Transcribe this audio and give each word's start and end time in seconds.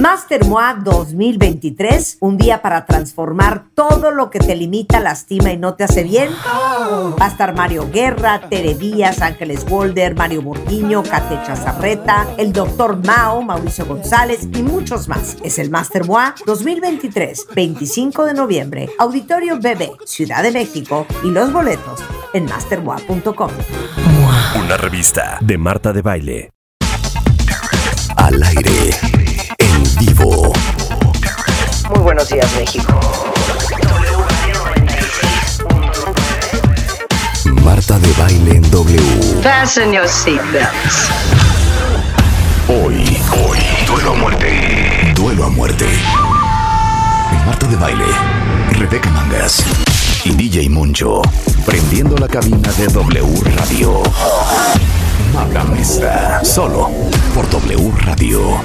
Master 0.00 0.46
MOA 0.46 0.76
2023, 0.82 2.16
un 2.20 2.38
día 2.38 2.62
para 2.62 2.86
transformar 2.86 3.66
todo 3.74 4.10
lo 4.10 4.30
que 4.30 4.38
te 4.38 4.56
limita, 4.56 4.98
lastima 4.98 5.52
y 5.52 5.58
no 5.58 5.74
te 5.74 5.84
hace 5.84 6.04
bien. 6.04 6.30
Va 7.20 7.26
a 7.26 7.28
estar 7.28 7.54
Mario 7.54 7.86
Guerra, 7.92 8.48
Tere 8.48 8.72
Díaz, 8.72 9.20
Ángeles 9.20 9.66
Wolder, 9.66 10.14
Mario 10.14 10.40
Burguiño, 10.40 11.02
Kate 11.02 11.38
Chazarreta, 11.46 12.26
el 12.38 12.50
doctor 12.54 12.96
Mao, 13.04 13.42
Mauricio 13.42 13.84
González 13.84 14.48
y 14.54 14.62
muchos 14.62 15.06
más. 15.06 15.36
Es 15.44 15.58
el 15.58 15.68
Master 15.68 16.06
MOA 16.06 16.34
2023, 16.46 17.48
25 17.54 18.24
de 18.24 18.32
noviembre, 18.32 18.88
Auditorio 18.98 19.58
BB, 19.58 20.06
Ciudad 20.06 20.42
de 20.42 20.50
México 20.50 21.06
y 21.22 21.30
los 21.30 21.52
boletos 21.52 22.00
en 22.32 22.46
mastermoa.com. 22.46 23.50
Una 24.64 24.78
revista 24.78 25.36
de 25.42 25.58
Marta 25.58 25.92
de 25.92 26.00
Baile. 26.00 26.50
Al 28.16 28.42
aire. 28.42 29.09
Vivo. 30.00 30.52
Muy 31.90 31.98
buenos 32.00 32.28
días, 32.28 32.46
México. 32.56 32.98
Marta 37.64 37.98
de 37.98 38.12
Baile 38.14 38.56
en 38.56 38.70
W. 38.70 39.42
Fasten 39.42 39.92
your 39.92 40.08
seatbelts. 40.08 41.10
Hoy, 42.68 43.18
hoy, 43.46 43.58
duelo 43.86 44.12
a 44.12 44.14
muerte. 44.14 45.12
Duelo 45.14 45.44
a 45.44 45.50
muerte. 45.50 45.86
En 47.32 47.46
Marta 47.46 47.66
de 47.66 47.76
Baile, 47.76 48.04
Rebeca 48.72 49.10
Mangas 49.10 49.62
y 50.24 50.30
DJ 50.30 50.68
Moncho, 50.70 51.20
prendiendo 51.66 52.16
la 52.16 52.28
cabina 52.28 52.72
de 52.72 52.86
W 52.86 53.42
Radio. 53.56 54.02
Mabra 55.34 55.64
Mesa, 55.64 56.44
solo 56.44 56.90
por 57.34 57.48
W 57.50 57.92
Radio. 58.04 58.60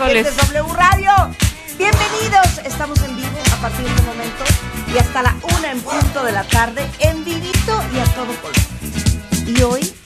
Cuenta 0.00 0.14
de 0.14 0.20
Híjoles. 0.20 0.36
W 0.36 0.74
Radio. 0.74 1.10
Bienvenidos, 1.76 2.58
estamos 2.64 2.98
en 3.02 3.16
vivo 3.16 3.28
a 3.52 3.56
partir 3.60 3.84
de 3.84 3.90
este 3.90 4.02
momento 4.02 4.44
y 4.94 4.98
hasta 4.98 5.22
la 5.22 5.34
una 5.58 5.70
en 5.72 5.80
punto 5.80 6.24
de 6.24 6.32
la 6.32 6.44
tarde, 6.44 6.86
en 7.00 7.24
vivito 7.24 7.82
y 7.94 7.98
a 7.98 8.04
todo 8.04 8.26
color. 8.40 8.56
Y 9.46 9.62
hoy 9.62 9.80
es. 9.80 9.96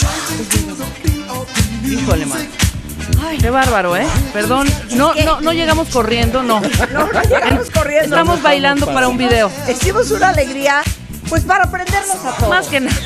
Híjole, 1.91 2.27
man. 2.27 2.49
Qué 3.41 3.51
bárbaro, 3.51 3.97
¿eh? 3.97 4.07
Perdón, 4.33 4.69
no, 4.93 5.15
no, 5.15 5.41
no 5.41 5.53
llegamos 5.53 5.89
corriendo, 5.89 6.43
no. 6.43 6.61
No, 6.93 7.07
no 7.13 7.23
llegamos 7.23 7.71
corriendo. 7.71 8.17
Estamos 8.17 8.43
bailando 8.43 8.87
para 8.87 9.09
un 9.09 9.19
video. 9.19 9.51
Hicimos 9.69 10.11
una 10.11 10.29
alegría, 10.31 10.83
pues 11.29 11.43
para 11.45 11.65
aprendernos 11.65 12.25
a 12.25 12.37
todos. 12.37 12.49
Más 12.49 12.69
que 12.69 12.81
nada. 12.81 12.97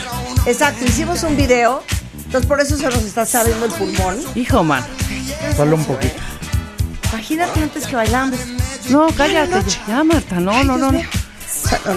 Exacto, 0.47 0.85
hicimos 0.85 1.23
un 1.23 1.37
video, 1.37 1.83
entonces 2.25 2.47
por 2.47 2.61
eso 2.61 2.77
se 2.77 2.85
nos 2.85 3.03
está 3.03 3.27
saliendo 3.27 3.67
el 3.67 3.73
pulmón. 3.73 4.19
Hijo, 4.35 4.63
man. 4.65 4.85
Solo 5.57 5.77
un 5.77 5.85
poquito. 5.85 6.18
Imagínate 7.31 7.63
antes 7.63 7.87
que 7.87 7.97
bailamos. 7.97 8.39
No, 8.89 9.09
cállate. 9.17 9.63
Ya, 9.87 10.03
Marta, 10.03 10.37
no, 10.41 10.65
no, 10.65 10.79
no. 10.79 10.93
no. 10.93 11.01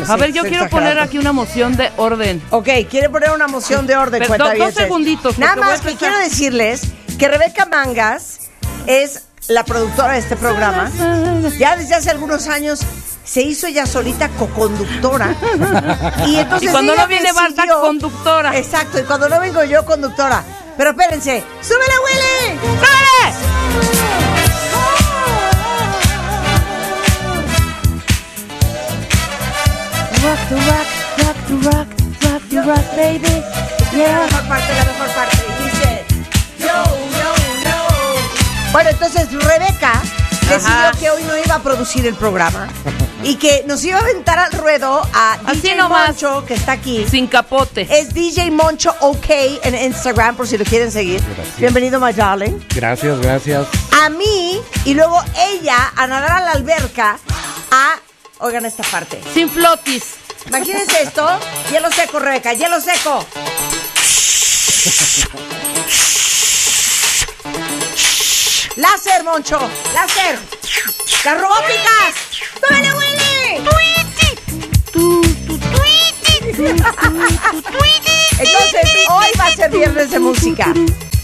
A 0.08 0.18
ver, 0.18 0.34
yo 0.34 0.44
quiero 0.44 0.70
poner 0.70 1.00
aquí 1.00 1.18
una 1.18 1.32
moción 1.32 1.78
de 1.78 1.90
orden. 1.98 2.42
Ok, 2.50 2.68
quiere 2.90 3.10
poner 3.10 3.32
una 3.32 3.48
moción 3.48 3.88
de 3.88 3.96
orden, 3.96 4.20
Pero, 4.20 4.28
cuenta 4.28 4.56
dos- 4.56 4.74
segunditos, 4.74 5.38
Nada 5.38 5.56
más 5.56 5.82
que 5.82 5.96
quiero 5.96 6.18
decirles 6.20 6.82
que 7.18 7.28
Rebeca 7.28 7.66
Mangas 7.66 8.50
es 8.88 9.24
la 9.48 9.64
productora 9.64 10.14
de 10.14 10.20
este 10.20 10.36
programa. 10.36 10.92
Ya 11.58 11.78
desde 11.78 11.96
hace 11.96 12.10
algunos 12.10 12.48
años 12.48 12.82
se 13.24 13.42
hizo 13.42 13.68
ella 13.68 13.86
solita 13.86 14.28
coconductora. 14.30 15.34
Y 16.28 16.36
entonces 16.38 16.70
Y 16.70 16.72
cuando 16.72 16.96
no 16.96 17.08
viene 17.08 17.32
Marta, 17.32 17.64
conductora. 17.80 18.58
Exacto, 18.58 19.00
y 19.00 19.04
cuando 19.04 19.30
no 19.30 19.40
vengo 19.40 19.64
yo, 19.64 19.86
conductora. 19.86 20.44
Pero 20.78 20.92
espérense, 20.92 21.44
¡súbele, 21.62 21.94
Willy! 22.06 22.60
¡Dale! 22.82 23.11
Rock 30.24 30.40
to 30.50 30.56
rock, 30.56 30.88
rock 31.18 31.38
to 31.48 31.56
rock, 31.70 31.88
rock 32.24 32.50
to 32.50 32.62
rock, 32.64 32.96
baby. 32.96 33.44
La 33.92 33.98
Yeah. 33.98 34.20
mejor 34.26 34.48
parte, 34.48 34.74
la 34.76 34.86
mejor 34.86 35.08
parte. 35.16 35.38
Dice, 35.64 36.06
yo, 36.60 36.68
yo, 36.68 37.64
yo. 37.64 38.72
Bueno, 38.72 38.90
entonces 38.92 39.32
Rebeca 39.34 40.02
decidió 40.48 40.74
Ajá. 40.76 40.92
que 41.00 41.10
hoy 41.10 41.24
no 41.24 41.38
iba 41.38 41.56
a 41.56 41.60
producir 41.64 42.06
el 42.06 42.14
programa 42.16 42.68
y 43.24 43.36
que 43.36 43.64
nos 43.68 43.84
iba 43.84 43.98
a 43.98 44.02
aventar 44.02 44.38
al 44.40 44.52
ruedo 44.54 45.02
a 45.14 45.34
Así 45.46 45.62
DJ 45.62 45.76
nomás. 45.76 46.08
Moncho, 46.10 46.46
que 46.46 46.54
está 46.54 46.74
aquí. 46.74 47.06
Sin 47.10 47.28
capote. 47.28 47.88
Es 47.90 48.14
DJ 48.14 48.52
Moncho 48.52 48.94
OK 49.02 49.30
en 49.64 49.76
Instagram, 49.76 50.36
por 50.36 50.48
si 50.48 50.58
lo 50.58 50.66
quieren 50.66 50.92
seguir. 50.92 51.22
Bienvenido, 51.58 52.00
my 52.00 52.14
darling. 52.14 52.60
Gracias, 52.76 53.20
gracias. 53.22 53.68
A 54.04 54.10
mí 54.10 54.62
y 54.86 54.94
luego 54.94 55.22
ella 55.50 55.92
a 55.96 56.06
nadar 56.08 56.32
a 56.32 56.42
la 56.42 56.52
alberca 56.52 57.18
a... 57.72 57.96
Oigan 58.42 58.66
esta 58.66 58.84
parte. 58.84 59.22
Sin 59.34 59.50
flotis. 59.50 60.16
Imagínense 60.48 61.04
esto. 61.04 61.28
Hielo 61.72 61.92
seco, 61.92 62.20
Rebeca. 62.20 62.54
Hielo 62.54 62.82
seco. 62.82 63.24
Láser, 68.78 69.24
Moncho. 69.24 69.60
Láser. 69.94 70.40
Las 71.24 71.40
robóticas. 71.40 72.16
¡Tómale, 72.62 72.94
Willy! 72.94 73.22
Entonces, 78.40 78.90
hoy 79.10 79.28
va 79.40 79.46
a 79.46 79.56
ser 79.56 79.70
viernes 79.70 80.10
de 80.10 80.20
música. 80.20 80.74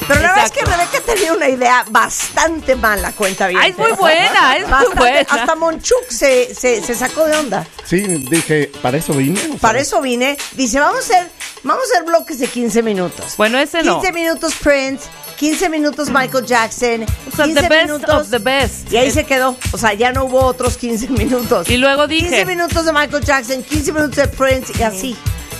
Pero 0.07 0.21
la 0.21 0.29
verdad 0.29 0.45
es 0.45 0.51
que. 0.51 0.65
Rebeca 0.65 1.01
tenía 1.05 1.33
una 1.33 1.49
idea 1.49 1.85
bastante 1.89 2.75
mala, 2.75 3.11
cuenta 3.13 3.47
bien. 3.47 3.59
Ah, 3.61 3.67
es 3.67 3.77
muy 3.77 3.91
buena, 3.93 4.57
es 4.57 4.67
muy 4.67 4.95
buena. 4.95 5.19
Hasta 5.29 5.55
Monchuk 5.55 6.09
se, 6.09 6.53
se, 6.55 6.81
se 6.83 6.95
sacó 6.95 7.25
de 7.25 7.35
onda. 7.35 7.65
Sí, 7.85 7.99
dije, 8.01 8.71
¿para 8.81 8.97
eso 8.97 9.13
vine? 9.13 9.39
O 9.39 9.43
sea, 9.51 9.57
Para 9.59 9.79
eso 9.79 10.01
vine. 10.01 10.37
Dice, 10.53 10.79
vamos 10.79 10.97
a 10.97 10.99
hacer, 10.99 11.29
vamos 11.63 11.83
a 11.83 11.93
hacer 11.93 12.05
bloques 12.05 12.39
de 12.39 12.47
15 12.47 12.83
minutos. 12.83 13.35
Bueno, 13.37 13.57
ese 13.59 13.83
no. 13.83 13.99
15 14.01 14.13
minutos 14.13 14.53
Prince, 14.61 15.05
15 15.37 15.69
minutos 15.69 16.09
Michael 16.09 16.45
Jackson, 16.45 17.03
O 17.31 17.35
sea, 17.35 17.45
15 17.45 17.61
the 17.61 17.69
best 17.69 17.85
minutos. 17.85 18.21
of 18.21 18.29
the 18.29 18.39
best. 18.39 18.91
Y 18.91 18.97
ahí 18.97 19.11
se 19.11 19.25
quedó. 19.25 19.55
O 19.71 19.77
sea, 19.77 19.93
ya 19.93 20.11
no 20.11 20.25
hubo 20.25 20.39
otros 20.41 20.77
15 20.77 21.07
minutos. 21.09 21.69
Y 21.69 21.77
luego 21.77 22.07
15 22.07 22.25
dije, 22.29 22.45
minutos 22.45 22.85
de 22.85 22.93
Michael 22.93 23.23
Jackson, 23.23 23.63
15 23.63 23.91
minutos 23.93 24.15
de 24.17 24.27
Prince 24.27 24.73
y 24.77 24.83
así. 24.83 25.17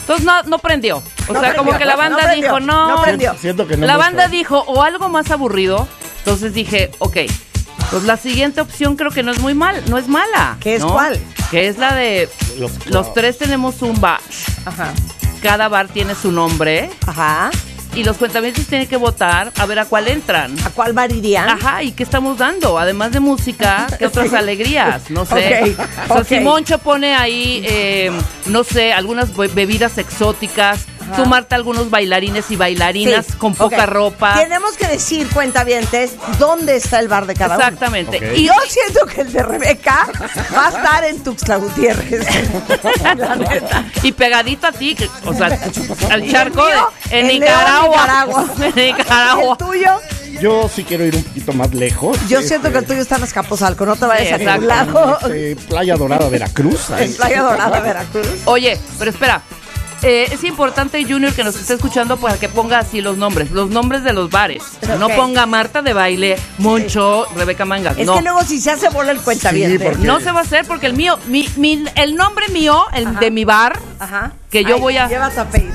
Entonces 0.08 0.26
no, 0.26 0.42
no 0.44 0.60
prendió. 0.60 1.04
O 1.28 1.34
No 1.34 1.42
sea, 1.42 1.54
como 1.56 1.78
que 1.78 1.84
la 1.84 1.94
no 1.94 1.98
banda 1.98 2.18
prendió, 2.20 2.44
dijo, 2.44 2.60
no. 2.62 2.96
no 2.96 3.02
prendió. 3.02 3.36
Siento 3.36 3.68
que 3.68 3.76
no 3.76 3.86
la 3.86 3.98
banda 3.98 4.24
gustó. 4.24 4.38
dijo, 4.38 4.60
o 4.68 4.82
algo 4.82 5.10
más 5.10 5.30
aburrido. 5.32 5.86
Entonces 6.20 6.54
dije, 6.54 6.92
ok, 7.00 7.18
pues 7.92 8.04
la 8.04 8.16
siguiente 8.16 8.62
opción 8.62 8.96
creo 8.96 9.12
que 9.12 9.22
no 9.22 9.32
es 9.34 9.40
muy 9.40 9.54
mal, 9.54 9.84
no 9.90 9.98
es 9.98 10.08
mala. 10.08 10.56
¿Qué 10.62 10.76
es 10.76 10.82
¿no? 10.82 10.94
cuál? 10.94 11.20
Que 11.52 11.68
es 11.68 11.78
la 11.78 11.94
de 11.94 12.30
Los 12.58 12.86
los 12.88 13.14
tres 13.14 13.38
tenemos 13.38 13.82
un 13.82 14.00
bar. 14.00 14.22
Ajá. 14.66 14.94
Cada 15.42 15.68
bar 15.68 15.88
tiene 15.90 16.16
su 16.16 16.32
nombre 16.32 16.90
Ajá. 17.06 17.52
Y 17.96 18.04
los 18.04 18.18
cuentamientos 18.18 18.66
tienen 18.68 18.88
que 18.88 18.98
votar 18.98 19.52
a 19.58 19.66
ver 19.66 19.80
a 19.80 19.86
cuál 19.86 20.08
entran. 20.08 20.56
¿A 20.66 20.70
cuál 20.70 20.94
bar 20.94 21.12
irían? 21.12 21.50
Ajá, 21.50 21.82
¿y 21.84 21.92
qué 21.92 22.04
estamos 22.04 22.38
dando? 22.38 22.78
Además 22.78 23.12
de 23.12 23.20
música, 23.20 23.88
¿qué 23.98 24.06
otras 24.08 24.30
Sí. 24.30 24.36
alegrías? 24.36 25.10
No 25.10 25.26
sé. 25.26 25.76
Ok, 25.78 26.10
O 26.10 26.14
sea, 26.16 26.24
si 26.24 26.40
Moncho 26.40 26.78
pone 26.80 27.16
ahí, 27.16 27.64
eh, 27.66 28.12
no 28.48 28.64
sé, 28.64 28.94
algunas 28.94 29.36
be- 29.36 29.48
bebidas 29.48 29.98
exóticas, 29.98 30.86
Tú, 31.16 31.26
Marta, 31.26 31.56
algunos 31.56 31.90
bailarines 31.90 32.50
y 32.52 32.56
bailarinas 32.56 33.26
Sí, 33.28 33.34
con 33.34 33.54
poca 33.56 33.86
ropa. 33.86 34.36
Tenemos 34.36 34.74
que 34.78 34.88
decir, 34.88 35.28
cuentavientes, 35.30 36.12
dónde 36.40 36.76
está 36.76 37.00
el 37.00 37.08
bar 37.08 37.26
de 37.26 37.34
cada 37.36 37.56
uno. 37.56 37.64
Exactamente. 37.66 38.34
Y 38.36 38.46
Yo 38.46 38.54
siento 38.68 39.06
que 39.06 39.22
el 39.22 39.32
de 39.32 39.44
Rebeca 39.44 40.08
va 40.56 40.66
a 40.68 40.70
estar 40.70 41.04
en 41.06 41.24
Tuxtla 41.24 41.56
Gutiérrez. 41.58 42.28
La 43.18 43.36
neta. 43.36 43.86
Y 44.04 44.12
pegadito 44.12 44.68
a 44.68 44.72
ti, 44.72 44.96
que- 44.96 45.10
o 45.26 45.34
sea, 45.34 45.48
al 46.10 46.30
charco 46.32 46.66
de, 46.66 46.74
en 47.20 47.28
Nicaragua. 47.28 47.90
Nicaragua. 47.90 48.46
En 48.76 48.76
Nicaragua. 48.98 49.58
¿El 49.60 49.66
tuyo? 49.66 49.92
Yo 50.42 50.70
sí 50.74 50.84
quiero 50.84 51.04
ir 51.04 51.16
un 51.16 51.24
poquito 51.24 51.52
más 51.54 51.74
lejos. 51.74 52.16
Yo 52.28 52.38
Este, 52.40 52.50
siento 52.50 52.72
que 52.72 52.78
el 52.80 52.86
tuyo 52.86 53.02
está 53.02 53.16
en 53.16 53.24
Azcapotzalco, 53.24 53.86
no 53.88 53.96
te 53.96 54.06
vayas 54.06 54.28
Sí, 54.28 54.34
a 54.34 54.38
ningún 54.38 54.68
lado. 54.68 55.18
este, 55.22 55.56
Playa 55.68 55.96
Dorada, 55.96 56.30
Veracruz. 56.30 56.90
En 57.00 57.14
Playa 57.16 57.42
Dorada, 57.42 57.80
Veracruz. 57.80 58.28
Oye, 58.46 58.78
pero 59.00 59.10
espera. 59.12 59.42
Eh, 60.04 60.28
es 60.32 60.44
importante, 60.44 61.04
Junior, 61.04 61.34
que 61.34 61.44
nos 61.44 61.56
esté 61.56 61.74
escuchando 61.74 62.18
para 62.18 62.38
que 62.38 62.48
ponga 62.50 62.80
así 62.80 63.02
los 63.02 63.18
nombres, 63.18 63.52
los 63.52 63.70
nombres 63.70 64.04
de 64.04 64.14
los 64.14 64.30
bares. 64.30 64.64
No 65.00 65.10
ponga 65.10 65.46
Marta 65.46 65.82
de 65.82 65.94
baile, 65.94 66.38
Moncho, 66.60 67.26
Rebeca 67.36 67.66
Mangas. 67.66 67.98
Es 67.98 68.06
no. 68.06 68.16
que 68.16 68.22
luego 68.22 68.44
si 68.44 68.60
se 68.60 68.72
hace 68.72 68.90
bola 68.90 69.12
el 69.12 69.20
cuentaviente. 69.22 69.78
Sí, 69.80 69.84
porque- 69.84 70.06
No 70.08 70.20
se 70.20 70.32
va 70.32 70.40
a 70.40 70.44
hacer 70.44 70.66
porque 70.66 70.86
el 70.88 70.94
mío, 70.94 71.18
mi, 71.28 71.48
mi- 71.58 71.86
el 71.96 72.16
nombre 72.16 72.48
mío, 72.50 72.86
el 72.94 73.08
Ajá. 73.08 73.20
de 73.20 73.32
mi 73.32 73.46
bar, 73.46 73.80
Ajá. 74.00 74.32
que 74.52 74.64
yo 74.64 74.76
Ay, 74.76 74.82
voy 74.82 74.98
a- 74.98 75.08
Lleva 75.08 75.30
tu 75.30 75.40
apellido. 75.42 75.74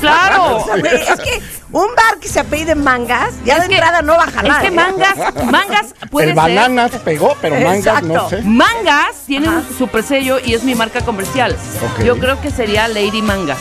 claro. 0.00 0.64
Es 0.84 1.20
que 1.20 1.42
un 1.72 1.86
bar 1.96 2.18
que 2.20 2.28
se 2.28 2.40
apellide 2.40 2.74
Mangas, 2.74 3.34
ya 3.44 3.56
Es 3.56 3.62
de 3.62 3.68
que- 3.68 3.74
entrada 3.74 4.02
no 4.02 4.16
va 4.16 4.24
a 4.24 4.30
jalar. 4.30 4.62
Es 4.64 4.68
que 4.68 4.74
¿eh? 4.74 4.76
mangas, 4.76 5.16
mangas 5.44 5.94
puede 6.10 6.30
el 6.30 6.34
ser. 6.34 6.42
bananas 6.42 6.90
pegó, 7.04 7.36
pero 7.40 7.56
mangas 7.60 8.02
no 8.02 8.28
sé. 8.28 8.42
Mangas 8.42 9.16
tiene 9.26 9.48
Ajá. 9.48 9.56
un 9.58 9.76
super 9.78 10.02
sello 10.02 10.38
y 10.44 10.54
es 10.54 10.62
mi 10.64 10.74
marca 10.74 11.00
comercial. 11.02 11.56
Yo 12.04 12.18
creo 12.18 12.40
que 12.40 12.50
sería 12.50 12.88
Lady 12.88 13.22
Mangas. 13.22 13.58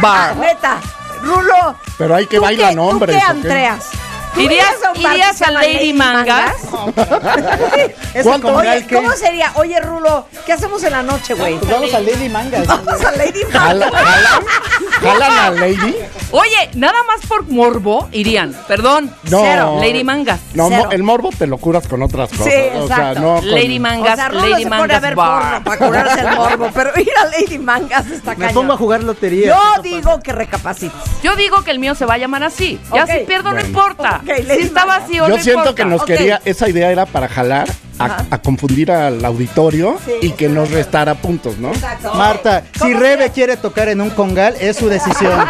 Bar. 0.00 0.36
Neta, 0.36 0.78
Rulo. 1.22 1.74
Pero 1.98 2.14
hay 2.14 2.26
que 2.26 2.36
¿tú 2.36 2.42
bailan 2.42 2.74
qué- 2.74 2.80
hombres. 2.80 3.16
¿Tú 3.16 3.20
qué, 3.20 3.26
¿o 3.26 3.32
qué? 3.42 3.48
Andreas? 3.48 3.84
¿Tú 3.90 3.98
¿Irías- 4.38 4.74
irías 4.96 5.42
a 5.42 5.50
Lady 5.50 5.92
Mangas? 5.92 6.52
¿Cuánto 8.22 8.52
me 8.52 8.56
Oye? 8.70 8.86
¿cómo 8.92 9.12
sería? 9.12 9.52
Oye, 9.56 9.80
Rulo, 9.80 10.26
¿qué 10.44 10.52
hacemos 10.52 10.82
en 10.84 10.92
la 10.92 11.02
noche, 11.02 11.34
güey? 11.34 11.58
Pues 11.58 11.70
vamos 11.70 11.94
a 11.94 12.00
Lady 12.00 12.28
Mangas. 12.28 12.66
Vamos 12.66 13.04
a 13.04 13.10
Lady 13.12 13.44
Mangas. 13.52 13.90
jalan, 13.90 13.92
jalan 15.02 15.32
a 15.38 15.50
Lady. 15.50 15.96
Oye, 16.32 16.70
nada 16.74 16.98
más 17.06 17.24
por 17.26 17.48
morbo 17.48 18.08
irían. 18.12 18.54
Perdón. 18.66 19.14
No. 19.30 19.40
Cero. 19.42 19.76
Lady 19.80 20.02
Mangas. 20.04 20.40
No, 20.54 20.68
Cero. 20.68 20.88
el 20.90 21.02
morbo 21.02 21.30
te 21.36 21.46
lo 21.46 21.58
curas 21.58 21.86
con 21.88 22.02
otras 22.02 22.30
cosas. 22.30 22.44
Sí, 22.44 22.60
O 22.76 22.86
sea, 22.86 22.96
exacto. 23.12 23.20
no 23.20 23.36
con- 23.36 23.50
Lady 23.50 23.78
Mangas, 23.78 24.12
o 24.12 24.16
sea, 24.16 24.28
Rulo 24.28 24.48
Lady 24.48 24.62
se 24.64 24.68
pone 24.68 24.76
a 24.76 24.78
Mangas 24.80 25.02
ver 25.02 25.14
Bar. 25.14 25.42
porno 25.42 25.64
para 25.64 25.86
curarse 25.86 26.20
el 26.20 26.36
morbo, 26.36 26.70
pero 26.74 26.90
ir 27.00 27.10
a 27.20 27.24
Lady 27.26 27.58
Mangas 27.58 28.06
está 28.10 28.30
Me 28.32 28.36
cañón. 28.38 28.54
pongo 28.54 28.72
a 28.72 28.76
jugar 28.76 29.02
lotería. 29.04 29.48
Yo 29.48 29.82
digo 29.82 30.20
que 30.20 30.32
recapacites. 30.32 30.96
Yo 31.22 31.36
digo 31.36 31.62
que 31.62 31.70
el 31.70 31.78
mío 31.78 31.94
se 31.94 32.06
va 32.06 32.14
a 32.14 32.18
llamar 32.18 32.42
así. 32.44 32.80
Ya 32.92 33.06
si 33.06 33.18
pierdo 33.20 33.50
Bueno. 33.50 33.60
no 33.60 33.66
importa. 33.68 34.20
Ok, 34.26 34.38
Lady 34.44 34.60
si 34.62 34.66
está 34.66 34.84
vacío 34.84 35.28
Yo 35.28 35.36
no 35.36 35.42
siento 35.42 35.60
importa. 35.60 35.74
que 35.74 35.84
nos 35.88 36.04
quería, 36.04 36.42
esa 36.44 36.68
idea 36.68 36.90
era 36.90 37.06
para 37.06 37.28
jalar, 37.28 37.68
a, 37.98 38.38
confundir 38.38 38.90
al 38.90 39.24
auditorio 39.24 39.98
Sí, 40.04 40.12
y 40.22 40.30
que 40.32 40.48
nos 40.48 40.70
restara 40.70 41.14
puntos, 41.14 41.58
¿no? 41.58 41.68
Exacto. 41.70 42.12
Marta, 42.14 42.64
¿Cómo 42.78 42.92
si 42.92 42.98
Rebe 42.98 43.30
quiere 43.30 43.56
tocar 43.56 43.88
en 43.88 44.00
un 44.00 44.10
congal, 44.10 44.56
es 44.60 44.76
su 44.76 44.88
decisión. 44.88 45.32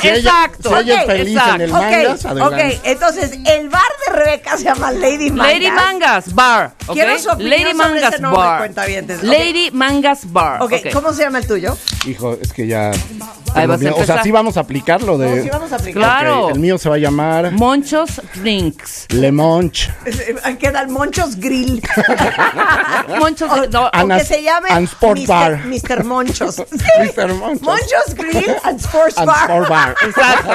Si 0.00 0.08
ella- 0.08 0.18
Exacto. 0.18 0.68
si 0.68 0.74
ella 0.82 0.94
es 0.94 1.00
Ok, 1.02 1.06
feliz 1.06 1.36
exacto. 1.36 1.54
en 1.54 1.60
el 1.60 1.70
Ok, 1.70 1.76
mangas, 1.76 2.24
ok, 2.24 2.30
adelante. 2.30 2.80
entonces 2.84 3.30
el 3.44 3.68
bar 3.68 3.82
de 4.06 4.12
Rebeca 4.12 4.56
se 4.56 4.64
llama 4.64 4.92
Lady 4.92 5.30
Mangas. 5.30 5.54
Lady 5.54 5.70
Mangas 5.70 6.34
Bar. 6.34 6.72
¿ok? 6.86 6.92
Quiero 6.94 7.18
su 7.18 7.28
opinión 7.30 7.50
Lady 7.50 7.62
sobre 7.64 7.74
Mangas 7.74 8.12
ese 8.14 8.22
nombre, 8.22 8.42
Bar. 8.42 8.58
cuentavientes. 8.58 9.18
Ok. 9.18 9.24
Lady 9.24 9.70
Mangas 9.72 10.32
Bar. 10.32 10.62
Ok, 10.62 10.72
ok. 10.72 10.92
¿cómo 10.92 11.12
se 11.12 11.22
llama 11.22 11.38
el 11.38 11.46
tuyo? 11.46 11.76
Hijo, 12.06 12.36
es 12.40 12.52
que 12.52 12.66
ya. 12.66 12.90
Ahí 12.90 13.62
tengo 13.62 13.68
vas 13.68 13.76
a 13.80 13.84
miedo. 13.84 13.96
o 13.96 14.04
sea, 14.04 14.22
sí 14.22 14.30
vamos 14.30 14.56
a 14.56 14.60
aplicar 14.60 15.02
lo 15.02 15.16
de. 15.18 15.36
No, 15.36 15.42
sí 15.42 15.48
vamos 15.50 15.72
a 15.72 15.76
aplicar. 15.76 16.02
Claro. 16.02 16.46
Ok, 16.46 16.52
el 16.54 16.60
mío 16.60 16.78
se 16.78 16.88
va 16.88 16.94
a 16.96 16.98
llamar 16.98 17.50
Monchos 17.52 18.20
Drinks. 18.34 19.06
Le 19.10 19.32
Monch. 19.32 19.88
Queda 20.58 20.80
el 20.82 20.88
Monchos 20.88 21.36
Grill. 21.36 21.82
Monchos. 23.18 23.50
O, 23.50 23.66
no, 23.66 23.82
o 23.86 23.90
And 23.92 24.08
que 24.12 24.20
as- 24.20 24.28
se 24.28 24.42
llame 24.42 24.68
and 24.70 24.86
Sport 24.88 25.18
Mr. 25.20 25.26
Bar. 25.26 25.64
Mr. 25.66 26.04
Monchos. 26.04 26.56
Sí. 26.68 27.10
Mr. 27.16 27.34
Monchos. 27.34 27.62
Monchos 27.62 28.14
Grill 28.14 28.56
and 28.64 28.80
Sports 28.80 29.18
And 29.18 29.26
Bar. 29.26 29.44
Sport 29.50 29.68
Bar. 29.68 29.87
Exacto. 30.06 30.50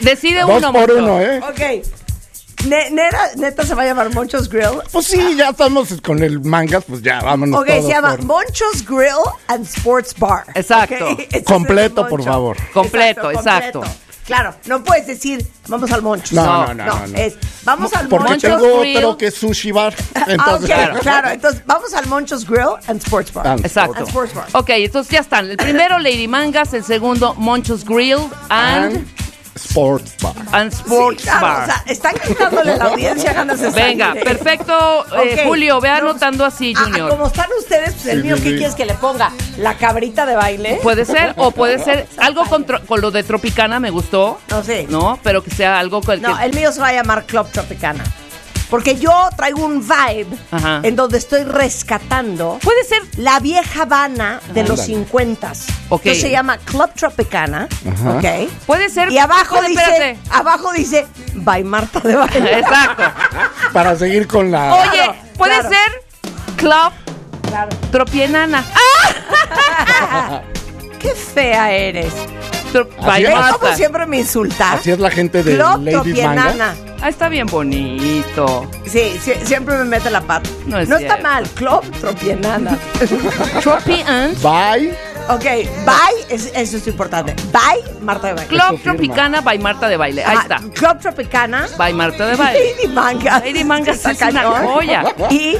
Decide 0.00 0.40
Dos 0.40 0.58
uno, 0.58 0.72
por 0.72 0.88
Moncho. 0.88 0.96
uno, 1.04 1.20
¿eh? 1.20 1.40
Ok. 1.48 1.86
Ne- 2.66 2.90
neta, 2.90 3.30
neta 3.36 3.64
se 3.64 3.74
va 3.74 3.82
a 3.82 3.86
llamar 3.86 4.12
Monchos 4.14 4.48
Grill. 4.50 4.80
Pues 4.92 5.06
sí, 5.06 5.34
ya 5.36 5.48
estamos 5.50 5.88
con 6.02 6.22
el 6.22 6.40
mangas, 6.40 6.84
pues 6.86 7.00
ya, 7.00 7.20
vámonos 7.22 7.58
Ok, 7.60 7.66
todos 7.68 7.84
se 7.86 7.90
llama 7.92 8.16
por- 8.16 8.24
Monchos 8.24 8.84
Grill 8.86 9.08
and 9.48 9.64
Sports 9.66 10.14
Bar. 10.18 10.44
Exacto. 10.54 11.12
Ok, 11.12 11.18
ese 11.20 11.28
es 11.30 11.34
el 11.36 11.44
Completo, 11.44 12.02
por 12.06 12.18
Moncho. 12.18 12.24
favor. 12.32 12.56
Completo, 12.74 13.30
exacto. 13.30 13.82
Claro, 14.30 14.54
no 14.66 14.84
puedes 14.84 15.08
decir, 15.08 15.44
vamos 15.66 15.90
al 15.90 16.02
Monchos. 16.02 16.32
No, 16.32 16.44
No, 16.44 16.66
no, 16.74 16.84
no, 16.84 16.84
no, 17.00 17.06
no. 17.08 17.18
es, 17.18 17.34
vamos 17.64 17.92
al 17.94 18.06
Porque 18.08 18.28
Monchos 18.30 18.62
tengo 18.62 18.80
Grill. 18.80 18.96
otro 18.98 19.18
que 19.18 19.26
es 19.26 19.34
Sushi 19.34 19.72
Bar. 19.72 19.92
Ah, 20.14 20.24
Entonces, 20.28 20.70
ok, 20.70 20.98
claro. 21.00 21.28
Entonces, 21.30 21.62
vamos 21.66 21.92
al 21.94 22.06
Monchos 22.06 22.46
Grill 22.46 22.76
and 22.86 23.02
Sports 23.02 23.32
Bar. 23.32 23.46
And 23.48 23.66
Exacto. 23.66 23.98
And 23.98 24.06
Sports 24.06 24.32
Bar. 24.34 24.46
Ok, 24.52 24.70
entonces 24.70 25.10
ya 25.12 25.18
están. 25.20 25.50
El 25.50 25.56
primero, 25.56 25.98
Lady 25.98 26.28
Mangas. 26.28 26.72
El 26.74 26.84
segundo, 26.84 27.34
Monchos 27.34 27.84
Grill 27.84 28.18
and, 28.50 28.96
And 28.96 29.06
Sports 29.56 30.14
Bar. 30.22 30.34
and 30.52 30.72
Sports 30.72 31.22
Sí, 31.22 31.28
claro, 31.28 31.40
Bar. 31.46 31.62
O 31.62 31.66
sea, 31.66 31.82
están 31.86 32.14
quitándole 32.26 32.72
a 32.72 32.76
la 32.76 32.84
audiencia 32.86 33.32
ganas 33.32 33.60
de. 33.60 33.70
Venga, 33.70 34.14
perfecto, 34.14 35.04
eh. 35.22 35.42
Julio. 35.44 35.80
Ve 35.80 35.88
No, 35.88 35.94
anotando 35.96 36.44
así, 36.44 36.72
Ah, 36.76 36.84
Junior. 36.84 37.10
como 37.10 37.26
están 37.26 37.46
ustedes, 37.58 37.94
pues 37.94 38.06
el 38.06 38.20
Sí, 38.22 38.26
mío, 38.26 38.36
sí, 38.36 38.42
¿qué 38.42 38.48
sí. 38.50 38.56
quieres 38.56 38.74
que 38.74 38.84
le 38.86 38.94
ponga? 38.94 39.32
¿La 39.58 39.76
cabrita 39.76 40.24
de 40.26 40.36
baile? 40.36 40.78
Puede 40.82 41.04
ser, 41.04 41.34
o 41.36 41.50
puede 41.50 41.78
ser 41.82 42.06
algo 42.18 42.44
con, 42.46 42.64
lo 43.00 43.10
de 43.10 43.22
Tropicana, 43.22 43.80
me 43.80 43.90
gustó. 43.90 44.40
No 44.50 44.62
sé. 44.62 44.86
¿No? 44.88 45.18
Pero 45.22 45.42
que 45.42 45.50
sea 45.50 45.78
algo 45.78 46.00
con 46.00 46.14
el 46.14 46.22
No, 46.22 46.36
que. 46.38 46.44
el 46.44 46.54
mío 46.54 46.72
se 46.72 46.80
va 46.80 46.88
a 46.88 46.92
llamar 46.92 47.24
Club 47.26 47.48
Tropicana. 47.50 48.04
Porque 48.70 48.96
yo 48.96 49.28
traigo 49.36 49.64
un 49.64 49.80
vibe 49.80 50.28
Ajá. 50.52 50.80
en 50.84 50.94
donde 50.96 51.18
estoy 51.18 51.42
rescatando 51.42 52.58
Puede 52.62 52.84
ser. 52.84 53.02
la 53.16 53.40
vieja 53.40 53.82
Habana 53.82 54.40
de 54.54 54.62
los 54.62 54.80
Ándale. 54.80 54.94
50 54.94 55.52
Ok. 55.88 56.00
Entonces 56.06 56.20
se 56.22 56.30
llama 56.30 56.56
Club 56.58 56.90
Tropicana. 56.94 57.68
Ajá. 57.92 58.10
Ok. 58.12 58.50
Puede 58.66 58.88
ser. 58.88 59.10
Y 59.10 59.18
abajo 59.18 59.56
puede- 59.56 59.68
dice, 59.70 59.82
espérate. 59.82 60.18
abajo 60.30 60.72
dice, 60.72 61.06
by 61.34 61.64
Marta 61.64 61.98
de 62.00 62.14
Baile. 62.14 62.58
Exacto. 62.60 63.02
Para 63.72 63.96
seguir 63.96 64.26
con 64.28 64.50
la. 64.52 64.72
Oye, 64.74 64.90
Claro, 64.92 65.14
puede 65.36 65.54
claro. 65.60 65.68
ser 65.68 66.56
Club 66.56 66.92
Claro. 67.48 67.70
Tropienana. 67.90 68.64
Qué 71.00 71.14
fea 71.14 71.72
eres. 71.72 72.12
Es. 72.74 72.86
¿Ves 73.22 73.34
Marta. 73.34 73.58
cómo 73.60 73.74
siempre 73.74 74.06
me 74.06 74.18
insultas? 74.18 74.80
Así 74.80 74.90
es 74.90 74.98
la 74.98 75.10
gente 75.10 75.42
de 75.42 75.56
Club 75.56 75.82
Ladies. 75.84 76.24
Mangas. 76.24 76.76
Ah, 77.02 77.08
está 77.08 77.28
bien 77.28 77.46
bonito. 77.46 78.68
Sí, 78.86 79.18
sí, 79.22 79.32
siempre 79.44 79.76
me 79.78 79.84
mete 79.84 80.10
la 80.10 80.20
pata. 80.20 80.48
No 80.66 80.78
es 80.78 80.88
está 80.88 80.98
cierto. 80.98 81.22
mal, 81.22 81.48
Club 81.50 81.90
Tropienana. 82.00 82.78
Tropi 83.62 84.02
and 84.06 84.36
Bye. 84.42 84.94
ok, 85.28 85.42
bye, 85.86 86.24
es- 86.34 86.52
eso 86.54 86.76
es 86.76 86.86
importante. 86.86 87.34
Bye, 87.52 88.00
Marta 88.02 88.28
de 88.28 88.34
Baile. 88.34 88.48
Club. 88.48 88.82
Tropicana 88.82 89.40
by 89.40 89.58
Marta 89.58 89.88
de 89.88 89.96
Baile. 89.96 90.24
Ahí 90.24 90.36
Ajá, 90.36 90.42
está. 90.42 90.58
Club 90.78 91.00
Tropicana. 91.00 91.66
By 91.78 91.92
Marta 91.94 92.26
de 92.26 92.36
Baile. 92.36 92.74
Lady 92.76 92.88
Mangas. 92.92 93.40
Lady 93.44 93.64
Mangas 93.64 94.04
Está 94.04 94.28
es 94.28 94.34
una 94.34 94.42
joya. 94.60 95.04
Y 95.30 95.56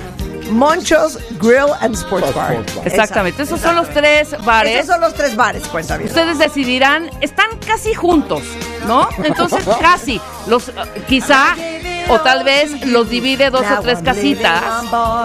Monchos 0.50 1.18
Grill 1.40 1.72
and 1.80 1.94
Sports 1.94 2.34
Bar. 2.34 2.52
Sports 2.52 2.74
Bar. 2.76 2.86
Exactamente. 2.86 3.42
Esos 3.42 3.60
son 3.60 3.76
los 3.76 3.88
tres 3.90 4.34
bares. 4.44 4.76
Esos 4.76 4.86
son 4.94 5.00
los 5.00 5.14
tres 5.14 5.36
bares, 5.36 5.66
cuenta 5.68 5.96
bien. 5.96 6.08
Ustedes 6.08 6.38
decidirán, 6.38 7.10
están 7.20 7.46
casi 7.66 7.94
juntos, 7.94 8.42
¿no? 8.86 9.08
Entonces 9.24 9.64
casi, 9.80 10.20
los 10.46 10.68
eh, 10.68 10.72
quizá 11.08 11.54
o 12.08 12.18
tal 12.20 12.42
vez 12.44 12.86
los 12.86 13.08
divide 13.08 13.50
dos 13.50 13.64
o 13.78 13.80
tres 13.82 14.00
casitas, 14.04 14.62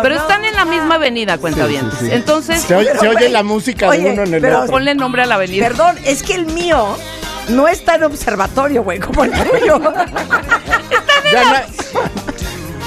pero 0.03 0.15
están 0.15 0.46
en 0.46 0.55
la 0.55 0.65
misma 0.65 0.96
avenida. 0.96 1.38
Sí, 1.38 1.53
sí, 1.53 1.79
sí. 2.00 2.10
Entonces, 2.12 2.62
Se 2.62 2.75
oye, 2.75 2.88
Pero, 2.89 3.00
se 3.01 3.08
oye 3.08 3.17
güey, 3.20 3.32
la 3.32 3.44
música 3.44 3.88
oye, 3.89 4.03
de 4.03 4.12
uno 4.12 4.24
en 4.24 4.34
el 4.36 4.41
pero 4.41 4.60
otro. 4.60 4.72
ponle 4.72 4.94
nombre 4.94 5.24
a 5.24 5.25
la 5.25 5.36
avenida. 5.36 5.67
Perdón, 5.67 5.98
es 6.05 6.22
que 6.22 6.36
el 6.36 6.46
mío 6.48 6.96
no 7.50 7.67
está 7.67 7.96
en 7.96 8.03
observatorio, 8.03 8.84
güey, 8.84 9.00
como 9.00 9.24
el 9.24 9.32
tuyo. 9.32 9.82
Ya 11.34 11.44
no- 11.44 12.25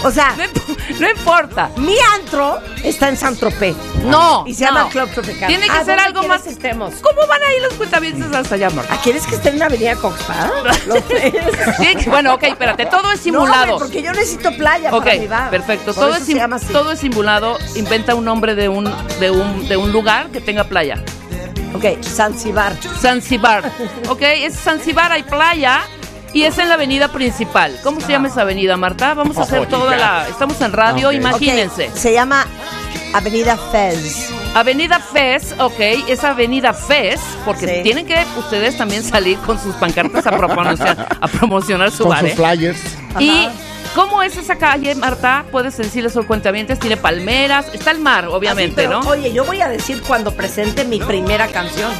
o 0.04 0.10
sea, 0.10 0.34
No, 0.36 0.44
imp- 0.44 0.98
no 1.00 1.10
importa. 1.10 1.70
mi 1.76 1.94
antro 2.14 2.58
está 2.84 3.08
en 3.08 3.16
San 3.16 3.36
Tropez. 3.36 3.76
No. 4.04 4.44
Y 4.46 4.54
se 4.54 4.64
llama 4.64 4.82
no. 4.84 4.88
Club 4.90 5.10
Tropicana. 5.10 5.46
Tiene 5.48 5.66
que 5.66 5.72
Ah, 5.72 5.84
ser 5.84 5.96
¿dónde 5.96 6.02
algo 6.04 6.22
más. 6.28 6.42
que 6.42 6.50
estemos? 6.50 6.94
¿Cómo 7.02 7.26
van 7.26 7.42
a 7.42 7.52
ir 7.54 7.62
los 7.62 7.74
cuentavientes 7.74 8.32
hasta 8.34 8.54
allá, 8.54 8.70
Marta? 8.70 8.94
¿Ah, 8.94 9.00
¿Quieres 9.02 9.26
que 9.26 9.34
esté 9.36 9.48
en 9.50 9.58
la 9.58 9.66
avenida 9.66 9.96
Coxpa? 9.96 10.34
Que- 11.08 12.10
Bueno, 12.10 12.34
ok, 12.34 12.42
espérate, 12.44 12.86
todo 12.86 13.10
es 13.12 13.20
simulado. 13.20 13.78
porque 13.78 14.02
yo 14.02 14.12
necesito 14.12 14.50
playa 14.56 14.90
para 14.90 15.14
mi 15.14 15.26
bar. 15.26 15.50
perfecto. 15.50 15.92
Por 15.94 16.04
Todo 16.06 16.16
es, 16.16 16.24
sim- 16.24 16.36
llama 16.38 16.58
todo 16.60 16.92
es 16.92 17.00
simulado. 17.00 17.58
Inventa 17.74 18.14
un 18.14 18.24
nombre 18.24 18.54
de 18.54 18.68
un, 18.68 18.84
de 19.20 19.30
un, 19.30 19.68
de 19.68 19.76
un 19.76 19.92
lugar 19.92 20.28
que 20.28 20.40
tenga 20.40 20.64
playa. 20.64 21.02
Ok, 21.74 22.02
Zanzibar. 22.02 22.74
Zanzibar. 23.00 23.70
Ok, 24.08 24.22
es 24.22 24.54
Zanzibar, 24.58 25.12
hay 25.12 25.22
playa. 25.22 25.82
Y 26.38 26.44
es 26.44 26.56
en 26.58 26.68
la 26.68 26.76
avenida 26.76 27.08
principal. 27.08 27.80
¿Cómo 27.82 28.00
se 28.00 28.12
llama 28.12 28.28
esa 28.28 28.42
avenida, 28.42 28.76
Marta? 28.76 29.12
Vamos 29.12 29.36
a 29.38 29.42
hacer 29.42 29.66
toda 29.66 29.96
la. 29.96 30.28
Estamos 30.28 30.60
en 30.60 30.70
radio, 30.70 31.10
imagínense. 31.10 31.90
Se 31.96 32.12
llama 32.12 32.46
Avenida 33.12 33.56
Fez. 33.56 34.30
Avenida 34.54 35.00
Fez, 35.00 35.56
ok, 35.58 35.80
es 36.06 36.22
Avenida 36.22 36.72
Fez, 36.72 37.18
porque 37.44 37.66
Sí. 37.66 37.82
tienen 37.82 38.06
que 38.06 38.24
ustedes 38.38 38.76
también 38.78 39.02
salir 39.02 39.36
con 39.38 39.60
sus 39.60 39.74
pancartas 39.74 40.28
a 40.28 40.30
promocionar, 40.30 41.08
a 41.20 41.26
promocionar 41.26 41.90
su 41.90 42.04
Con 42.04 42.10
bar. 42.10 42.20
sus 42.20 42.30
¿eh? 42.30 42.34
flyers. 42.36 42.78
¿Y 43.18 43.48
cómo 43.96 44.22
es 44.22 44.36
esa 44.36 44.54
calle, 44.54 44.94
Marta? 44.94 45.44
Puedes 45.50 45.76
decirles 45.76 46.14
a 46.14 46.20
los 46.20 46.26
cuentavientes, 46.26 46.78
tiene 46.78 46.96
palmeras, 46.96 47.66
está 47.74 47.90
el 47.90 47.98
mar, 47.98 48.26
obviamente, 48.28 48.82
Así, 48.82 48.88
pero, 48.88 49.02
¿no? 49.02 49.10
Oye, 49.10 49.32
yo 49.32 49.44
voy 49.44 49.60
a 49.60 49.68
decir 49.68 50.00
cuando 50.06 50.32
presente 50.36 50.84
mi 50.84 51.00
primera 51.00 51.48
canción. 51.48 51.90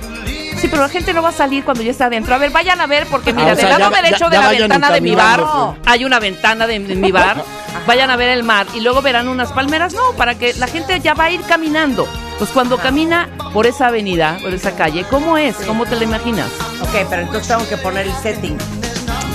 Sí, 0.61 0.67
pero 0.69 0.83
la 0.83 0.88
gente 0.88 1.12
no 1.15 1.23
va 1.23 1.29
a 1.29 1.33
salir 1.33 1.65
cuando 1.65 1.83
ya 1.85 1.91
está 1.93 2.07
adentro. 2.07 2.35
A 2.35 2.38
ver, 2.38 2.50
vayan 2.50 2.81
a 2.81 2.87
ver, 2.87 3.07
porque 3.07 3.33
mira, 3.33 3.53
Ah, 3.53 3.55
del 3.55 3.67
sea, 3.67 3.79
lado 3.79 3.93
ya- 3.93 4.03
derecho 4.03 4.19
ya- 4.25 4.29
de 4.29 4.37
ya 4.37 4.43
la 4.43 4.49
ventana 4.50 4.91
de 4.91 5.00
mi 5.00 5.15
bar 5.15 5.45
hay 5.87 6.05
una 6.05 6.19
ventana 6.19 6.67
de, 6.67 6.79
de 6.81 6.95
mi 6.97 7.12
bar. 7.12 7.43
Vayan 7.87 8.11
a 8.11 8.17
ver 8.17 8.29
el 8.31 8.43
mar 8.43 8.67
y 8.75 8.81
luego 8.81 9.00
verán 9.00 9.29
unas 9.29 9.50
palmeras. 9.53 9.95
No, 9.95 10.12
para 10.17 10.35
que 10.37 10.53
la 10.55 10.67
gente 10.67 11.00
ya 11.00 11.15
va 11.15 11.25
a 11.25 11.31
ir 11.31 11.41
caminando. 11.43 12.07
Pues 12.37 12.50
cuando 12.50 12.77
camina 12.77 13.29
por 13.55 13.67
esa 13.67 13.87
avenida, 13.87 14.37
por 14.43 14.53
esa 14.53 14.75
calle, 14.77 15.05
¿cómo 15.09 15.38
es? 15.38 15.57
¿Cómo 15.67 15.87
te 15.87 15.97
la 15.97 16.05
imaginas? 16.05 16.49
Ok, 16.83 17.07
pero 17.09 17.23
entonces 17.23 17.49
tengo 17.49 17.67
que 17.67 17.77
poner 17.79 18.07
el 18.07 18.12
setting. 18.17 18.59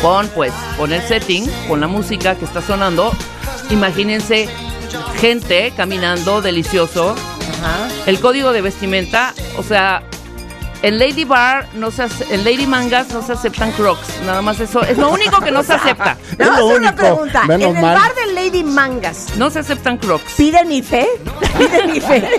Pon, 0.03 0.29
pues, 0.35 0.53
pon 0.77 0.93
el 0.93 1.01
setting, 1.01 1.49
pon 1.67 1.79
la 1.81 1.87
música 1.87 2.35
que 2.35 2.45
está 2.45 2.61
sonando. 2.61 3.11
Imagínense 3.71 4.47
gente 5.19 5.73
caminando 5.75 6.41
delicioso. 6.41 7.15
Ajá. 7.63 7.87
El 8.05 8.19
código 8.19 8.51
de 8.51 8.61
vestimenta, 8.61 9.33
o 9.57 9.63
sea, 9.63 10.03
en 10.83 10.99
Lady 10.99 11.23
Bar, 11.23 11.67
no 11.73 11.89
se 11.91 12.03
en 12.29 12.43
Lady 12.43 12.67
Mangas 12.67 13.09
no 13.09 13.25
se 13.25 13.33
aceptan 13.33 13.71
crocs. 13.71 14.07
Nada 14.25 14.41
más 14.41 14.59
eso. 14.59 14.81
Es 14.83 14.97
lo 14.97 15.09
único 15.09 15.39
que 15.41 15.49
no 15.51 15.63
se 15.63 15.73
acepta. 15.73 16.17
Es 16.37 16.45
lo 16.47 16.65
una 16.67 16.75
único. 16.75 16.95
pregunta. 16.95 17.43
Menos 17.43 17.69
en 17.71 17.75
el 17.77 17.81
mal. 17.81 17.95
bar 17.95 18.11
de 18.15 18.33
Lady 18.33 18.63
Mangas, 18.63 19.35
No 19.37 19.49
se 19.49 19.59
aceptan 19.59 19.97
crocs. 19.97 20.33
¿piden 20.37 20.71
IFE? 20.71 21.07
¿Piden 21.57 21.95
IFE? 21.95 22.29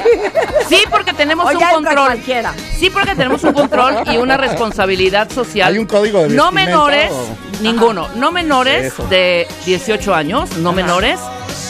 Sí, 0.68 0.78
porque 0.90 1.12
tenemos 1.12 1.46
O 1.46 1.56
un 1.58 1.64
control. 1.64 2.06
cualquiera. 2.06 2.52
Sí, 2.78 2.90
porque 2.90 3.14
tenemos 3.14 3.42
un 3.44 3.52
control 3.54 3.96
y 4.12 4.16
una 4.18 4.36
responsabilidad 4.36 5.30
social. 5.30 5.72
¿Hay 5.72 5.78
un 5.78 5.86
código 5.86 6.20
de 6.22 6.28
No 6.28 6.52
menores, 6.52 7.10
o- 7.12 7.36
ninguno. 7.62 8.08
No 8.16 8.30
menores 8.30 8.92
Eso. 8.92 9.06
de 9.08 9.48
18 9.64 10.14
años, 10.14 10.56
no 10.58 10.72
menores. 10.72 11.18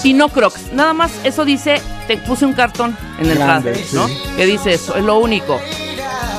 Y 0.03 0.13
no 0.13 0.29
crocs. 0.29 0.73
Nada 0.73 0.93
más 0.93 1.13
eso 1.25 1.45
dice, 1.47 1.81
te 2.07 2.17
puse 2.19 2.45
un 2.45 2.53
cartón 2.53 2.97
en 3.19 3.31
el 3.31 3.39
Grande, 3.39 3.75
sí. 3.75 3.95
¿no? 3.97 4.07
Que 4.37 4.45
dice 4.45 4.75
eso, 4.75 4.97
es 4.97 5.05
lo 5.05 5.19
único. 5.19 5.59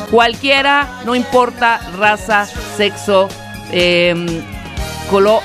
Cualquiera, 0.09 1.01
no 1.05 1.15
importa 1.15 1.79
raza, 1.97 2.45
sexo, 2.77 3.27
em, 3.71 4.25
color, 5.09 5.41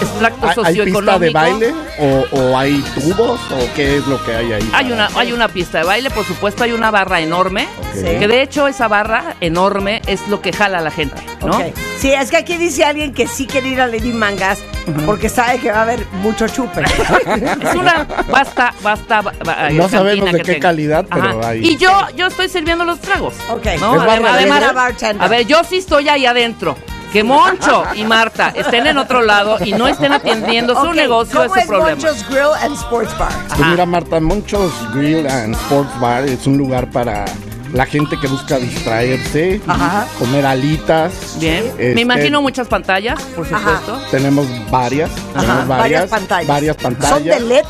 extracto 0.00 0.46
¿Hay, 0.46 0.48
hay 0.50 0.54
socioeconómico. 0.54 1.00
pista 1.00 1.18
de 1.18 1.30
baile 1.30 1.74
o, 1.98 2.24
o 2.40 2.58
hay 2.58 2.82
tubos 2.94 3.40
o 3.52 3.74
qué 3.74 3.96
es 3.98 4.06
lo 4.06 4.22
que 4.24 4.34
hay 4.34 4.52
ahí? 4.52 4.70
Hay 4.74 4.92
una, 4.92 5.08
hay 5.16 5.32
una 5.32 5.48
pista 5.48 5.78
de 5.78 5.84
baile, 5.84 6.10
por 6.10 6.24
supuesto, 6.24 6.64
hay 6.64 6.72
una 6.72 6.90
barra 6.90 7.20
enorme. 7.20 7.68
Que 7.94 8.26
de 8.26 8.42
hecho 8.42 8.66
esa 8.66 8.88
barra 8.88 9.36
enorme 9.40 10.02
es 10.06 10.26
lo 10.28 10.40
que 10.42 10.52
jala 10.52 10.78
a 10.78 10.80
la 10.80 10.90
gente, 10.90 11.16
¿no? 11.44 11.56
Ok. 11.58 11.64
Sí, 11.98 12.12
es 12.12 12.30
que 12.30 12.36
aquí 12.38 12.56
dice 12.56 12.84
alguien 12.84 13.12
que 13.14 13.26
sí 13.28 13.46
quiere 13.46 13.68
ir 13.68 13.80
a 13.80 13.86
Lady 13.86 14.12
Mangas 14.12 14.58
porque 15.06 15.28
sabe 15.28 15.58
que 15.60 15.70
va 15.70 15.78
a 15.78 15.82
haber 15.82 16.04
mucho 16.22 16.48
chupe. 16.48 16.82
Es 17.62 17.74
una 17.74 18.06
basta, 18.30 18.74
basta. 18.82 19.22
ba- 19.22 19.32
ba- 19.44 19.70
No 19.70 19.88
sabemos 19.88 20.30
de 20.32 20.42
qué 20.42 20.58
calidad, 20.58 21.06
pero 21.12 21.46
hay. 21.46 21.64
Y 21.66 21.76
yo, 21.76 21.90
yo 22.16 22.26
estoy 22.26 22.48
sirviendo 22.48 22.84
los 22.84 22.98
tragos. 23.00 23.34
Ok. 23.50 23.64
¿no? 23.80 23.94
¿Es 23.96 24.02
Adem- 24.02 24.06
barra 24.22 24.32
Además, 24.34 24.74
bartender. 24.74 25.22
a 25.24 25.28
ver, 25.28 25.46
yo 25.46 25.62
sí 25.64 25.76
estoy 25.78 26.08
ahí 26.08 26.26
adentro. 26.26 26.76
Que 27.14 27.22
Moncho 27.22 27.84
y 27.94 28.02
Marta 28.02 28.52
estén 28.56 28.88
en 28.88 28.98
otro 28.98 29.22
lado 29.22 29.58
y 29.64 29.72
no 29.72 29.86
estén 29.86 30.12
atendiendo 30.12 30.74
su 30.74 30.92
negocio 30.92 31.42
¿Cómo 31.44 31.54
es 31.54 31.60
es 31.62 31.68
su 31.68 31.72
problema. 31.72 31.90
Moncho's 31.92 32.28
Grill 32.28 32.52
and 32.60 32.74
Sports 32.74 33.16
Bar? 33.16 33.32
Pues 33.56 33.68
mira, 33.68 33.86
Marta, 33.86 34.18
Monchos 34.18 34.72
Grill 34.92 35.24
and 35.28 35.54
Sports 35.54 36.00
Bar 36.00 36.24
es 36.24 36.44
un 36.48 36.58
lugar 36.58 36.90
para 36.90 37.24
la 37.72 37.86
gente 37.86 38.18
que 38.20 38.26
busca 38.26 38.58
distraerse, 38.58 39.60
Ajá. 39.64 40.08
comer 40.18 40.44
alitas. 40.44 41.36
Bien. 41.38 41.64
Este, 41.64 41.94
Me 41.94 42.00
imagino 42.00 42.42
muchas 42.42 42.66
pantallas, 42.66 43.22
por 43.36 43.46
Ajá. 43.46 43.58
supuesto. 43.58 44.02
Tenemos 44.10 44.48
varias, 44.68 45.08
tenemos 45.38 45.68
varias 45.68 45.68
varias, 45.68 46.10
pantallas. 46.10 46.48
varias 46.48 46.76
pantallas. 46.76 47.10
¿Son 47.10 47.24
de 47.24 47.40
LED? 47.40 47.64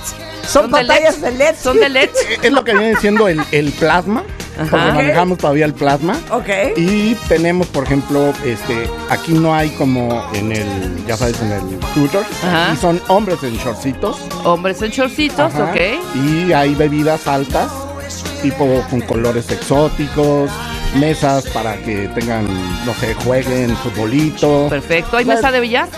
¿Son, 0.49 0.63
de 0.65 0.73
pantallas 0.73 1.19
LED. 1.21 1.31
de 1.31 1.39
LED? 1.39 1.55
Son 1.63 1.77
de 1.81 1.89
LED. 1.91 2.11
Es 2.43 2.51
lo 2.51 2.65
que 2.65 2.73
viene 2.75 2.97
siendo 2.97 3.29
el, 3.29 3.43
el 3.53 3.73
plasma, 3.73 4.23
porque 4.57 4.77
Ajá. 4.77 4.95
manejamos 4.95 5.39
todavía 5.39 5.65
el 5.67 5.75
plasma. 5.75 6.19
Ok. 6.31 6.49
Y 6.77 7.15
tenemos, 7.29 7.67
por 7.69 7.85
ejemplo, 7.85 8.33
este, 8.45 8.89
aquí 9.11 9.33
no 9.33 9.55
hay 9.55 9.71
como 9.71 10.23
en 10.35 10.53
el, 10.53 11.05
ya 11.07 11.17
sabes, 11.17 11.41
en 11.43 11.53
el 11.53 11.61
Hooters. 11.95 12.27
Ajá. 12.45 12.73
Y 12.73 12.77
son 12.77 13.01
hombres 13.09 13.43
en 13.43 13.57
shortcitos. 13.57 14.17
Hombres 14.45 14.81
en 14.83 14.91
shortcitos, 14.91 15.55
Ajá. 15.55 15.71
ok. 15.73 15.81
Y 16.25 16.53
hay 16.53 16.75
bebidas 16.75 17.27
altas, 17.27 17.71
tipo 18.43 18.67
con 18.91 19.01
colores 19.03 19.51
exóticos, 19.51 20.51
mesas 20.99 21.47
para 21.49 21.77
que 21.79 22.09
tengan, 22.15 22.47
no 22.87 22.95
sé, 22.95 23.15
jueguen 23.15 23.77
futbolito. 23.79 24.69
Perfecto. 24.69 25.17
¿Hay 25.17 25.25
Bueno, 25.25 25.41
mesa 25.41 25.51
de 25.51 25.61
billar? 25.61 25.89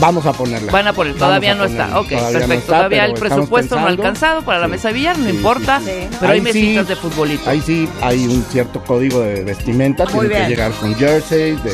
Vamos 0.00 0.26
a 0.26 0.32
ponerla. 0.32 0.70
Van 0.70 0.86
a 0.86 0.92
poner, 0.92 1.14
todavía 1.16 1.52
a 1.52 1.54
no 1.56 1.64
está. 1.64 1.98
Ok, 1.98 2.08
Todavía 2.10 2.26
no 2.26 2.32
perfecto. 2.32 2.54
está, 2.54 2.76
todavía 2.76 3.04
el 3.04 3.14
presupuesto 3.14 3.76
no 3.80 3.86
ha 3.86 3.88
alcanzado 3.88 4.42
para 4.42 4.60
la 4.60 4.66
Sí, 4.66 4.70
mesa 4.72 4.88
de 4.88 4.94
billar, 4.94 5.18
no 5.18 5.24
sí, 5.24 5.30
importa. 5.36 5.80
sí, 5.80 5.86
sí. 5.86 6.08
Pero 6.20 6.32
hay 6.32 6.38
Ahí 6.38 6.40
mesitas 6.44 6.88
de 6.88 6.96
futbolito. 6.96 7.50
Ahí 7.50 7.60
sí 7.60 7.88
hay 8.00 8.26
un 8.26 8.44
cierto 8.44 8.82
código 8.84 9.20
de 9.20 9.42
vestimenta. 9.44 10.04
Bien. 10.06 10.28
que 10.28 10.48
llegar 10.48 10.72
con 10.72 10.94
jersey 10.94 11.52
de 11.56 11.72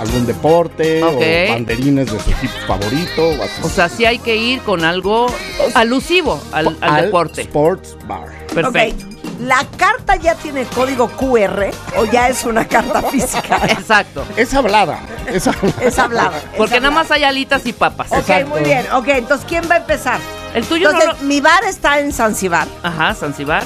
algún 0.00 0.26
deporte 0.26 1.02
o 1.02 1.18
banderines 1.52 2.10
de 2.12 2.18
su 2.20 2.30
equipo 2.30 2.54
favorito. 2.66 3.28
O, 3.28 3.42
así. 3.42 3.60
O 3.62 3.68
sea, 3.68 3.88
sí 3.88 4.04
hay 4.04 4.18
que 4.18 4.36
ir 4.36 4.60
con 4.60 4.84
algo 4.84 5.26
alusivo 5.74 6.40
al, 6.52 6.76
al 6.80 7.04
deporte. 7.06 7.42
Sports 7.42 7.96
Bar. 8.06 8.28
Perfecto. 8.54 9.06
¿La 9.40 9.64
carta 9.76 10.16
ya 10.16 10.34
tiene 10.34 10.64
código 10.64 11.08
QR 11.08 11.70
o 11.98 12.04
ya 12.06 12.28
es 12.28 12.44
una 12.44 12.66
carta 12.66 13.02
física? 13.02 13.60
Exacto. 13.68 14.24
Es 14.36 14.54
hablada. 14.54 14.98
Es 15.26 15.46
hablada. 15.46 15.82
Es 15.82 15.98
hablada. 15.98 16.40
Porque 16.56 16.76
es 16.76 16.82
nada 16.82 16.94
más 16.94 17.10
hay 17.10 17.24
alitas 17.24 17.66
y 17.66 17.72
papas. 17.72 18.10
Ok, 18.12 18.18
Exacto. 18.20 18.48
muy 18.50 18.60
bien. 18.62 18.86
Ok, 18.92 19.08
entonces, 19.08 19.46
¿quién 19.48 19.68
va 19.70 19.74
a 19.74 19.78
empezar? 19.78 20.18
El 20.54 20.64
tuyo 20.64 20.90
no 20.90 20.98
Entonces, 20.98 21.20
lo- 21.22 21.28
mi 21.28 21.40
bar 21.40 21.64
está 21.64 21.98
en 22.00 22.12
Zanzibar. 22.12 22.66
Ajá, 22.82 23.14
Zanzibar. 23.14 23.62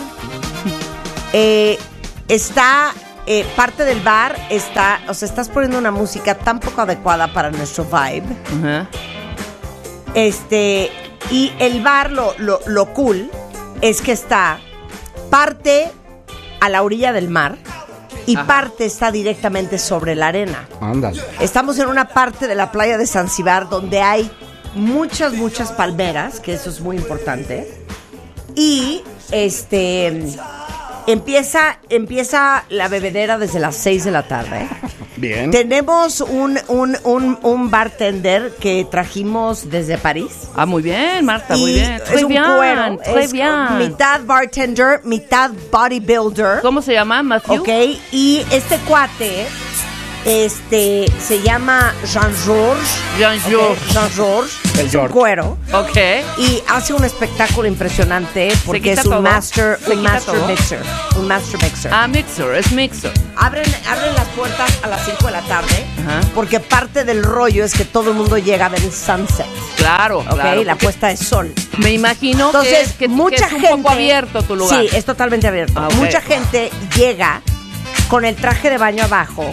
Eh, 1.32 1.78
está... 2.28 2.92
eh, 3.26 3.46
parte 3.54 3.84
del 3.84 4.00
bar 4.00 4.36
está... 4.50 5.00
O 5.08 5.14
sea, 5.14 5.28
estás 5.28 5.48
poniendo 5.48 5.78
una 5.78 5.92
música 5.92 6.34
tan 6.34 6.58
poco 6.58 6.80
adecuada 6.82 7.32
para 7.32 7.50
nuestro 7.52 7.84
vibe. 7.84 8.26
Ajá. 8.58 8.88
Este... 10.14 10.90
Y 11.30 11.52
el 11.60 11.80
bar, 11.82 12.10
lo, 12.10 12.34
lo, 12.38 12.58
lo 12.66 12.92
cool, 12.92 13.30
es 13.82 14.00
que 14.02 14.10
está 14.10 14.58
parte 15.30 15.90
a 16.60 16.68
la 16.68 16.82
orilla 16.82 17.12
del 17.12 17.28
mar 17.30 17.56
y 18.26 18.36
Ajá. 18.36 18.46
parte 18.46 18.84
está 18.84 19.10
directamente 19.10 19.78
sobre 19.78 20.14
la 20.14 20.28
arena. 20.28 20.68
Ándale. 20.80 21.22
Estamos 21.40 21.78
en 21.78 21.88
una 21.88 22.08
parte 22.08 22.46
de 22.46 22.54
la 22.54 22.70
playa 22.70 22.98
de 22.98 23.06
Zanzibar 23.06 23.68
donde 23.68 24.00
hay 24.02 24.30
muchas, 24.74 25.32
muchas 25.32 25.72
palmeras, 25.72 26.40
que 26.40 26.52
eso 26.54 26.70
es 26.70 26.80
muy 26.80 26.96
importante. 26.96 27.72
Y 28.54 29.02
este 29.30 30.12
empieza, 31.06 31.78
empieza 31.88 32.64
la 32.68 32.88
bebedera 32.88 33.38
desde 33.38 33.58
las 33.58 33.76
6 33.76 34.04
de 34.04 34.10
la 34.10 34.22
tarde. 34.24 34.68
Bien. 35.20 35.50
Tenemos 35.50 36.20
un, 36.22 36.58
un, 36.68 36.96
un, 37.04 37.38
un 37.42 37.70
bartender 37.70 38.54
que 38.58 38.86
trajimos 38.90 39.68
desde 39.70 39.98
París. 39.98 40.48
Ah, 40.56 40.64
muy 40.66 40.82
bien, 40.82 41.24
Marta, 41.24 41.56
muy 41.56 41.74
bien. 41.74 41.92
es 41.92 42.04
Très 42.04 42.22
un 42.24 42.28
bien, 42.30 42.42
cuero. 42.42 42.98
es 43.18 43.32
bien. 43.32 43.78
mitad 43.78 44.22
bartender, 44.24 45.00
mitad 45.04 45.50
bodybuilder. 45.70 46.60
¿Cómo 46.62 46.80
se 46.80 46.94
llama, 46.94 47.22
Matthew? 47.22 47.60
Ok, 47.60 47.68
y 48.12 48.42
este 48.50 48.76
cuate 48.88 49.46
este 50.24 51.06
se 51.26 51.40
llama 51.42 51.94
Jean-Georges. 52.04 52.88
Jean-Georges. 53.18 53.82
Ok, 53.88 53.92
Jean-Georges. 53.92 54.58
El 54.74 54.78
es 54.80 54.84
un 54.86 54.90
George. 54.90 55.12
cuero. 55.14 55.58
Ok. 55.72 55.96
Y 56.38 56.62
hace 56.68 56.92
un 56.92 57.04
espectáculo 57.04 57.66
impresionante 57.68 58.52
porque 58.66 58.92
es 58.92 59.04
un 59.04 59.10
todo? 59.12 59.22
master, 59.22 59.78
¿Se 59.84 59.92
un 59.94 60.02
master 60.02 60.34
todo? 60.34 60.46
mixer. 60.48 60.82
Un 61.16 61.28
master 61.28 61.62
mixer. 61.62 61.92
Ah, 61.92 62.06
Mixer, 62.08 62.54
es 62.54 62.72
Mixer. 62.72 63.12
Abren, 63.36 63.64
abren 63.88 64.14
las 64.14 64.28
puertas 64.28 64.70
a 64.82 64.88
las 64.88 65.04
5 65.04 65.26
de 65.26 65.32
la 65.32 65.40
tarde 65.42 65.86
Ajá. 66.06 66.20
porque 66.34 66.60
parte 66.60 67.04
del 67.04 67.22
rollo 67.22 67.64
es 67.64 67.72
que 67.74 67.84
todo 67.84 68.10
el 68.10 68.16
mundo 68.16 68.38
llega 68.38 68.66
a 68.66 68.68
ver 68.68 68.80
el 68.82 68.92
sunset. 68.92 69.46
Claro, 69.76 70.18
¿Ok? 70.20 70.34
claro. 70.34 70.64
la 70.64 70.76
puesta 70.76 71.08
de 71.08 71.16
sol. 71.16 71.52
Me 71.78 71.92
imagino 71.92 72.46
Entonces, 72.46 72.72
que, 72.72 72.82
es, 72.82 72.92
que, 72.92 73.08
mucha 73.08 73.36
que 73.36 73.44
es 73.44 73.52
un 73.52 73.60
gente. 73.60 73.76
poco 73.76 73.90
abierto 73.90 74.42
tu 74.42 74.56
lugar. 74.56 74.80
Sí, 74.82 74.88
es 74.94 75.04
totalmente 75.04 75.46
abierto. 75.48 75.74
Ah, 75.80 75.88
ok. 75.88 75.94
Mucha 75.94 76.20
gente 76.20 76.70
llega 76.96 77.40
con 78.10 78.24
el 78.24 78.34
traje 78.36 78.68
de 78.70 78.76
baño 78.76 79.04
abajo 79.04 79.48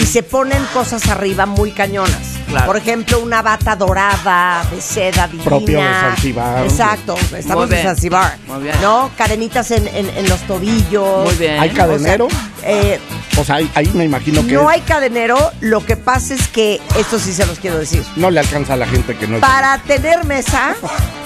y 0.00 0.06
se 0.06 0.22
ponen 0.22 0.64
cosas 0.72 1.06
arriba 1.08 1.44
muy 1.46 1.70
cañonas. 1.72 2.36
Claro. 2.48 2.64
Por 2.66 2.76
ejemplo, 2.78 3.18
una 3.20 3.42
bata 3.42 3.76
dorada 3.76 4.64
de 4.70 4.80
seda 4.80 5.26
divina. 5.28 5.44
Propio 5.44 5.78
de 5.80 5.84
Zanzibar. 5.84 6.64
Exacto, 6.64 7.14
estamos 7.36 7.68
Muy 7.68 7.76
en. 7.76 7.82
Zanzibar. 7.82 8.38
Muy 8.46 8.62
bien. 8.62 8.74
¿No? 8.80 9.10
Cadenitas 9.18 9.70
en, 9.70 9.86
en- 9.88 10.08
en 10.16 10.28
los 10.30 10.40
tobillos. 10.46 11.26
Muy 11.26 11.34
bien. 11.34 11.60
¿Hay 11.60 11.68
cadenero? 11.70 12.26
O 12.26 12.30
sea, 12.30 12.48
eh, 12.64 12.98
O 13.36 13.44
sea, 13.44 13.56
ahí, 13.56 13.70
ahí 13.74 13.90
me 13.92 14.04
imagino 14.04 14.40
que 14.46 14.52
no 14.54 14.62
es- 14.70 14.76
hay 14.76 14.80
cadenero, 14.80 15.36
lo 15.60 15.84
que 15.84 15.96
pasa 15.98 16.32
es 16.32 16.48
que, 16.48 16.80
esto 16.98 17.18
sí 17.18 17.34
se 17.34 17.44
los 17.44 17.58
quiero 17.58 17.78
decir. 17.78 18.02
no 18.16 18.30
le 18.30 18.40
alcanza 18.40 18.72
a 18.72 18.76
la 18.78 18.86
gente 18.86 19.14
que 19.14 19.26
no 19.28 19.36
es. 19.36 19.40
Para 19.42 19.76
tener 19.82 20.24
mesa, 20.24 20.74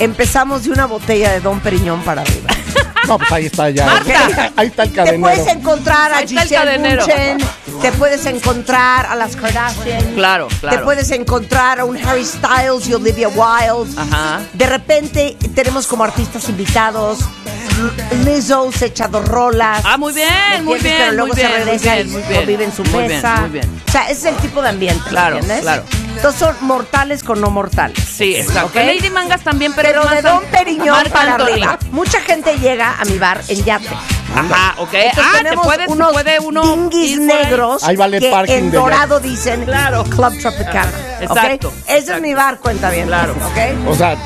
empezamos 0.01 0.65
de 0.65 0.71
una 0.71 0.87
botella 0.87 1.31
de 1.31 1.41
Don 1.41 1.61
Periñón 1.61 2.03
para 2.03 2.23
arriba. 2.23 2.51
No, 3.09 3.19
pues 3.19 3.33
ahí 3.33 3.47
está 3.47 3.71
ya. 3.71 3.87
Marta. 3.87 4.53
Ahí 4.57 4.67
está 4.69 4.83
el 4.85 4.91
Te 4.91 4.95
cadenero. 4.97 5.23
puedes 5.23 5.47
encontrar 5.49 6.13
a 6.13 6.17
Ahí 6.19 6.29
Giselle. 6.29 6.79
Bunchen, 6.79 7.39
te 7.81 7.93
puedes 7.93 8.25
encontrar 8.27 9.07
a 9.07 9.15
las 9.17 9.35
Kardashian. 9.37 10.15
Claro, 10.15 10.49
claro. 10.61 10.77
Te 10.79 10.83
puedes 10.85 11.11
encontrar 11.11 11.81
a 11.81 11.85
un 11.85 11.97
Harry 12.07 12.25
Styles 12.25 12.87
y 12.89 12.95
Olivia 12.95 13.29
Wilde. 13.29 14.01
Ajá. 14.01 14.41
De 14.53 14.67
repente 14.67 15.37
tenemos 15.55 15.87
como 15.87 16.05
artistas 16.05 16.49
invitados. 16.49 17.19
Lizzo 18.25 18.71
se 18.73 18.87
echa 18.87 19.09
dos 19.09 19.27
rolas. 19.27 19.83
Ah, 19.85 19.97
muy 19.97 20.13
bien, 20.13 20.29
¿me 20.59 20.63
muy 20.63 20.79
bien, 20.79 20.95
Pero 20.99 21.13
luego 21.13 21.29
muy 21.29 21.37
se 21.37 21.47
bien, 21.47 21.53
muy 21.59 21.65
regresa 21.65 21.95
bien, 21.95 22.07
y 22.07 22.11
muy 22.11 22.23
bien. 22.23 22.47
vive 22.47 22.65
en 22.65 22.73
su 22.73 22.85
Muy 22.85 22.93
bien, 23.05 23.09
mesa. 23.09 23.37
muy 23.41 23.51
bien. 23.51 23.83
O 23.89 23.91
sea, 23.91 24.03
ese 24.05 24.13
es 24.13 24.25
el 24.27 24.37
tipo 24.37 24.63
de 24.63 24.69
ambiente. 24.69 25.03
¿me 25.05 25.11
Claro, 25.11 25.37
entiendes? 25.39 25.63
claro. 25.63 25.83
Entonces 26.15 26.39
son 26.41 26.55
mortales 26.61 27.25
con 27.25 27.41
no 27.41 27.51
mortales. 27.51 27.99
Sí, 27.99 28.37
exacto. 28.37 28.67
¿Ok? 28.69 28.75
Lady 28.75 29.09
Mangas 29.11 29.41
también, 29.43 29.73
pero, 29.75 30.03
Pero 30.03 30.15
de 30.15 30.23
Don 30.23 30.45
Periñón 30.51 31.05
para 31.11 31.35
arriba. 31.37 31.79
Mucha 31.91 32.21
gente 32.21 32.59
llega 32.59 32.92
a 33.01 33.05
mi 33.05 33.19
bar 33.19 33.41
en 33.49 33.65
yate. 33.65 33.89
Ajá, 34.35 34.75
ok. 34.79 34.95
Entonces 34.95 35.25
ah, 35.35 35.45
te 35.51 35.57
puedes, 35.57 35.89
unos 35.89 36.13
puede 36.13 36.39
uno 36.41 36.89
ahí. 36.93 37.17
negros 37.17 37.83
Ahí 37.85 37.97
vale 37.97 38.19
que 38.19 38.31
parking 38.31 38.55
en 38.55 38.71
de 38.71 38.79
dorado 38.79 39.21
dicen 39.21 39.65
Claro. 39.65 40.05
Club 40.05 40.39
Tropicana. 40.41 40.91
¿ok? 41.17 41.23
Exacto, 41.23 41.73
Ese 41.87 42.15
es 42.15 42.21
mi 42.21 42.33
bar, 42.35 42.59
cuenta 42.59 42.89
bien. 42.91 43.07
Claro. 43.09 43.33
¿ok? 43.35 43.89
O 43.89 43.95
sea, 43.95 44.17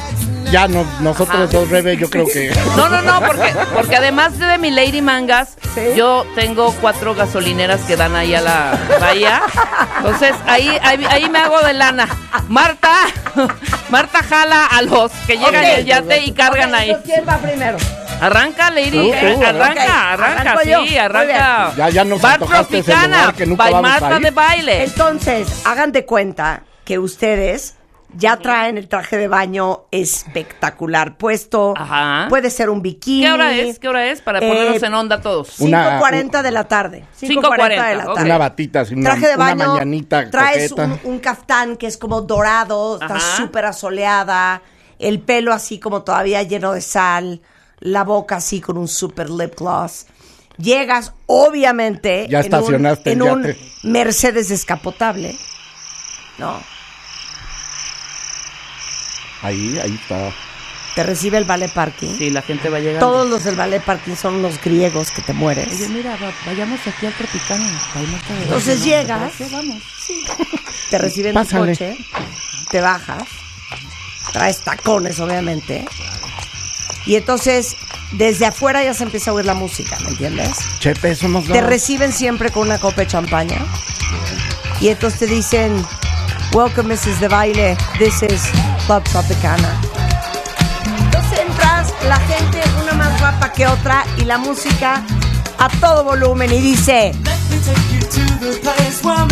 ya 0.53 0.69
no, 0.69 0.87
nosotros 1.01 1.51
dos, 1.51 1.69
Rebe, 1.71 1.97
yo 1.97 2.09
creo 2.09 2.25
que. 2.27 2.55
No, 2.77 2.89
no, 2.89 3.03
no, 3.03 3.21
porque, 3.27 3.53
porque 3.75 3.97
además 3.97 4.39
de 4.39 4.59
mi 4.59 4.71
Lady 4.71 5.03
Mangas, 5.03 5.57
Sí. 5.75 5.81
yo 5.97 6.25
tengo 6.37 6.73
cuatro 6.81 7.15
gasolineras 7.17 7.81
que 7.83 7.97
dan 7.97 8.15
ahí 8.15 8.33
a 8.35 8.41
la 8.41 8.79
bahía. 9.01 9.43
Entonces, 9.99 10.35
ahí, 10.47 10.71
ahí, 10.83 11.05
ahí 11.11 11.29
me 11.29 11.39
hago 11.41 11.61
de 11.63 11.75
lana. 11.75 12.09
Marta, 12.49 12.93
Marta 13.91 14.23
jala 14.23 14.67
a 14.67 14.83
los 14.83 15.11
que 15.27 15.37
llegan 15.37 15.57
Ok. 15.57 15.63
en 15.65 15.79
el 15.81 15.85
yate 15.85 16.21
y 16.25 16.33
cargan 16.33 16.71
Ok, 16.71 16.81
ahí. 16.81 16.97
¿Quién 17.05 17.29
va 17.29 17.39
primero? 17.39 17.77
Arranca, 18.21 18.71
Lady. 18.71 18.91
Tú, 18.93 19.13
eh, 19.13 19.39
arranca, 19.45 20.13
arranca, 20.13 20.59
sí, 20.63 20.97
arranca. 20.97 21.73
Ya- 21.77 21.89
ya 21.91 22.05
nos 22.05 22.21
Bar 22.21 22.39
Tropicana, 22.41 23.07
lugar 23.19 23.35
que 23.35 23.47
nunca 23.47 23.65
by 23.65 23.73
vamos 23.75 23.91
a 23.91 24.01
Marta 24.01 24.17
ir. 24.17 24.23
de 24.23 24.31
baile. 24.31 24.85
Entonces, 24.85 25.63
hagan 25.67 25.93
de 25.93 26.05
cuenta 26.07 26.63
que 26.85 26.99
ustedes 26.99 27.75
ya 28.17 28.37
traen 28.39 28.79
el 28.79 28.89
traje 28.89 29.19
de 29.19 29.29
baño 29.29 29.83
espectacular 29.91 31.19
puesto. 31.19 31.75
Ajá. 31.77 32.27
Puede 32.31 32.49
ser 32.51 32.71
un 32.71 32.81
bikini. 32.81 33.27
¿Qué 33.27 33.33
hora 33.33 33.53
es? 33.53 33.79
¿Qué 33.79 33.89
hora 33.89 34.07
es? 34.07 34.23
Para 34.23 34.39
Eh, 34.39 34.49
ponernos 34.49 34.83
en 34.83 34.95
onda 34.95 35.21
todos. 35.21 35.61
Una- 35.61 35.99
5.40 36.01 36.43
de 36.43 36.51
la 36.53 36.65
tarde. 36.65 37.05
5:40, 37.15 37.89
de 37.89 37.95
la 37.97 38.05
tarde. 38.07 38.23
Una 38.25 38.39
batita, 38.39 38.85
una, 38.93 39.11
Traje 39.11 39.27
de 39.29 39.35
una 39.35 39.45
baño. 39.45 39.69
mañanita 39.73 40.31
traes 40.31 40.73
un, 40.73 40.99
un 41.05 41.19
caftán 41.19 41.77
que 41.77 41.87
es 41.87 41.99
como 41.99 42.23
dorado, 42.23 42.99
está 43.01 43.21
súper 43.21 43.67
asoleada, 43.67 44.63
el 44.99 45.21
pelo 45.21 45.53
así 45.53 45.79
como 45.79 46.03
todavía 46.03 46.43
lleno 46.45 46.73
de 46.73 46.81
sal, 46.81 47.43
la 47.81 48.05
boca 48.05 48.37
así 48.37 48.61
con 48.61 48.77
un 48.79 48.89
super 48.89 49.31
lip 49.31 49.55
gloss. 49.59 50.07
Llegas, 50.59 51.13
obviamente, 51.27 52.27
Ya 52.31 52.41
en 52.41 52.47
un- 52.47 52.55
estacionaste 52.55 53.13
en 53.13 53.23
el 53.23 53.29
un. 53.29 53.57
Mercedes 53.83 54.49
descapotable. 54.49 55.37
No, 56.39 56.61
Ahí, 59.43 59.79
ahí 59.83 59.95
está. 59.95 60.33
te 60.95 61.03
recibe 61.03 61.37
el 61.39 61.45
ballet 61.45 61.71
parking. 61.73 62.17
Sí, 62.17 62.31
la 62.31 62.41
gente 62.43 62.69
va 62.71 62.79
llegando. 62.81 63.07
Todos 63.07 63.29
los 63.29 63.45
del 63.45 63.55
ballet 63.55 63.83
parking 63.83 64.15
son 64.17 64.37
unos 64.37 64.61
griegos 64.63 65.11
que 65.11 65.21
te 65.23 65.33
mueres. 65.35 65.69
Oye, 65.69 65.89
mira, 65.91 66.17
va- 66.17 66.33
vayamos 66.47 66.81
aquí 66.87 67.07
al 67.07 67.13
Baile, 67.95 68.19
Entonces 68.45 68.79
¿no? 68.81 68.85
llegas. 68.87 69.33
¿Te 70.91 70.99
reciben 70.99 71.35
Pásale. 71.35 71.73
coche, 71.73 71.97
te 72.71 72.81
bajas, 72.81 73.25
traes 74.33 74.61
tacones, 74.65 75.21
obviamente. 75.21 75.85
Y 77.07 77.15
entonces, 77.15 77.77
desde 78.13 78.47
afuera 78.47 78.83
ya 78.83 78.93
se 78.93 79.05
empieza 79.05 79.31
a 79.31 79.35
oír 79.35 79.47
la 79.47 79.55
música, 79.55 79.97
¿me 80.01 80.11
entiendes? 80.11 80.57
Chepe, 80.81 81.13
eso 81.13 81.29
nos. 81.29 81.45
Te 81.47 81.61
reciben 81.61 82.13
siempre 82.13 82.51
con 82.51 82.67
una 82.67 82.79
copa 82.79 83.03
de 83.03 83.07
champaña. 83.07 83.65
Y 84.81 84.89
entonces 84.89 85.21
te 85.21 85.27
dicen, 85.27 85.87
Welcome, 86.53 86.95
Mrs. 86.95 87.21
De 87.21 87.29
Baile, 87.29 87.77
this 87.99 88.23
is 88.23 88.43
Club 88.87 89.05
Tropicana. 89.05 89.81
Entonces 90.99 91.41
entras, 91.41 91.93
la 92.09 92.19
gente, 92.21 92.63
una 92.83 92.95
más 92.95 93.21
guapa 93.21 93.53
que 93.53 93.67
otra, 93.67 94.05
y 94.19 94.25
la 94.25 94.39
música 94.39 95.05
a 95.59 95.69
todo 95.81 96.05
volumen, 96.05 96.53
y 96.53 96.61
dice... 96.61 97.13
Let 97.25 97.37
me 97.51 97.59
take 97.65 97.77
you 97.93 98.01
to 98.01 98.47
the 98.47 98.59
place 98.61 99.03
where 99.05 99.27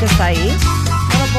que 0.00 0.06
está 0.06 0.24
ahí? 0.26 0.58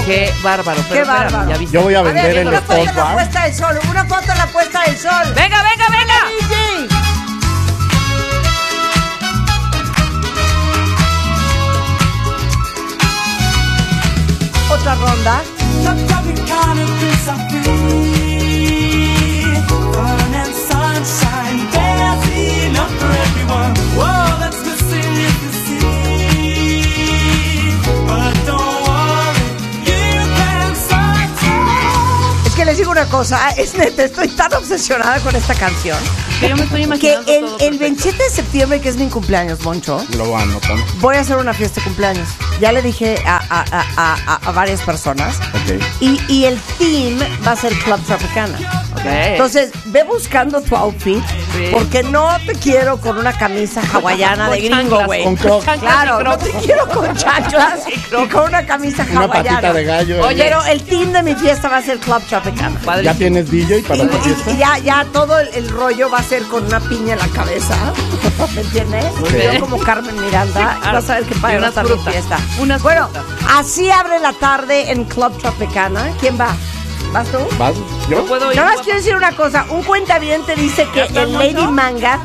Qué 0.05 0.31
bárbaro. 0.43 0.77
Qué 0.81 0.85
Pero 0.89 1.01
espérame, 1.03 1.31
bárbaro. 1.31 1.49
ya 1.49 1.57
viste. 1.57 1.73
Yo 1.73 1.81
voy 1.81 1.95
a 1.95 1.99
A 1.99 2.03
vender 2.03 2.25
ver, 2.27 2.37
el 2.37 2.47
una 2.47 2.61
foto 2.61 2.79
en 2.79 2.95
la 2.95 3.13
puesta 3.13 3.43
del 3.43 3.53
sol, 3.55 3.79
una 3.89 4.05
foto 4.05 4.31
en 4.31 4.37
la 4.37 4.47
puesta 4.47 4.83
del 4.83 4.97
sol. 4.97 5.33
Venga, 5.35 5.63
venga, 5.63 5.87
venga. 5.89 6.19
DJ. 6.39 6.87
Otra 14.69 14.95
ronda. 14.95 15.43
Digo 32.81 32.91
una 32.91 33.05
cosa, 33.05 33.49
es 33.51 33.75
neta, 33.75 34.03
estoy 34.05 34.27
tan 34.29 34.51
obsesionada 34.55 35.19
con 35.19 35.35
esta 35.35 35.53
canción 35.53 35.97
Que 36.39 36.49
yo 36.49 36.55
me 36.57 36.63
estoy 36.63 36.79
que 36.79 36.85
imaginando 36.87 37.31
el, 37.31 37.39
todo 37.41 37.51
el 37.53 37.77
perfecto. 37.77 37.79
27 37.79 38.23
de 38.23 38.29
septiembre, 38.31 38.81
que 38.81 38.89
es 38.89 38.95
mi 38.97 39.07
cumpleaños, 39.07 39.61
Moncho, 39.63 40.03
Lo 40.17 40.25
voy 40.99 41.15
a 41.15 41.19
hacer 41.19 41.37
una 41.37 41.53
fiesta 41.53 41.79
de 41.79 41.83
cumpleaños. 41.85 42.27
Ya 42.59 42.71
le 42.71 42.81
dije 42.81 43.21
a, 43.25 43.37
a- 43.49 43.65
a- 43.97 44.39
a- 44.47 44.51
varias 44.51 44.81
personas. 44.81 45.35
Ok. 45.37 45.79
Y, 45.99 46.19
y 46.27 46.45
el 46.45 46.59
theme 46.79 47.23
va 47.45 47.51
a 47.51 47.55
ser 47.55 47.71
Club 47.73 47.99
Tropicana. 48.05 48.57
Ok. 48.93 49.01
Entonces, 49.05 49.71
ve 49.85 50.03
buscando 50.03 50.61
tu 50.61 50.75
outfit, 50.75 51.23
Sí. 51.53 51.67
porque 51.71 52.01
no 52.03 52.29
te 52.45 52.53
quiero 52.53 52.99
con 52.99 53.17
una 53.17 53.33
camisa 53.37 53.81
hawaiana 53.93 54.49
de 54.49 54.61
gringo, 54.61 55.05
güey. 55.05 55.23
Claro, 55.35 56.23
no 56.23 56.37
te 56.37 56.49
quiero 56.63 56.87
con 56.87 57.15
chanclas 57.15 57.81
Crocs. 58.11 58.33
con 58.33 58.43
una 58.49 58.65
camisa 58.65 59.05
Una 59.09 59.21
hawaiana. 59.21 59.49
patita 59.49 59.73
de 59.73 59.83
gallo. 59.83 60.25
Oye, 60.27 60.43
Pero 60.43 60.63
el 60.65 60.83
theme 60.83 61.13
de 61.13 61.23
mi 61.23 61.35
fiesta 61.35 61.69
va 61.69 61.77
a 61.77 61.81
ser 61.81 61.97
Club 61.99 62.21
Tropicana. 62.29 62.79
Padre. 62.85 63.03
¿Ya 63.05 63.13
tienes 63.15 63.49
DJ 63.49 63.81
para 63.83 64.03
Y, 64.03 64.07
tu 64.07 64.17
y- 64.17 64.21
fiesta? 64.21 64.51
y 64.51 64.57
ya, 64.57 64.77
ya 64.79 65.05
todo 65.11 65.39
el, 65.39 65.47
el 65.53 65.69
rollo 65.69 66.09
va 66.09 66.19
a 66.19 66.23
ser 66.23 66.43
con 66.43 66.65
una 66.65 66.79
piña 66.79 67.13
en 67.13 67.19
la 67.19 67.27
cabeza. 67.29 67.75
¿Me 68.55 68.61
entiendes? 68.61 69.05
Yo 69.53 69.59
como 69.59 69.77
Carmen 69.79 70.19
Miranda. 70.19 70.77
vas 70.83 71.09
a 71.09 71.15
ver 71.15 71.23
qué 71.25 71.35
padre 71.35 71.59
va 71.59 71.65
a 71.67 71.69
estar 71.69 71.85
mi 71.89 71.97
fiesta. 72.11 72.37
Unas 72.59 72.81
bueno, 72.83 73.07
frutas. 73.09 73.25
así 73.55 73.89
abre 73.89 74.19
la 74.19 74.33
tarde 74.33 74.91
en 74.91 75.05
Club 75.05 75.37
Tropicana. 75.39 76.11
¿Quién 76.19 76.39
va? 76.39 76.55
¿Vas 77.13 77.27
tú? 77.29 77.37
¿Vas? 77.57 77.73
Yo 78.09 78.17
¿Yo? 78.17 78.25
puedo 78.25 78.51
ir. 78.51 78.57
Nada 78.57 78.71
más 78.73 78.81
quiero 78.81 78.97
decir 78.99 79.15
una 79.15 79.31
cosa. 79.33 79.65
Un 79.69 79.83
cuentaviente 79.83 80.55
dice 80.55 80.87
que 80.93 80.99
¿Ya 80.99 81.05
está, 81.05 81.23
el? 81.23 81.33
Lady 81.33 81.67
Manga 81.67 82.19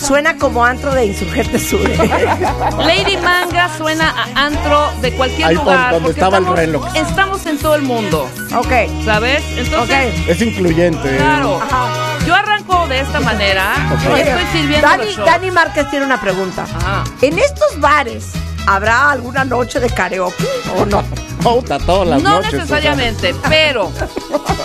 Suena 0.00 0.36
como 0.36 0.64
antro 0.64 0.94
de 0.94 1.06
Insurgentes 1.06 1.68
Sur. 1.68 1.80
Lady 2.78 3.16
Manga 3.16 3.68
suena 3.76 4.10
a 4.34 4.46
antro 4.46 4.90
de 5.00 5.12
cualquier 5.12 5.48
Ahí 5.48 5.54
lugar. 5.56 5.92
donde 5.94 6.10
estaba 6.10 6.36
el 6.38 6.44
estamos, 6.44 6.58
reloj. 6.58 6.86
Estamos 6.96 7.46
en 7.46 7.58
todo 7.58 7.74
el 7.74 7.82
mundo, 7.82 8.28
ok, 8.56 9.04
¿sabes? 9.04 9.42
Entonces, 9.56 10.12
ok. 10.22 10.28
Es 10.28 10.42
incluyente. 10.42 11.14
¿eh? 11.14 11.16
claro. 11.18 11.60
Ajá. 11.62 11.88
Yo 12.26 12.34
arranco 12.34 12.86
de 12.88 13.00
esta 13.00 13.20
manera. 13.20 13.72
Ok. 13.92 14.02
Yo 14.10 14.16
estoy 14.16 14.44
sirviendo 14.52 14.86
Dani. 14.88 15.16
Dani 15.16 15.50
Márquez 15.50 15.90
tiene 15.90 16.04
una 16.06 16.20
pregunta. 16.20 16.64
Ajá. 16.64 17.04
¿En 17.22 17.38
estos 17.38 17.80
bares 17.80 18.32
habrá 18.66 19.10
alguna 19.10 19.44
noche 19.44 19.80
de 19.80 19.88
karaoke 19.90 20.46
o 20.76 20.84
no? 20.86 21.02
Puta, 21.42 21.78
todas 21.78 22.08
las 22.08 22.22
No 22.22 22.36
noches, 22.36 22.54
necesariamente, 22.54 23.34
pero 23.48 23.92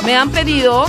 me 0.04 0.16
han 0.16 0.30
pedido 0.32 0.86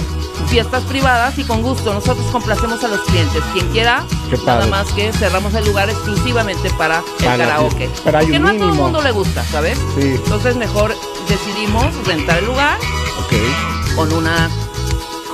fiestas 0.52 0.82
privadas 0.84 1.38
y 1.38 1.44
con 1.44 1.62
gusto 1.62 1.94
nosotros 1.94 2.26
complacemos 2.30 2.84
a 2.84 2.88
los 2.88 3.00
clientes. 3.00 3.42
Quien 3.54 3.66
quiera, 3.70 4.04
Qué 4.28 4.36
nada 4.44 4.66
más 4.66 4.86
que 4.92 5.10
cerramos 5.14 5.54
el 5.54 5.64
lugar 5.64 5.88
exclusivamente 5.88 6.68
para 6.76 6.98
el 6.98 7.24
Para 7.24 7.38
karaoke. 7.38 7.76
fiesta. 7.88 8.00
Pero 8.04 8.18
hay 8.18 8.24
Porque 8.26 8.36
un 8.36 8.42
no 8.42 8.48
a 8.48 8.52
todo 8.52 8.60
el 8.60 8.66
mínimo. 8.66 8.82
mundo 8.84 9.00
le 9.02 9.10
gusta, 9.12 9.42
¿sabes? 9.44 9.78
Sí. 9.98 10.02
Entonces 10.22 10.56
mejor 10.56 10.94
decidimos 11.26 11.86
rentar 12.06 12.36
el 12.40 12.44
lugar 12.44 12.76
Ok. 13.20 13.96
con 13.96 14.12
una 14.12 14.50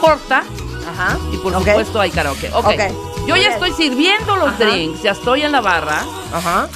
corta 0.00 0.44
Ajá. 0.88 1.18
y 1.32 1.36
por 1.38 1.52
supuesto 1.52 2.00
hay 2.00 2.12
karaoke. 2.12 2.50
Ok. 2.54 2.66
Ok. 2.66 3.26
Yo 3.26 3.34
ya 3.34 3.48
estoy 3.54 3.72
sirviendo 3.72 4.36
los 4.36 4.50
Ajá. 4.50 4.64
drinks, 4.66 5.02
ya 5.02 5.10
estoy 5.10 5.42
en 5.42 5.50
la 5.50 5.60
barra. 5.60 6.00
Ajá. 6.32 6.68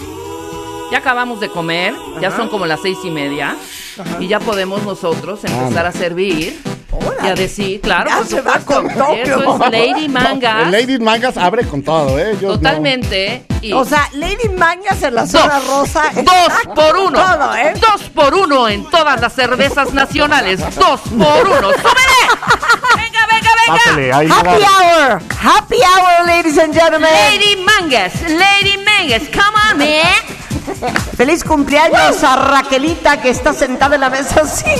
Ya 0.91 0.99
acabamos 0.99 1.39
de 1.39 1.49
comer, 1.49 1.95
ya 2.21 2.37
son 2.37 2.49
como 2.49 2.67
las 2.67 2.81
seis 2.83 2.99
y 3.05 3.11
media. 3.11 3.57
Y 4.19 4.27
ya 4.27 4.41
podemos 4.41 4.83
nosotros 4.83 5.45
empezar 5.45 5.87
a 5.87 5.93
servir 5.93 6.61
y 7.23 7.27
a 7.27 7.35
decir, 7.35 7.81
claro, 7.81 8.11
Ya 8.11 8.17
por 8.19 8.27
se 8.27 8.41
va 8.41 8.59
supuesto. 8.59 8.75
con 8.83 8.89
Tokio. 8.95 9.23
Eso 9.23 9.65
es 9.65 9.71
Lady 9.73 10.09
Manga. 10.09 10.63
El 10.63 10.71
Lady 10.73 10.99
Mangas 10.99 11.37
abre 11.37 11.65
con 11.67 11.83
todo, 11.83 12.19
¿eh? 12.19 12.37
Yo 12.41 12.49
no- 12.49 12.55
Totalmente. 12.55 13.45
Y 13.61 13.73
O 13.73 13.85
sea, 13.85 14.09
Lady 14.15 14.49
Mangas 14.57 15.03
en 15.03 15.15
la 15.15 15.27
zona 15.27 15.61
rosa. 15.61 16.11
dos 16.15 16.75
por 16.75 16.97
uno. 16.97 17.19
Todo, 17.21 17.55
¿eh? 17.57 17.75
Dos 17.81 18.03
por 18.15 18.35
uno 18.35 18.69
en 18.69 18.85
todas 18.91 19.21
las 19.21 19.33
cervezas 19.33 19.93
nacionales. 19.95 20.61
Dos 20.75 21.01
por 21.01 21.47
uno. 21.49 21.71
¡Súbele! 21.73 22.23
¡Venga, 22.97 23.27
venga, 23.31 23.51
venga! 23.67 23.79
Pásale, 23.85 24.13
ahí 24.13 24.29
Happy 24.29 24.63
hour. 24.63 25.23
Happy 25.41 25.77
hour, 25.77 26.27
ladies 26.27 26.59
and 26.59 26.75
gentlemen. 26.75 27.09
Lady 27.31 27.57
Mangas, 27.65 28.13
Lady 28.23 28.77
Mangas, 28.85 29.23
come 29.29 29.57
on, 29.71 29.79
man. 29.79 30.42
Feliz 31.17 31.45
cumpleaños 31.45 32.23
a 32.25 32.37
Raquelita 32.37 33.21
que 33.21 33.31
está 33.31 33.53
sentada 33.53 33.95
en 33.95 34.01
la 34.01 34.11
mesa 34.11 34.45
5. 34.47 34.73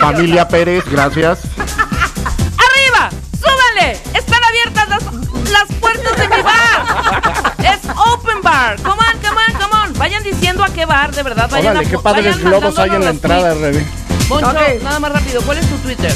Familia 0.00 0.48
Pérez, 0.48 0.84
gracias. 0.90 1.40
¡Arriba! 1.56 3.10
¡Súbanle! 3.38 3.92
¡Están 4.14 4.42
abiertas 4.44 4.88
las, 4.88 5.02
las 5.50 5.78
puertas 5.80 6.16
de 6.16 6.28
mi 6.28 6.42
bar! 6.42 7.54
¡Es 7.58 7.88
open 7.90 8.42
bar! 8.42 8.76
¡Come 8.82 9.00
on, 9.00 9.18
come 9.20 9.40
on, 9.48 9.60
come 9.60 9.82
on! 9.84 9.98
Vayan 9.98 10.22
diciendo 10.22 10.64
a 10.64 10.68
qué 10.68 10.86
bar, 10.86 11.14
de 11.14 11.22
verdad. 11.22 11.48
Vayan 11.50 11.72
Órale, 11.72 11.86
a, 11.86 11.90
qué 11.90 11.98
padres 11.98 12.24
vayan 12.36 12.40
globos 12.40 12.78
hay 12.78 12.90
en 12.90 13.04
la 13.04 13.10
entrada, 13.10 13.54
Rebe. 13.54 13.86
Moncho, 14.28 14.52
nada 14.82 14.98
más 15.00 15.12
rápido. 15.12 15.42
¿Cuál 15.42 15.58
es 15.58 15.68
tu 15.68 15.76
Twitter? 15.76 16.12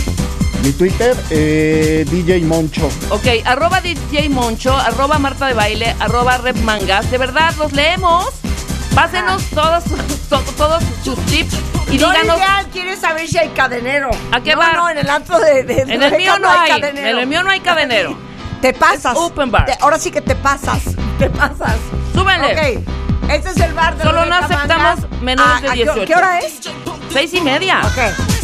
Mi 0.63 0.73
Twitter, 0.73 1.17
eh, 1.31 2.05
DJ 2.11 2.41
Moncho. 2.41 2.89
Ok, 3.11 3.27
arroba 3.45 3.81
DJ 3.81 4.29
Moncho, 4.29 4.77
arroba 4.77 5.19
Marta 5.19 5.47
de 5.47 5.55
Baile, 5.55 5.95
arroba 6.01 6.39
Rep 6.39 6.57
Mangas. 6.59 7.11
De 7.11 7.19
verdad, 7.19 7.55
los 7.59 7.73
leemos. 7.73 8.27
Pásenos 8.95 9.43
todos, 9.51 9.85
to- 10.29 10.41
todos 10.57 10.83
sus 11.05 11.17
tips 11.27 11.55
y 11.91 11.99
No, 11.99 12.11
díganos. 12.11 12.37
ideal, 12.37 12.67
quieres 12.73 12.99
saber 13.01 13.29
si 13.29 13.39
hay 13.39 13.49
cadenero. 13.51 14.11
¿A 14.33 14.41
qué 14.41 14.53
no, 14.53 14.59
bar? 14.59 14.77
No, 14.77 14.91
en 14.91 14.99
el 14.99 15.09
antro 15.09 15.39
de, 15.39 15.63
de- 15.63 15.83
En 15.83 16.03
el 16.03 16.17
mío 16.17 16.39
no 16.39 16.51
hay. 16.51 16.71
cadenero. 16.81 17.09
En 17.09 17.19
el 17.19 17.27
mío 17.27 17.43
no 17.43 17.51
hay 17.51 17.61
cadenero. 17.61 18.19
Te 18.61 18.73
pasas. 18.73 19.13
Es 19.13 19.19
open 19.19 19.51
bar. 19.53 19.67
Te- 19.67 19.79
ahora 19.81 19.99
sí 19.99 20.11
que 20.11 20.21
te 20.21 20.35
pasas. 20.35 20.83
Te 21.19 21.31
pasas. 21.31 21.77
Súbenle. 22.13 22.53
Ok. 22.81 23.31
Este 23.31 23.51
es 23.51 23.57
el 23.59 23.75
bar 23.75 23.97
de 23.97 24.05
Solo 24.05 24.25
no 24.25 24.35
aceptamos 24.35 25.11
menores 25.21 25.53
Ah, 25.57 25.61
de 25.61 25.69
¿a 25.69 25.73
qué- 25.75 25.85
18. 25.85 26.05
¿Qué 26.07 26.15
hora 26.15 26.39
es? 26.41 26.61
Seis 27.13 27.33
y 27.35 27.41
media. 27.41 27.81
Ok. 27.85 28.38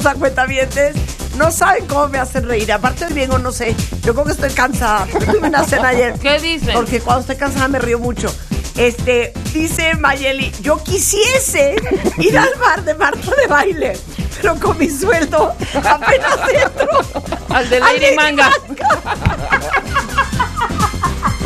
Digo 0.00 0.08
una 0.08 0.12
cosa, 0.12 0.14
cuentavientes. 0.14 0.96
No 1.36 1.50
saben 1.50 1.86
cómo 1.86 2.08
me 2.08 2.18
hacen 2.18 2.46
reír. 2.46 2.72
Aparte 2.72 3.06
de 3.06 3.14
bien 3.14 3.30
o 3.32 3.38
no 3.38 3.52
sé. 3.52 3.74
Yo 4.02 4.12
creo 4.14 4.24
que 4.24 4.32
estoy 4.32 4.50
cansada. 4.50 5.06
Tuve 5.06 5.48
una 5.48 5.64
cena 5.64 5.88
ayer. 5.88 6.14
¿Qué 6.18 6.38
dicen? 6.38 6.74
Porque 6.74 7.00
cuando 7.00 7.20
estoy 7.22 7.36
cansada 7.36 7.68
me 7.68 7.78
río 7.78 7.98
mucho. 7.98 8.34
Este, 8.76 9.32
dice 9.52 9.94
Mayeli, 9.96 10.52
yo 10.62 10.82
quisiese 10.82 11.76
ir 12.18 12.38
al 12.38 12.54
bar 12.54 12.82
de 12.84 12.94
Marta 12.94 13.30
de 13.38 13.46
baile, 13.46 13.98
pero 14.40 14.58
con 14.58 14.78
mi 14.78 14.88
sueldo 14.88 15.54
apenas 15.84 16.38
entro. 16.48 16.88
Al 17.50 17.68
de 17.68 17.80
Lady 17.80 18.14
Manga. 18.16 18.50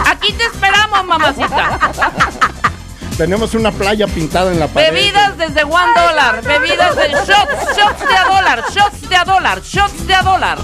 Aquí 0.06 0.32
te 0.34 0.44
esperamos, 0.44 1.04
mamacita. 1.06 1.80
Tenemos 3.16 3.54
una 3.54 3.72
playa 3.72 4.06
pintada 4.06 4.52
en 4.52 4.60
la 4.60 4.68
pared. 4.68 4.92
Bebidas 4.92 5.23
desde 5.48 5.64
one 5.64 5.92
dólar. 5.94 6.42
Bebidas 6.42 6.96
de 6.96 7.08
shots, 7.08 7.76
shots 7.76 8.00
de 8.00 8.14
a 8.14 8.24
dólar, 8.24 8.64
shots 8.72 9.08
de 9.08 9.16
a 9.16 9.24
dólar, 9.24 9.60
shots 9.62 10.06
de 10.06 10.14
a 10.14 10.22
dólar. 10.22 10.58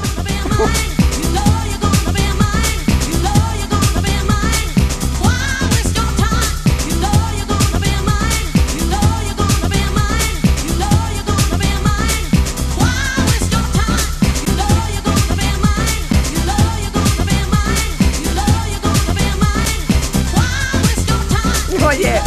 Oye, 21.83 22.21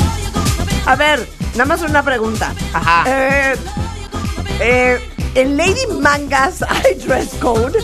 a 0.86 0.96
ver, 0.96 1.43
nada 1.54 1.66
más 1.66 1.82
una 1.82 2.04
pregunta. 2.04 2.54
Ajá. 2.74 3.04
Eh, 3.08 3.56
eh, 4.60 5.10
en 5.36 5.58
Lady 5.58 5.88
Mangas 6.00 6.62
hay 6.68 6.96
dress 6.96 7.30
code. 7.40 7.80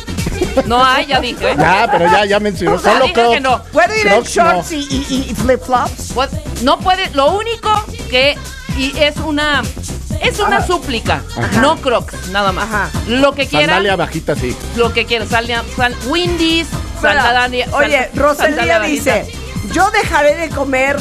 No 0.65 0.83
hay, 0.83 1.07
ya 1.07 1.19
dije. 1.19 1.55
Ya, 1.57 1.87
pero 1.91 2.05
ya, 2.05 2.25
ya 2.25 2.39
mencionó. 2.39 2.77
Ya 2.77 2.81
Solo 2.91 3.01
dije 3.01 3.13
creo 3.13 3.31
que 3.31 3.39
no. 3.41 3.63
¿Puedo 3.73 3.95
ir 3.95 4.07
en 4.07 4.13
Crocs 4.13 4.35
no. 4.37 4.43
shorts 4.53 4.71
y, 4.71 4.77
y- 4.77 5.27
y 5.29 5.35
flip-flops? 5.35 6.13
Pues, 6.13 6.29
no 6.63 6.79
puede, 6.79 7.09
lo 7.11 7.31
único 7.33 7.69
que 8.09 8.37
y 8.77 8.93
es 8.97 9.17
una 9.17 9.61
es 10.21 10.39
una 10.39 10.65
súplica, 10.65 11.21
no 11.61 11.77
crocs, 11.77 12.27
nada 12.31 12.51
más. 12.51 12.65
Ajá. 12.65 12.89
Lo 13.07 13.33
que 13.33 13.47
quieran, 13.47 13.69
Sandalia 13.69 13.95
bajita, 13.95 14.35
sí. 14.35 14.55
lo 14.75 14.91
que 14.93 15.05
quieran, 15.05 15.27
sal, 15.29 15.47
sal, 15.75 15.95
Windies, 16.07 16.67
Espera, 16.95 17.23
sandalia, 17.23 17.67
Oye, 17.71 17.97
sal- 17.97 18.09
Rosalía 18.15 18.47
sandalia 18.55 18.79
bajita. 18.79 19.15
dice, 19.19 19.37
yo 19.73 19.89
dejaré 19.91 20.35
de 20.35 20.49
comer 20.49 20.97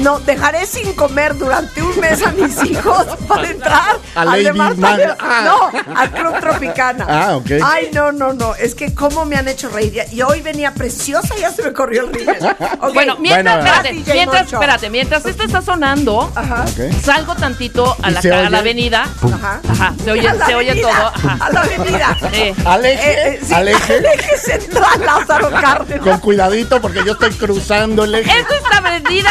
No, 0.00 0.18
dejaré 0.20 0.66
sin 0.66 0.92
comer 0.92 1.36
durante 1.38 1.82
un 1.82 1.98
mes 2.00 2.24
a 2.24 2.30
mis 2.32 2.62
hijos 2.64 3.06
para 3.28 3.48
entrar 3.48 3.96
A 4.14 4.20
al 4.22 4.28
Lady 4.28 4.44
de 4.44 4.52
Marta 4.52 5.16
Ah. 5.18 5.42
No, 5.44 5.94
al 5.96 6.10
Club 6.12 6.40
Tropicana. 6.40 7.06
Ah, 7.08 7.36
ok. 7.36 7.50
Ay, 7.64 7.90
no, 7.92 8.12
no, 8.12 8.32
no. 8.34 8.54
Es 8.54 8.74
que 8.74 8.94
cómo 8.94 9.24
me 9.24 9.36
han 9.36 9.48
hecho 9.48 9.68
reír. 9.70 10.02
Y 10.12 10.22
hoy 10.22 10.42
venía 10.42 10.74
preciosa 10.74 11.34
y 11.36 11.40
ya 11.40 11.50
se 11.50 11.62
me 11.62 11.72
corrió 11.72 12.02
el. 12.02 12.16
Ok. 12.80 12.92
Bueno, 12.94 13.16
mientras, 13.18 13.56
Bueno, 13.56 13.66
espérate, 13.66 13.92
DJ 13.94 14.14
mientras, 14.14 14.52
espérate, 14.52 14.90
mientras 14.90 15.26
esto 15.26 15.42
está 15.44 15.62
sonando, 15.62 16.30
Ajá. 16.34 16.64
Salgo 17.02 17.34
tantito 17.34 17.96
a 18.02 18.10
¿Y 18.10 18.14
la, 18.14 18.20
a 18.46 18.50
la 18.50 18.58
avenida. 18.58 19.02
Ajá. 19.22 19.60
Ajá, 19.68 19.94
se 20.04 20.10
oye, 20.12 20.28
A 20.28 20.34
la 20.34 20.46
se 20.46 20.54
oye 20.54 20.74
todo. 20.82 20.90
Ajá. 20.92 21.38
A 21.40 21.50
la 21.52 21.60
avenida. 21.62 22.16
Sí. 22.32 22.54
Aleje, 22.64 23.10
Eh, 23.10 23.28
eh, 23.34 23.40
sí, 23.42 23.54
aleje. 23.54 23.96
Aleje 23.98 24.36
Central 24.38 25.00
Lázaro 25.04 25.50
Cárdenas. 25.50 26.00
Con 26.04 26.18
cuidadito 26.18 26.80
porque 26.80 27.02
yo 27.04 27.12
estoy 27.12 27.30
cruzando 27.32 28.04
el 28.04 28.14
eje. 28.16 28.30
Es 28.40 28.46
nuestra 28.48 28.78
avenida 28.78 29.30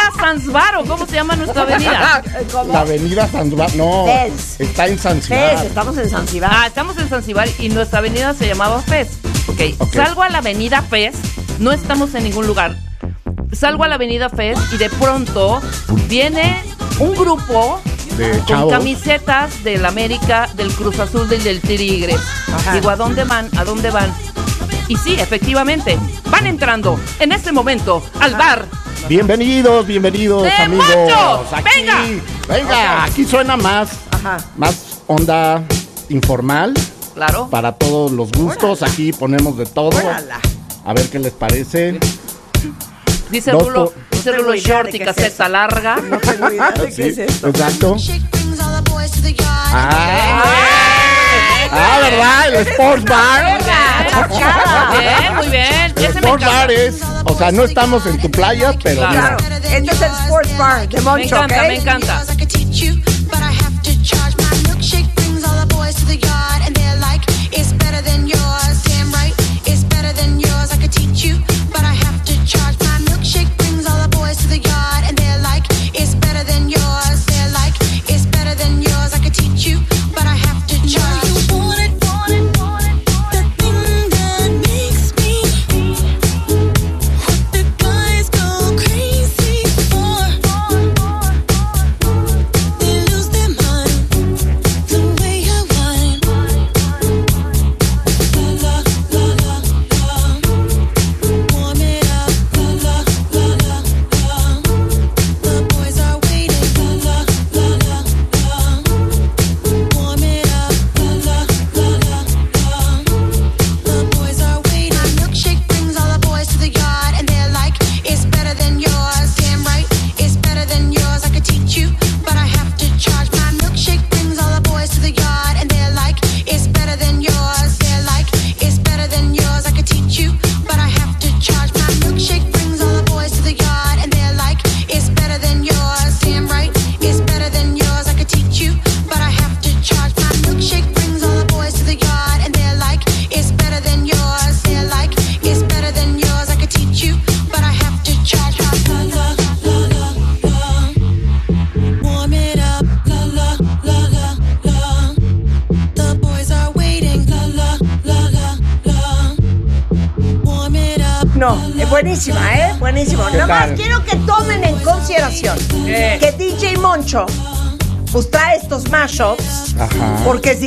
¿Cómo 0.88 1.06
se 1.06 1.14
llama 1.16 1.36
nuestra 1.36 1.62
avenida? 1.64 2.22
La 2.72 2.80
avenida 2.80 3.26
Zanzibar. 3.26 3.74
No, 3.76 4.04
Fez. 4.06 4.60
está 4.60 4.86
en 4.86 4.98
Fez, 4.98 5.02
Zanzibar. 5.02 5.66
estamos 5.66 5.98
en 5.98 6.08
Zanzibar. 6.10 6.50
Ah, 6.52 6.66
estamos 6.66 6.96
en 6.98 7.08
Zanzibar 7.08 7.48
y 7.58 7.68
nuestra 7.68 7.98
avenida 7.98 8.32
se 8.34 8.46
llamaba 8.46 8.80
Fez. 8.80 9.08
Ok, 9.48 9.60
Ok. 9.78 9.94
salgo 9.94 10.22
a 10.22 10.28
la 10.30 10.38
avenida 10.38 10.82
Fez, 10.82 11.14
no 11.58 11.72
estamos 11.72 12.14
en 12.14 12.24
ningún 12.24 12.46
lugar. 12.46 12.76
Salgo 13.52 13.84
a 13.84 13.88
la 13.88 13.94
avenida 13.96 14.28
Fez 14.30 14.58
y 14.72 14.76
de 14.78 14.88
pronto 14.90 15.60
viene 16.08 16.62
un 16.98 17.14
grupo 17.14 17.80
De 18.16 18.30
con 18.38 18.46
chavos. 18.46 18.72
camisetas 18.72 19.62
del 19.62 19.84
América, 19.84 20.48
del 20.54 20.72
Cruz 20.72 20.98
Azul 20.98 21.28
y 21.32 21.36
del 21.42 21.60
Tigre. 21.60 22.16
Ajá. 22.54 22.72
Digo, 22.74 22.90
¿a 22.90 22.96
dónde 22.96 23.24
van? 23.24 23.48
¿A 23.58 23.64
dónde 23.64 23.90
van? 23.90 24.12
Y 24.88 24.96
sí, 24.96 25.14
efectivamente, 25.18 25.98
van 26.30 26.46
entrando 26.46 26.98
en 27.18 27.32
este 27.32 27.52
momento 27.52 28.02
al 28.20 28.34
bar. 28.36 28.64
Bienvenidos, 29.08 29.86
bienvenidos, 29.86 30.42
¡De 30.42 30.50
amigos. 30.50 30.86
Aquí, 31.52 31.68
¡Venga! 31.80 32.04
venga, 32.48 33.04
aquí 33.04 33.24
suena 33.24 33.56
más, 33.56 33.90
Ajá. 34.10 34.38
más 34.56 35.00
onda 35.06 35.62
informal 36.08 36.74
Claro. 37.14 37.48
para 37.48 37.72
todos 37.72 38.10
los 38.10 38.32
gustos. 38.32 38.82
Aquí 38.82 39.12
ponemos 39.12 39.56
de 39.56 39.66
todo. 39.66 39.96
Órala. 39.96 40.40
A 40.84 40.92
ver 40.92 41.08
qué 41.08 41.18
les 41.20 41.32
parece. 41.32 41.98
Dice 43.30 43.50
Dos 43.52 43.66
Rulo, 43.66 43.92
dice 44.10 44.32
Rulo 44.32 44.54
short 44.56 44.92
y 44.94 44.98
caseta 44.98 45.48
larga. 45.48 45.96
No 45.96 46.18
tengo 46.18 46.50
idea 46.50 46.70
de 46.72 46.86
qué 46.86 46.92
Sí, 46.92 47.02
es 47.02 47.18
esto. 47.18 47.48
exacto. 47.48 47.96
Shake 47.96 48.28
brings 48.30 48.58
Ah, 51.72 51.96
ah, 51.96 51.98
¿verdad? 52.02 52.54
El 52.54 52.66
Sports 52.68 53.04
Bar. 53.04 53.60
Muy 54.88 54.98
bien, 54.98 55.34
muy 55.36 55.46
bien. 55.48 55.94
El 55.96 56.02
me 56.14 56.20
Sports 56.20 56.44
Bar 56.44 56.70
es, 56.70 56.94
o 57.24 57.36
sea, 57.36 57.52
no 57.52 57.64
estamos 57.64 58.06
en 58.06 58.18
tu 58.20 58.30
playa, 58.30 58.72
pero 58.82 59.08
Claro. 59.08 59.36
Este 59.64 59.90
es 59.92 60.00
el 60.02 60.10
Sports 60.24 60.56
Bar 60.58 60.88
de 60.88 60.96
Me 60.98 61.02
Moncho, 61.02 61.36
encanta, 61.36 61.56
¿ok? 61.56 61.68
me 61.68 61.76
encanta. 61.76 62.22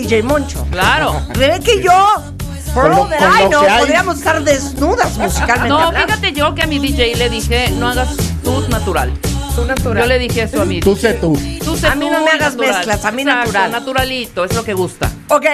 DJ 0.09 0.23
Moncho. 0.23 0.65
Claro. 0.71 1.21
Rebeca 1.33 1.71
y 1.71 1.83
yo, 1.83 2.15
por 2.73 2.89
Con 2.89 2.95
lo- 2.95 3.09
que 3.09 3.15
hay. 3.15 3.47
podríamos 3.79 4.17
estar 4.17 4.43
desnudas 4.43 5.17
musicalmente. 5.17 5.69
No, 5.69 5.79
hablando. 5.79 6.07
fíjate 6.07 6.31
yo 6.33 6.55
que 6.55 6.63
a 6.63 6.67
mi 6.67 6.79
DJ 6.79 7.15
le 7.15 7.29
dije, 7.29 7.69
no 7.77 7.89
hagas 7.89 8.09
tú 8.43 8.67
natural. 8.69 9.13
Tú 9.55 9.65
natural. 9.65 10.03
Yo 10.03 10.07
le 10.07 10.19
dije 10.19 10.41
eso 10.43 10.61
a 10.61 10.65
mi 10.65 10.79
tú 10.79 10.95
sé 10.95 11.13
tú. 11.13 11.37
Tú 11.63 11.77
sé 11.77 11.87
A 11.87 11.95
mí 11.95 12.07
tú 12.07 12.11
no 12.13 12.23
me 12.23 12.31
hagas 12.31 12.53
natural. 12.55 12.75
mezclas, 12.75 13.05
a 13.05 13.11
mí 13.11 13.21
Exacto, 13.21 13.39
natural. 13.51 13.71
naturalito, 13.71 14.45
es 14.45 14.55
lo 14.55 14.63
que 14.63 14.73
gusta. 14.73 15.11
Ok, 15.27 15.45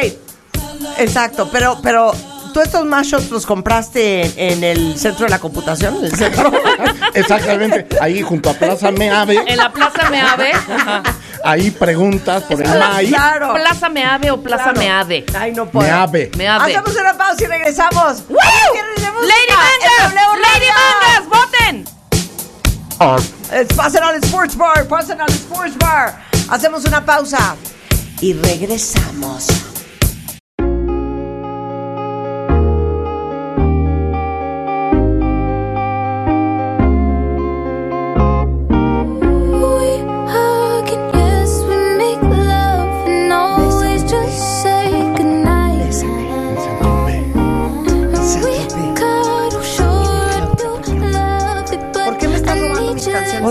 exacto, 0.97 1.49
pero, 1.51 1.77
pero 1.83 2.13
tú 2.53 2.61
estos 2.61 2.85
mashups 2.85 3.29
los 3.31 3.45
compraste 3.45 4.21
en, 4.25 4.33
en 4.37 4.63
el 4.63 4.97
centro 4.97 5.25
de 5.25 5.31
la 5.31 5.39
computación, 5.39 5.97
en 5.97 6.05
el 6.05 6.15
centro. 6.15 6.51
Exactamente. 7.13 7.87
Ahí 7.99 8.21
junto 8.21 8.49
a 8.49 8.53
Plaza 8.53 8.91
Meave, 8.91 9.43
En 9.47 9.57
la 9.57 9.71
Plaza 9.71 10.09
Meave, 10.09 10.51
ajá. 10.53 11.03
Ahí 11.45 11.71
preguntas 11.71 12.43
por 12.43 12.61
el. 12.61 12.67
MAI. 12.67 13.07
Claro. 13.07 13.53
Plaza 13.53 13.89
Meave 13.89 14.31
o 14.31 14.41
Plaza 14.41 14.73
Claro. 14.73 14.79
Meade. 14.79 15.25
Ay, 15.37 15.51
no 15.53 15.65
puedo. 15.69 15.87
Meave. 15.87 16.31
Meave. 16.37 16.73
Hacemos 16.73 16.95
una 16.95 17.17
pausa 17.17 17.43
y 17.43 17.47
regresamos. 17.47 18.23
¡Woo! 18.29 18.37
Lady 18.37 19.53
Mangas, 19.53 20.13
Lady. 20.13 20.67
Mangas, 20.71 21.29
voten. 21.29 21.85
Pasen 23.75 24.03
al 24.03 24.15
Sports 24.23 24.55
Bar, 24.57 24.87
pasen 24.87 25.21
al 25.21 25.29
Sports 25.29 25.77
Bar. 25.77 26.21
Hacemos 26.49 26.85
una 26.85 27.03
pausa 27.05 27.55
y 28.21 28.33
regresamos. 28.33 29.47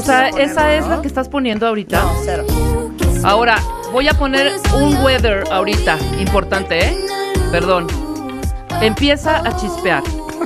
Sea, 0.05 0.31
Quiero 0.31 0.51
esa 0.51 0.75
es 0.75 0.87
la 0.87 1.01
que 1.03 1.09
estás 1.09 1.29
poniendo 1.29 1.67
ahorita. 1.67 2.03
No, 2.03 2.12
cero. 2.25 2.45
Ahora, 3.23 3.57
voy 3.93 4.09
a 4.09 4.14
poner 4.14 4.53
un 4.75 4.97
weather 5.03 5.45
ahorita, 5.51 5.97
importante, 6.21 6.79
¿eh? 6.88 6.97
Perdón. 7.51 7.87
Empieza 8.81 9.38
a 9.38 9.57
chispear. 9.57 10.03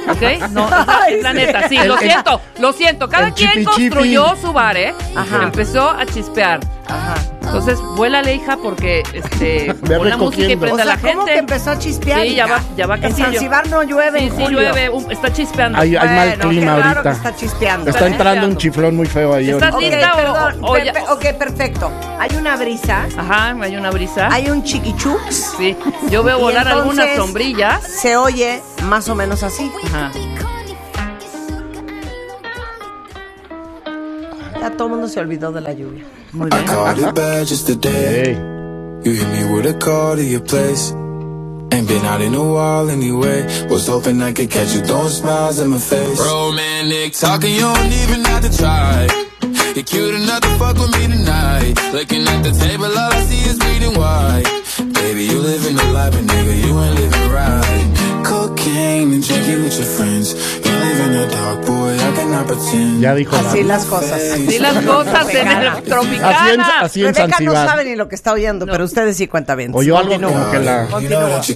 ¿Ok? 0.08 0.22
No, 0.50 0.66
es 0.66 1.22
la, 1.22 1.30
Ay, 1.30 1.34
neta, 1.34 1.68
sí, 1.68 1.76
El- 1.76 1.88
lo 1.88 1.94
el- 1.98 2.00
siento, 2.00 2.40
lo 2.60 2.72
siento. 2.72 3.08
Cada 3.08 3.32
quien 3.32 3.50
chipi 3.50 3.64
construyó 3.64 4.28
chipi. 4.28 4.40
su 4.42 4.52
bar, 4.52 4.76
¿eh? 4.76 4.94
Ajá. 5.16 5.42
Empezó 5.42 5.90
a 5.90 6.06
chispear. 6.06 6.60
Ajá. 6.88 7.14
Entonces, 7.42 7.78
vuélale, 7.96 8.34
hija, 8.34 8.58
porque 8.62 9.02
este, 9.14 9.72
pon 9.96 10.08
la 10.08 10.16
música 10.18 10.42
y 10.42 10.54
recogiendo. 10.54 10.60
prende 10.66 10.82
O 10.82 10.82
a 10.82 10.84
la 10.84 10.98
sea, 10.98 11.00
¿cómo 11.12 11.20
gente. 11.24 11.32
que 11.32 11.38
empezó 11.38 11.70
a 11.70 11.78
chispear? 11.78 12.20
Sí, 12.22 12.34
ya 12.34 12.46
va, 12.46 12.60
ya 12.76 12.86
va 12.86 12.94
En 12.96 13.00
casi. 13.02 13.22
Zanzibar 13.22 13.68
no 13.68 13.82
llueve 13.84 14.18
Sí, 14.20 14.26
en 14.26 14.36
sí, 14.36 14.42
julio. 14.42 14.60
llueve, 14.60 14.90
um, 14.90 15.10
está 15.10 15.32
chispeando. 15.32 15.78
Hay, 15.78 15.96
hay 15.96 16.08
mal 16.08 16.28
Bueno, 16.28 16.48
clima 16.50 16.76
qué 16.76 16.82
raro 16.82 17.02
que 17.02 17.08
ahorita. 17.08 17.28
está 17.28 17.36
chispeando. 17.40 17.90
Está 17.90 18.06
entrando 18.06 18.46
un 18.48 18.56
chiflón 18.58 18.96
muy 18.96 19.06
feo 19.06 19.32
ahí. 19.34 19.48
¿Estás 19.50 19.72
ahorita. 19.72 19.96
Ok, 19.96 19.96
lista 19.96 20.12
o- 20.12 20.16
perdón. 20.16 20.58
o 20.64 20.78
ya- 20.78 20.92
perfe- 20.92 21.08
ok, 21.32 21.38
perfecto. 21.38 21.92
Hay 22.18 22.36
una 22.36 22.56
brisa, 22.56 23.06
Ajá, 23.16 23.56
hay 23.62 23.76
una 23.76 23.90
brisa. 23.90 24.28
hay 24.30 24.50
un 24.50 24.62
chiquichux. 24.62 25.54
Sí, 25.56 25.74
yo 26.10 26.22
veo 26.22 26.38
volar 26.38 26.68
algunas 26.68 27.16
sombrillas. 27.16 27.82
Se 27.82 28.16
oye 28.18 28.62
más 28.84 29.08
o 29.08 29.14
menos 29.14 29.42
así. 29.42 29.70
Ajá. 29.86 30.10
Ya 34.68 34.76
todo 34.76 34.88
el 34.88 34.90
mundo 34.92 35.08
se 35.08 35.18
olvidó 35.18 35.50
de 35.50 35.62
la 35.62 35.72
lluvia. 35.72 36.04
Muy 36.32 36.48
I 36.48 36.50
bien. 36.50 36.66
caught 36.66 36.98
it 36.98 37.14
bad 37.14 37.46
just 37.46 37.66
today. 37.66 38.34
You 39.02 39.12
hit 39.14 39.28
me 39.28 39.44
with 39.54 39.64
a 39.64 39.72
call 39.78 40.16
to 40.16 40.22
your 40.22 40.42
place. 40.42 40.92
Ain't 41.72 41.88
been 41.88 42.04
out 42.04 42.20
in 42.20 42.34
a 42.34 42.44
while 42.44 42.90
anyway. 42.90 43.46
Was 43.70 43.86
hoping 43.88 44.20
I 44.20 44.32
could 44.34 44.50
catch 44.50 44.74
you 44.74 44.82
throwing 44.82 45.08
smiles 45.08 45.58
in 45.58 45.70
my 45.70 45.78
face. 45.78 46.20
Romantic 46.20 47.14
talking, 47.14 47.54
you 47.54 47.60
don't 47.62 47.92
even 48.02 48.22
have 48.26 48.42
to 48.42 48.54
try. 48.58 49.06
You're 49.74 49.84
cute 49.84 50.14
enough 50.14 50.42
to 50.42 50.50
fuck 50.58 50.76
with 50.76 50.92
me 50.98 51.06
tonight. 51.16 51.72
Looking 51.94 52.28
at 52.28 52.42
the 52.42 52.52
table, 52.52 52.86
all 52.92 53.12
I 53.12 53.22
see 53.24 53.48
is 53.48 53.58
bleeding 53.58 53.94
white. 53.96 54.44
Baby, 54.92 55.24
you 55.24 55.38
living 55.40 55.76
the 55.76 55.84
life, 55.94 56.12
but 56.12 56.24
nigga, 56.24 56.54
you 56.66 56.78
ain't 56.78 56.94
living 57.00 57.30
right. 57.32 57.86
Cocaine 58.22 59.12
and 59.14 59.24
drinking 59.26 59.62
with 59.64 59.78
your 59.78 59.86
friends. 59.96 60.34
Ya 63.00 63.14
dijo 63.14 63.36
Así 63.36 63.62
la- 63.62 63.76
las 63.76 63.84
cosas. 63.86 64.20
Sí, 64.48 64.58
las 64.58 64.84
cosas 64.84 65.28
en 65.34 65.48
el 65.48 65.68
Así 65.68 66.50
en, 66.52 66.60
así 66.60 67.04
en 67.04 67.14
Rebeca 67.14 67.40
no 67.40 67.52
sabe 67.52 67.84
ni 67.84 67.96
lo 67.96 68.08
que 68.08 68.14
está 68.14 68.32
oyendo, 68.32 68.66
pero 68.66 68.84
ustedes 68.84 69.16
sí 69.16 69.26
cuentan 69.28 69.56
bien. 69.58 69.70
Oyó 69.74 69.98
algo 69.98 70.20
como 70.20 70.50
que 70.50 70.58
la... 70.58 70.86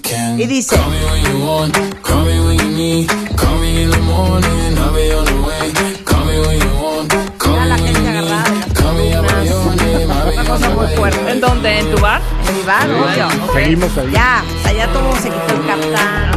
Can. 0.03 0.41
Y 0.41 0.47
dice, 0.47 0.77
Call 0.77 0.91
me 0.91 1.05
when 1.05 1.25
you 1.25 1.47
want, 1.47 1.77
call 2.03 2.25
me 2.25 2.41
when 2.41 2.59
you 2.59 2.69
need. 2.77 3.09
Call 3.37 3.59
me 3.61 3.83
in 3.83 3.91
the 3.91 3.99
morning, 3.99 4.79
I'll 4.79 4.93
be 4.95 5.13
on 5.15 5.25
the 5.25 5.33
way. 5.33 5.73
Call 6.05 6.25
me 6.25 6.39
when 6.41 6.59
you 6.61 6.83
want, 6.83 7.13
call 7.39 7.53
Mira 7.53 7.67
la 7.67 7.77
me 7.77 7.83
when 7.83 7.95
gente 7.95 8.01
you 8.01 8.13
need. 8.13 8.31
agarrada. 8.31 8.75
Call 8.75 8.95
me 8.95 9.15
out 9.15 9.27
by 9.27 9.45
your 9.45 9.77
name, 9.77 10.11
I'll 10.13 10.25
be 10.27 10.33
una 10.33 10.41
on 10.41 10.47
cosa 10.47 10.69
the 10.69 10.75
muy 10.75 10.87
way. 10.87 10.97
fuerte. 10.97 11.31
¿En 11.31 11.41
dónde? 11.41 11.79
¿En 11.79 11.91
tu 11.95 12.01
bar? 12.01 12.21
En 12.49 12.57
mi 12.57 12.63
bar, 12.63 12.91
obvio. 12.91 13.29
Seguimos 13.53 13.99
ahí. 13.99 14.11
Ya, 14.13 14.45
ya 14.77 14.87
todo 14.93 15.13
se 15.17 15.31
quitó 15.31 15.55
el 15.55 15.67
captán. 15.67 16.33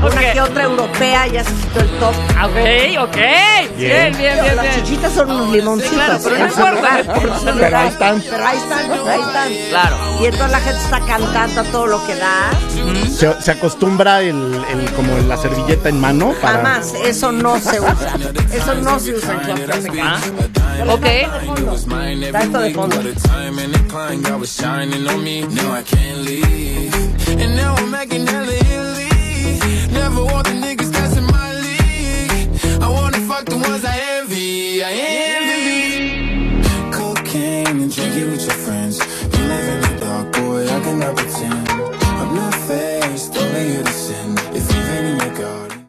Una 0.00 0.08
Ok. 0.08 0.32
que 0.32 0.40
otra 0.40 0.62
europea 0.64 1.26
ya 1.26 1.44
se 1.44 1.52
quitó 1.52 1.80
el 1.80 1.90
top. 1.98 2.14
Ah, 2.38 2.46
Ok, 2.46 2.56
ok. 3.02 3.16
Bien, 3.76 4.16
bien, 4.16 4.16
bien, 4.16 4.56
Las 4.56 4.62
bien. 4.64 4.74
chichitas 4.84 5.12
son 5.12 5.30
unos 5.30 5.50
limoncitos. 5.50 5.90
Sí, 5.90 5.94
claro, 5.96 6.18
pero 6.24 6.38
no 6.38 6.46
importa. 6.46 7.52
Pero 7.60 7.76
ahí 7.78 7.88
están. 7.88 8.22
Pero 8.22 8.46
ahí 8.46 8.56
están, 8.58 8.90
ahí 9.08 9.20
están. 9.20 9.52
Claro. 9.68 9.96
Y 10.20 10.24
entonces 10.24 10.50
la 10.50 10.60
gente 10.60 10.80
está 10.80 11.00
cantando 11.00 11.60
a 11.60 11.64
todo 11.64 11.86
lo 11.86 12.06
que 12.06 12.14
da. 12.16 12.50
Se, 13.14 13.42
se 13.42 13.50
acostumbra 13.50 14.20
el, 14.22 14.64
el- 14.70 14.90
como 14.92 15.16
la 15.28 15.36
servilleta 15.36 15.88
en 15.90 16.00
mano 16.00 16.32
para... 16.40 16.56
Jamás, 16.58 16.94
eso 17.04 17.30
no 17.32 17.58
se 17.60 17.80
usa. 17.80 18.14
Eso 18.54 18.74
no 18.76 18.98
se 18.98 19.12
usa 19.14 19.32
en 19.48 19.66
Tropicana. 19.66 20.18
Ah, 20.18 20.92
ok. 20.94 21.06
Está 22.22 22.40
esto 22.40 22.58
de 22.60 22.74
fondo. 22.74 22.96
The 22.98 23.12
time 23.12 23.62
and 23.62 23.74
the 23.74 23.80
Never 30.10 30.24
want 30.24 30.44
the 30.48 30.54
niggas 30.54 30.90
that's 30.90 31.16
in 31.16 31.24
my 31.26 31.52
league. 31.66 32.82
I 32.82 32.88
wanna 32.88 33.18
fuck 33.30 33.44
the 33.46 33.56
ones 33.56 33.84
I 33.84 33.96
envy. 34.18 34.82
I 34.82 34.90
envy. 34.90 36.62
Cocaine 36.90 37.78
and 37.82 37.94
drinking 37.94 38.30
with 38.32 38.42
your 38.42 38.58
friends. 38.66 38.98
You 38.98 39.42
live 39.46 39.68
in 39.74 39.80
the 39.86 40.00
dark, 40.04 40.32
boy. 40.32 40.64
I 40.66 40.80
cannot 40.82 41.14
pretend. 41.16 41.68
I'm 42.20 42.34
not 42.34 42.54
faced, 42.66 43.36
only 43.36 43.64
here 43.70 43.84
to 43.84 43.92
sin. 43.92 44.34
If 44.58 44.66
you've 44.72 44.90
in 44.98 45.16
your 45.22 45.34
garden. 45.38 45.86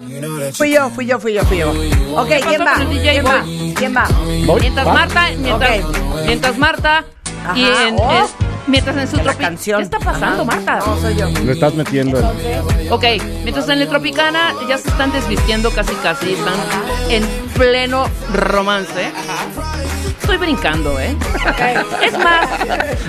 You 0.00 0.52
Fui 0.52 0.70
yo, 0.72 0.88
fui 0.88 1.04
yo, 1.06 1.18
fui 1.18 1.34
yo, 1.34 1.44
fui 1.44 1.58
yo. 1.58 1.70
Ok, 2.16 2.30
¿quién 2.48 2.62
va? 2.64 2.76
¿Quién 3.02 3.24
va? 3.26 3.44
¿Quién 3.76 3.94
va? 3.94 4.08
Mientras. 4.60 4.86
Marta, 4.86 5.28
mientras, 5.36 5.84
Ok. 5.84 6.26
mientras 6.26 6.56
Marta 6.58 7.04
y 7.54 7.64
en, 7.64 7.96
oh. 7.98 8.12
en- 8.40 8.45
mientras 8.66 8.96
en 8.96 9.08
su 9.08 9.16
De 9.16 9.24
la 9.24 9.32
tropi- 9.34 9.38
canción. 9.38 9.78
¿Qué 9.78 9.84
está 9.84 9.98
pasando, 9.98 10.44
Marta? 10.44 10.78
No, 10.86 10.96
soy 11.00 11.16
yo. 11.16 11.28
Lo 11.28 11.52
estás 11.52 11.74
metiendo 11.74 12.18
en... 12.18 12.92
Ok, 12.92 13.04
mientras 13.44 13.68
en 13.68 13.80
el 13.82 13.88
Tropicana 13.88 14.52
ya 14.68 14.78
se 14.78 14.88
están 14.88 15.12
desvistiendo 15.12 15.70
casi 15.70 15.94
casi, 15.96 16.32
están 16.34 16.54
en 17.10 17.24
pleno 17.54 18.08
romance. 18.32 19.10
Estoy 20.20 20.36
brincando, 20.38 20.98
¿eh? 20.98 21.14
Es 22.02 22.18
más, 22.18 22.48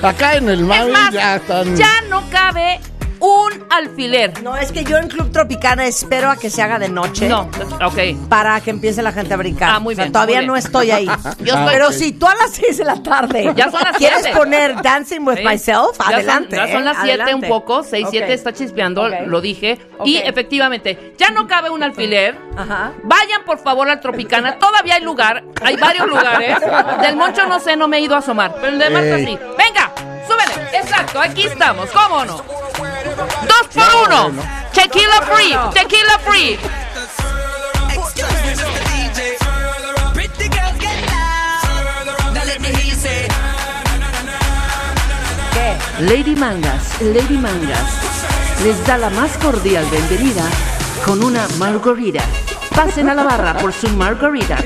Acá 0.04 0.36
en 0.36 0.50
el 0.50 0.62
más, 0.64 0.88
ya 1.12 1.38
están... 1.38 1.76
ya 1.76 2.02
no 2.10 2.22
cabe 2.30 2.80
un 3.20 3.66
alfiler. 3.70 4.42
No, 4.44 4.56
es 4.56 4.72
que 4.72 4.84
yo 4.84 4.98
en 4.98 5.08
Club 5.08 5.32
Tropicana 5.32 5.86
espero 5.86 6.30
a 6.30 6.36
que 6.38 6.50
se 6.50 6.62
haga 6.62 6.80
de 6.80 6.90
noche. 6.90 7.28
No, 7.28 7.50
ok. 7.86 8.28
Para 8.30 8.60
que 8.62 8.70
empiece 8.70 9.02
la 9.02 9.12
gente 9.12 9.34
a 9.34 9.38
brincar. 9.38 9.70
Ah, 9.74 9.80
muy 9.80 9.94
O 9.94 9.96
sea, 9.96 10.06
bien, 10.06 10.14
todavía 10.14 10.36
muy 10.38 10.42
bien. 10.44 10.48
no 10.48 10.56
estoy 10.58 10.92
ahí. 10.92 11.06
Yo 11.40 11.54
estoy- 11.56 11.68
Pero 11.72 11.92
si 11.92 12.12
tú 12.14 12.28
a 12.28 12.36
las 12.36 12.52
6 12.52 12.78
de 12.78 12.84
la 12.86 13.02
tarde 13.04 13.52
Ya 13.56 13.70
son 13.72 13.82
las 13.84 13.98
quieres 13.98 14.20
siete. 14.22 14.38
poner 14.38 14.82
Dancing 14.82 15.22
with 15.26 15.38
Sí. 15.38 15.44
Myself, 15.44 15.98
Ya 15.98 16.04
son- 16.06 16.14
adelante. 16.14 16.56
Ya 16.56 16.68
son, 16.72 16.82
¿eh? 16.82 16.86
las 16.86 16.98
7 17.04 17.36
un 17.36 17.42
poco, 17.42 17.84
6, 17.84 18.08
7 18.10 18.26
Ok. 18.28 18.32
está 18.32 18.54
chispeando, 18.54 19.04
Ok. 19.06 19.14
lo 19.26 19.42
dije. 19.42 19.78
Y 20.06 20.18
Ok. 20.18 20.24
efectivamente, 20.26 21.14
ya 21.18 21.30
no 21.32 21.48
cabe 21.48 21.70
un 21.70 21.84
alfiler. 21.84 22.38
Ajá. 22.58 22.92
Vayan 23.04 23.44
por 23.46 23.60
favor 23.60 23.90
al 23.90 24.00
Tropicana, 24.00 24.58
todavía 24.60 24.96
hay 24.96 25.04
lugar, 25.04 25.44
hay 25.64 25.76
varios 25.78 26.08
lugares. 26.08 26.58
Del 27.02 27.16
Moncho 27.16 27.46
no 27.48 27.60
sé, 27.60 27.76
no 27.76 27.88
me 27.88 27.98
he 27.98 28.02
ido 28.02 28.16
a 28.16 28.20
asomar, 28.20 28.54
pero 28.56 28.68
el 28.68 28.80
de 28.80 28.90
Marta 28.90 29.16
Ey. 29.18 29.26
sí. 29.26 29.40
Venga, 29.58 29.92
súbele. 30.28 30.78
Exacto, 30.78 31.20
aquí 31.20 31.44
estamos, 31.44 31.90
¿cómo 31.92 32.26
no? 32.26 32.38
Dos 32.38 33.68
por 33.74 34.08
uno. 34.08 34.44
Tequila 34.74 35.22
free, 35.22 35.58
tequila 35.74 36.20
free. 36.20 36.60
Lady 46.00 46.36
Mangas, 46.36 47.02
Lady 47.02 47.38
Mangas, 47.40 48.62
les 48.64 48.86
da 48.86 49.00
la 49.00 49.10
más 49.10 49.36
cordial 49.38 49.84
bienvenida 49.90 50.44
con 51.04 51.24
una 51.24 51.48
margarita. 51.58 52.24
Pasen 52.76 53.10
a 53.10 53.16
la 53.16 53.24
barra 53.24 53.58
por 53.58 53.74
su 53.74 53.90
margarita. 53.90 54.58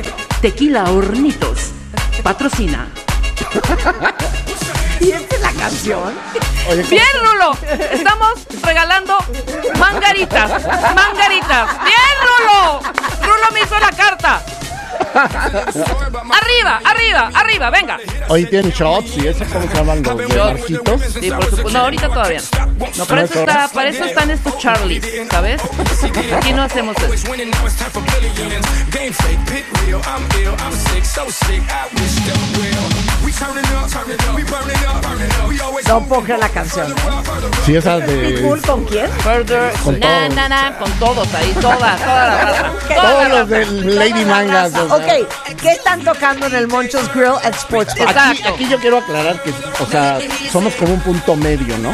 Tequila 0.42 0.92
Hornitos. 0.92 1.72
Patrocina. 2.22 2.90
¿Y 5.52 5.58
esta 5.58 5.64
canción? 5.64 6.14
Oye, 6.70 6.82
¿cómo- 6.84 6.90
Bien, 6.90 7.04
Rulo. 7.24 7.58
Estamos 7.92 8.34
regalando 8.62 9.18
mangaritas. 9.78 10.50
Mangaritas. 10.96 11.70
Bien, 11.84 12.18
Rulo. 12.22 12.80
Rulo 13.22 13.52
me 13.54 13.62
hizo 13.62 13.80
la 13.80 13.90
carta. 13.92 14.42
Arriba, 15.14 16.82
arriba, 16.86 17.32
arriba, 17.34 17.70
venga. 17.70 17.98
Hoy 18.30 18.46
tienen 18.46 18.72
shots 18.72 19.18
y 19.18 19.28
eso, 19.28 19.46
¿cómo 19.52 19.68
se 19.68 19.76
llaman 19.76 20.04
los 20.04 20.18
de 20.18 20.38
barquitos? 20.38 21.02
Sí, 21.20 21.30
por 21.32 21.46
supuesto. 21.46 21.70
No, 21.70 21.80
ahorita 21.80 22.08
todavía 22.10 22.42
no. 22.42 22.88
No, 22.98 23.06
para 23.06 23.24
eso, 23.24 23.40
está, 23.40 23.68
para 23.74 23.90
eso 23.90 24.06
están 24.06 24.32
estos 24.32 24.58
Charlies, 24.58 25.06
¿sabes? 25.30 25.62
Aquí 26.38 26.54
no 26.54 26.64
hacemos 26.64 26.96
eso. 26.98 27.28
No 35.88 36.24
creer 36.24 36.40
la 36.40 36.50
canción. 36.50 36.94
Sí, 37.66 37.76
esas 37.76 38.06
de... 38.08 38.34
¿Pitbull 38.34 38.62
con 38.62 38.86
quién? 38.86 39.10
Further, 39.20 39.74
Con 39.84 40.00
na, 40.00 40.08
todos. 40.28 40.36
na, 40.36 40.50
na, 40.50 40.78
con 40.78 40.92
todos 40.94 41.34
ahí, 41.34 41.54
toda, 41.60 41.96
toda 41.98 42.28
la. 42.28 42.74
Toda 42.88 43.02
Todos 43.02 43.30
los 43.30 43.50
de 43.50 43.66
Lady 43.66 44.26
Mangas. 44.26 44.72
Sea. 44.88 44.98
Ok, 45.18 45.58
¿qué 45.62 45.70
están 45.72 46.02
tocando 46.04 46.48
en 46.48 46.56
el 46.56 46.68
Monchos 46.68 47.12
Grill 47.14 47.34
at 47.44 47.54
Sports 47.56 47.94
Bar? 47.98 48.18
Aquí, 48.48 48.68
yo 48.70 48.78
quiero 48.80 48.98
aclarar 48.98 49.42
que, 49.44 49.52
o 49.82 49.86
sea, 49.88 50.20
somos 50.52 50.74
como 50.76 50.94
un 50.94 51.02
punto 51.02 51.36
medio, 51.36 51.78
¿no? 51.80 51.94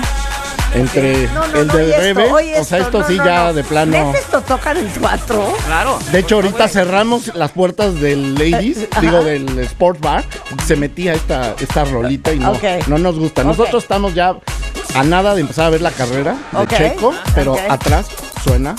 Entre 0.73 1.27
No, 1.29 1.47
no, 1.47 1.59
el 1.61 1.67
no, 1.67 1.73
del 1.75 1.87
y 1.87 1.91
esto, 1.91 2.01
Rebe, 2.01 2.59
o 2.59 2.63
sea, 2.65 2.77
esto, 2.79 2.99
no, 2.99 3.07
sí 3.07 3.15
no, 3.15 3.25
ya 3.25 3.43
no. 3.45 3.53
de 3.53 3.63
plano. 3.63 3.91
¿Neta 3.91 4.17
esto 4.19 4.41
tocan 4.41 4.75
en 4.77 4.87
cuatro? 4.99 5.53
Claro. 5.65 5.97
De 6.11 6.19
hecho, 6.19 6.35
ahorita 6.35 6.67
cerramos 6.67 7.33
las 7.35 7.51
puertas 7.51 7.95
del 8.01 8.35
Ladies, 8.35 8.77
Eh, 8.79 8.89
digo, 8.99 9.23
del 9.23 9.57
Sport 9.59 10.01
Bar. 10.01 10.25
Se 10.67 10.75
metía 10.75 11.13
esta, 11.13 11.55
esta 11.59 11.85
rolita 11.85 12.33
y 12.33 12.39
no, 12.39 12.53
no 12.87 12.97
nos 12.97 13.17
gusta. 13.17 13.43
Nosotros 13.45 13.81
estamos 13.83 14.13
ya 14.13 14.35
a 14.93 15.03
nada 15.03 15.35
de 15.35 15.41
empezar 15.41 15.65
a 15.67 15.69
ver 15.69 15.81
la 15.81 15.91
carrera 15.91 16.35
de 16.51 16.57
Ok. 16.59 16.69
Checo, 16.77 17.13
pero 17.33 17.53
Ok. 17.53 17.59
atrás 17.69 18.07
suena 18.43 18.75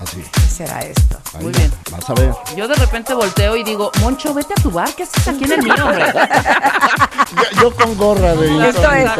así. 0.00 0.22
¿Qué 0.32 0.40
será 0.54 0.80
esto? 0.80 1.15
Muy 1.40 1.52
bien. 1.52 1.72
A 2.08 2.14
ver. 2.14 2.34
Yo 2.56 2.68
de 2.68 2.74
repente 2.74 3.14
volteo 3.14 3.56
y 3.56 3.64
digo, 3.64 3.90
Moncho, 4.00 4.32
vete 4.32 4.54
a 4.56 4.62
tu 4.62 4.70
bar, 4.70 4.94
¿qué 4.94 5.02
haces 5.02 5.26
aquí 5.26 5.44
en 5.44 5.52
el 5.52 5.62
mío, 5.62 5.74
hombre? 5.82 6.04
yo, 7.56 7.62
yo, 7.62 7.76
con 7.76 7.96
gorra 7.96 8.34
de 8.34 8.68
Esto 8.68 8.92
es 8.92 9.10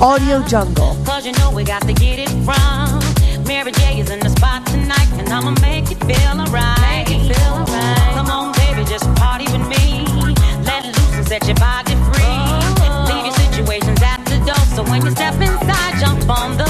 Audio 0.00 0.42
Jungle. 0.50 1.04
Come 8.14 8.30
on, 8.30 8.52
baby, 8.52 8.84
just 8.84 9.06
party 9.14 9.44
with 9.52 9.66
me. 9.68 10.04
Let 10.64 10.84
loose 10.84 11.14
and 11.14 11.26
set 11.26 11.46
your 11.46 11.56
body 11.56 11.94
free. 12.10 12.24
Oh. 12.24 13.06
Leave 13.08 13.26
your 13.26 13.34
situations 13.34 14.02
at 14.02 14.24
the 14.26 14.38
door, 14.44 14.62
so 14.74 14.82
when 14.90 15.04
you 15.04 15.10
step 15.12 15.34
inside, 15.40 16.00
jump 16.00 16.28
on 16.28 16.56
the 16.56 16.65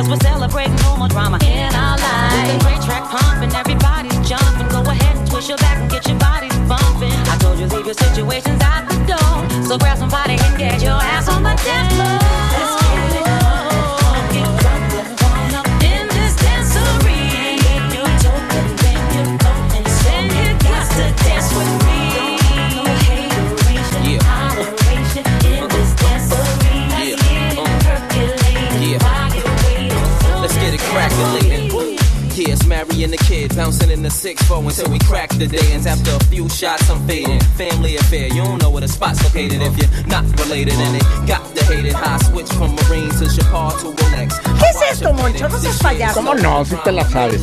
Cause 0.00 0.08
we're 0.08 0.30
celebrating 0.30 0.74
no 0.76 0.96
more 0.96 1.08
drama 1.08 1.38
in 1.44 1.74
our 1.74 1.98
lives. 1.98 2.54
It's 2.54 2.64
a 2.64 2.66
great 2.66 2.80
track 2.80 3.04
pumping, 3.10 3.54
everybody's 3.54 4.16
jumping. 4.26 4.66
Go 4.68 4.80
ahead 4.80 5.14
and 5.14 5.28
twist 5.28 5.50
your 5.50 5.58
back 5.58 5.76
and 5.76 5.90
get 5.90 6.08
your 6.08 6.18
bodies 6.18 6.56
bumping. 6.60 7.12
I 7.28 7.36
told 7.38 7.58
you 7.58 7.66
leave 7.66 7.84
your 7.84 7.92
situations 7.92 8.62
at 8.62 8.88
the 8.88 8.96
door. 9.04 9.62
So 9.68 9.76
grab 9.76 9.98
somebody 9.98 10.38
and 10.40 10.56
get 10.56 10.80
your 10.80 10.92
ass 10.92 11.28
on 11.28 11.42
the 11.42 11.54
dance 11.54 11.92
floor. 11.92 12.19
And 33.02 33.12
the 33.14 33.16
kid 33.24 33.56
bouncing 33.56 33.90
in 33.90 34.02
the 34.02 34.10
6-4 34.10 34.62
until 34.68 34.90
we 34.92 34.98
crack 35.00 35.30
the 35.30 35.46
day. 35.46 35.72
And 35.72 35.86
after 35.86 36.10
a 36.14 36.20
few 36.24 36.48
shots, 36.50 36.90
I'm 36.90 37.00
fading. 37.06 37.40
Family 37.56 37.96
affair, 37.96 38.28
you 38.28 38.42
don't 38.44 38.60
know 38.60 38.68
where 38.68 38.82
the 38.82 38.88
spot's 38.88 39.22
located 39.24 39.62
if 39.62 39.74
you're 39.78 40.06
not 40.06 40.24
related. 40.38 40.74
And 40.74 40.94
they 40.94 41.26
got 41.26 41.42
the 41.54 41.64
hated 41.64 41.94
high 41.94 42.18
switch 42.18 42.48
from 42.52 42.74
Marine 42.76 43.08
to 43.08 43.24
Chapar 43.26 43.72
to 43.80 43.92
Rolex. 43.96 44.38
¿Qué 44.60 44.66
es 44.68 44.92
esto, 44.92 45.14
Moncho? 45.14 45.48
No 45.48 45.58
seas 45.58 45.78
payaso. 45.78 46.14
¿Cómo 46.16 46.34
no? 46.34 46.62
Si 46.66 46.76
te 46.76 46.92
la 46.92 47.08
sabes. 47.08 47.40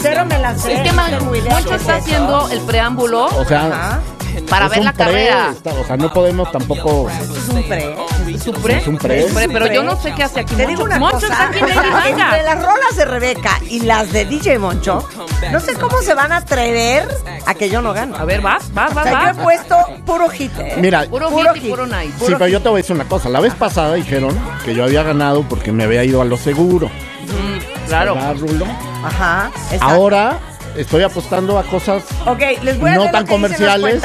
Cero 0.00 0.24
me 0.26 0.38
la 0.38 0.56
sé. 0.56 0.74
Es 0.74 0.80
que 0.82 0.92
Moncho 0.92 1.74
está 1.74 1.96
haciendo 1.96 2.48
el 2.48 2.60
preámbulo 2.60 3.26
O 3.26 3.44
sea, 3.44 3.66
Ajá. 3.66 4.00
para 4.48 4.66
es 4.66 4.70
ver 4.70 4.78
un 4.80 4.84
la 4.86 4.92
pre, 4.92 5.04
carrera. 5.04 5.50
está- 5.50 5.72
o 5.72 5.84
sea, 5.84 5.96
no 5.96 6.12
podemos 6.12 6.52
tampoco. 6.52 7.10
Es 7.10 7.48
un 7.48 7.62
pre. 7.64 7.96
¿Es 8.40 8.46
un 8.46 8.54
pre? 8.62 8.78
Es 8.78 8.86
un 8.86 8.96
pre. 8.96 9.24
Es 9.24 9.32
un 9.32 9.52
Pero 9.52 9.66
yo 9.72 9.82
no 9.82 10.00
sé 10.00 10.12
qué 10.14 10.22
hace 10.22 10.40
aquí 10.40 10.54
Te 10.54 10.66
digo 10.66 10.80
Moncho. 10.80 10.84
una 10.84 10.98
Moncho 10.98 11.14
cosa, 11.28 11.32
está 11.32 11.48
aquí 11.48 11.58
en 11.58 11.68
entre 12.20 12.42
las 12.42 12.56
rolas 12.64 12.96
de 12.96 13.04
Rebeca 13.04 13.60
y 13.68 13.80
las 13.80 14.12
de 14.12 14.24
DJ 14.24 14.58
Moncho, 14.58 15.06
no 15.52 15.60
sé 15.60 15.74
cómo 15.74 16.00
se 16.00 16.14
van 16.14 16.32
a 16.32 16.38
atrever 16.38 17.06
a 17.46 17.54
que 17.54 17.68
yo 17.68 17.82
no 17.82 17.92
gane. 17.92 18.16
A 18.16 18.24
ver, 18.24 18.40
vas, 18.40 18.72
vas, 18.72 18.92
O 18.92 18.94
vas, 18.94 19.04
yo 19.04 19.10
he 19.10 19.14
vas. 19.14 19.36
puesto 19.36 19.76
puro 20.06 20.28
hit, 20.28 20.52
¿eh? 20.58 20.76
Mira, 20.78 21.04
Puro, 21.04 21.28
Puro 21.28 21.52
hit 21.54 21.64
y 21.64 21.68
puro 21.68 21.86
night. 21.86 22.12
sí, 22.18 22.26
pero 22.32 22.48
yo 22.48 22.60
te 22.62 22.68
voy 22.68 22.78
a 22.78 22.82
decir 22.82 22.96
una 22.96 23.04
cosa. 23.04 23.28
La 23.28 23.40
vez 23.40 23.54
pasada 23.54 23.94
dijeron 23.94 24.36
que 24.64 24.74
yo 24.74 24.84
había 24.84 25.02
ganado 25.02 25.42
porque 25.48 25.72
me 25.72 25.84
había 25.84 26.02
ido 26.04 26.22
a 26.22 26.24
lo 26.24 26.36
seguro. 26.36 26.88
Mm, 26.88 27.86
claro. 27.88 28.14
¿Verdad, 28.14 28.36
Rulo? 28.38 28.66
Ajá. 29.04 29.50
exacto. 29.70 29.84
Ahora 29.84 30.38
estoy 30.76 31.02
apostando 31.02 31.58
a 31.58 31.64
cosas 31.64 32.04
Ok, 32.26 32.40
les 32.62 32.78
voy 32.78 32.90
a 32.90 32.94
no 32.94 33.10
tan 33.10 33.26
comerciales. 33.26 34.00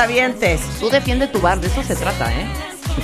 Tú 0.79 0.89
defiende 0.89 1.27
tu 1.27 1.39
bar, 1.39 1.59
de 1.59 1.67
eso 1.67 1.83
se 1.83 1.95
trata, 1.95 2.31
¿eh? 2.31 2.47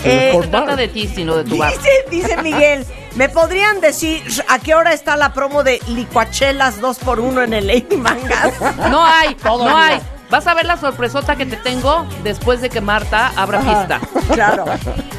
Eh, 0.04 0.32
No 0.34 0.42
se 0.42 0.48
trata 0.48 0.76
de 0.76 0.88
ti, 0.88 1.08
sino 1.14 1.36
de 1.36 1.44
tu 1.44 1.58
bar. 1.58 1.72
Dice, 1.74 1.90
dice 2.10 2.42
Miguel, 2.42 2.86
¿me 3.16 3.30
podrían 3.30 3.82
decir 3.82 4.24
a 4.48 4.60
qué 4.60 4.74
hora 4.76 4.94
está 4.94 5.16
la 5.18 5.34
promo 5.34 5.64
de 5.64 5.80
licuachelas 5.88 6.82
2x1 6.82 7.44
en 7.44 7.54
el 7.54 7.68
Lady 7.68 7.98
Mangas? 7.98 8.54
No 8.90 9.06
hay, 9.06 9.36
Todo 9.36 9.68
no 9.70 9.78
hay. 9.78 10.00
Vas 10.32 10.48
a 10.48 10.54
ver 10.54 10.66
la 10.66 10.78
sorpresota 10.78 11.36
que 11.36 11.46
te 11.46 11.58
tengo 11.58 12.08
después 12.24 12.62
de 12.62 12.70
que 12.70 12.80
Marta 12.82 13.32
abra 13.36 13.60
pista. 13.60 14.00
Claro. 14.32 14.64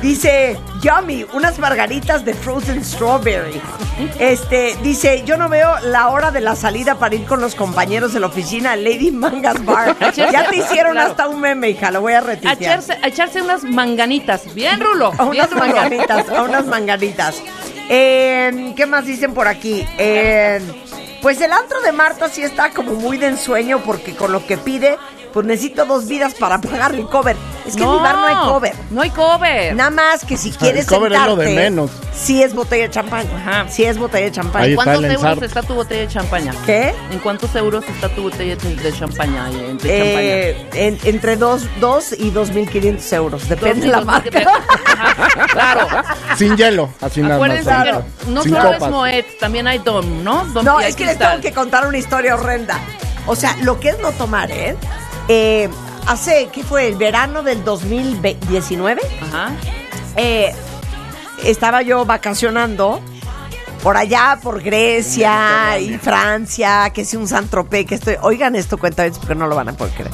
Dice, 0.00 0.58
yummy, 0.80 1.26
unas 1.34 1.58
margaritas 1.58 2.24
de 2.24 2.32
frozen 2.32 2.82
strawberry. 2.82 3.60
Este, 4.18 4.74
dice, 4.82 5.22
yo 5.26 5.36
no 5.36 5.50
veo 5.50 5.78
la 5.80 6.08
hora 6.08 6.30
de 6.30 6.40
la 6.40 6.56
salida 6.56 6.94
para 6.94 7.14
ir 7.14 7.26
con 7.26 7.42
los 7.42 7.54
compañeros 7.54 8.14
de 8.14 8.20
la 8.20 8.28
oficina 8.28 8.74
Lady 8.74 9.10
Mangas 9.10 9.62
Bar. 9.66 9.94
Ya 10.16 10.48
te 10.48 10.56
hicieron 10.56 10.92
Claro. 10.92 11.10
hasta 11.10 11.28
un 11.28 11.42
meme, 11.42 11.68
hija, 11.68 11.90
lo 11.90 12.00
voy 12.00 12.14
a 12.14 12.22
retuitear. 12.22 12.56
echarse, 12.80 12.98
a 13.02 13.06
echarse 13.08 13.42
unas 13.42 13.64
manganitas. 13.64 14.54
Bien, 14.54 14.80
Rulo. 14.80 15.12
A 15.18 15.24
unas 15.24 15.50
manganitas, 15.52 16.26
a 16.30 16.42
unas 16.42 16.64
manganitas. 16.66 17.42
Eh, 17.90 18.72
¿Qué 18.74 18.86
más 18.86 19.04
dicen 19.04 19.34
por 19.34 19.46
aquí? 19.46 19.84
Eh, 19.98 20.58
pues 21.22 21.40
el 21.40 21.52
antro 21.52 21.80
de 21.82 21.92
Marta 21.92 22.28
sí 22.28 22.42
está 22.42 22.70
como 22.70 22.94
muy 22.94 23.16
de 23.16 23.28
ensueño 23.28 23.80
porque 23.84 24.14
con 24.14 24.32
lo 24.32 24.44
que 24.44 24.58
pide, 24.58 24.98
pues 25.32 25.46
necesito 25.46 25.84
dos 25.86 26.06
vidas 26.06 26.34
para 26.34 26.60
pagar 26.60 26.94
el 26.94 27.06
cover. 27.06 27.36
Es 27.66 27.76
que 27.76 27.82
en 27.84 27.90
mi 27.92 27.96
bar 27.98 28.16
no 28.16 28.26
hay 28.26 28.34
cover. 28.34 28.74
No 28.90 29.02
hay 29.02 29.10
cover. 29.10 29.74
Nada 29.74 29.90
más 29.90 30.24
que 30.24 30.36
si 30.36 30.50
quieres 30.50 30.86
cover 30.86 31.12
es 31.12 31.20
lo 31.26 31.36
de 31.36 31.54
menos. 31.54 31.90
sí 32.14 32.42
es 32.42 32.54
botella 32.54 32.84
de 32.84 32.90
champaña. 32.90 33.28
Ajá. 33.36 33.68
Sí 33.68 33.84
es 33.84 33.98
botella 33.98 34.26
de 34.26 34.32
champaña. 34.32 34.66
Está 34.66 34.76
¿Cuántos 34.84 35.04
el 35.04 35.12
euros 35.12 35.42
está 35.42 35.62
tu 35.62 35.74
botella 35.74 36.00
de 36.02 36.08
champaña? 36.08 36.54
¿Qué? 36.66 36.92
¿En 37.10 37.18
cuántos 37.20 37.54
euros 37.54 37.84
está 37.88 38.08
tu 38.08 38.22
botella 38.22 38.56
de 38.56 38.92
champaña? 38.92 39.48
eh, 39.50 39.76
De 39.80 40.50
Eh, 40.50 40.66
en- 40.74 40.98
entre 41.04 41.36
2 41.36 41.62
dos, 41.80 42.12
y 42.18 42.30
2.500 42.32 43.12
euros, 43.12 43.42
champaña. 43.42 43.60
depende 43.74 43.86
de 43.86 43.92
la 43.92 43.98
Dos 43.98 44.06
dos 44.06 44.14
marca. 44.14 44.52
Ajá, 44.86 45.46
Claro. 45.52 45.86
sin 46.36 46.56
hielo, 46.56 46.88
así 47.00 47.20
nada 47.22 47.38
más. 47.38 47.50
Que 47.84 47.92
no 48.30 48.42
Sin 48.42 48.52
solo 48.54 48.70
es 48.72 48.78
copas. 48.78 48.90
Moet, 48.90 49.38
también 49.40 49.66
hay 49.66 49.78
Dom, 49.78 50.22
¿no? 50.24 50.44
Dom 50.46 50.64
No, 50.64 50.80
es 50.80 50.96
que 50.96 51.06
les 51.06 51.18
tengo 51.18 51.40
que 51.40 51.52
contar 51.52 51.86
una 51.86 51.98
historia 51.98 52.34
horrenda. 52.34 52.78
O 53.26 53.36
sea, 53.36 53.56
lo 53.62 53.78
que 53.78 53.90
es 53.90 53.98
no 54.00 54.10
tomar, 54.12 54.50
¿eh? 54.50 54.76
Eh, 55.28 55.68
hace, 56.06 56.48
¿qué 56.52 56.62
fue? 56.62 56.88
El 56.88 56.96
verano 56.96 57.42
del 57.42 57.64
2019. 57.64 59.00
Ajá. 59.22 59.52
eh, 60.16 60.54
estaba 61.44 61.82
yo 61.82 62.04
vacacionando 62.04 63.00
por 63.82 63.96
allá, 63.96 64.38
por 64.42 64.62
Grecia 64.62 65.78
y 65.78 65.98
Francia, 65.98 66.90
que 66.90 67.02
es 67.02 67.14
un 67.14 67.26
Santropé, 67.26 67.84
que 67.84 67.96
estoy... 67.96 68.16
Oigan 68.22 68.54
esto, 68.54 68.78
cuenta 68.78 69.04
porque 69.10 69.34
no 69.34 69.48
lo 69.48 69.56
van 69.56 69.70
a 69.70 69.72
poder 69.72 69.92
creer. 69.94 70.10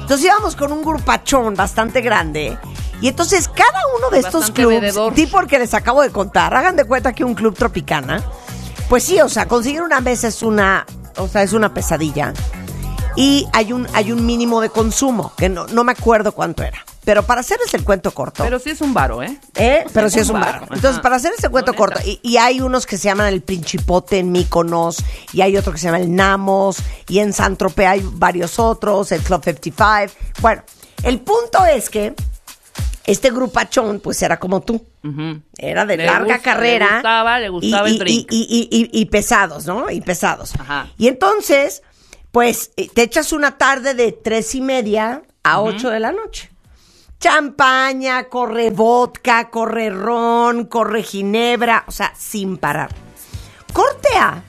Entonces 0.00 0.24
íbamos 0.24 0.54
con 0.54 0.72
un 0.72 0.82
grupachón 0.82 1.54
bastante 1.54 2.00
grande. 2.00 2.56
Y 3.00 3.08
entonces 3.08 3.48
cada 3.48 3.80
uno 3.96 4.10
de 4.10 4.18
estos 4.18 4.34
Bastante 4.34 4.62
clubs, 4.62 4.80
bebedor. 4.80 5.50
les 5.58 5.74
acabo 5.74 6.02
de 6.02 6.10
contar, 6.10 6.54
hagan 6.54 6.76
de 6.76 6.84
cuenta 6.84 7.12
que 7.12 7.24
un 7.24 7.34
club 7.34 7.54
tropicana, 7.54 8.22
pues 8.88 9.04
sí, 9.04 9.20
o 9.20 9.28
sea, 9.28 9.46
conseguir 9.46 9.82
una 9.82 10.00
mesa 10.00 10.28
es 10.28 10.42
una, 10.42 10.86
o 11.16 11.28
sea, 11.28 11.42
es 11.42 11.52
una 11.52 11.74
pesadilla. 11.74 12.32
Y 13.20 13.48
hay 13.52 13.72
un, 13.72 13.88
hay 13.94 14.12
un 14.12 14.24
mínimo 14.24 14.60
de 14.60 14.70
consumo, 14.70 15.32
que 15.36 15.48
no, 15.48 15.66
no 15.66 15.82
me 15.82 15.90
acuerdo 15.90 16.30
cuánto 16.30 16.62
era. 16.62 16.84
Pero 17.04 17.24
para 17.24 17.40
hacerles 17.40 17.74
el 17.74 17.82
cuento 17.82 18.12
corto. 18.12 18.44
Pero 18.44 18.60
sí 18.60 18.70
es 18.70 18.80
un 18.80 18.94
varo, 18.94 19.22
¿eh? 19.24 19.40
¿Eh? 19.56 19.84
Pero 19.92 20.08
sí 20.08 20.20
es 20.20 20.28
un 20.28 20.36
ajá. 20.36 20.60
Entonces, 20.72 21.00
para 21.00 21.16
hacer 21.16 21.32
ese 21.36 21.48
cuento 21.48 21.74
corto, 21.74 21.98
y, 22.04 22.20
y 22.22 22.36
hay 22.36 22.60
unos 22.60 22.86
que 22.86 22.96
se 22.96 23.04
llaman 23.08 23.26
el 23.32 23.40
Principote 23.42 24.18
en 24.20 24.30
Míconos, 24.30 24.98
y 25.32 25.40
hay 25.40 25.56
otro 25.56 25.72
que 25.72 25.78
se 25.78 25.86
llama 25.86 25.98
el 25.98 26.14
Namos, 26.14 26.76
y 27.08 27.18
en 27.18 27.32
San 27.32 27.56
Tropez 27.56 27.86
hay 27.88 28.02
varios 28.04 28.60
otros, 28.60 29.10
el 29.10 29.20
Club 29.22 29.42
55. 29.42 30.12
Bueno, 30.40 30.62
el 31.02 31.18
punto 31.20 31.64
es 31.66 31.90
que 31.90 32.14
este 33.04 33.30
grupachón, 33.30 34.00
pues 34.00 34.20
era 34.22 34.38
como 34.38 34.60
tú. 34.60 34.84
Ujú. 35.02 35.40
Era 35.56 35.86
de 35.86 35.96
Le 35.96 36.04
larga 36.06 36.34
gusta, 36.34 36.38
carrera. 36.42 36.86
le 36.88 36.94
gustaba, 36.96 37.38
le 37.40 37.48
gustaba 37.48 37.88
y, 37.88 37.92
el 37.92 37.96
y- 37.96 37.98
drink. 37.98 38.26
Y, 38.32 38.68
y- 38.70 38.78
y- 38.82 39.00
y 39.00 39.04
pesados, 39.06 39.66
¿no? 39.66 39.90
Y 39.90 40.02
pesados. 40.02 40.52
Ajá. 40.58 40.88
Y 40.98 41.08
entonces, 41.08 41.82
pues, 42.32 42.72
eh, 42.76 42.88
te 42.92 43.02
echas 43.02 43.32
una 43.32 43.58
tarde 43.58 43.94
de 43.94 44.12
tres 44.12 44.54
y 44.54 44.60
media 44.60 45.22
a 45.42 45.60
ocho 45.60 45.90
de 45.90 46.00
la 46.00 46.12
noche. 46.12 46.50
Champaña, 47.18 48.28
corre 48.28 48.70
vodka, 48.70 49.50
corre 49.50 49.90
ron, 49.90 50.66
corre 50.66 51.02
ginebra, 51.02 51.84
o 51.88 51.90
sea, 51.90 52.12
sin 52.16 52.58
parar. 52.58 52.90
Corte 53.72 54.08
A. 54.16 54.42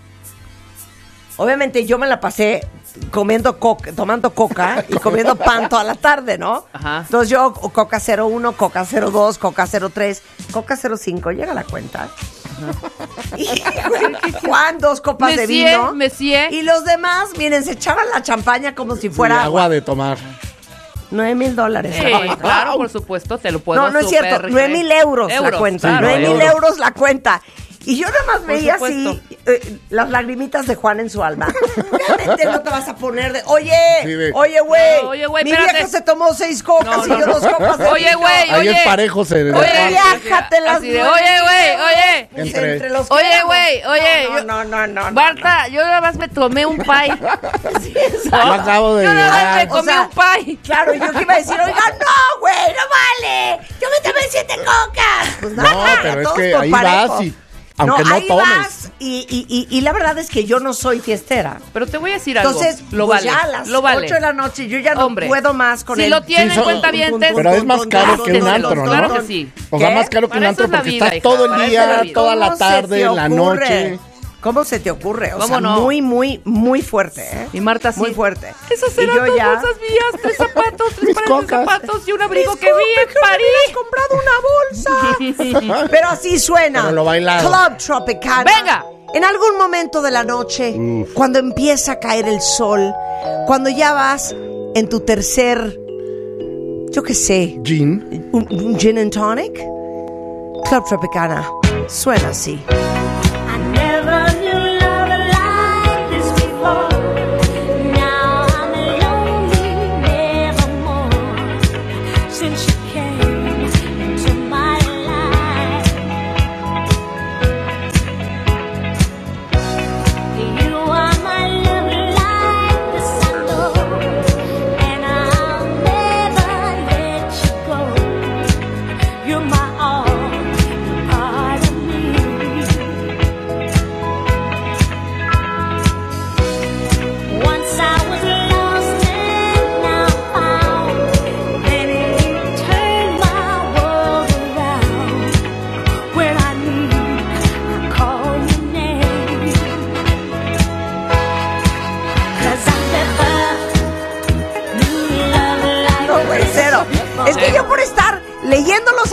Obviamente 1.37 1.85
yo 1.85 1.97
me 1.97 2.07
la 2.07 2.19
pasé 2.19 2.67
comiendo 3.11 3.59
coca, 3.59 3.91
tomando 3.93 4.33
coca 4.33 4.83
y 4.89 4.93
comiendo 4.97 5.35
pan 5.35 5.69
toda 5.69 5.83
la 5.83 5.95
tarde, 5.95 6.37
¿no? 6.37 6.65
Ajá. 6.73 6.99
Entonces 7.05 7.29
yo 7.29 7.53
coca 7.53 7.99
01, 7.99 8.51
coca 8.53 8.85
02, 8.85 9.37
coca 9.37 9.65
03, 9.67 10.21
coca 10.51 10.75
05, 10.77 11.31
llega 11.31 11.53
la 11.53 11.63
cuenta. 11.63 12.09
Y 13.37 13.47
Juan, 14.45 14.79
dos 14.79 14.99
copas 15.01 15.29
de 15.35 15.47
Messier, 15.47 15.77
vino. 15.79 15.93
Messier. 15.93 16.53
Y 16.53 16.61
los 16.63 16.83
demás, 16.83 17.29
miren, 17.37 17.63
se 17.63 17.71
echaban 17.73 18.05
la 18.13 18.21
champaña 18.21 18.75
como 18.75 18.95
si 18.95 19.03
Sí, 19.03 19.09
fuera 19.09 19.43
agua 19.43 19.63
agua. 19.63 19.69
de 19.69 19.81
tomar. 19.81 20.17
9 21.11 21.35
mil 21.35 21.55
dólares. 21.55 21.95
Sí, 21.97 22.03
claro, 22.39 22.75
por 22.75 22.89
supuesto, 22.89 23.37
te 23.37 23.51
lo 23.51 23.59
puedo 23.59 23.81
No, 23.81 23.89
no 23.89 23.99
es 23.99 24.09
cierto. 24.09 24.47
9 24.49 24.67
mil 24.69 24.87
creer. 24.87 25.01
euros, 25.03 25.31
la 25.31 25.51
cuenta. 25.57 25.87
claro, 25.87 26.07
9 26.07 26.19
mil 26.19 26.41
euros. 26.41 26.53
euros 26.53 26.77
la 26.79 26.91
cuenta. 26.91 27.41
Y 27.85 27.97
yo 27.97 28.07
nada 28.07 28.23
más 28.27 28.37
Por 28.39 28.47
veía 28.47 28.73
supuesto. 28.73 29.09
así 29.11 29.37
eh, 29.45 29.77
las 29.89 30.09
lagrimitas 30.09 30.67
de 30.67 30.75
Juan 30.75 30.99
en 30.99 31.09
su 31.09 31.23
alma. 31.23 31.47
Obviamente 32.13 32.45
no 32.45 32.61
te 32.61 32.69
vas 32.69 32.87
a 32.89 32.95
poner 32.95 33.31
de, 33.33 33.41
oye, 33.45 33.71
Sí, 34.03 34.13
de- 34.13 34.31
oye, 34.33 34.59
güey, 34.59 35.01
No, 35.01 35.09
oye, 35.09 35.25
güey, 35.27 35.43
mi 35.45 35.51
espérate. 35.51 35.73
vieja 35.77 35.87
se 35.89 36.01
tomó 36.01 36.33
seis 36.33 36.61
copas 36.61 36.85
No, 36.97 37.05
y 37.05 37.09
no, 37.09 37.19
yo 37.19 37.25
no. 37.25 37.39
dos 37.39 37.53
copas 37.53 37.77
de 37.77 37.87
Oye, 37.87 38.05
vino. 38.07 38.19
güey, 38.19 38.33
Ahí 38.51 38.59
oye. 38.59 38.71
es 38.71 38.83
parejo 38.83 39.23
se 39.25 39.35
Oye, 39.43 39.51
Relájate 39.53 40.61
las 40.61 40.77
así 40.77 40.89
de, 40.89 40.99
nueve 40.99 41.13
oye, 41.13 41.41
güey, 41.41 41.75
oye. 41.87 42.29
Pues 42.33 42.45
Entre- 42.47 42.73
entre 42.73 42.89
los 42.89 43.07
que 43.07 43.13
Oye, 43.13 43.27
éramos. 43.33 43.45
güey, 43.45 43.83
oye, 43.85 44.23
No, 44.29 44.37
yo- 44.37 44.43
no, 44.43 44.63
no, 44.65 44.87
no. 44.87 45.03
no, 45.05 45.11
Marta, 45.13 45.67
yo 45.69 45.81
nada 45.81 46.01
más 46.01 46.15
me 46.17 46.27
tomé 46.27 46.65
un 46.65 46.77
pie. 46.77 47.17
Yo 48.29 48.35
acabo 48.53 48.95
de 48.97 49.05
Yo 49.05 49.13
nada 49.13 49.29
más 49.31 49.43
me 49.55 49.61
llegar. 49.61 49.67
comí 49.69 49.79
O 49.79 49.83
sea, 49.91 50.01
un 50.01 50.45
pie. 50.45 50.57
Claro, 50.63 50.93
yo 50.93 51.11
que 51.11 51.21
iba 51.21 51.33
a 51.33 51.37
decir, 51.37 51.53
oiga, 51.59 51.83
no, 51.99 52.39
güey, 52.39 52.53
no 52.55 52.83
vale. 53.25 53.59
Yo 53.81 53.87
me 53.89 54.09
tomé 54.09 54.21
siete 54.29 54.55
cocas. 54.57 55.35
Pues 55.39 55.53
No, 55.53 55.63
nada, 55.63 55.99
pero 56.01 56.17
es 56.21 56.23
todos 56.23 56.37
que 56.37 56.51
por 56.51 56.61
ahí 56.61 56.71
parejo. 56.71 57.07
vas 57.15 57.21
y 57.23 57.33
aunque 57.79 58.03
no 58.03 58.15
ahí 58.15 58.27
tomes. 58.27 58.45
vas 58.47 58.91
y, 58.99 59.25
y, 59.29 59.45
y, 59.49 59.77
y 59.77 59.81
la 59.81 59.93
verdad 59.93 60.17
es 60.17 60.29
que 60.29 60.45
yo 60.45 60.59
no 60.59 60.73
soy 60.73 60.99
fiestera. 60.99 61.59
Pero 61.73 61.87
te 61.87 61.97
voy 61.97 62.11
a 62.11 62.13
decir 62.15 62.37
algo. 62.37 62.51
Entonces, 62.51 62.83
lo 62.91 63.07
pues 63.07 63.19
vale. 63.19 63.25
ya 63.25 63.39
a 63.43 63.47
las 63.47 63.67
lo 63.67 63.81
vale. 63.81 64.05
8 64.05 64.13
de 64.15 64.21
la 64.21 64.33
noche 64.33 64.67
yo 64.67 64.77
ya 64.79 64.93
no 64.95 65.05
Hombre, 65.05 65.27
puedo 65.27 65.53
más 65.53 65.83
con 65.83 65.97
si 65.97 66.03
el... 66.03 66.09
lo 66.09 66.21
tienen 66.23 66.51
Sí, 66.51 66.59
cuenta 66.61 66.91
bien, 66.91 67.15
Pero 67.19 67.51
es 67.51 67.65
más 67.65 67.85
caro 67.87 68.23
que 68.23 68.41
un 68.41 68.47
antro, 68.47 68.75
¿no? 68.75 68.83
Claro 68.83 69.13
que 69.15 69.21
sí. 69.21 69.51
O 69.69 69.79
sea, 69.79 69.91
más 69.91 70.09
caro 70.09 70.29
que 70.29 70.37
un 70.37 70.43
antro 70.45 70.69
porque 70.69 70.89
estás 70.97 71.21
todo 71.21 71.53
el 71.55 71.69
día, 71.69 72.03
toda 72.13 72.35
la 72.35 72.45
¿Cómo 72.47 72.57
se 72.57 72.63
tarde, 72.63 73.05
la 73.05 73.29
noche. 73.29 73.99
¿Cómo 74.41 74.63
se 74.63 74.79
te 74.79 74.89
ocurre? 74.89 75.33
O 75.33 75.37
¿Cómo 75.37 75.47
sea, 75.47 75.59
no? 75.61 75.81
muy, 75.81 76.01
muy, 76.01 76.41
muy 76.45 76.81
fuerte, 76.81 77.21
¿eh? 77.29 77.47
Y 77.51 77.59
Marta 77.59 77.91
sí. 77.91 77.99
Muy 77.99 78.13
fuerte. 78.13 78.53
Esas 78.69 78.97
eran 78.97 79.17
dos 79.25 79.35
ya- 79.35 79.47
bolsas 79.49 79.75
mías, 79.81 80.21
tres 80.21 80.37
zapatos, 80.37 80.93
tres 80.95 81.15
pares 81.15 81.41
de 81.41 81.47
zapatos 81.47 82.07
y 82.07 82.11
un 82.13 82.21
abrigo 82.21 82.51
Mis 82.53 82.61
que 82.61 82.67
vi 82.67 82.83
en 83.01 83.13
París. 83.21 83.75
comprado 83.75 84.15
una 84.15 85.67
bolsa. 85.67 85.87
Pero 85.91 86.07
así 86.07 86.39
suena. 86.39 86.83
Pero 86.83 86.95
lo 86.95 87.03
bailado. 87.03 87.49
Club 87.49 87.77
Tropicana. 87.77 88.43
Venga. 88.45 88.85
En 89.13 89.23
algún 89.25 89.57
momento 89.57 90.01
de 90.01 90.11
la 90.11 90.23
noche, 90.23 90.75
cuando 91.15 91.39
empieza 91.39 91.93
a 91.93 91.99
caer 91.99 92.27
el 92.29 92.39
sol, 92.41 92.93
cuando 93.47 93.69
ya 93.69 93.91
vas 93.91 94.35
en 94.75 94.87
tu 94.87 94.99
tercer, 94.99 95.77
yo 96.91 97.01
qué 97.03 97.13
sé, 97.15 97.55
un, 98.31 98.47
un 98.51 98.79
gin 98.79 98.99
and 98.99 99.11
tonic, 99.11 99.53
Club 100.69 100.85
Tropicana 100.87 101.49
suena 101.87 102.29
así. 102.29 102.61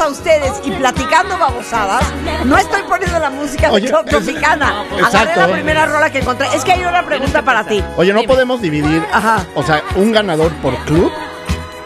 A 0.06 0.10
ustedes 0.10 0.52
y 0.64 0.70
platicando 0.70 1.36
babosadas, 1.36 2.02
no 2.44 2.56
estoy 2.56 2.82
poniendo 2.82 3.18
la 3.18 3.30
música 3.30 3.68
de 3.68 3.74
Oye, 3.74 3.88
Club 3.88 4.02
es- 4.06 4.10
Tropicana. 4.10 4.82
Agarré 4.82 5.00
exacto. 5.02 5.40
la 5.40 5.48
primera 5.52 5.86
rola 5.86 6.10
que 6.10 6.18
encontré. 6.18 6.46
Es 6.54 6.64
que 6.64 6.72
hay 6.72 6.84
una 6.84 7.04
pregunta 7.04 7.42
para 7.42 7.64
ti. 7.64 7.82
Oye, 7.96 8.12
no 8.12 8.20
Dime. 8.20 8.32
podemos 8.32 8.60
dividir, 8.62 9.04
Ajá. 9.12 9.44
o 9.54 9.62
sea, 9.62 9.82
un 9.96 10.12
ganador 10.12 10.52
por 10.62 10.76
club 10.84 11.12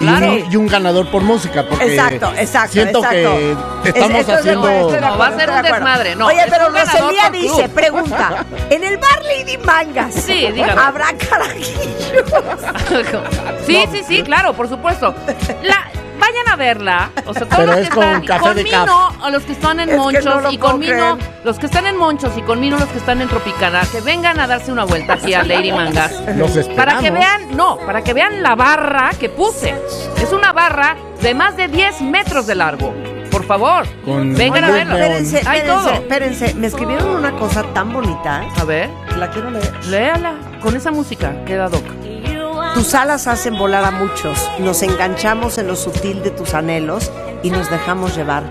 y, 0.00 0.04
Claro. 0.06 0.32
un, 0.32 0.52
y 0.52 0.56
un 0.56 0.66
ganador 0.66 1.10
por 1.10 1.22
música, 1.22 1.64
porque 1.68 1.94
Exacto, 1.94 2.32
exacto, 2.36 2.72
siento 2.72 2.98
exacto. 2.98 3.36
que 3.82 3.88
estamos 3.90 4.20
Es- 4.20 4.28
haciendo... 4.28 4.66
acuerdo, 4.68 5.00
No, 5.00 5.18
va 5.18 5.26
a 5.26 5.36
ser 5.36 5.50
un 5.50 5.62
desmadre, 5.62 6.16
no, 6.16 6.26
Oye, 6.26 6.42
pero 6.48 6.68
Rosalía 6.70 7.30
dice, 7.30 7.54
club. 7.64 7.70
pregunta, 7.74 8.44
¿en 8.70 8.84
el 8.84 8.96
bar 8.98 9.22
Lady 9.24 9.58
Mangas 9.58 10.14
Sí, 10.26 10.46
dígame. 10.52 10.72
habrá 10.80 11.06
carajillos? 11.14 12.24
Sí, 13.66 13.84
sí, 13.92 14.02
sí, 14.06 14.22
claro, 14.22 14.52
por 14.54 14.68
supuesto. 14.68 15.14
La, 15.62 15.90
vayan 16.30 16.48
a 16.52 16.56
verla. 16.56 17.10
O 17.26 17.34
sea, 17.34 17.46
todos 17.46 17.56
Pero 17.58 17.66
los 17.72 17.76
es 17.80 17.88
que 17.88 17.94
con 17.94 18.04
están, 18.04 18.24
café 18.26 18.54
de 18.54 18.62
conmigo, 18.62 18.86
caf. 18.86 19.22
o 19.24 19.30
los 19.30 19.42
que 19.44 19.52
están 19.52 19.80
en 19.80 19.88
Es 19.88 19.94
que 19.94 20.00
Monchos 20.00 20.24
no 20.24 20.40
lo 20.40 20.50
y 20.52 20.58
puedo 20.58 20.72
conmigo, 20.72 20.92
creer. 21.16 21.40
los 21.44 21.58
que 21.58 21.66
están 21.66 21.86
en 21.86 21.96
Monchos 21.96 22.32
y 22.36 22.42
conmigo 22.42 22.78
los 22.78 22.88
que 22.88 22.98
están 22.98 23.20
en 23.20 23.28
Tropicana, 23.28 23.80
que 23.90 24.00
vengan 24.00 24.38
a 24.40 24.46
darse 24.46 24.72
una 24.72 24.84
vuelta 24.84 25.14
aquí 25.14 25.34
a 25.34 25.42
Lady 25.42 25.72
Mangas. 25.72 26.12
Los 26.36 26.56
esperamos. 26.56 26.76
Para 26.76 27.00
que 27.00 27.10
vean, 27.10 27.56
no, 27.56 27.76
para 27.78 28.02
que 28.02 28.14
vean 28.14 28.42
la 28.42 28.54
barra 28.54 29.10
que 29.18 29.28
puse. 29.28 29.74
Es 30.22 30.32
una 30.32 30.52
barra 30.52 30.96
de 31.20 31.34
más 31.34 31.56
de 31.56 31.68
10 31.68 32.02
metros 32.02 32.46
de 32.46 32.54
largo. 32.54 32.94
Por 33.30 33.44
favor, 33.44 33.86
Con 34.04 34.34
vengan 34.34 34.64
a 34.64 34.68
luz 34.68 34.76
verlo. 34.76 34.94
neón. 34.94 35.02
Espérense, 35.12 35.36
Hay 35.48 35.58
espérense, 35.58 35.84
todo. 35.84 35.92
espérense. 35.94 36.54
Me 36.54 36.66
escribieron 36.66 37.08
una 37.10 37.32
cosa 37.36 37.62
tan 37.74 37.92
bonita. 37.92 38.42
A 38.60 38.64
ver, 38.64 38.90
La 39.16 39.30
quiero 39.30 39.50
leer. 39.50 39.72
léala. 39.86 40.34
Con 40.60 40.74
esa 40.76 40.90
música 40.90 41.32
queda 41.44 41.68
doc. 41.68 41.84
Tus 42.80 42.94
alas 42.94 43.26
hacen 43.26 43.58
volar 43.58 43.84
a 43.84 43.90
muchos. 43.90 44.50
Nos 44.58 44.82
enganchamos 44.82 45.58
en 45.58 45.66
lo 45.66 45.76
sutil 45.76 46.22
de 46.22 46.30
tus 46.30 46.54
anhelos 46.54 47.12
y 47.42 47.50
nos 47.50 47.68
dejamos 47.68 48.16
llevar. 48.16 48.42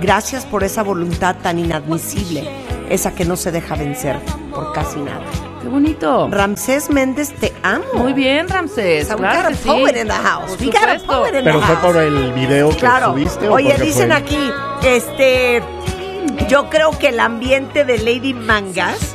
Gracias 0.00 0.46
por 0.46 0.64
esa 0.64 0.82
voluntad 0.82 1.36
tan 1.42 1.58
inadmisible, 1.58 2.48
esa 2.88 3.14
que 3.14 3.26
no 3.26 3.36
se 3.36 3.52
deja 3.52 3.74
vencer 3.76 4.16
por 4.50 4.72
casi 4.72 4.98
nada. 5.00 5.20
Qué 5.60 5.68
bonito. 5.68 6.26
Ramsés 6.30 6.88
Méndez, 6.88 7.34
te 7.38 7.52
amo. 7.62 7.84
Muy 7.96 8.14
bien, 8.14 8.48
Ramsés. 8.48 9.08
So 9.08 9.14
we 9.16 9.20
claro 9.20 9.42
got 9.42 9.46
a 9.46 9.50
que 9.50 9.56
sí. 9.92 10.00
in 10.00 10.08
the 10.08 10.14
house. 10.14 10.50
Por 10.52 10.60
We 10.60 10.66
got 10.72 10.76
a 10.88 10.98
supuesto. 10.98 11.06
poet 11.20 11.28
in 11.28 11.34
the 11.34 11.42
Pero 11.44 11.60
fue 11.60 11.74
house. 11.76 11.84
por 11.84 11.96
el 11.98 12.32
video 12.32 12.70
que 12.70 12.76
Claro. 12.76 13.06
subiste 13.12 13.46
o 13.46 13.52
Oye, 13.52 13.76
dicen 13.76 14.08
fue- 14.08 14.16
aquí, 14.16 14.50
este, 14.84 15.62
yo 16.48 16.70
creo 16.70 16.98
que 16.98 17.08
el 17.08 17.20
ambiente 17.20 17.84
de 17.84 17.98
Lady 17.98 18.32
Mangas, 18.32 19.14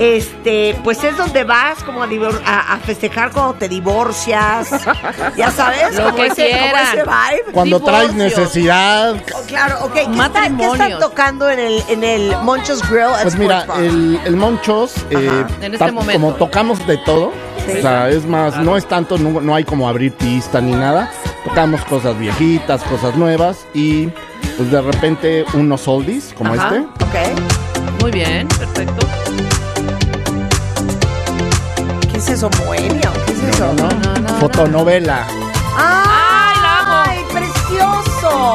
este, 0.00 0.76
pues 0.82 1.04
es 1.04 1.14
donde 1.18 1.44
vas 1.44 1.82
como 1.84 2.02
a, 2.02 2.06
divor- 2.08 2.40
a- 2.46 2.72
a 2.74 2.78
festejar 2.78 3.30
cuando 3.32 3.52
te 3.54 3.68
divorcias, 3.68 4.70
ya 5.36 5.50
sabes, 5.50 5.94
Lo 5.94 6.04
como, 6.04 6.16
que 6.16 6.26
ese, 6.28 6.50
como 6.58 6.76
ese 6.82 7.02
vibe. 7.04 7.52
Cuando 7.52 7.80
traes 7.80 8.14
necesidad, 8.14 9.14
Oh, 9.34 9.42
Claro, 9.46 9.76
ok. 9.84 9.92
¿Qué, 9.92 10.00
está- 10.02 10.48
qué 10.56 10.64
están 10.64 10.98
tocando 10.98 11.50
en 11.50 11.58
el, 11.58 11.84
en 11.88 12.02
el 12.02 12.34
Monchos 12.42 12.82
Grill 12.88 13.04
pues 13.22 13.36
mira, 13.36 13.66
el, 13.78 14.18
el 14.24 14.36
Monchos, 14.36 14.94
eh, 15.10 15.44
En 15.60 15.74
este 15.74 15.92
momento. 15.92 16.12
como 16.14 16.34
tocamos 16.34 16.84
de 16.86 16.96
todo, 16.98 17.32
Sí. 17.66 17.72
o 17.78 17.82
sea, 17.82 18.08
es 18.08 18.24
más, 18.24 18.56
no 18.56 18.78
es 18.78 18.86
tanto, 18.88 19.18
no, 19.18 19.38
no 19.42 19.54
hay 19.54 19.64
como 19.64 19.86
abrir 19.86 20.14
pista 20.14 20.62
ni 20.62 20.72
nada, 20.72 21.10
tocamos 21.44 21.84
cosas 21.84 22.18
viejitas, 22.18 22.82
cosas 22.84 23.14
nuevas 23.16 23.66
y 23.74 24.06
pues 24.56 24.70
de 24.70 24.80
repente 24.80 25.44
unos 25.52 25.86
oldies 25.86 26.32
como 26.38 26.54
Ajá. 26.54 26.68
este. 26.76 26.80
Ok. 27.04 28.00
Muy 28.00 28.10
bien, 28.12 28.48
perfecto. 28.48 29.06
¿Qué 32.30 32.34
es 32.34 32.44
eso, 32.44 32.50
Bohemia? 32.64 33.10
o 33.10 33.26
¿Qué 33.26 33.32
es 33.32 33.42
eso? 33.42 33.72
No, 33.72 33.88
no, 33.88 34.20
no. 34.20 34.28
Fotonovela. 34.38 35.26
¡Ay, 35.76 37.24
precioso! 37.32 38.54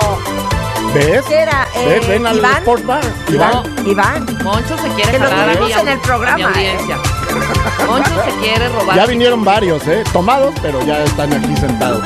¿Ves? 0.94 1.26
¿Qué 1.26 1.40
era? 1.40 1.68
Eh, 1.76 1.86
¿Ves? 1.90 2.08
Ven 2.08 2.26
al 2.26 2.38
Iván. 2.38 2.56
Sport 2.60 2.86
Bar. 2.86 3.04
Iván. 3.28 3.64
Iván. 3.86 4.38
Moncho 4.46 4.78
se 4.78 4.88
quiere 4.92 5.12
Que 5.12 5.20
lo 5.20 5.26
jalar 5.26 5.50
a 5.50 5.52
tuvimos 5.58 5.76
mi, 5.76 5.82
en 5.82 5.88
el 5.90 6.00
programa, 6.00 6.34
a 6.34 6.38
mi 6.38 6.44
audiencia. 6.44 6.98
Moncho 7.86 8.12
se 8.24 8.32
quiere 8.40 8.70
robar. 8.70 8.96
Ya 8.96 9.06
vinieron 9.08 9.44
varios, 9.44 9.86
¿eh? 9.90 10.06
Tomados, 10.14 10.56
pero 10.62 10.82
ya 10.86 11.04
están 11.04 11.34
aquí 11.34 11.58
sentados. 11.58 12.02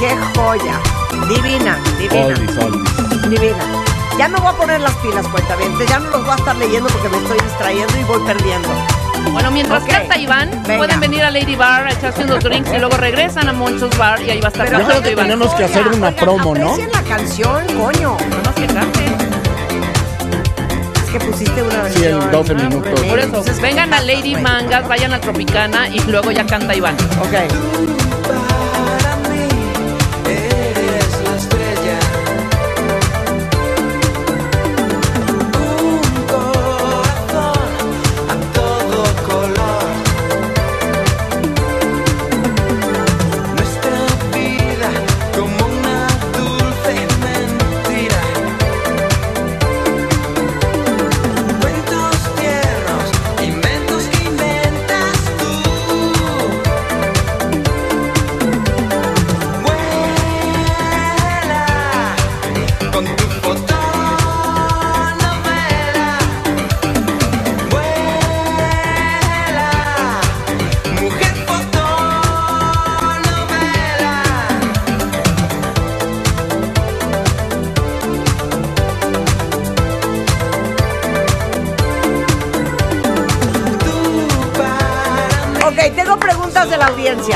¡Qué 0.00 0.16
joya! 0.34 0.80
Divina, 1.28 1.78
divina. 1.96 2.26
Oldies, 2.26 2.56
oldies. 2.58 3.30
Divina. 3.30 3.79
Ya 4.20 4.28
me 4.28 4.38
voy 4.38 4.48
a 4.50 4.52
poner 4.52 4.80
las 4.82 4.94
pilas, 4.96 5.26
cuentavientes. 5.28 5.88
Ya 5.88 5.98
no 5.98 6.10
los 6.10 6.20
voy 6.22 6.32
a 6.32 6.34
estar 6.36 6.54
leyendo 6.54 6.90
porque 6.90 7.08
me 7.08 7.16
estoy 7.16 7.38
distrayendo 7.40 7.98
y 7.98 8.04
voy 8.04 8.20
perdiendo. 8.26 8.68
Bueno, 9.32 9.50
mientras 9.50 9.82
Ok. 9.82 9.88
canta 9.88 10.18
Iván, 10.18 10.50
Venga. 10.64 10.76
pueden 10.76 11.00
venir 11.00 11.22
a 11.24 11.30
Lady 11.30 11.56
Bar 11.56 11.86
a 11.86 11.90
echarse 11.92 12.24
unos 12.24 12.44
drinks 12.44 12.70
y 12.70 12.78
luego 12.78 12.98
regresan 12.98 13.48
a 13.48 13.54
Monchos 13.54 13.96
Bar 13.96 14.20
y 14.20 14.28
ahí 14.28 14.40
va 14.42 14.48
a 14.48 14.50
estar 14.50 14.66
Pero 14.66 14.78
cantando 14.80 15.10
Iván. 15.10 15.24
tenemos 15.24 15.54
que 15.54 15.64
hacer 15.64 15.88
una 15.88 16.10
promo, 16.10 16.54
¿no? 16.54 16.76
La 16.76 17.02
canción, 17.02 17.64
coño. 17.78 18.18
Más 18.44 18.54
que 18.54 18.66
cante. 18.66 19.04
Es 21.06 21.10
que 21.12 21.20
pusiste 21.20 21.62
una 21.62 21.88
Sí, 21.88 22.00
versión. 22.02 22.22
en 22.22 22.30
12 22.30 22.54
¿no? 22.54 22.62
minutos. 22.64 23.00
Por 23.00 23.18
eso, 23.18 23.42
vengan 23.62 23.94
a 23.94 24.00
¿qué 24.00 24.04
Lady? 24.04 24.36
Mangas, 24.36 24.86
vayan 24.86 25.14
a 25.14 25.20
Tropicana 25.20 25.88
y 25.88 25.98
luego 26.00 26.30
ya 26.30 26.44
canta 26.44 26.74
Iván. 26.74 26.94
Ok. 27.22 28.49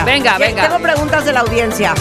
Audiencia. 0.03 0.05
Venga, 0.05 0.33
Ya- 0.33 0.39
venga. 0.39 0.63
Tengo 0.69 0.83
preguntas 0.83 1.25
de 1.25 1.33
la 1.33 1.41
audiencia. 1.41 1.95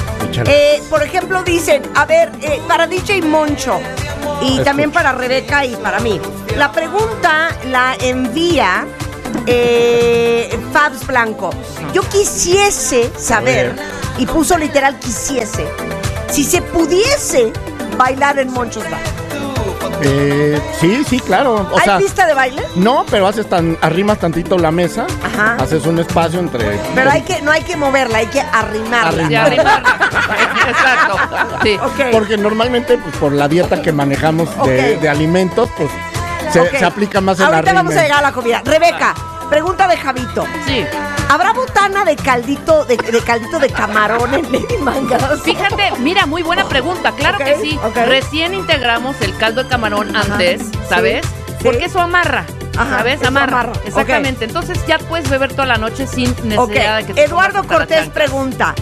Eh, 0.46 0.82
por 0.90 1.04
ejemplo, 1.04 1.44
dicen, 1.44 1.82
a 1.96 2.06
ver, 2.06 2.32
eh, 2.42 2.62
para 2.68 2.88
DJ 2.88 3.22
Moncho 3.22 3.80
y 4.42 4.60
también 4.60 4.92
para 4.92 5.12
Rebeca 5.12 5.66
y 5.66 5.76
para 5.76 6.00
mí. 6.00 6.20
La 6.58 6.72
pregunta 6.72 7.50
la 7.66 7.96
envía 8.00 8.86
eh, 9.48 10.58
Fabs 10.72 11.06
Blanco. 11.06 11.52
Yo 11.94 12.02
quisiese 12.10 13.12
saber, 13.18 13.76
y 14.18 14.26
puso 14.26 14.58
literal 14.58 14.98
quisiese, 15.00 15.66
si 16.32 16.44
se 16.44 16.62
pudiese 16.62 17.52
bailar 17.98 18.40
en 18.40 18.52
Monchos 18.52 18.84
Bar. 18.90 19.02
Eh, 20.06 20.62
sí, 20.80 21.04
sí, 21.08 21.20
claro. 21.20 21.68
O 21.72 21.78
¿Hay 21.78 21.86
sea, 21.86 21.98
pista 21.98 22.26
de 22.26 22.34
baile? 22.34 22.64
no, 22.76 23.06
pero 23.10 23.28
haces 23.28 23.48
tan, 23.48 23.78
arrimas 23.82 24.20
tantito 24.20 24.58
la 24.58 24.72
mesa, 24.72 25.06
Ajá. 25.24 25.56
haces 25.60 25.86
un 25.86 26.00
espacio 26.00 26.40
entre. 26.40 26.80
Pero 26.96 27.10
hay 27.10 27.22
que, 27.22 27.42
no 27.42 27.52
hay 27.52 27.62
que 27.64 27.76
moverla, 27.76 28.20
hay 28.20 28.28
que 28.28 28.42
arrimarla. 28.42 29.32
Y 29.32 29.36
arrimarla. 29.36 29.96
Exacto. 30.68 31.18
Sí. 31.64 31.78
Ok. 31.82 32.12
Porque 32.12 32.38
normalmente, 32.38 32.98
pues 32.98 33.16
por 33.18 33.32
la 33.32 33.48
dieta 33.48 33.82
que 33.82 33.92
manejamos 33.92 34.50
de, 34.66 35.10
alimentos, 35.10 35.70
pues 35.78 35.90
se, 36.52 36.60
Ok. 36.62 36.70
se 36.78 36.86
aplica 36.86 37.22
más 37.22 37.40
el 37.40 37.46
Ahorita 37.46 37.60
arrime. 37.60 37.74
vamos 37.76 37.96
a 37.96 38.02
llegar 38.02 38.20
a 38.20 38.22
la 38.22 38.32
comida. 38.32 38.62
Rebeca, 38.66 39.14
pregunta 39.50 39.88
de 39.88 39.98
Javito. 39.98 40.46
Sí. 40.66 40.86
¿Habrá 41.30 41.54
botana 41.84 42.06
de 42.06 42.16
caldito 42.16 42.86
de, 42.86 42.98
de 42.98 43.22
caldito 43.22 43.60
de 43.60 43.70
camarón 43.70 44.34
en 44.34 44.52
Lady 44.52 44.78
Mangas? 44.78 45.42
Fíjate, 45.44 45.92
mira, 46.00 46.26
muy 46.26 46.42
buena 46.42 46.68
pregunta. 46.68 47.12
Claro 47.12 47.38
que 47.40 47.58
sí. 47.58 47.80
Recién 48.08 48.54
integramos 48.54 49.20
el 49.22 49.36
caldo 49.38 49.64
de 49.64 49.70
camarón 49.70 50.16
antes, 50.16 50.62
¿sabes? 50.88 51.26
sí. 51.26 51.54
Porque 51.64 51.86
eso 51.86 52.00
amarra. 52.00 52.46
Ajá, 52.78 52.98
¿Sabes? 52.98 53.24
Amarra. 53.24 53.72
Exactamente. 53.86 54.46
Entonces 54.46 54.80
ya 54.88 54.98
puedes 54.98 55.30
beber 55.30 55.52
toda 55.52 55.66
la 55.66 55.78
noche 55.78 56.08
sin 56.08 56.34
necesidad 56.48 56.98
de 56.98 57.06
que 57.06 57.14
te 57.14 57.24
Eduardo 57.24 57.64
Cortés 57.66 58.10
pregunta. 58.10 58.74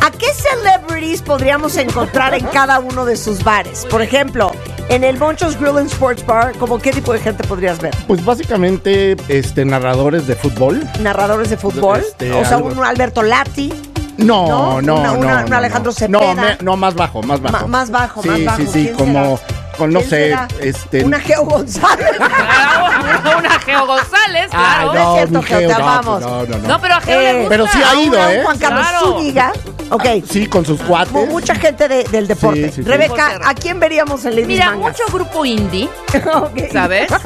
¿A 0.00 0.10
qué 0.10 0.26
celebrities 0.34 1.22
podríamos 1.22 1.76
encontrar 1.78 2.34
en 2.34 2.44
cada 2.48 2.78
uno 2.78 3.06
de 3.06 3.16
sus 3.16 3.42
bares? 3.42 3.86
Por 3.86 4.02
ejemplo, 4.02 4.52
en 4.88 5.04
el 5.04 5.18
Monchos 5.18 5.56
Grill 5.58 5.78
and 5.78 5.90
Sports 5.90 6.24
Bar, 6.26 6.52
¿cómo 6.58 6.78
qué 6.78 6.92
tipo 6.92 7.12
de 7.12 7.18
gente 7.20 7.42
podrías 7.44 7.80
ver? 7.80 7.94
Pues 8.06 8.24
básicamente, 8.24 9.16
este, 9.28 9.64
narradores 9.64 10.26
de 10.26 10.34
fútbol. 10.36 10.82
¿Narradores 11.00 11.50
de 11.50 11.56
fútbol? 11.56 12.00
Este, 12.00 12.32
o 12.32 12.44
sea, 12.44 12.56
algo- 12.58 12.68
un 12.68 12.84
Alberto 12.84 13.22
Lati. 13.22 13.72
No, 14.16 14.46
¿No? 14.46 14.82
no, 14.82 14.94
Una- 14.94 15.06
no. 15.08 15.18
una- 15.18 15.40
no, 15.40 15.46
un 15.48 15.54
Alejandro 15.54 15.90
no. 15.90 15.96
Cepeda. 15.98 16.34
No, 16.34 16.34
me- 16.42 16.56
no, 16.60 16.76
más 16.76 16.94
bajo, 16.94 17.22
más 17.22 17.40
bajo. 17.40 17.58
Ma- 17.62 17.66
más 17.66 17.90
bajo, 17.90 18.22
sí, 18.22 18.28
más 18.28 18.44
bajo. 18.44 18.58
Sí, 18.58 18.66
sí, 18.66 18.84
¿Quién 18.84 18.94
como, 18.96 19.40
con, 19.76 19.92
no 19.92 19.98
¿Quién 19.98 20.10
sé, 20.10 20.16
será? 20.28 20.48
este. 20.60 21.04
Una 21.04 21.18
Geo 21.18 21.44
González. 21.44 22.10
Claro, 22.16 23.38
una 23.38 23.50
Geo 23.60 23.86
González, 23.86 24.48
Ay, 24.52 24.88
claro. 24.88 24.94
no 24.94 25.00
es 25.00 25.14
cierto, 25.16 25.42
Geo, 25.42 25.58
te 25.58 25.66
no, 25.66 25.74
amamos. 25.74 26.22
pues, 26.22 26.26
No, 26.30 26.46
no, 26.46 26.58
no. 26.58 26.68
No, 26.68 26.80
pero 26.80 26.94
a 26.94 27.00
Geo 27.00 27.20
le 27.20 27.30
Eh, 27.30 27.34
gusta. 27.34 27.48
Pero 27.48 27.66
sí 27.66 27.78
ha 27.84 27.94
ido, 28.00 28.28
¿eh? 28.28 28.42
Juan 28.44 28.58
Carlos 28.58 28.86
Claro. 28.88 29.06
Zúñiga. 29.06 29.52
Ok. 29.90 30.04
Sí, 30.28 30.46
con 30.46 30.64
sus 30.64 30.80
cuates. 30.80 31.12
Mu- 31.12 31.26
Mucha 31.26 31.54
gente 31.54 31.88
de- 31.88 32.04
del 32.04 32.26
deporte. 32.26 32.68
Sí, 32.68 32.76
sí, 32.76 32.82
sí. 32.82 32.88
Rebeca, 32.88 33.38
¿a 33.44 33.54
quién 33.54 33.78
veríamos 33.80 34.24
en 34.24 34.34
Lady 34.36 34.46
Mira, 34.46 34.70
Mangas? 34.70 34.98
mucho 34.98 35.12
grupo 35.12 35.44
indie, 35.44 35.88
Ok. 36.34 36.58
¿sabes? 36.72 37.10
Ok, 37.22 37.24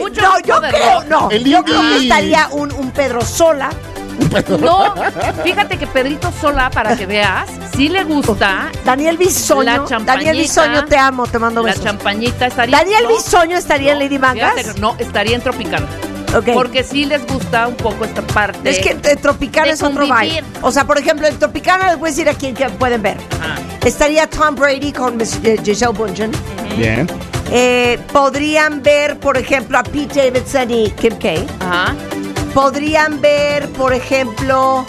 Mucho 0.00 0.22
No, 0.22 0.32
grupo 0.34 0.46
yo 0.46 0.60
de 0.60 0.68
creo, 0.68 1.00
rock. 1.00 1.04
no. 1.08 1.30
El 1.30 1.44
Yo 1.44 1.62
creo 1.64 1.80
que 1.80 1.86
indie. 1.86 2.02
estaría 2.02 2.48
un, 2.52 2.72
un 2.72 2.90
Pedro 2.90 3.20
Sola. 3.24 3.70
No, 4.60 4.94
fíjate 5.42 5.76
que 5.76 5.86
Pedrito 5.88 6.32
Sola, 6.40 6.70
para 6.70 6.96
que 6.96 7.04
veas, 7.04 7.48
sí 7.76 7.88
le 7.88 8.04
gusta 8.04 8.70
Daniel 8.84 9.16
Bisoño. 9.16 9.62
La 9.64 9.76
champañita. 9.84 10.12
Daniel 10.14 10.36
Bisoño, 10.38 10.84
te 10.84 10.96
amo, 10.96 11.26
te 11.26 11.38
mando 11.38 11.62
la 11.62 11.70
besos. 11.70 11.84
champañita. 11.84 12.46
Estaría, 12.46 12.78
Daniel 12.78 13.02
no, 13.04 13.08
Bisoño 13.08 13.56
estaría 13.58 13.92
en 13.92 13.98
Lady 13.98 14.18
Mangas. 14.18 14.52
fíjate 14.54 14.74
que 14.74 14.80
no, 14.80 14.94
estaría 14.98 15.34
en 15.34 15.42
Tropicana. 15.42 15.86
Ok. 16.34 16.48
Porque 16.54 16.82
sí 16.84 17.04
les 17.04 17.26
gusta 17.26 17.66
un 17.68 17.76
poco 17.76 18.04
esta 18.04 18.22
parte. 18.22 18.68
es 18.70 18.78
que 18.80 18.90
en 18.90 19.20
Tropicana 19.20 19.66
de 19.68 19.72
es 19.72 19.82
otro 19.82 20.04
vibe. 20.04 20.42
O 20.62 20.70
sea, 20.72 20.84
por 20.84 20.98
ejemplo, 20.98 21.26
en 21.26 21.38
Tropicana 21.38 21.88
les 21.90 21.98
voy 21.98 22.08
a 22.08 22.12
decir 22.12 22.28
a 22.28 22.34
quién 22.34 22.54
pueden 22.78 23.02
ver. 23.02 23.16
Ajá. 23.40 23.56
Estaría 23.84 24.26
Tom 24.28 24.54
Brady 24.54 24.92
con 24.92 25.16
Miss- 25.16 25.38
eh, 25.44 25.58
Giselle 25.64 25.92
Bundchen. 25.92 26.32
Bien. 26.76 27.06
Eh, 27.50 27.98
podrían 28.12 28.82
ver, 28.82 29.18
por 29.20 29.36
ejemplo, 29.36 29.78
a 29.78 29.82
Pete 29.82 30.30
Davidson 30.30 30.70
y 30.70 30.90
Kim 30.92 31.16
K. 31.18 31.34
Ajá. 31.60 31.94
Podrían 32.54 33.20
ver, 33.20 33.68
por 33.70 33.92
ejemplo, 33.92 34.84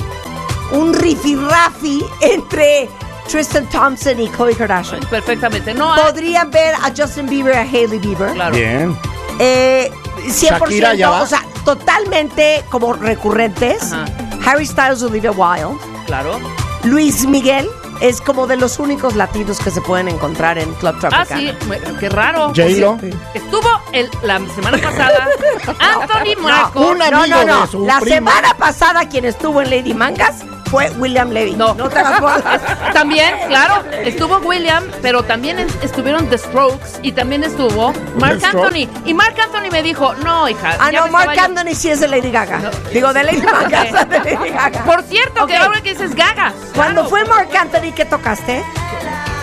un 0.71 0.93
rifirrafi 0.93 2.03
entre 2.21 2.87
Tristan 3.29 3.67
Thompson 3.69 4.19
y 4.19 4.27
Khloe 4.29 4.55
Kardashian. 4.55 5.01
Perfectamente. 5.09 5.73
No, 5.73 5.95
Podrían 5.95 6.49
ver 6.51 6.75
a 6.75 6.91
Justin 6.95 7.27
Bieber, 7.27 7.55
a 7.55 7.61
Hailey 7.61 7.99
Bieber. 7.99 8.33
claro. 8.33 8.55
Bien. 8.55 8.95
Eh, 9.39 9.91
100%, 10.27 10.59
Shakira 10.59 10.93
ya 10.95 11.09
va. 11.09 11.21
o 11.21 11.27
sea, 11.27 11.41
totalmente 11.63 12.63
como 12.69 12.93
recurrentes. 12.93 13.91
Ajá. 13.93 14.05
Harry 14.45 14.65
Styles, 14.65 15.01
Olivia 15.01 15.31
Wilde. 15.31 15.77
Claro. 16.05 16.39
Luis 16.83 17.25
Miguel 17.27 17.67
es 18.01 18.21
como 18.21 18.45
de 18.45 18.57
los 18.57 18.77
únicos 18.77 19.15
latinos 19.15 19.57
que 19.59 19.71
se 19.71 19.81
pueden 19.81 20.07
encontrar 20.09 20.57
en 20.59 20.71
Club 20.75 20.95
Ah, 20.97 20.99
Tropicana. 21.25 21.37
sí, 21.39 21.51
me- 21.67 21.79
qué 21.99 22.09
raro. 22.09 22.47
J-Lo. 22.49 22.99
Estuvo 23.33 23.67
el, 23.93 24.09
la 24.21 24.39
semana 24.53 24.77
pasada 24.77 25.27
Anthony 25.79 26.41
Marco. 26.41 26.81
un 26.81 26.97
No, 26.99 27.05
amigo 27.05 27.25
no, 27.37 27.45
no. 27.45 27.61
de 27.61 27.67
su 27.67 27.85
La 27.85 27.99
primo. 27.99 28.15
semana 28.17 28.53
pasada 28.57 29.07
quien 29.09 29.25
estuvo 29.25 29.61
en 29.61 29.69
Lady 29.71 29.93
Mangas 29.93 30.43
fue 30.75 30.89
William 30.97 31.29
Levy. 31.31 31.53
No. 31.53 31.73
no. 31.73 31.87
También, 32.93 33.33
claro, 33.47 33.81
estuvo 34.03 34.37
William, 34.39 34.83
pero 35.01 35.23
también 35.23 35.57
es- 35.59 35.73
estuvieron 35.81 36.29
The 36.29 36.37
Strokes 36.37 36.99
y 37.01 37.13
también 37.13 37.45
estuvo 37.45 37.93
Mark. 38.19 38.39
Anthony. 38.43 38.89
Y 39.05 39.13
Mark 39.13 39.35
Anthony 39.41 39.71
me 39.71 39.81
dijo, 39.81 40.13
no, 40.15 40.49
hija. 40.49 40.75
Ah, 40.79 40.91
no, 40.91 41.07
Mark 41.07 41.31
estaba 41.31 41.35
yo- 41.35 41.43
Anthony 41.45 41.75
sí 41.75 41.89
es 41.91 42.01
de 42.01 42.09
Lady 42.09 42.29
Gaga. 42.29 42.59
Digo, 42.91 43.13
de 43.13 43.23
Lady 43.23 43.41
Mangas, 43.41 44.09
de 44.09 44.19
Lady 44.19 44.49
Gaga. 44.49 44.83
Por 44.83 45.01
cierto, 45.03 45.47
que 45.47 45.55
ahora 45.55 45.79
que 45.81 45.91
dices 45.93 46.13
Gaga. 46.13 46.51
Cuando 46.75 47.07
claro. 47.07 47.09
fue 47.09 47.25
Mark 47.25 47.49
Anthony, 47.57 47.93
¿qué 47.95 48.03
tocaste? 48.03 48.61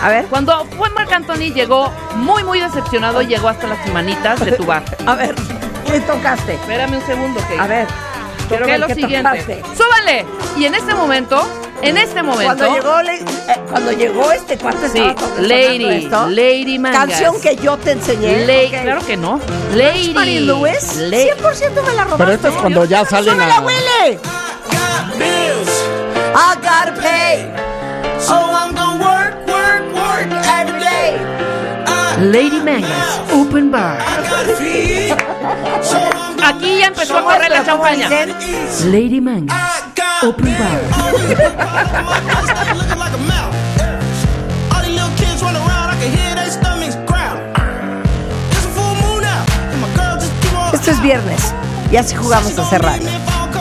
A 0.03 0.09
ver, 0.09 0.25
Cuando 0.25 0.65
fue 0.77 0.89
Mark 0.91 1.11
Anthony 1.13 1.51
llegó 1.53 1.91
muy, 2.15 2.43
muy 2.43 2.59
decepcionado 2.59 3.21
y 3.23 3.27
llegó 3.27 3.47
hasta 3.49 3.65
las 3.67 3.87
manitas 3.91 4.39
de 4.45 4.51
tu 4.51 4.65
bar. 4.65 4.83
a 5.07 5.15
ver, 5.15 5.33
¿qué 5.87 5.99
tocaste? 6.01 6.53
Espérame 6.55 6.95
un 6.97 7.05
segundo, 7.05 7.39
que 7.47 7.57
A 7.59 7.65
ver, 7.67 7.87
toqué 8.59 8.77
lo 8.77 8.87
siguiente. 8.89 9.23
tocaste. 9.29 9.63
¡Súbanle! 9.77 10.25
Y 10.57 10.65
en 10.65 10.75
este 10.75 10.93
momento, 10.93 11.47
en 11.81 11.97
este 11.97 12.23
momento. 12.23 12.55
Cuando 12.65 12.75
llegó, 12.75 13.01
Le- 13.01 13.15
eh, 13.17 13.25
cuando 13.69 13.91
llegó 13.91 14.31
este 14.31 14.57
cuate 14.57 14.89
Sí, 14.89 15.03
Lady, 15.39 16.05
esto. 16.05 16.27
Lady 16.29 16.79
Mangas. 16.79 17.07
Canción 17.07 17.41
que 17.41 17.55
yo 17.57 17.77
te 17.77 17.91
enseñé. 17.91 18.45
Lady, 18.45 18.75
ok. 18.75 18.81
claro 18.83 19.05
que 19.05 19.17
no. 19.17 19.39
Lady. 19.73 20.13
Mary 20.13 20.39
Lewis, 20.39 20.95
Lady. 20.97 21.29
100% 21.31 21.81
me 21.83 21.93
la 21.93 22.03
robaste. 22.05 22.17
Pero 22.17 22.31
esto 22.31 22.47
es 22.49 22.55
cuando 22.55 22.85
ya 22.85 23.03
salen 23.05 23.33
¡Súbela, 23.35 23.55
a. 23.57 23.61
Willy! 23.61 24.17
Got 24.69 25.17
bills, 25.17 25.83
I 26.35 26.55
gotta 26.61 26.93
pay 27.01 27.45
so 28.19 28.33
I'm 28.35 28.73
gonna 28.73 29.03
work, 29.03 29.47
work, 29.47 29.95
work 29.95 30.45
every 30.59 30.79
day. 30.79 31.17
Lady 32.31 32.59
Mangas, 32.61 33.19
Open 33.33 33.69
Bar. 33.71 33.97
Gotta 34.29 34.55
feed, 34.55 35.09
so 35.81 35.97
Aquí 36.45 36.79
ya 36.79 36.87
empezó 36.87 37.17
a 37.17 37.21
¿Cómo 37.21 37.31
es, 37.31 37.37
correr 37.37 37.51
la 37.51 37.65
champaña. 37.65 38.09
Lady 38.85 39.21
Mangas, 39.21 39.83
Open 40.23 40.57
Bar. 40.59 40.81
Esto 50.73 50.91
es 50.91 51.01
viernes 51.01 51.53
y 51.91 51.95
así 51.95 52.13
jugamos 52.13 52.57
a 52.59 52.65
cerrar 52.65 52.99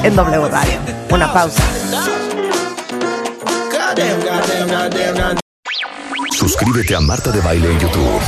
en 0.03 0.17
W 0.17 0.49
Radio. 0.49 0.81
Una 1.11 1.33
pausa. 1.33 1.63
Suscríbete 6.33 6.97
a 6.97 7.01
Marta 7.01 7.31
de 7.31 7.41
Baile 7.41 7.71
en 7.71 7.79
YouTube. 7.79 8.21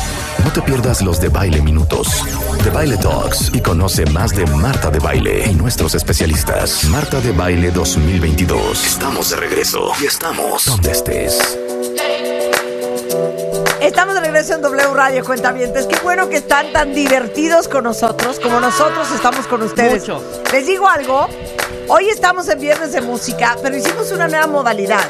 No 0.44 0.52
te 0.52 0.60
pierdas 0.60 1.00
los 1.00 1.20
de 1.20 1.30
Baile 1.30 1.62
Minutos, 1.62 2.22
de 2.62 2.68
Baile 2.68 2.98
Talks 2.98 3.50
y 3.54 3.60
conoce 3.60 4.04
más 4.06 4.36
de 4.36 4.44
Marta 4.46 4.90
de 4.90 4.98
Baile 4.98 5.46
y 5.50 5.54
nuestros 5.54 5.94
especialistas. 5.94 6.84
Marta 6.84 7.18
de 7.22 7.32
Baile 7.32 7.70
2022. 7.70 8.84
Estamos 8.86 9.30
de 9.30 9.36
regreso 9.36 9.92
y 10.02 10.04
estamos 10.04 10.66
donde 10.66 10.90
estés. 10.90 11.58
Estamos 13.80 14.14
de 14.14 14.20
regreso 14.20 14.52
en 14.52 14.60
W 14.60 14.94
Radio 14.94 15.24
Cuentavientes. 15.24 15.86
Qué 15.86 15.96
bueno 16.02 16.28
que 16.28 16.36
están 16.36 16.70
tan 16.74 16.94
divertidos 16.94 17.66
con 17.66 17.84
nosotros 17.84 18.38
como 18.38 18.60
nosotros 18.60 19.10
estamos 19.14 19.46
con 19.46 19.62
ustedes. 19.62 20.02
Mucho. 20.02 20.22
Les 20.52 20.66
digo 20.66 20.86
algo. 20.86 21.26
Hoy 21.88 22.10
estamos 22.10 22.48
en 22.48 22.60
Viernes 22.60 22.92
de 22.92 23.00
Música, 23.00 23.56
pero 23.62 23.76
hicimos 23.76 24.12
una 24.12 24.28
nueva 24.28 24.46
modalidad. 24.46 25.04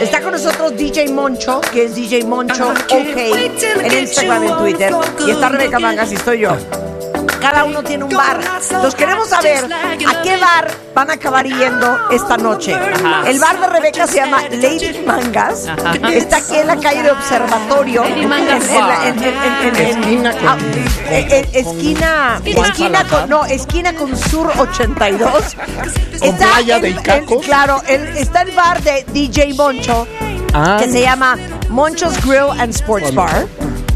Está 0.00 0.20
con 0.20 0.32
nosotros 0.32 0.76
DJ 0.76 1.10
Moncho, 1.10 1.60
que 1.72 1.84
es 1.84 1.94
DJ 1.94 2.24
Moncho 2.24 2.68
OK 2.70 3.16
en 3.16 3.98
Instagram 3.98 4.44
y 4.44 4.46
en 4.48 4.56
Twitter. 4.58 4.94
Y 5.26 5.30
está 5.30 5.48
Rebeca 5.48 5.78
Mangas 5.78 6.12
y 6.12 6.14
estoy 6.14 6.40
yo. 6.40 6.56
Cada 7.42 7.64
uno 7.64 7.82
tiene 7.82 8.04
un 8.04 8.10
bar. 8.16 8.40
Los 8.82 8.94
queremos 8.94 9.28
saber 9.28 9.64
a 9.72 10.22
qué 10.22 10.36
bar 10.38 10.70
van 10.94 11.10
a 11.10 11.14
acabar 11.14 11.44
yendo 11.46 12.08
esta 12.10 12.36
noche. 12.36 12.74
Ajá. 12.74 13.28
El 13.28 13.38
bar 13.40 13.60
de 13.60 13.66
Rebeca 13.66 14.06
se 14.06 14.16
llama 14.16 14.42
Lady 14.50 15.02
Mangas. 15.06 15.66
Ajá. 15.68 15.92
Está 16.12 16.36
aquí 16.38 16.56
en 16.56 16.66
la 16.68 16.76
calle 16.76 17.02
de 17.02 17.10
Observatorio. 17.10 18.04
Lady 18.04 18.26
Mangas 18.26 18.62
Esquina 18.64 20.32
con- 20.32 20.48
ah, 20.48 20.56
eh, 21.10 21.26
eh, 21.30 21.48
esquina, 21.52 23.04
con, 23.08 23.28
no, 23.28 23.44
esquina 23.46 23.94
con 23.94 24.16
Sur 24.16 24.50
82. 24.58 25.56
Con 26.20 26.36
playa 26.36 26.78
de 26.78 26.88
el- 26.88 27.40
claro, 27.42 27.82
el- 27.86 28.16
está 28.16 28.42
el 28.42 28.52
bar 28.52 28.80
de 28.82 29.04
DJ 29.12 29.54
Moncho 29.54 30.06
Ah. 30.54 30.76
que 30.78 30.90
se 30.90 31.00
llama 31.00 31.36
Moncho's 31.68 32.14
Grill 32.24 32.50
and 32.60 32.74
Sports 32.74 33.14
Bar. 33.14 33.46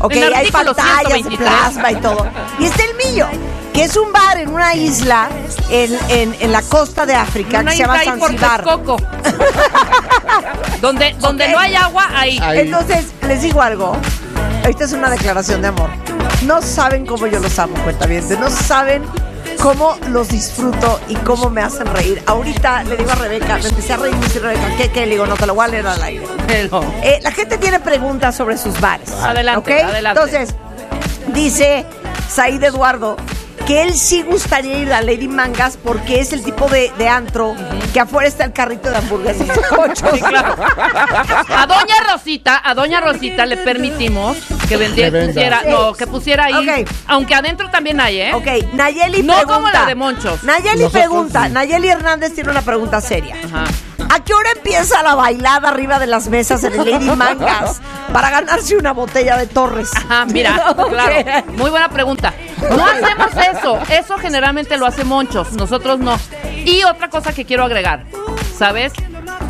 Ok, 0.06 0.12
En 0.14 0.34
hay 0.34 0.50
pantallas, 0.50 1.00
123. 1.06 1.38
plasma 1.38 1.92
y 1.92 1.96
todo. 1.96 2.26
Y 2.58 2.64
está 2.66 2.82
el 2.84 3.12
mío, 3.12 3.26
que 3.72 3.84
es 3.84 3.96
un 3.96 4.12
bar 4.12 4.38
en 4.38 4.48
una 4.50 4.74
isla 4.74 5.28
en, 5.70 5.98
en- 6.08 6.36
en 6.40 6.52
la 6.52 6.62
costa 6.62 7.04
de 7.06 7.14
África 7.14 7.60
Una 7.60 7.70
que 7.70 7.76
se 7.76 7.82
llama 7.82 8.02
Zanzibar. 8.04 8.62
Texcoco. 8.62 8.96
donde 10.80 11.14
donde 11.18 11.44
Ok. 11.46 11.50
no 11.52 11.58
hay 11.58 11.74
agua, 11.74 12.06
ahí. 12.14 12.38
Ahí. 12.42 12.60
Entonces, 12.60 13.06
les 13.26 13.42
digo 13.42 13.62
algo. 13.62 13.96
Esta 14.68 14.84
es 14.84 14.92
una 14.92 15.10
declaración 15.10 15.62
de 15.62 15.68
amor. 15.68 15.90
No 16.42 16.60
saben 16.62 17.06
cómo 17.06 17.26
yo 17.26 17.38
los 17.38 17.58
amo, 17.58 17.74
cuentavientes. 17.84 18.38
No 18.38 18.50
saben 18.50 19.02
cómo 19.60 19.96
los 20.08 20.28
disfruto 20.28 21.00
y 21.08 21.14
cómo 21.16 21.50
me 21.50 21.62
hacen 21.62 21.86
reír. 21.86 22.22
Ahorita 22.26 22.84
le 22.84 22.96
digo 22.96 23.10
a 23.10 23.14
Rebeca, 23.16 23.58
me 23.58 23.68
empecé 23.68 23.92
a 23.92 23.96
reír 23.96 24.14
y 24.34 24.38
Rebeca, 24.38 24.76
¿qué, 24.76 24.90
qué? 24.90 25.06
Le 25.06 25.12
digo, 25.12 25.26
no 25.26 25.34
te 25.34 25.46
lo 25.46 25.54
voy 25.54 25.64
a 25.64 25.68
leer 25.68 25.86
al 25.86 26.02
aire. 26.02 26.26
Pero- 26.46 26.82
Eh, 27.02 27.18
la 27.22 27.30
gente 27.32 27.58
tiene 27.58 27.80
preguntas 27.80 28.34
sobre 28.36 28.56
sus 28.58 28.78
bares. 28.80 29.10
Adelante, 29.12 29.58
¿ok? 29.74 29.84
adelante. 29.84 30.20
Entonces, 30.20 30.54
dice 31.34 31.84
Said 32.28 32.62
Eduardo 32.62 33.16
que 33.66 33.82
él 33.82 33.94
sí 33.94 34.22
gustaría 34.22 34.78
ir 34.78 34.92
a 34.92 35.02
Lady 35.02 35.26
Mangas 35.28 35.76
porque 35.82 36.20
es 36.20 36.32
el 36.32 36.44
tipo 36.44 36.68
de, 36.68 36.92
de 36.98 37.08
antro 37.08 37.54
que 37.92 37.98
afuera 38.00 38.28
está 38.28 38.44
el 38.44 38.52
carrito 38.52 38.90
de 38.90 38.96
hamburguesas. 38.96 39.46
Sí, 39.96 40.20
claro. 40.20 40.54
A 41.48 41.66
doña 41.66 41.94
Rosita, 42.12 42.60
a 42.64 42.74
doña 42.74 43.00
Rosita 43.00 43.46
le 43.46 43.56
permitimos 43.56 44.36
que 44.68 44.76
vendiera, 44.76 45.10
Que 45.20 45.26
pusiera, 45.26 45.60
Sí. 45.62 45.68
no, 45.70 45.92
que 45.94 46.06
pusiera 46.06 46.44
ahí, 46.46 46.84
aunque 47.06 47.34
adentro 47.34 47.70
también 47.70 48.00
hay, 48.00 48.20
¿eh? 48.20 48.34
Ok, 48.34 48.46
Nayeli 48.74 49.22
No 49.22 49.34
pregunta. 49.34 49.54
como 49.54 49.68
la 49.70 49.86
de 49.86 49.94
Monchos. 49.94 50.42
Nayeli 50.44 50.82
Nosotros 50.84 50.92
pregunta. 50.92 51.46
sí. 51.46 51.52
Nayeli 51.52 51.88
Hernández 51.88 52.34
tiene 52.34 52.50
una 52.50 52.62
pregunta 52.62 53.00
seria. 53.00 53.36
Ajá. 53.44 53.64
¿A 54.14 54.22
qué 54.22 54.34
hora 54.34 54.50
empieza 54.54 55.02
la 55.02 55.14
bailada 55.14 55.68
arriba 55.68 55.98
de 55.98 56.06
las 56.06 56.28
mesas 56.28 56.62
en 56.64 56.78
el 56.78 56.90
Lady 56.90 57.10
Mangas 57.10 57.80
para 58.12 58.30
ganarse 58.30 58.76
una 58.76 58.92
botella 58.92 59.36
de 59.36 59.46
Torres? 59.46 59.90
Ajá, 59.94 60.24
mira, 60.26 60.74
claro. 60.90 61.14
Muy 61.56 61.70
buena 61.70 61.88
pregunta. 61.88 62.32
No 62.60 62.84
hacemos 62.84 63.30
eso. 63.56 63.78
Eso 63.90 64.18
generalmente 64.18 64.76
lo 64.76 64.86
hace 64.86 65.04
Monchos, 65.04 65.52
nosotros 65.52 65.98
no. 65.98 66.18
Y 66.64 66.82
otra 66.84 67.08
cosa 67.08 67.32
que 67.32 67.44
quiero 67.44 67.64
agregar, 67.64 68.04
¿sabes? 68.56 68.92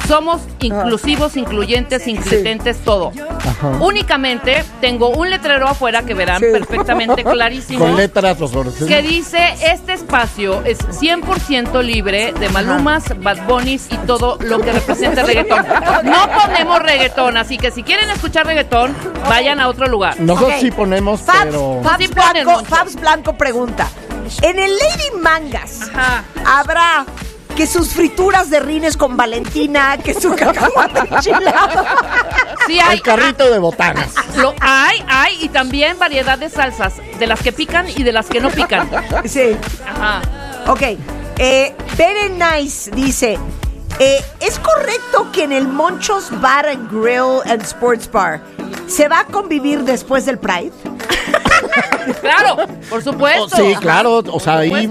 Somos 0.06 0.40
inclusivos, 0.60 1.36
incluyentes, 1.36 2.06
incluyentes, 2.06 2.78
todo. 2.78 3.12
Únicamente 3.80 4.64
tengo 4.80 5.08
un 5.10 5.30
letrero 5.30 5.66
afuera 5.66 6.02
que 6.02 6.14
verán 6.14 6.40
Sí. 6.40 6.46
perfectamente 6.52 7.24
clarísimo. 7.24 7.78
Con 7.80 7.96
letras 7.96 8.36
que 8.86 9.02
dice 9.02 9.54
este 9.62 9.94
espacio 9.94 10.62
es 10.64 10.78
100% 10.78 11.82
libre 11.82 12.32
de 12.32 12.48
malumas, 12.50 13.04
bad 13.22 13.46
bunnies 13.46 13.88
y 13.90 13.96
todo 13.98 14.38
lo 14.40 14.60
que 14.60 14.72
represente 14.72 15.22
reggaetón. 15.22 15.64
No 16.04 16.28
ponemos 16.42 16.78
reggaetón, 16.80 17.36
así 17.36 17.56
que 17.58 17.70
si 17.70 17.82
quieren 17.82 18.10
escuchar 18.10 18.46
reggaetón, 18.46 18.94
vayan 19.28 19.60
a 19.60 19.68
otro 19.68 19.86
lugar. 19.88 20.18
Nosotros 20.20 20.60
sí 20.60 20.70
ponemos, 20.70 21.20
Fabs, 21.20 21.38
pero... 21.44 21.80
Fabs 21.82 22.04
Sí 22.04 22.08
Blanco. 22.12 22.64
Fabs 22.64 22.96
Blanco 22.96 23.36
pregunta: 23.36 23.88
¿En 24.42 24.58
el 24.58 24.70
Lady 24.76 25.20
Mangas 25.22 25.90
Ajá. 25.94 26.24
habrá 26.44 27.06
que 27.56 27.66
sus 27.66 27.88
frituras 27.94 28.50
de 28.50 28.60
rines 28.60 28.96
con 28.96 29.16
Valentina, 29.16 29.96
que 29.96 30.14
su 30.14 30.30
cacahuate 30.36 31.00
enchilado? 31.14 31.84
Sí 32.66 32.78
hay, 32.78 32.96
El 32.98 33.02
carrito 33.02 33.50
de 33.50 33.58
botanas. 33.58 34.12
lo 34.36 34.54
hay, 34.60 35.02
hay 35.08 35.38
y 35.42 35.48
también 35.48 35.98
variedad 35.98 36.38
de 36.38 36.50
salsas, 36.50 36.94
de 37.18 37.26
las 37.26 37.40
que 37.42 37.52
pican 37.52 37.86
y 37.88 38.02
de 38.02 38.12
las 38.12 38.26
que 38.26 38.40
no 38.40 38.50
pican. 38.50 38.88
Sí. 39.24 39.56
Ajá. 39.86 40.20
Ok. 40.68 40.82
Eh, 41.38 41.74
Very 41.96 42.30
Nice 42.30 42.90
dice: 42.90 43.38
eh, 43.98 44.22
¿Es 44.40 44.58
correcto 44.58 45.30
que 45.32 45.44
en 45.44 45.52
el 45.52 45.66
Monchos 45.66 46.28
Bar 46.40 46.66
and 46.66 46.90
Grill 46.90 47.40
and 47.50 47.62
Sports 47.62 48.10
Bar 48.10 48.42
se 48.86 49.08
va 49.08 49.20
a 49.20 49.24
convivir 49.24 49.80
después 49.84 50.26
del 50.26 50.38
Pride? 50.38 50.72
Claro, 52.20 52.56
por 52.90 53.02
supuesto. 53.02 53.56
Sí, 53.56 53.74
claro, 53.80 54.18
o 54.30 54.40
sea, 54.40 54.58
ahí, 54.58 54.90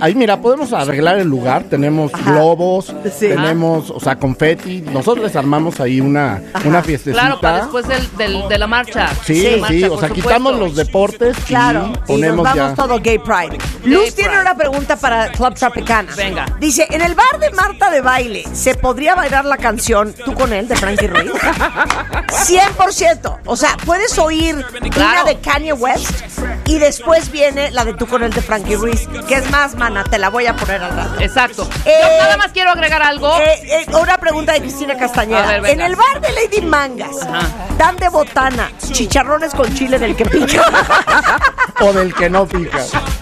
ahí 0.00 0.14
mira, 0.14 0.40
podemos 0.40 0.72
arreglar 0.72 1.18
el 1.18 1.28
lugar, 1.28 1.64
tenemos 1.64 2.10
globos, 2.24 2.86
Sí. 3.18 3.28
tenemos, 3.28 3.90
o 3.90 4.00
sea, 4.00 4.16
confeti, 4.16 4.80
nosotros 4.82 5.24
les 5.26 5.36
armamos 5.36 5.78
ahí 5.80 6.00
una, 6.00 6.40
una 6.64 6.82
fiestecita. 6.82 7.20
Claro, 7.20 7.40
para 7.40 7.56
después 7.58 7.86
del, 7.88 8.16
del- 8.16 8.48
de 8.48 8.58
la 8.58 8.66
marcha. 8.66 9.08
Sí, 9.24 9.40
sí, 9.42 9.60
marcha, 9.60 9.76
o 9.76 9.78
sea, 9.98 10.08
supuesto. 10.08 10.14
quitamos 10.14 10.58
los 10.58 10.76
deportes 10.76 11.36
Claro, 11.46 11.80
y 11.80 11.84
y 11.86 11.90
nos 11.90 11.98
ponemos 12.06 12.44
vamos 12.44 12.56
ya. 12.70 12.74
todo 12.74 13.00
Gay 13.00 13.18
Pride. 13.18 13.58
Luz 13.84 14.14
tiene 14.14 14.40
una 14.40 14.54
pregunta 14.54 14.96
para 14.96 15.30
Club 15.32 15.54
Tropicana. 15.54 16.10
Venga. 16.16 16.46
Dice, 16.60 16.86
en 16.90 17.00
el 17.02 17.14
bar 17.14 17.38
de 17.40 17.50
Marta 17.50 17.90
de 17.90 18.00
Baile, 18.00 18.44
¿se 18.52 18.74
podría 18.74 19.14
bailar 19.14 19.44
la 19.44 19.56
canción 19.56 20.12
Tú 20.24 20.34
con 20.34 20.52
él 20.52 20.66
de 20.68 20.76
Frankie 20.76 21.06
Ruiz? 21.08 21.30
100%. 22.28 23.38
O 23.46 23.56
sea, 23.56 23.76
puedes 23.84 24.18
oír 24.18 24.54
una 24.80 24.90
Claro. 24.90 25.24
de 25.26 25.38
Kanye 25.38 25.72
West 25.72 26.10
Press. 26.20 26.49
Y 26.70 26.78
después 26.78 27.32
viene 27.32 27.72
la 27.72 27.84
de 27.84 27.94
Tú 27.94 28.06
con 28.06 28.22
él 28.22 28.32
de 28.32 28.40
Frankie 28.40 28.76
Ruiz. 28.76 29.08
Que 29.26 29.34
es 29.34 29.50
más, 29.50 29.74
mana, 29.74 30.04
te 30.04 30.18
la 30.18 30.30
voy 30.30 30.46
a 30.46 30.54
poner 30.54 30.80
al 30.80 30.94
rato. 30.94 31.20
Exacto. 31.20 31.68
Eh, 31.84 31.92
Yo 32.00 32.22
nada 32.22 32.36
más 32.36 32.52
quiero 32.52 32.70
agregar 32.70 33.02
algo. 33.02 33.36
Eh, 33.40 33.60
eh, 33.64 33.86
una 34.00 34.16
pregunta 34.18 34.52
de 34.52 34.60
Cristina 34.60 34.96
Castañeda. 34.96 35.50
A 35.50 35.60
ver, 35.60 35.72
en 35.72 35.80
el 35.80 35.96
bar 35.96 36.20
de 36.20 36.28
Lady 36.32 36.60
Mangas, 36.64 37.22
Ajá. 37.22 37.40
dan 37.76 37.96
de 37.96 38.08
botana 38.08 38.70
chicharrones 38.92 39.52
con 39.52 39.74
chile 39.74 39.98
del 39.98 40.14
que 40.14 40.24
pica. 40.26 40.62
O 41.82 41.94
del 41.94 42.14
que 42.14 42.28
no 42.28 42.46
pica. 42.46 42.78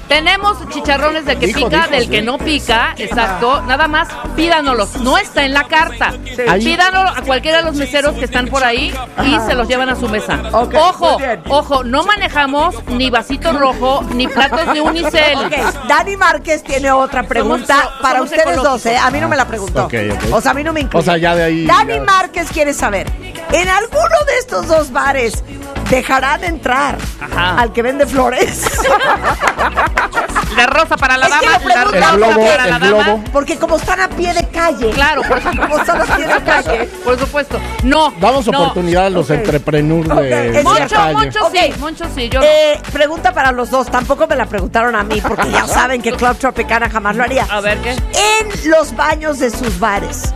Tenemos 0.09 0.69
chicharrones 0.71 1.25
del 1.27 1.39
que 1.39 1.47
Dijo, 1.47 1.67
pica, 1.69 1.83
dijo, 1.83 1.91
del 1.91 2.05
sí. 2.05 2.11
que 2.11 2.23
no 2.23 2.39
pica, 2.39 2.93
exacto. 2.97 3.63
Nada 3.63 3.87
más 3.87 4.09
pídanos. 4.35 4.97
No 4.97 5.17
está 5.17 5.45
en 5.45 5.53
la 5.55 5.69
carta. 5.69 6.13
Pídanos 6.59 7.17
a 7.17 7.23
cualquiera 7.23 7.59
de 7.59 7.65
los 7.65 7.77
meseros 7.77 8.17
que 8.17 8.25
están 8.25 8.49
por 8.49 8.65
ahí 8.65 8.93
y 9.25 9.39
se 9.47 9.55
los 9.55 9.69
llevan 9.69 9.91
a 9.91 9.95
su 9.95 10.09
mesa. 10.09 10.41
Ojo, 10.53 11.19
ojo, 11.49 11.85
no 11.85 12.03
manejamos 12.03 12.75
ni 12.89 13.11
rojo 13.43 14.05
ni 14.15 14.27
platos 14.29 14.73
de 14.73 14.81
unicel. 14.81 15.37
Ok, 15.47 15.53
Dani 15.89 16.17
Márquez 16.17 16.63
tiene 16.63 16.91
otra 16.91 17.23
pregunta 17.23 17.75
Somos- 17.75 18.01
para 18.03 18.23
ustedes 18.23 18.57
dos. 18.57 18.85
¿eh? 18.87 18.97
A 18.97 19.11
mí 19.11 19.21
no 19.21 19.29
me 19.29 19.37
la 19.37 19.47
preguntó. 19.47 19.85
Ok, 19.87 19.95
ok. 20.13 20.33
O 20.33 20.41
sea, 20.41 20.51
a 20.51 20.55
mí 20.55 20.65
no 20.65 20.73
me 20.73 20.81
incluye. 20.81 21.01
O 21.01 21.05
sea, 21.05 21.17
ya 21.17 21.35
de 21.35 21.45
ahí, 21.45 21.67
Dani 21.67 21.95
ya. 21.95 22.03
Márquez 22.03 22.49
quiere 22.53 22.73
saber, 22.75 23.07
¿en 23.53 23.69
alguno 23.69 24.17
de 24.27 24.39
estos 24.41 24.67
dos 24.67 24.93
bares 24.93 25.43
dejarán 25.91 26.45
entrar 26.45 26.97
Ajá. 27.21 27.61
al 27.61 27.73
que 27.73 27.83
vende 27.83 28.07
flores? 28.07 28.63
La 30.57 30.67
rosa 30.67 30.97
para 30.97 31.17
la 31.17 31.27
Es 31.27 31.35
que 31.35 31.47
dama, 31.47 31.59
lo 31.63 31.69
la 31.69 31.85
rosa 31.85 32.11
El 32.11 32.17
globo, 32.17 32.47
para 32.47 32.67
la 32.67 32.77
el 32.77 32.81
dama. 32.83 33.05
globo. 33.05 33.25
Porque 33.33 33.57
como 33.59 33.77
están 33.77 34.01
a 34.01 34.09
pie 34.09 34.35
de 34.35 34.49
calle. 34.49 34.91
Claro, 34.91 35.23
por 35.23 35.41
Como 35.41 35.79
están 35.79 36.01
a 36.01 36.17
pie 36.17 36.27
de 36.27 36.43
calle. 36.43 36.85
Por 37.05 37.19
supuesto. 37.19 37.61
No. 37.85 38.13
Damos 38.19 38.47
no. 38.49 38.59
oportunidad 38.63 39.07
a 39.07 39.11
los 39.11 39.27
Ok. 39.31 39.37
entrepreneurs 39.37 40.11
Ok, 40.11 40.17
de 40.19 40.49
es 40.49 40.55
la 40.65 40.71
Moncho, 40.71 40.97
calle. 40.97 41.13
Moncho 41.15 41.51
sí, 41.53 41.75
Moncho 41.79 42.05
sí, 42.13 42.29
yo 42.29 42.41
no. 42.41 42.47
Eh, 42.47 42.81
pregunta 42.93 43.33
para 43.33 43.53
los 43.53 43.71
dos. 43.71 43.89
Tampoco 43.89 44.27
me 44.27 44.35
la 44.35 44.47
preguntaron 44.47 44.97
a 44.97 45.05
mí 45.05 45.21
porque 45.21 45.49
ya 45.51 45.69
saben 45.69 46.03
que 46.03 46.13
Club 46.13 46.37
Tropicana 46.39 46.91
jamás 46.91 47.15
lo 47.15 47.23
haría. 47.23 47.45
A 47.51 47.61
ver 47.61 47.79
qué. 47.79 47.91
En 47.93 48.71
los 48.71 48.97
baños 48.97 49.39
de 49.39 49.51
sus 49.51 49.79
bares, 49.79 50.35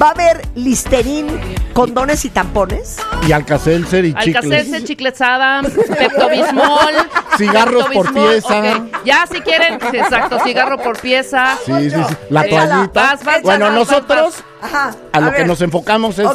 ¿va 0.00 0.08
a 0.08 0.10
haber 0.10 0.42
listerín, 0.54 1.26
condones 1.72 2.24
y 2.24 2.30
tampones? 2.30 2.98
Y 3.26 3.32
Alcacelser 3.32 4.04
y 4.04 4.14
chicles. 4.14 4.36
Alcacelser, 4.36 4.84
chiclets 4.84 5.20
Adams, 5.20 5.70
Pepto-Bismol. 5.72 6.94
Cigarros 7.38 7.86
por 7.92 8.12
pieza. 8.12 8.84
Ya 9.04 9.26
si 9.30 9.40
quieren, 9.40 9.78
exacto, 9.92 10.38
cigarro 10.44 10.78
por 10.78 10.98
pieza. 11.00 11.56
Sí, 11.64 11.90
sí, 11.90 11.90
sí. 11.90 12.16
La 12.30 12.46
toallita. 12.48 12.90
vas, 12.92 13.24
vas, 13.24 13.42
bueno, 13.42 13.66
vas, 13.66 13.74
vas, 13.74 13.88
nosotros 13.88 14.34
Ajá. 14.60 14.94
a 15.12 15.20
lo 15.20 15.32
que 15.32 15.44
nos 15.44 15.60
enfocamos 15.60 16.18
es 16.18 16.28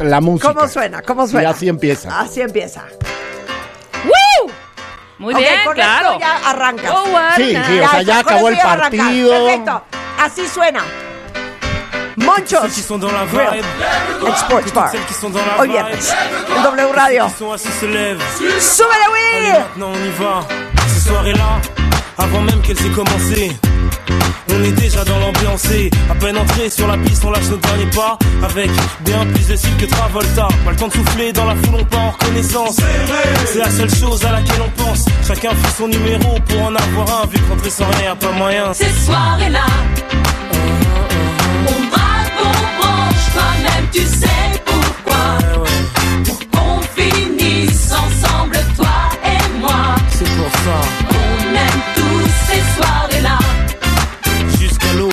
la 0.00 0.20
música. 0.20 0.52
¿Cómo 0.54 0.68
suena? 0.68 1.02
¿Cómo 1.02 1.24
Y 1.24 1.28
suena? 1.28 1.50
así 1.50 1.68
empieza. 1.68 2.20
Así 2.20 2.40
empieza. 2.40 2.84
¡Woo! 4.04 4.50
Muy 5.18 5.34
bien, 5.34 5.54
con 5.64 5.74
claro. 5.74 6.10
esto 6.12 6.20
ya 6.20 6.50
arrancas. 6.50 6.92
Oh, 6.94 7.18
Sí, 7.36 7.56
sí, 7.66 7.80
o 7.80 7.90
sea, 7.90 8.02
ya 8.02 8.18
acabó 8.20 8.48
el 8.48 8.58
partido. 8.58 9.30
Perfecto. 9.46 9.82
Así 10.20 10.46
suena. 10.46 10.82
Monchos. 12.24 12.62
Ceux 12.62 12.68
qui 12.68 12.80
sont 12.80 12.98
dans 12.98 13.10
la 13.12 13.24
vibe. 13.24 13.64
and 14.26 14.34
Sports 14.36 14.60
Bar. 14.74 14.90
Celles 14.90 15.04
qui 15.06 15.14
sont 15.14 15.30
dans 15.30 15.38
la 15.38 15.60
Hoy 15.60 15.68
vibe. 15.68 15.72
viernes. 15.76 15.88
En 16.58 16.62
W 16.62 16.86
Radio. 16.94 17.24
Qui 17.26 17.34
sont 17.38 17.52
assis 17.52 17.68
se 17.80 17.86
lèvent. 17.86 18.22
¡Súbele, 18.60 18.88
Allez, 18.92 19.42
Willy! 19.46 19.52
maintenant 19.58 19.90
on 19.94 20.04
y 20.04 20.10
va. 20.22 20.40
Ces 20.88 21.08
soirées-là, 21.08 21.60
avant 22.18 22.40
même 22.40 22.60
qu'elles 22.62 22.84
aient 22.86 22.90
commencé, 22.90 23.52
On 24.50 24.64
est 24.64 24.72
déjà 24.72 25.04
dans 25.04 25.18
l'ambiance 25.18 25.66
et 25.72 25.90
à 26.10 26.14
peine 26.14 26.36
entré 26.38 26.70
sur 26.70 26.86
la 26.88 26.96
piste, 26.96 27.22
on 27.24 27.30
lâche 27.30 27.44
nos 27.50 27.58
derniers 27.58 27.90
pas 27.94 28.18
avec 28.42 28.70
bien 29.00 29.24
plus 29.26 29.46
de 29.46 29.54
style 29.56 29.76
que 29.76 29.84
Travolta. 29.84 30.48
Pas 30.64 30.70
le 30.70 30.76
temps 30.76 30.88
de 30.88 30.92
souffler 30.94 31.32
dans 31.34 31.44
la 31.44 31.54
foule, 31.54 31.76
on 31.80 31.84
part 31.84 32.00
en 32.00 32.10
reconnaissance. 32.12 32.76
C'est 33.46 33.58
la 33.58 33.70
seule 33.70 33.94
chose 33.94 34.24
à 34.24 34.32
laquelle 34.32 34.62
on 34.66 34.82
pense. 34.82 35.04
Chacun 35.26 35.50
fait 35.50 35.76
son 35.76 35.88
numéro 35.88 36.38
pour 36.48 36.62
en 36.62 36.74
avoir 36.74 37.22
un, 37.22 37.26
vu 37.26 37.38
que 37.38 37.50
rentrer 37.50 37.70
sans 37.70 37.86
rien, 38.00 38.16
pas 38.16 38.32
moyen. 38.32 38.72
Ces 38.72 38.90
soirées-là, 39.06 39.66
on 41.68 41.80
braque, 41.90 41.92
on 41.94 41.97
Jusqu'à 54.58 54.92
l'eau, 54.94 55.08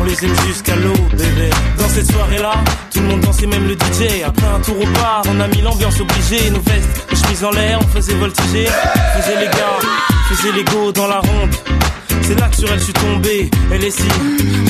on 0.00 0.04
les 0.04 0.24
aime 0.24 0.34
jusqu'à 0.46 0.76
l'eau, 0.76 0.94
bébé. 1.12 1.50
Dans 1.78 1.88
cette 1.88 2.10
soirée-là, 2.10 2.52
tout 2.92 3.00
le 3.00 3.06
monde 3.06 3.20
dansait, 3.20 3.46
même 3.46 3.66
le 3.66 3.74
DJ. 3.74 4.22
Après 4.24 4.46
un 4.46 4.60
tour 4.60 4.76
au 4.80 4.86
bar, 4.98 5.22
on 5.28 5.40
a 5.40 5.48
mis 5.48 5.60
l'ambiance 5.60 6.00
obligée. 6.00 6.50
Nos 6.50 6.60
vestes, 6.60 7.06
nos 7.10 7.16
chemises 7.16 7.44
en 7.44 7.50
l'air, 7.50 7.80
on 7.82 7.88
faisait 7.88 8.14
voltiger. 8.14 8.66
On 8.68 9.20
faisait 9.20 9.38
les 9.40 9.46
gars, 9.46 9.78
faisait 10.30 10.52
les 10.52 10.64
go 10.64 10.92
dans 10.92 11.06
la 11.06 11.18
ronde. 11.18 11.54
C'est 12.30 12.38
là 12.38 12.48
que 12.48 12.54
sur 12.54 12.70
elle 12.70 12.78
je 12.78 12.84
suis 12.84 12.92
tombé, 12.92 13.50
elle 13.72 13.82
est 13.82 13.90
si, 13.90 14.06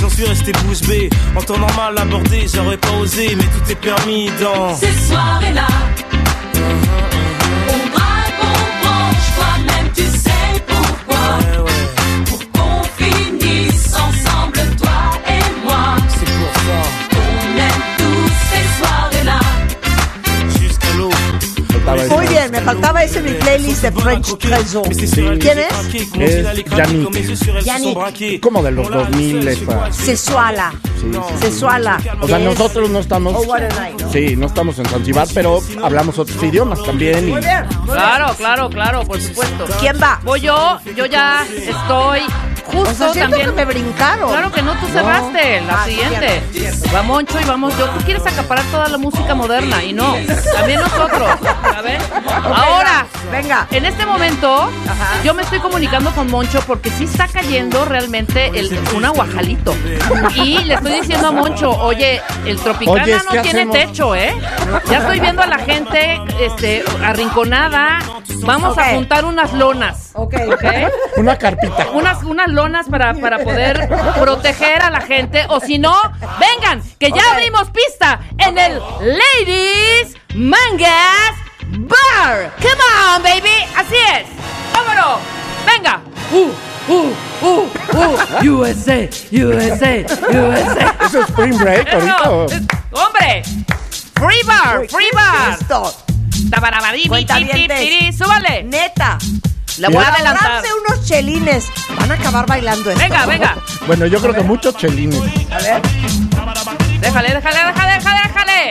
j'en 0.00 0.08
suis 0.08 0.24
resté 0.24 0.50
bouche 0.64 0.80
bée. 0.88 1.10
En 1.36 1.42
temps 1.42 1.58
normal 1.58 1.94
abordé, 1.98 2.46
j'aurais 2.50 2.78
pas 2.78 2.92
osé, 2.92 3.36
mais 3.36 3.44
tout 3.44 3.70
est 3.70 3.74
permis 3.74 4.30
dans. 4.40 4.74
Ces 4.76 4.90
soirées-là, 5.06 5.68
on 6.54 7.09
me 22.60 22.64
faltaba 22.66 23.02
ese 23.02 23.18
en 23.20 23.24
mi 23.24 23.32
playlist 23.32 23.82
de 23.82 23.92
French 23.92 24.38
Trésor. 24.38 24.88
¿Quién 25.38 25.58
es? 25.58 25.94
Es 26.18 26.66
Yannick. 26.76 27.64
Yannick. 27.64 28.40
Como 28.40 28.62
de 28.62 28.70
los 28.70 28.90
2000 28.90 29.48
esa. 29.48 29.92
Sesuala. 29.92 30.72
Sí, 31.00 31.06
sí, 31.12 31.18
sí. 31.28 31.38
Sesuala. 31.40 31.98
O 32.20 32.26
sea, 32.28 32.38
nosotros 32.38 32.90
no 32.90 32.98
estamos. 32.98 33.34
Oh, 33.34 33.42
what 33.48 33.62
a 33.62 33.68
night, 33.68 34.00
¿no? 34.00 34.12
Sí, 34.12 34.36
no 34.36 34.46
estamos 34.46 34.78
en 34.78 34.84
Zanzibar, 34.86 35.26
pero 35.32 35.60
hablamos 35.82 36.18
otros 36.18 36.42
idiomas 36.42 36.82
también. 36.84 37.28
y- 37.28 37.32
Muy 37.32 37.40
bien. 37.40 37.64
muy 37.86 37.94
Claro, 37.94 38.34
claaro, 38.36 38.68
claro, 38.70 39.04
por 39.04 39.20
supuesto. 39.20 39.64
¿Quién 39.80 39.96
va? 40.00 40.20
Voy 40.24 40.40
yo, 40.42 40.78
yo 40.96 41.06
ya 41.06 41.46
estoy 41.56 42.20
justo 42.72 42.90
O 42.90 42.94
sea, 42.94 43.12
siento 43.12 43.30
también. 43.36 43.50
que 43.50 43.56
me 43.56 43.64
brincaron. 43.64 44.30
Claro 44.30 44.52
que 44.52 44.62
no, 44.62 44.72
tú 44.74 44.86
No. 44.88 44.92
cerraste 44.94 45.60
la 45.62 45.74
Ah, 45.82 45.84
siguiente. 45.84 46.42
cierto, 46.52 46.76
cierto. 46.78 46.96
Va 46.96 47.02
Moncho 47.02 47.40
y 47.40 47.44
vamos 47.44 47.76
yo. 47.78 47.86
Tú 47.90 48.04
quieres 48.04 48.26
acaparar 48.26 48.64
toda 48.66 48.88
la 48.88 48.98
música 48.98 49.34
moderna 49.34 49.82
y 49.84 49.92
no. 49.92 50.14
También 50.56 50.80
nosotros. 50.80 51.30
¿Sabes? 51.74 52.02
Ahora, 52.44 53.06
Venga. 53.32 53.66
en 53.70 53.84
este 53.84 54.06
momento, 54.06 54.70
yo 55.24 55.34
me 55.34 55.42
estoy 55.42 55.58
comunicando 55.60 56.10
con 56.12 56.30
Moncho 56.30 56.60
porque 56.66 56.90
sí 56.90 57.04
está 57.04 57.28
cayendo 57.28 57.84
realmente 57.84 58.46
el, 58.58 58.78
un 58.94 59.04
aguajalito. 59.04 59.74
Y 60.34 60.58
le 60.64 60.74
estoy 60.74 60.92
diciendo 61.00 61.28
a 61.28 61.32
Moncho, 61.32 61.70
oye, 61.70 62.20
el 62.46 62.58
Tropicana 62.58 63.02
Oye, 63.02 63.16
no 63.24 63.30
¿qué 63.32 63.40
tiene 63.40 63.60
hacemos? 63.60 63.76
techo, 63.76 64.14
¿eh? 64.14 64.34
Ya 64.90 64.98
estoy 64.98 65.20
viendo 65.20 65.42
a 65.42 65.46
la 65.46 65.58
gente 65.58 66.20
este, 66.40 66.84
arrinconada. 67.04 67.98
Vamos 68.42 68.76
a 68.78 68.84
juntar 68.94 69.24
unas 69.24 69.52
lonas. 69.52 70.10
Ok. 70.14 70.34
¿ok? 70.52 70.64
Una 71.16 71.36
carpita. 71.36 71.88
unas, 71.92 72.22
unas 72.22 72.48
lonas 72.48 72.59
para, 72.90 73.14
para 73.14 73.38
poder 73.38 73.88
proteger 74.18 74.82
a 74.82 74.90
la 74.90 75.00
gente. 75.00 75.44
O 75.48 75.60
si 75.60 75.78
no, 75.78 75.94
vengan, 76.38 76.82
que 76.98 77.10
ya 77.10 77.22
abrimos 77.32 77.70
pista 77.70 78.20
en 78.38 78.58
el 78.58 78.78
Ladies 79.00 80.14
Mangas 80.34 81.34
Bar. 81.68 82.52
Come 82.60 82.82
on, 83.16 83.22
baby. 83.22 83.64
Así 83.76 83.94
es. 83.96 84.26
Vámonos. 84.74 85.20
Venga. 85.66 86.00
Uh, 86.32 86.50
uh, 86.88 87.14
uh, 87.42 87.68
uh. 87.92 88.46
USA, 88.60 89.08
USA, 89.32 90.04
USA. 90.30 90.94
¿Eso 91.06 91.20
es 91.20 91.28
Spring 91.28 91.56
Break 91.58 91.92
ahorita? 91.94 92.30
o- 92.30 92.46
Eso, 92.46 92.56
es- 92.56 92.62
Hombre. 92.92 93.42
Free 94.14 94.42
bar, 94.44 94.86
free 94.88 95.10
bar. 95.14 95.56
Tiri, 97.80 98.12
Súbale. 98.12 98.62
Neta. 98.64 99.16
La 99.78 99.88
voy 99.88 100.04
a 100.04 100.08
adelantar. 100.08 100.62
unos 100.88 101.04
chelines. 101.06 101.66
Van 101.98 102.10
a 102.10 102.14
acabar 102.14 102.46
bailando 102.46 102.90
esto. 102.90 103.02
Venga, 103.02 103.26
venga. 103.26 103.56
Bueno, 103.86 104.06
yo 104.06 104.20
creo 104.20 104.34
que 104.34 104.42
muchos 104.42 104.76
chelines. 104.76 105.20
A 105.50 105.58
ver. 105.58 105.82
Déjale, 107.00 107.34
déjale, 107.34 107.58
déjale, 107.66 107.92
déjale, 107.94 108.20
déjale. 108.28 108.70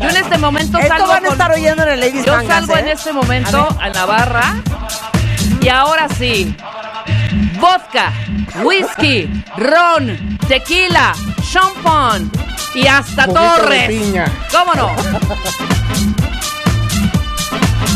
Yo 0.00 0.08
en 0.10 0.16
este 0.16 0.38
momento 0.38 0.78
Esto 0.78 0.88
salgo 0.88 1.06
van 1.08 1.16
a 1.16 1.28
con- 1.28 1.32
estar 1.32 1.52
oyendo 1.52 1.82
en 1.82 1.88
el 1.88 2.00
Ladies 2.00 2.24
Yo 2.24 2.32
Mangas, 2.36 2.54
salgo 2.54 2.76
¿eh? 2.76 2.80
en 2.80 2.88
este 2.88 3.12
momento 3.12 3.68
a 3.80 3.88
Navarra. 3.88 4.54
Y 5.60 5.68
ahora 5.68 6.06
sí. 6.16 6.54
Vodka, 7.58 8.12
whisky, 8.62 9.28
ron, 9.56 10.38
tequila, 10.46 11.12
champán 11.50 12.30
y 12.74 12.86
hasta 12.86 13.24
Juguito 13.24 13.42
de 13.42 13.48
torres. 13.58 13.88
piña. 13.88 14.26
¿Cómo 14.52 14.74
no? 14.74 14.90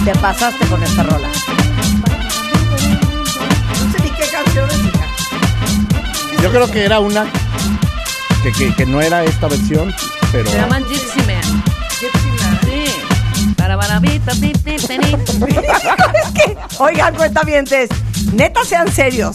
Te 0.05 0.12
pasaste 0.18 0.66
con 0.66 0.82
esta 0.82 1.03
rola. 1.03 1.28
Yo 6.43 6.51
creo 6.51 6.70
que 6.70 6.84
era 6.84 7.01
una 7.01 7.26
que, 8.43 8.53
que, 8.53 8.74
que 8.74 8.86
no 8.86 9.01
era 9.01 9.24
esta 9.24 9.49
versión, 9.49 9.95
pero. 10.32 10.51
Se 10.51 10.57
llaman 10.57 10.84
Gypsy 10.88 11.20
Man. 11.20 11.64
Sí. 11.99 12.07
Pi, 14.41 14.53
pi, 14.53 14.76
teni. 14.76 15.12
es 15.12 16.30
que, 16.34 16.57
oigan, 16.78 17.14
cuentavientes, 17.14 17.91
neta 18.32 18.64
sean 18.64 18.91
serios. 18.91 19.34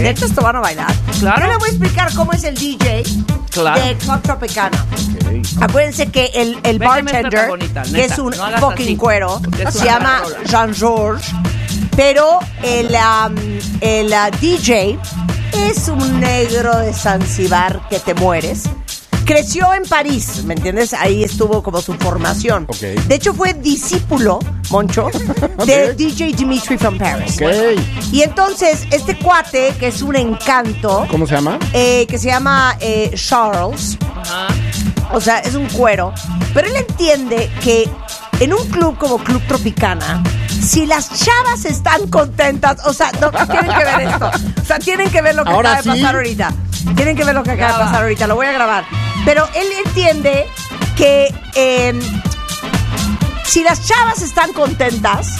Neta 0.00 0.24
esto 0.24 0.40
van 0.40 0.56
a 0.56 0.60
bailar. 0.60 0.92
Claro. 1.18 1.42
Yo 1.42 1.46
le 1.52 1.56
voy 1.58 1.68
a 1.68 1.72
explicar 1.72 2.14
cómo 2.14 2.32
es 2.32 2.42
el 2.44 2.54
DJ 2.54 3.02
Claro. 3.50 3.84
de 3.84 3.94
Club 3.96 4.22
Tropicana. 4.22 4.86
Ok. 4.92 5.62
Acuérdense 5.62 6.10
que 6.10 6.26
el, 6.34 6.58
el 6.62 6.76
esta 6.76 6.88
bartender, 6.88 7.48
bonita, 7.48 7.82
que 7.82 7.90
neta, 7.90 8.14
es 8.14 8.18
un 8.18 8.30
no 8.34 8.44
hagas 8.44 8.60
fucking 8.60 8.86
así, 8.86 8.96
cuero, 8.96 9.40
porque 9.44 9.62
es 9.64 9.74
se 9.74 9.78
una 9.82 9.86
llama 9.92 10.18
rola. 10.20 10.36
Jean-Georges, 10.44 11.32
pero 11.96 12.38
el, 12.62 12.86
um, 12.94 13.34
el 13.80 14.06
uh, 14.12 14.36
DJ 14.40 14.98
es 15.52 15.88
un 15.88 16.20
negro 16.20 16.76
de 16.78 16.92
Zanzibar 16.92 17.80
que 17.88 17.98
te 17.98 18.14
mueres. 18.14 18.64
Creció 19.24 19.72
en 19.74 19.84
París, 19.84 20.42
¿me 20.44 20.54
entiendes? 20.54 20.92
Ahí 20.92 21.22
estuvo 21.22 21.62
como 21.62 21.80
su 21.80 21.94
formación. 21.94 22.64
Ok. 22.68 22.80
De 23.06 23.14
hecho, 23.14 23.32
fue 23.32 23.54
discípulo, 23.54 24.40
Moncho, 24.70 25.08
de. 25.66 25.94
DJ 25.94 26.32
Dimitri 26.32 26.76
from 26.76 26.98
Paris. 26.98 27.36
Ok. 27.40 27.80
Y 28.10 28.22
entonces, 28.22 28.86
este 28.90 29.16
cuate, 29.18 29.72
que 29.78 29.86
es 29.88 30.02
un 30.02 30.16
encanto, 30.16 31.06
¿Cómo 31.12 31.28
se 31.28 31.34
llama? 31.36 31.60
eh, 31.72 32.06
que 32.08 32.18
se 32.18 32.26
llama 32.26 32.76
eh, 32.80 33.12
Charles, 33.14 33.96
Ajá. 34.20 34.48
o 35.12 35.20
sea, 35.20 35.38
es 35.38 35.54
un 35.54 35.66
cuero, 35.68 36.12
pero 36.52 36.66
él 36.66 36.74
entiende 36.74 37.48
que 37.62 37.88
en 38.40 38.52
un 38.52 38.66
club 38.68 38.98
como 38.98 39.18
Club 39.18 39.42
Tropicana, 39.46 40.24
si 40.60 40.86
las 40.86 41.24
chavas 41.24 41.64
están 41.64 42.08
contentas, 42.08 42.84
o 42.86 42.92
sea, 42.92 43.10
no, 43.20 43.30
tienen 43.30 43.76
que 43.76 43.84
ver 43.84 44.00
esto, 44.02 44.30
o 44.60 44.64
sea, 44.64 44.78
tienen 44.78 45.10
que 45.10 45.22
ver 45.22 45.34
lo 45.34 45.44
que 45.44 45.50
Ahora 45.50 45.72
acaba 45.72 45.82
de 45.82 45.98
sí. 45.98 46.02
pasar 46.02 46.16
ahorita, 46.16 46.52
tienen 46.96 47.16
que 47.16 47.24
ver 47.24 47.34
lo 47.34 47.42
que 47.42 47.50
acaba 47.52 47.72
de 47.72 47.84
pasar 47.84 48.02
ahorita, 48.02 48.26
lo 48.26 48.36
voy 48.36 48.46
a 48.46 48.52
grabar, 48.52 48.84
pero 49.24 49.48
él 49.54 49.66
entiende 49.84 50.46
que 50.96 51.34
eh, 51.54 51.98
si 53.44 53.64
las 53.64 53.86
chavas 53.86 54.22
están 54.22 54.52
contentas, 54.52 55.38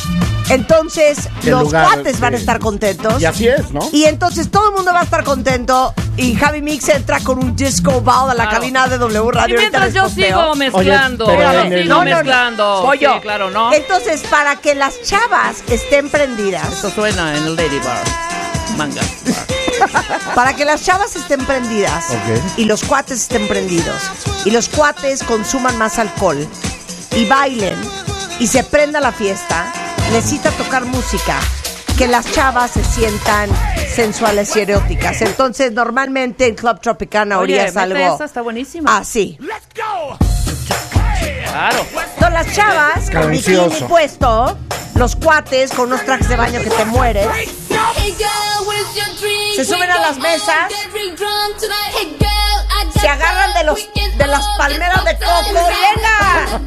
entonces 0.50 1.18
El 1.44 1.50
los 1.50 1.62
lugar, 1.64 1.84
cuates 1.86 2.20
van 2.20 2.34
a 2.34 2.36
estar 2.36 2.58
contentos. 2.58 3.20
Y 3.20 3.24
así 3.24 3.48
es, 3.48 3.70
¿no? 3.72 3.80
Y 3.92 4.04
entonces 4.04 4.50
todo 4.50 4.68
el 4.70 4.74
mundo 4.76 4.92
va 4.92 5.00
a 5.00 5.04
estar 5.04 5.24
contento 5.24 5.94
y 6.16 6.34
Javi 6.34 6.60
Mix 6.62 6.88
entra 6.88 7.20
con 7.20 7.38
un 7.38 7.56
disco 7.56 8.00
ball 8.00 8.30
a 8.30 8.34
la 8.34 8.44
Claro. 8.44 8.50
cabina 8.60 8.86
de 8.88 8.98
W 8.98 9.14
Y 9.28 9.30
Radio. 9.30 9.40
ahorita 9.40 9.60
mientras 9.60 9.94
yo 9.94 10.02
posteo. 10.04 10.26
sigo 10.40 10.54
mezclando, 10.56 11.26
Oye, 11.26 11.36
pero 11.36 11.82
sigo 11.82 11.94
No, 11.94 12.04
no, 12.04 12.04
no. 12.10 12.16
mezclando. 12.16 12.82
Voy 12.82 12.98
Sí, 12.98 13.04
yo. 13.04 13.20
claro, 13.20 13.50
¿no? 13.50 13.72
Entonces, 13.72 14.22
para 14.30 14.56
que 14.56 14.74
las 14.74 15.00
chavas 15.02 15.62
estén 15.68 16.08
prendidas, 16.10 16.68
Esto 16.72 16.90
suena 16.90 17.36
en 17.36 17.44
el 17.44 17.56
Lady 17.56 17.78
Bar. 17.78 18.04
Manga. 18.76 19.02
para 20.34 20.54
que 20.54 20.64
las 20.64 20.82
chavas 20.84 21.14
estén 21.16 21.44
prendidas 21.46 22.04
y 22.56 22.64
los 22.64 22.82
cuates 22.84 23.22
estén 23.22 23.46
prendidos 23.48 23.96
y 24.44 24.50
los 24.50 24.68
cuates 24.68 25.22
consuman 25.22 25.76
más 25.78 25.98
alcohol 25.98 26.46
y 27.16 27.24
bailen 27.24 27.76
y 28.38 28.46
se 28.46 28.62
prenda 28.64 29.00
la 29.00 29.12
fiesta, 29.12 29.72
necesita 30.10 30.50
tocar 30.52 30.84
música 30.84 31.38
que 31.96 32.08
las 32.08 32.30
chavas 32.32 32.72
se 32.72 32.82
sientan 32.82 33.48
sensuales 33.94 34.54
y 34.56 34.60
eróticas. 34.60 35.22
Entonces, 35.22 35.72
normalmente 35.72 36.46
en 36.46 36.54
Club 36.54 36.80
Tropicana 36.80 37.38
orías 37.38 37.76
algo 37.76 37.98
esa, 37.98 38.24
está 38.24 38.42
buenísima. 38.42 38.98
así. 38.98 39.38
Claro. 41.44 41.86
Son 42.18 42.32
las 42.32 42.52
chavas 42.54 43.10
con 43.10 43.30
bikini 43.30 43.68
puesto, 43.88 44.56
los 44.94 45.16
cuates 45.16 45.72
con 45.72 45.86
unos 45.86 46.04
trajes 46.04 46.28
de 46.28 46.36
baño 46.36 46.60
que 46.60 46.70
te 46.70 46.84
mueres. 46.86 47.28
Se 49.56 49.64
suben 49.64 49.90
a 49.90 49.98
las 50.00 50.18
mesas, 50.18 50.72
se 53.00 53.08
agarran 53.08 53.54
de, 53.54 53.64
los, 53.64 53.88
de 54.16 54.26
las 54.26 54.46
palmeras 54.58 55.04
de 55.04 55.14
coco. 55.18 55.54
¡Venga! 55.54 56.60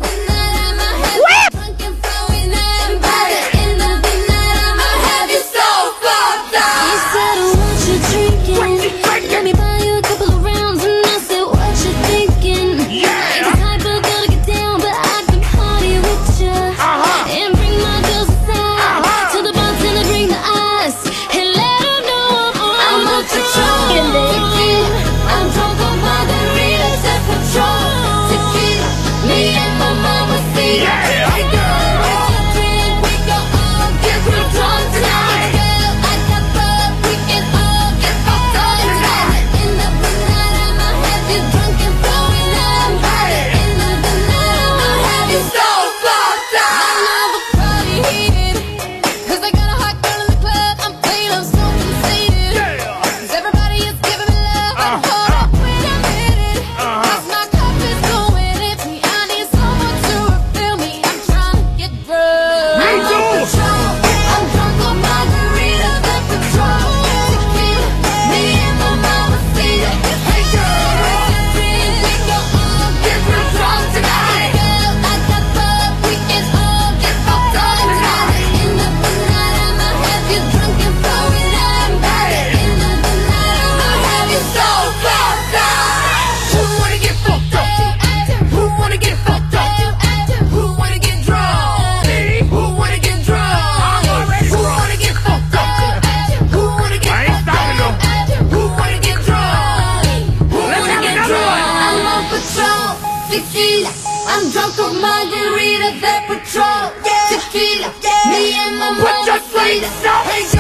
He's 109.74 109.88
so. 110.04 110.53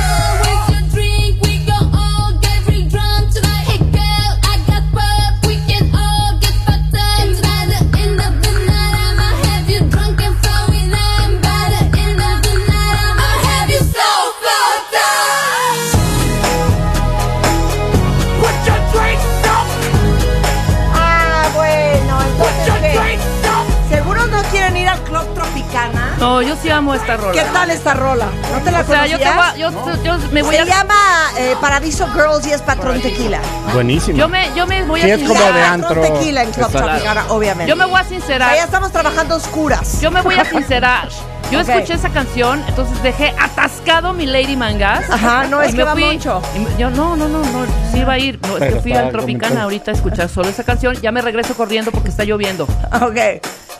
No, 26.33 26.41
yo 26.41 26.55
sí 26.59 26.67
amo 26.67 26.95
esta 26.95 27.15
rola. 27.15 27.31
¿Qué 27.31 27.47
tal 27.53 27.69
esta 27.69 27.93
rola? 27.93 28.25
¿No 28.51 28.59
te 28.63 28.71
la 28.71 28.79
O 28.79 28.85
sea, 28.85 29.05
yo, 29.05 29.19
te 29.19 30.27
me 30.31 30.41
voy 30.41 30.55
Se 30.55 30.61
a... 30.61 30.65
llama 30.65 30.95
eh, 31.37 31.55
Paradiso 31.61 32.07
Girls 32.11 32.47
y 32.47 32.51
es 32.53 32.61
Patrón 32.63 32.99
Tequila. 33.01 33.39
Buenísimo. 33.71 34.17
Yo 34.17 34.27
me, 34.27 34.49
yo 34.55 34.65
me 34.65 34.81
voy 34.83 35.01
Sí, 35.03 35.11
a 35.11 35.13
es 35.13 35.21
como 35.21 35.35
sincerar. 35.35 35.53
de 35.53 35.83
Patrón 35.83 36.03
antro. 36.05 36.15
Tequila 36.19 36.41
en 36.41 36.51
Club. 36.51 36.71
Tropicana, 36.71 37.25
obviamente. 37.29 37.69
Yo 37.69 37.75
me 37.75 37.85
voy 37.85 37.99
a 37.99 38.01
O 38.01 38.03
sea, 38.03 38.09
ya 38.09 38.19
sincerar. 38.19 38.55
estamos 38.55 38.91
trabajando 38.91 39.35
oscuras. 39.35 40.01
Yo 40.01 40.09
me 40.09 40.21
voy 40.23 40.33
a 40.33 40.43
sincerar. 40.45 41.07
Yo 41.51 41.59
escuché 41.59 41.93
esa 41.93 42.09
canción, 42.09 42.63
entonces 42.67 43.03
dejé 43.03 43.31
atascado 43.39 44.13
mi 44.13 44.25
Lady 44.25 44.55
Mangas. 44.55 45.07
Ajá, 45.11 45.43
no, 45.45 45.61
es 45.61 45.75
que 45.75 45.83
va 45.83 45.93
fui- 45.93 46.05
mucho. 46.15 46.41
Yo 46.79 46.89
no, 46.89 47.15
no, 47.15 47.27
no, 47.27 47.41
no, 47.43 47.65
sí 47.91 47.99
iba 47.99 48.13
a 48.13 48.17
ir. 48.17 48.39
No, 48.47 48.57
es 48.57 48.73
que 48.73 48.79
fui 48.81 48.93
al 48.93 49.11
Tropicana 49.11 49.61
ahorita 49.63 49.91
a 49.91 49.93
escuchar 49.93 50.29
solo 50.29 50.49
esa 50.49 50.63
canción. 50.63 50.99
Ya 50.99 51.11
me 51.11 51.21
regreso 51.21 51.53
corriendo 51.53 51.91
porque 51.91 52.09
está 52.09 52.23
lloviendo. 52.23 52.63
Ok. 53.03 53.17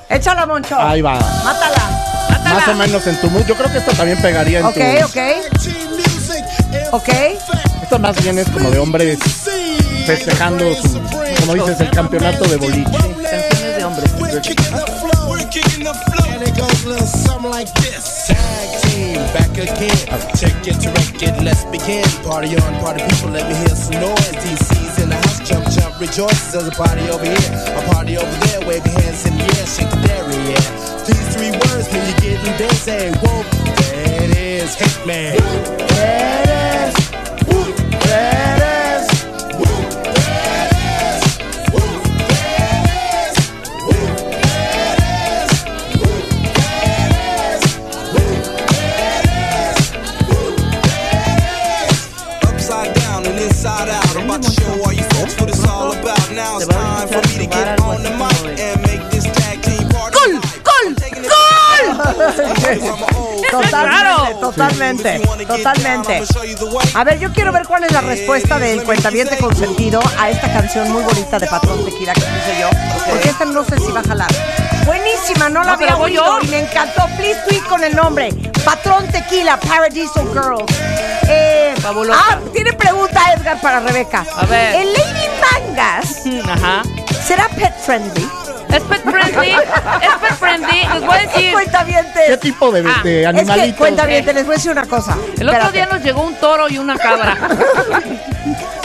Échala, 0.08 0.46
Moncho. 0.46 0.78
Ahí 0.80 1.02
va. 1.02 1.16
Mátala. 1.44 2.13
Más 2.44 2.68
o 2.68 2.74
menos 2.76 3.06
en 3.08 3.16
tu 3.20 3.30
mood. 3.30 3.46
Yo 3.46 3.56
creo 3.56 3.72
que 3.72 3.78
esto 3.80 3.92
también 3.94 4.22
pegaría 4.22 4.60
en 4.60 4.66
Ok, 4.66 4.76
tu. 4.76 5.06
ok. 5.06 5.18
Ok. 6.92 7.10
Esto 7.82 8.00
más 8.00 8.22
bien 8.24 8.38
es 8.40 8.50
como 8.50 8.70
de 8.72 8.80
hombres 8.80 9.20
festejando 10.06 10.74
su, 10.76 11.00
como 11.40 11.54
dices, 11.54 11.80
el 11.82 11.90
campeonato 11.92 12.44
de 12.46 12.58
boliche. 12.58 12.92
Canciones 12.92 13.78
de 13.78 13.84
hombres. 13.84 14.12
Back 19.34 19.58
again. 19.58 19.98
Check 20.38 20.68
it 20.68 20.78
to 20.82 20.90
wreck 20.94 21.22
it, 21.24 21.44
let's 21.44 21.64
begin. 21.66 22.04
Party 22.24 22.56
on, 22.56 22.74
party 22.82 23.02
people, 23.10 23.32
let 23.32 23.48
me 23.50 23.56
hear 23.56 23.76
some 23.76 24.00
noise. 24.00 24.32
DC's 24.44 25.02
in 25.02 25.10
the 25.10 25.16
house, 25.16 25.40
jump, 25.48 25.66
jump, 25.70 26.00
rejoice. 26.00 26.52
There's 26.52 26.68
a 26.68 26.72
party 26.72 27.02
over 27.10 27.26
here, 27.26 27.52
a 27.78 27.82
party 27.92 28.18
over 28.18 28.30
there. 28.46 28.62
Wave 28.68 28.86
your 28.86 29.02
hands 29.02 29.26
in 29.26 29.38
the 29.38 29.44
air, 29.44 29.66
shake 29.66 29.90
the 29.90 29.98
dairy, 30.06 30.38
yeah. 30.54 30.62
These 31.06 31.36
three 31.36 31.52
words 31.52 31.90
mean 31.92 32.06
you're 32.06 32.22
getting 32.44 32.68
busy. 32.68 33.10
Whoa, 33.20 33.44
there 33.92 34.24
it 34.24 34.38
is, 34.38 34.76
Hitman. 34.76 35.38
There 35.96 36.44
it 36.44 36.50
is. 36.50 36.63
Totalmente, 63.52 64.36
totalmente, 64.40 65.20
totalmente. 65.46 66.24
A 66.96 67.04
ver, 67.04 67.20
yo 67.20 67.32
quiero 67.34 67.52
ver 67.52 67.64
cuál 67.68 67.84
es 67.84 67.92
la 67.92 68.02
respuesta 68.02 68.58
del 68.60 68.84
cuentaviente 68.84 69.38
consentido 69.38 70.00
a 70.20 70.30
esta 70.30 70.52
canción 70.52 70.92
muy 70.92 71.04
bonita 71.04 71.40
de 71.40 71.48
Patrón 71.48 71.84
Tequila 71.86 72.14
que 72.14 72.22
puse 72.22 72.60
yo. 72.60 72.70
Porque 73.10 73.30
esta 73.30 73.46
no 73.46 73.64
sé 73.64 73.78
si 73.80 73.92
va 73.92 74.00
a 74.00 74.04
jalar. 74.04 74.32
Buenísima, 74.86 75.50
no 75.50 75.60
la 75.62 75.68
No, 75.68 75.74
había 75.74 75.98
oído 75.98 76.24
yo. 76.26 76.40
y 76.44 76.48
me 76.50 76.60
encantó. 76.62 77.06
Please 77.18 77.40
tweet 77.48 77.62
con 77.70 77.84
el 77.84 77.96
nombre. 77.96 78.30
Patrón 78.66 79.06
Tequila, 79.08 79.58
Paradiso 79.60 80.24
Girls. 80.34 80.64
Eh, 81.28 81.74
ah, 82.12 82.40
tiene 82.54 82.74
pregunta 82.74 83.22
Edgar 83.34 83.60
para 83.62 83.80
Rebeca. 83.82 84.26
A 84.36 84.46
ver. 84.46 84.76
¿El 84.76 84.94
Lady 84.94 85.28
Mangas 85.42 86.24
Ajá. 86.50 86.82
será 87.26 87.48
pet 87.50 87.74
friendly? 87.78 88.28
Es 88.74 88.84
pet 88.84 89.02
friendly. 89.04 89.52
Es 89.52 90.12
pet 90.22 90.34
friendly. 90.40 90.88
Les 90.94 91.02
voy 91.06 91.16
a 91.18 91.22
decir. 91.22 91.54
Cuentavientes. 91.54 92.24
¿Qué 92.28 92.38
tipo 92.38 92.72
de, 92.72 92.80
Ah, 92.82 93.02
de 93.04 93.22
Es 93.24 93.30
que, 93.34 93.40
animalitos? 93.40 93.78
cuentavientes, 93.78 94.36
les 94.36 94.46
voy 94.46 94.54
a 94.54 94.58
decir 94.58 94.72
una 94.72 94.86
cosa. 94.86 95.14
El 95.38 95.48
otro 95.50 95.62
Espérate. 95.62 95.72
día 95.74 95.86
nos 95.88 96.04
llegó 96.04 96.22
un 96.24 96.36
toro 96.36 96.70
y 96.70 96.78
una 96.78 96.98
cabra. 96.98 97.38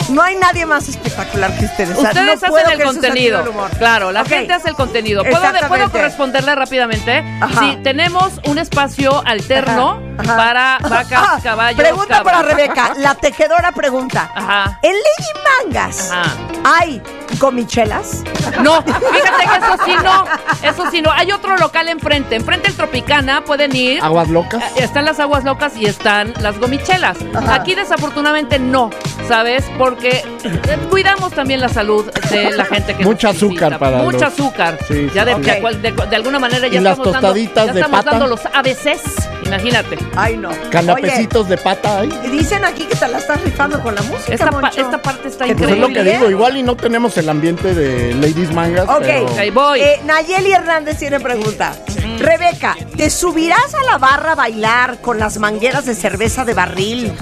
No 0.09 0.23
hay 0.23 0.35
nadie 0.37 0.65
más 0.65 0.89
espectacular 0.89 1.55
que 1.55 1.65
ustedes. 1.65 1.95
O 1.95 2.01
sea, 2.01 2.09
Ustedes 2.09 2.41
no 2.41 2.47
puedo 2.47 2.65
hacen 2.65 2.79
el 2.81 2.85
contenido. 2.87 3.43
Claro, 3.77 4.11
la 4.11 4.25
gente 4.25 4.51
hace 4.53 4.69
el 4.69 4.75
contenido. 4.75 5.23
¿Puedo. 5.23 5.39
¿Puedo 5.67 5.91
corresponderle 5.91 6.55
rápidamente? 6.55 7.23
Ajá. 7.39 7.59
Sí, 7.61 7.77
tenemos 7.83 8.41
un 8.47 8.57
espacio 8.57 9.21
alterno 9.23 10.01
Ajá. 10.17 10.35
para 10.35 10.77
vacas, 10.81 11.11
Ah, 11.13 11.39
caballos, 11.43 11.79
Pregunta 11.79 12.17
cabras. 12.17 12.23
para 12.23 12.41
Rebeca. 12.55 12.93
La 12.97 13.13
tejedora 13.13 13.71
pregunta. 13.71 14.31
Ajá. 14.33 14.79
¿En 14.81 14.93
Lady 14.93 15.67
Mangas 15.73 16.09
Ajá. 16.11 16.31
hay 16.65 17.03
gomichelas? 17.39 18.23
No, 18.63 18.81
fíjate 18.83 19.43
que 19.49 19.57
eso 19.65 19.77
sí 19.85 19.91
no, 20.03 20.25
eso 20.69 20.91
sí 20.91 21.01
no. 21.01 21.11
Hay 21.11 21.31
otro 21.31 21.57
local 21.57 21.87
enfrente, 21.89 22.35
enfrente 22.35 22.67
del 22.67 22.75
Tropicana, 22.77 23.43
pueden 23.43 23.75
ir. 23.75 24.01
¿Aguas 24.03 24.29
locas? 24.29 24.61
Eh, 24.75 24.83
Están 24.83 25.05
las 25.05 25.19
aguas 25.19 25.43
locas 25.43 25.75
y 25.77 25.85
están 25.85 26.33
las 26.41 26.59
gomichelas. 26.59 27.17
Ajá. 27.35 27.55
Aquí 27.55 27.75
desafortunadamente 27.75 28.59
no. 28.59 28.89
¿sabes? 29.27 29.63
Porque 29.77 30.23
eh, 30.43 30.77
cuidamos 30.89 31.31
también 31.33 31.61
la 31.61 31.69
salud 31.69 32.03
de 32.31 32.49
la 32.49 32.65
gente 32.65 32.95
que 32.95 33.03
nos 33.03 33.13
visita. 33.13 33.29
azúcar 33.29 33.77
para 33.77 33.97
Mucho 33.99 34.17
los- 34.21 34.23
azúcar. 34.33 34.79
Sí, 34.87 35.07
ya 35.13 35.23
sí, 35.23 35.29
de, 35.29 35.35
sí. 35.35 35.41
de 35.51 35.61
cual- 35.61 35.81
de- 35.83 35.91
de 35.91 36.15
alguna 36.15 36.39
manera 36.39 36.67
ya 36.67 36.79
¿Y 36.79 36.83
las 36.83 36.93
estamos 36.93 37.13
dando, 37.13 37.27
tostaditas 37.27 37.65
ya 37.67 37.73
de 37.73 37.79
estamos 37.79 37.99
pata? 37.99 38.09
dando 38.11 38.25
los 38.27 38.39
ABCs. 38.47 39.29
Imagínate. 39.45 39.99
Ay, 40.15 40.35
no. 40.35 40.49
Canapecitos 40.71 41.47
de 41.47 41.57
pata 41.57 41.99
ahí. 41.99 42.09
Dicen 42.31 42.65
aquí 42.65 42.85
que 42.85 42.95
te 42.95 43.07
la 43.07 43.19
estás 43.19 43.39
rifando 43.43 43.79
con 43.83 43.93
la 43.93 44.01
música, 44.01 44.33
Esta, 44.33 44.49
pa- 44.49 44.69
esta 44.75 44.97
parte 44.99 45.27
está 45.27 45.45
Que 45.45 45.53
te 45.53 45.59
Pues 45.59 45.71
es 45.73 45.77
lo 45.77 45.89
increíble. 45.89 46.11
que 46.11 46.17
digo, 46.17 46.29
igual 46.31 46.57
y 46.57 46.63
no 46.63 46.75
tenemos 46.75 47.15
el 47.19 47.28
ambiente 47.29 47.73
de 47.73 48.13
Ladies 48.15 48.53
Mangas, 48.53 48.87
Ok, 48.89 48.97
pero... 49.01 49.29
Ahí 49.37 49.49
voy. 49.49 49.79
Eh, 49.81 49.99
Nayeli 50.05 50.51
Hernández 50.51 50.97
tiene 50.97 51.19
pregunta. 51.19 51.73
Rebeca, 52.17 52.75
¿te 52.97 53.09
subirás 53.09 53.73
a 53.73 53.83
la 53.89 53.97
barra 53.97 54.33
a 54.33 54.35
bailar 54.35 54.97
con 54.99 55.19
las 55.19 55.37
mangueras 55.37 55.85
de 55.85 55.95
cerveza 55.95 56.43
de 56.43 56.53
barril? 56.53 57.13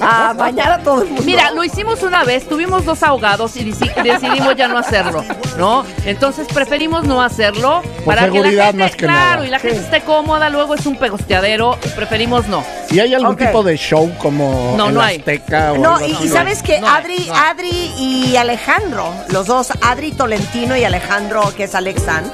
A 0.00 0.32
bañar 0.34 0.70
a 0.72 0.78
todo 0.82 1.02
el 1.02 1.08
mundo. 1.08 1.22
Mira, 1.24 1.50
lo 1.50 1.64
hicimos 1.64 2.02
una 2.02 2.22
vez, 2.24 2.48
tuvimos 2.48 2.84
dos 2.84 3.02
ahogados 3.02 3.56
y 3.56 3.64
deci- 3.72 3.92
decidimos 4.02 4.54
ya 4.56 4.68
no 4.68 4.78
hacerlo, 4.78 5.24
¿no? 5.58 5.84
Entonces 6.04 6.46
preferimos 6.52 7.04
no 7.04 7.22
hacerlo 7.22 7.82
Por 8.04 8.14
para 8.14 8.22
que 8.22 8.26
la 8.28 8.32
seguridad 8.34 8.66
gente, 8.66 8.82
más 8.84 8.90
que 8.92 8.96
claro, 9.06 9.34
nada. 9.36 9.46
y 9.46 9.50
la 9.50 9.58
gente 9.58 9.78
Sí. 9.78 9.84
esté 9.84 10.00
cómoda, 10.02 10.48
luego 10.48 10.74
es 10.74 10.86
un 10.86 10.96
pegosteadero, 10.96 11.76
preferimos 11.96 12.46
no. 12.46 12.62
¿Y 12.90 13.00
hay 13.00 13.14
algún 13.14 13.36
tipo 13.36 13.62
de 13.64 13.76
show 13.76 14.12
como 14.18 14.74
No, 14.76 14.88
en 14.88 14.94
no 14.94 15.00
hay. 15.02 15.16
Azteca 15.18 15.72
o 15.72 15.78
No, 15.78 15.96
algo 15.96 16.06
y, 16.06 16.12
así? 16.12 16.24
y 16.24 16.28
sabes 16.28 16.62
que 16.62 16.80
no 16.80 16.88
Adri, 16.88 17.26
no. 17.26 17.34
Adri 17.34 17.92
y 17.98 18.36
Alejandro, 18.36 19.12
los 19.30 19.45
dos, 19.46 19.72
Adri 19.80 20.12
Tolentino 20.12 20.76
y 20.76 20.84
Alejandro, 20.84 21.54
que 21.56 21.64
es 21.64 21.74
Alex 21.74 22.02
Sanz, 22.02 22.32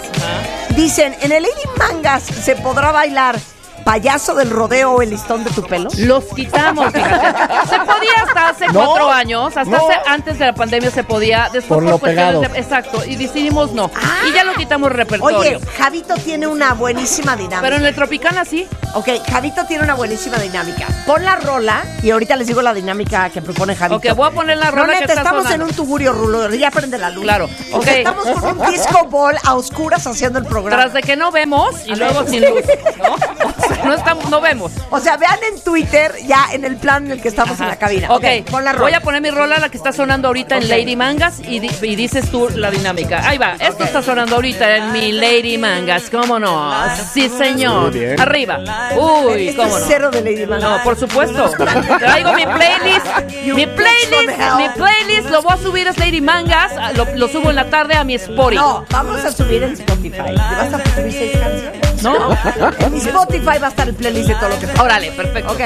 dicen, 0.74 1.14
en 1.20 1.32
el 1.32 1.42
Lady 1.42 1.52
Mangas 1.78 2.22
se 2.22 2.56
podrá 2.56 2.90
bailar 2.90 3.38
payaso 3.84 4.34
del 4.34 4.50
rodeo 4.50 4.92
o 4.92 5.02
el 5.02 5.10
listón 5.10 5.44
de 5.44 5.50
tu 5.50 5.62
pelo. 5.62 5.88
Los 5.98 6.24
quitamos, 6.34 6.92
fíjate. 6.92 7.68
Se 7.68 7.78
podía 7.80 8.12
hasta 8.26 8.48
hace 8.48 8.66
No, 8.68 8.72
cuatro 8.86 9.10
años, 9.10 9.56
hasta 9.56 9.64
no. 9.64 9.76
hace- 9.88 9.98
antes 10.08 10.38
de 10.38 10.46
la 10.46 10.54
pandemia 10.54 10.90
se 10.90 11.04
podía, 11.04 11.44
después 11.52 11.64
Por 11.66 11.76
por, 11.78 11.84
lo 11.84 11.98
cuestiones 11.98 12.36
pegado. 12.38 12.54
de- 12.54 12.60
exacto, 12.60 13.02
y 13.06 13.16
decidimos 13.16 13.72
no. 13.72 13.90
y 14.28 14.32
ya 14.32 14.44
lo 14.44 14.54
quitamos 14.54 14.88
del 14.90 14.98
repertorio. 14.98 15.38
Oye, 15.38 15.60
Javito 15.78 16.14
tiene 16.14 16.46
una 16.46 16.74
buenísima 16.74 17.36
dinámica. 17.36 17.60
Pero 17.62 17.76
en 17.76 17.84
el 17.86 17.94
Tropicana 17.94 18.44
sí. 18.44 18.66
Ok, 18.94 19.08
Javito 19.30 19.64
tiene 19.66 19.84
una 19.84 19.94
buenísima 19.94 20.38
dinámica. 20.38 20.86
Pon 21.06 21.24
la 21.24 21.36
rola 21.36 21.82
y 22.02 22.10
ahorita 22.10 22.36
les 22.36 22.46
digo 22.46 22.60
la 22.62 22.74
dinámica 22.74 23.30
que 23.30 23.40
propone 23.42 23.74
Javito. 23.74 23.96
Ok, 23.96 24.16
voy 24.16 24.28
a 24.28 24.30
poner 24.32 24.58
la 24.58 24.70
rola 24.70 24.86
No, 24.86 24.92
que 24.92 25.00
neta, 25.00 25.12
está 25.14 25.22
estamos 25.22 25.42
sonando. 25.44 25.64
en 25.64 25.70
un 25.70 25.76
tugurio, 25.76 26.12
Rulo. 26.12 26.48
Ya 26.54 26.70
prende 26.70 26.98
la 26.98 27.10
luz. 27.10 27.24
Claro, 27.24 27.48
O 27.72 27.82
sea, 27.82 27.92
ok. 27.92 27.98
estamos 27.98 28.26
con 28.40 28.60
un 28.60 28.70
disco 28.70 29.04
ball 29.08 29.36
a 29.44 29.54
oscuras 29.54 30.06
haciendo 30.06 30.38
el 30.38 30.44
programa. 30.44 30.82
Tras 30.82 30.94
de 30.94 31.02
que 31.02 31.16
no 31.16 31.30
vemos 31.32 31.74
y 31.86 31.92
A 31.92 31.96
luego 31.96 32.20
ver. 32.24 32.30
sin 32.30 32.40
luz, 32.42 32.62
¿no? 32.98 33.16
No, 33.84 33.92
estamos, 33.92 34.28
no 34.30 34.40
vemos. 34.40 34.72
O 34.90 34.98
sea, 35.00 35.16
vean 35.16 35.38
en 35.52 35.60
Twitter 35.62 36.12
ya 36.26 36.46
en 36.52 36.64
el 36.64 36.76
plan 36.76 37.06
en 37.06 37.12
el 37.12 37.20
que 37.22 37.28
estamos 37.28 37.58
en 37.60 37.68
la 37.68 37.76
cabina. 37.76 38.08
Ok, 38.10 38.24
pon 38.50 38.64
la 38.64 38.72
rola. 38.72 38.82
voy 38.84 38.94
a 38.94 39.00
poner 39.00 39.20
mi 39.22 39.30
rola, 39.30 39.58
la 39.58 39.68
que 39.70 39.76
está 39.76 39.92
sonando 39.92 40.28
ahorita 40.28 40.56
en 40.58 40.68
Lady 40.68 40.96
Mangas, 40.96 41.40
y, 41.40 41.58
di- 41.60 41.70
y 41.82 41.96
dices 41.96 42.30
tú 42.30 42.48
la 42.54 42.70
dinámica. 42.70 43.26
Ahí 43.28 43.38
va, 43.38 43.54
esto 43.58 43.84
está 43.84 44.02
sonando 44.02 44.36
ahorita 44.36 44.76
en 44.76 44.92
mi 44.92 45.12
Lady 45.12 45.58
Mangas, 45.58 46.10
¿cómo 46.10 46.38
no? 46.38 46.72
Sí, 47.12 47.28
señor. 47.28 47.90
Muy 47.90 48.00
bien. 48.00 48.20
Arriba. 48.20 48.60
Uy, 48.96 49.48
Este 49.48 49.56
¿cómo 49.62 49.76
es 49.76 49.82
no? 49.82 49.88
cero 49.88 50.10
de 50.10 50.20
Lady 50.22 50.46
Mangas. 50.46 50.70
No, 50.78 50.84
por 50.84 50.96
supuesto. 50.98 51.50
Traigo 51.98 52.32
mi 52.34 52.44
playlist. 52.46 53.06
Mi 53.54 53.66
playlist, 53.66 54.38
mi 54.58 54.68
playlist 54.74 55.30
lo 55.30 55.42
voy 55.42 55.52
a 55.54 55.56
subir 55.56 55.88
a 55.88 55.92
Lady 55.92 56.20
Mangas. 56.20 56.72
Lo, 56.96 57.06
lo 57.16 57.28
subo 57.28 57.50
en 57.50 57.56
la 57.56 57.68
tarde 57.70 57.94
a 57.94 58.04
mi 58.04 58.14
Spotify. 58.14 58.56
No, 58.56 58.84
vamos 58.90 59.24
a 59.24 59.32
subir 59.32 59.62
en 59.62 59.72
Spotify. 59.72 60.16
¿Te 60.26 60.32
vas 60.34 60.72
a 60.74 60.94
subir 60.94 61.12
seis 61.12 61.32
canciones? 61.32 61.91
¿No? 62.02 62.36
En 62.80 62.92
mi 62.92 62.98
Spotify 62.98 63.58
va 63.60 63.66
a 63.66 63.70
estar 63.70 63.88
el 63.88 63.94
playlist 63.94 64.28
de 64.28 64.34
todo 64.34 64.48
lo 64.48 64.58
que 64.58 64.66
Órale, 64.80 65.12
perfecto. 65.12 65.52
Ok, 65.52 65.60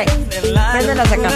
préndelas 0.73 1.13
acá. 1.13 1.31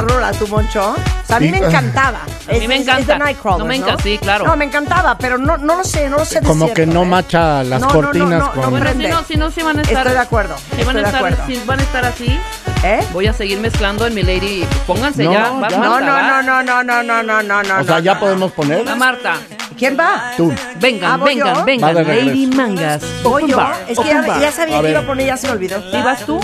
Esta 0.00 0.14
rola, 0.14 0.32
tu 0.32 0.48
Moncho. 0.48 0.90
O 0.90 1.26
sea, 1.26 1.36
a 1.36 1.40
mí 1.40 1.46
Sí. 1.46 1.52
me 1.52 1.58
encantaba. 1.58 2.20
A 2.48 2.52
mí 2.52 2.68
me 2.68 2.76
encanta. 2.76 3.18
No 3.18 3.64
me 3.64 3.76
encanta, 3.76 4.02
sí, 4.02 4.18
claro. 4.18 4.46
No, 4.46 4.56
me 4.56 4.64
encantaba, 4.64 5.16
pero 5.18 5.38
no, 5.38 5.56
no 5.56 5.76
lo 5.76 5.84
sé, 5.84 6.08
no 6.08 6.18
lo 6.18 6.24
sé 6.24 6.40
Como 6.42 6.72
que 6.72 6.86
no 6.86 7.02
¿eh? 7.02 7.06
macha 7.06 7.62
las 7.62 7.80
No, 7.80 7.86
no, 7.88 7.94
no, 7.94 8.00
cortinas 8.00 8.28
no, 8.30 8.38
no, 8.38 8.62
con... 8.62 8.70
bueno, 8.70 8.90
Si 8.90 9.06
no, 9.08 9.22
si 9.24 9.36
no, 9.36 9.50
si 9.50 9.62
van 9.62 9.78
a 9.78 9.82
estar. 9.82 9.98
Estoy 9.98 10.12
de 10.12 10.18
acuerdo. 10.18 10.56
Si 10.56 10.62
van, 10.84 10.96
a 10.96 11.00
estoy 11.00 11.02
de 11.02 11.08
estar, 11.08 11.16
acuerdo. 11.32 11.46
si 11.46 11.66
van 11.66 11.78
a 11.78 11.82
estar 11.82 12.04
así, 12.04 12.40
¿Eh? 12.82 13.06
voy 13.12 13.26
a 13.26 13.32
seguir 13.32 13.60
mezclando 13.60 14.06
en 14.06 14.14
mi 14.14 14.22
lady. 14.22 14.64
Pónganse 14.86 15.24
No, 15.24 15.32
ya. 15.32 15.50
Va 15.50 15.68
ya. 15.68 15.78
No, 15.78 15.90
Marta, 15.90 16.06
no, 16.06 16.12
va. 16.12 16.22
no, 16.22 16.42
no, 16.42 16.62
no, 16.62 16.82
no, 16.82 17.02
no, 17.02 17.22
no, 17.22 17.42
no, 17.42 17.62
no. 17.62 17.80
o 17.80 17.84
sea, 17.84 17.96
no, 17.96 17.98
ya 18.00 18.14
no. 18.14 18.20
podemos 18.20 18.52
poner... 18.52 18.86
Va 18.86 18.96
Marta. 18.96 19.34
¿Quién 19.78 19.96
va? 19.98 20.32
Tú. 20.36 20.52
Vengan, 20.78 21.12
Ah, 21.12 21.16
¿voy 21.16 21.34
vengan, 21.34 21.54
yo? 21.56 21.64
vengan. 21.64 21.88
Va 21.90 21.94
de 21.94 22.04
regreso. 22.04 22.26
Lady 22.26 22.46
Mangas. 22.48 23.02
Voy 23.22 23.42
Open 23.44 23.48
yo. 23.48 23.56
bar, 23.56 23.74
Es 23.88 23.98
que 23.98 24.00
open 24.04 24.22
ya, 24.22 24.28
bar. 24.28 24.40
ya 24.40 24.52
sabía 24.52 24.74
A 24.76 24.78
que 24.78 24.82
ver. 24.82 24.90
iba 24.92 25.00
a 25.00 25.06
poner, 25.06 25.26
ya 25.26 25.36
se 25.38 25.46
me 25.46 25.52
olvidó. 25.54 25.78
¿Y 25.92 26.02
vas 26.02 26.26
tú? 26.26 26.38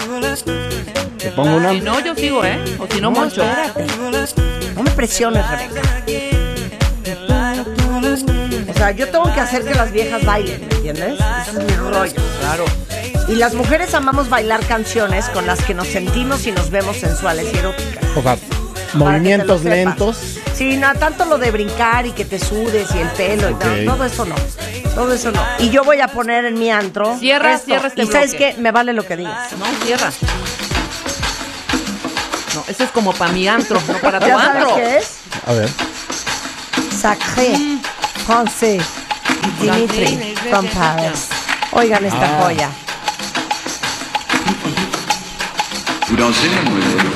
Te 1.27 1.33
pongo 1.33 1.57
una... 1.57 1.73
Si 1.73 1.81
no, 1.81 1.99
yo 1.99 2.15
sigo, 2.15 2.45
¿eh? 2.45 2.57
O 2.79 2.87
si 2.87 3.01
no, 3.01 3.11
Moncho. 3.11 3.43
espérate. 3.43 3.85
No 4.77 4.83
me 4.85 4.91
presiones, 4.93 5.45
Rebeca. 5.51 5.83
O 8.69 8.75
sea, 8.79 8.93
yo 8.93 9.09
tengo 9.09 9.35
que 9.35 9.41
hacer 9.41 9.65
que 9.65 9.75
las 9.75 9.91
viejas 9.91 10.25
bailen, 10.25 10.61
¿me 10.69 10.75
entiendes? 10.77 11.19
Ese 11.43 11.51
es 11.59 11.65
mi 11.65 11.75
rollo. 11.75 12.13
Claro. 12.39 12.65
Y 13.27 13.35
las 13.35 13.55
mujeres 13.55 13.93
amamos 13.95 14.29
bailar 14.29 14.65
canciones 14.67 15.29
con 15.31 15.49
las 15.49 15.61
que 15.65 15.75
nos 15.75 15.89
sentimos 15.89 16.47
y 16.47 16.53
nos 16.53 16.71
vemos 16.71 16.99
sensuales 16.99 17.53
y 17.53 17.59
eróticas. 17.59 18.05
O 18.15 18.23
sea, 18.23 18.39
movimientos 18.95 19.65
lentos. 19.65 20.39
Sí, 20.55 20.77
no, 20.77 20.95
tanto 20.95 21.25
lo 21.25 21.39
de 21.39 21.51
brincar 21.51 22.07
y 22.07 22.13
que 22.13 22.25
te 22.25 22.39
sudes 22.39 22.89
y 22.95 22.99
el 22.99 23.09
pelo 23.09 23.51
y 23.51 23.55
todo, 23.55 23.85
todo 23.97 24.05
eso 24.05 24.25
no. 24.27 24.37
Todo 24.95 25.13
eso 25.13 25.33
no. 25.33 25.43
Y 25.59 25.71
yo 25.71 25.83
voy 25.85 26.01
a 26.01 26.09
poner 26.09 26.45
en 26.45 26.59
mi 26.59 26.71
antro. 26.71 27.19
Cierra, 27.19 27.55
esto. 27.55 27.67
cierra 27.67 27.89
este 27.89 28.05
Y 28.05 28.07
sabes 28.07 28.31
bloque. 28.31 28.55
qué, 28.55 28.63
me 28.63 28.71
vale 28.71 28.93
lo 28.95 29.05
que 29.05 29.17
digas. 29.17 29.53
No, 29.59 29.67
cierra. 29.85 30.11
No, 32.57 32.65
eso 32.69 32.85
es 32.85 32.91
como 32.91 33.13
para 33.13 33.33
mi 33.33 33.47
antro, 33.47 33.79
no 33.87 33.99
para 33.99 34.19
tu 34.19 34.27
¿Ya 34.27 34.39
sabes 34.39 34.57
antro. 34.63 34.77
qué 34.77 34.97
es? 34.97 35.07
A 35.47 35.53
ver. 35.53 35.71
Sacré, 37.01 37.53
français, 38.27 38.83
Dimitri, 39.61 40.35
from 40.49 40.67
Paris. 40.69 41.29
Oigan 41.73 42.03
esta 42.07 42.25
Ah. 42.25 42.43
joya. 42.43 42.71
Vous 46.09 46.17
dansez, 46.17 46.49
mademoiselle 46.65 47.11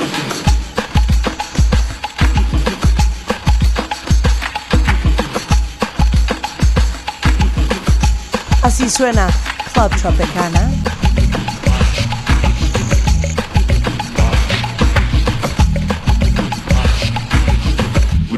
Así 8.63 8.89
suena 8.89 9.27
Club 9.73 9.95
Tropicana. 9.99 10.69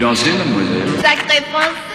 Vous 0.04 0.10
dansez, 0.10 0.34
mademoiselle 0.34 1.02
Sacré 1.02 1.42
français. 1.50 1.93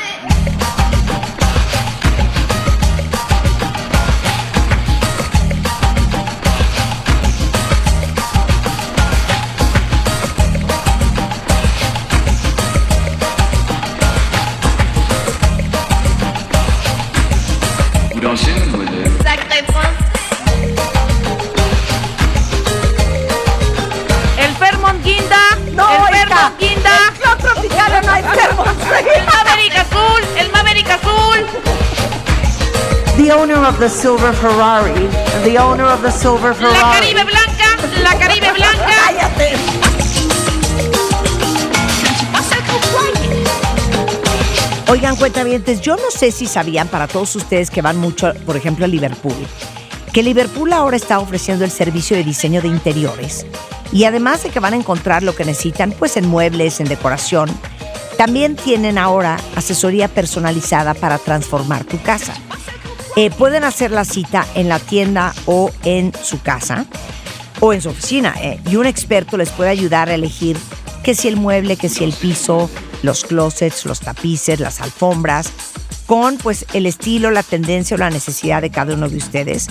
El 29.14 29.24
Maverick 29.24 29.76
azul, 29.76 30.22
el 30.36 30.50
Maverick 30.50 30.90
azul. 30.90 31.46
The 33.16 33.32
owner 33.32 33.64
of 33.66 33.78
the 33.78 33.88
silver 33.88 34.32
Ferrari, 34.32 35.08
the 35.44 35.58
owner 35.58 35.86
of 35.86 36.02
the 36.02 36.10
silver 36.10 36.54
Ferrari. 36.54 36.78
La 36.78 36.92
Caribe 36.92 37.24
blanca, 37.24 37.76
la 38.02 38.18
Caribe 38.18 38.52
blanca. 38.52 38.86
Cállate. 39.06 39.56
Oigan, 44.90 45.16
cuentavientes, 45.16 45.82
yo 45.82 45.96
no 45.96 46.10
sé 46.10 46.32
si 46.32 46.46
sabían 46.46 46.88
para 46.88 47.08
todos 47.08 47.36
ustedes 47.36 47.70
que 47.70 47.82
van 47.82 47.98
mucho, 47.98 48.32
por 48.46 48.56
ejemplo, 48.56 48.86
a 48.86 48.88
Liverpool, 48.88 49.36
que 50.14 50.22
Liverpool 50.22 50.72
ahora 50.72 50.96
está 50.96 51.18
ofreciendo 51.18 51.66
el 51.66 51.70
servicio 51.70 52.16
de 52.16 52.24
diseño 52.24 52.62
de 52.62 52.68
interiores. 52.68 53.44
Y 53.92 54.04
además 54.04 54.42
de 54.42 54.48
que 54.50 54.60
van 54.60 54.72
a 54.72 54.76
encontrar 54.76 55.22
lo 55.22 55.34
que 55.34 55.44
necesitan, 55.44 55.92
pues 55.92 56.16
en 56.16 56.26
muebles, 56.26 56.80
en 56.80 56.88
decoración, 56.88 57.50
también 58.18 58.56
tienen 58.56 58.98
ahora 58.98 59.38
asesoría 59.54 60.08
personalizada 60.08 60.92
para 60.94 61.18
transformar 61.18 61.84
tu 61.84 62.02
casa. 62.02 62.34
Eh, 63.14 63.30
pueden 63.30 63.62
hacer 63.62 63.92
la 63.92 64.04
cita 64.04 64.44
en 64.56 64.68
la 64.68 64.80
tienda 64.80 65.32
o 65.46 65.70
en 65.84 66.12
su 66.20 66.42
casa 66.42 66.84
o 67.60 67.72
en 67.72 67.80
su 67.80 67.90
oficina 67.90 68.34
eh, 68.42 68.60
y 68.68 68.74
un 68.74 68.86
experto 68.86 69.36
les 69.36 69.50
puede 69.50 69.70
ayudar 69.70 70.08
a 70.08 70.14
elegir 70.14 70.56
que 71.04 71.14
si 71.14 71.28
el 71.28 71.36
mueble, 71.36 71.76
que 71.76 71.88
si 71.88 72.02
el 72.02 72.12
piso, 72.12 72.68
los 73.02 73.24
closets, 73.24 73.86
los 73.86 74.00
tapices, 74.00 74.58
las 74.58 74.80
alfombras, 74.80 75.52
con 76.06 76.38
pues 76.38 76.66
el 76.74 76.86
estilo, 76.86 77.30
la 77.30 77.44
tendencia 77.44 77.94
o 77.94 77.98
la 77.98 78.10
necesidad 78.10 78.62
de 78.62 78.70
cada 78.70 78.94
uno 78.94 79.08
de 79.08 79.16
ustedes 79.16 79.68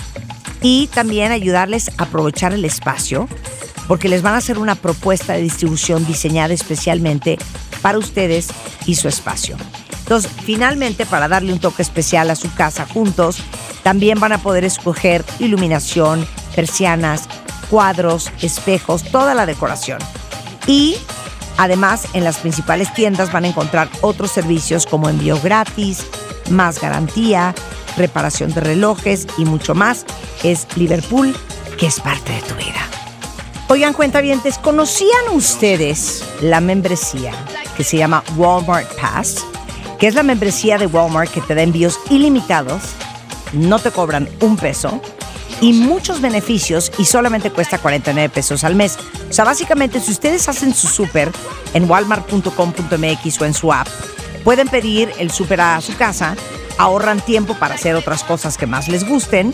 y 0.62 0.86
también 0.86 1.32
ayudarles 1.32 1.90
a 1.98 2.04
aprovechar 2.04 2.54
el 2.54 2.64
espacio 2.64 3.28
porque 3.88 4.08
les 4.08 4.22
van 4.22 4.34
a 4.34 4.38
hacer 4.38 4.58
una 4.58 4.74
propuesta 4.74 5.34
de 5.34 5.42
distribución 5.42 6.06
diseñada 6.06 6.54
especialmente 6.54 7.38
para 7.82 7.98
ustedes 7.98 8.48
y 8.86 8.94
su 8.94 9.08
espacio. 9.08 9.56
Entonces, 10.08 10.30
finalmente, 10.42 11.04
para 11.04 11.28
darle 11.28 11.52
un 11.52 11.58
toque 11.58 11.82
especial 11.82 12.30
a 12.30 12.34
su 12.34 12.50
casa 12.54 12.86
juntos, 12.86 13.40
también 13.82 14.18
van 14.18 14.32
a 14.32 14.38
poder 14.38 14.64
escoger 14.64 15.22
iluminación, 15.38 16.26
persianas, 16.56 17.28
cuadros, 17.68 18.32
espejos, 18.40 19.02
toda 19.02 19.34
la 19.34 19.44
decoración. 19.44 19.98
Y 20.66 20.96
además, 21.58 22.06
en 22.14 22.24
las 22.24 22.38
principales 22.38 22.92
tiendas 22.94 23.32
van 23.32 23.44
a 23.44 23.48
encontrar 23.48 23.90
otros 24.00 24.30
servicios 24.30 24.86
como 24.86 25.10
envío 25.10 25.38
gratis, 25.42 26.06
más 26.48 26.80
garantía, 26.80 27.54
reparación 27.98 28.54
de 28.54 28.62
relojes 28.62 29.26
y 29.36 29.44
mucho 29.44 29.74
más. 29.74 30.06
Es 30.42 30.66
Liverpool, 30.76 31.36
que 31.78 31.86
es 31.86 32.00
parte 32.00 32.32
de 32.32 32.40
tu 32.40 32.54
vida. 32.54 32.80
Oigan, 33.68 33.92
cuentavientes, 33.92 34.56
¿conocían 34.56 35.28
ustedes 35.34 36.24
la 36.40 36.62
membresía 36.62 37.34
que 37.78 37.84
se 37.84 37.96
llama 37.96 38.24
Walmart 38.36 38.92
Pass? 39.00 39.46
Que 39.98 40.08
es 40.08 40.14
la 40.14 40.24
membresía 40.24 40.76
de 40.76 40.86
Walmart 40.86 41.30
que 41.30 41.40
te 41.40 41.54
da 41.54 41.62
envíos 41.62 41.98
ilimitados, 42.10 42.82
no 43.52 43.78
te 43.78 43.92
cobran 43.92 44.28
un 44.40 44.56
peso 44.56 45.00
y 45.60 45.72
muchos 45.72 46.20
beneficios 46.20 46.92
y 46.98 47.04
solamente 47.04 47.50
cuesta 47.50 47.78
49 47.78 48.28
pesos 48.28 48.64
al 48.64 48.74
mes. 48.74 48.98
O 49.30 49.32
sea, 49.32 49.44
básicamente, 49.44 50.00
si 50.00 50.10
ustedes 50.10 50.48
hacen 50.48 50.74
su 50.74 50.88
súper 50.88 51.30
en 51.72 51.88
walmart.com.mx 51.88 53.40
o 53.40 53.44
en 53.44 53.54
su 53.54 53.72
app, 53.72 53.88
pueden 54.42 54.68
pedir 54.68 55.12
el 55.18 55.30
súper 55.30 55.60
a 55.60 55.80
su 55.80 55.96
casa, 55.96 56.36
ahorran 56.78 57.20
tiempo 57.20 57.54
para 57.54 57.76
hacer 57.76 57.94
otras 57.94 58.24
cosas 58.24 58.58
que 58.58 58.66
más 58.66 58.88
les 58.88 59.08
gusten 59.08 59.52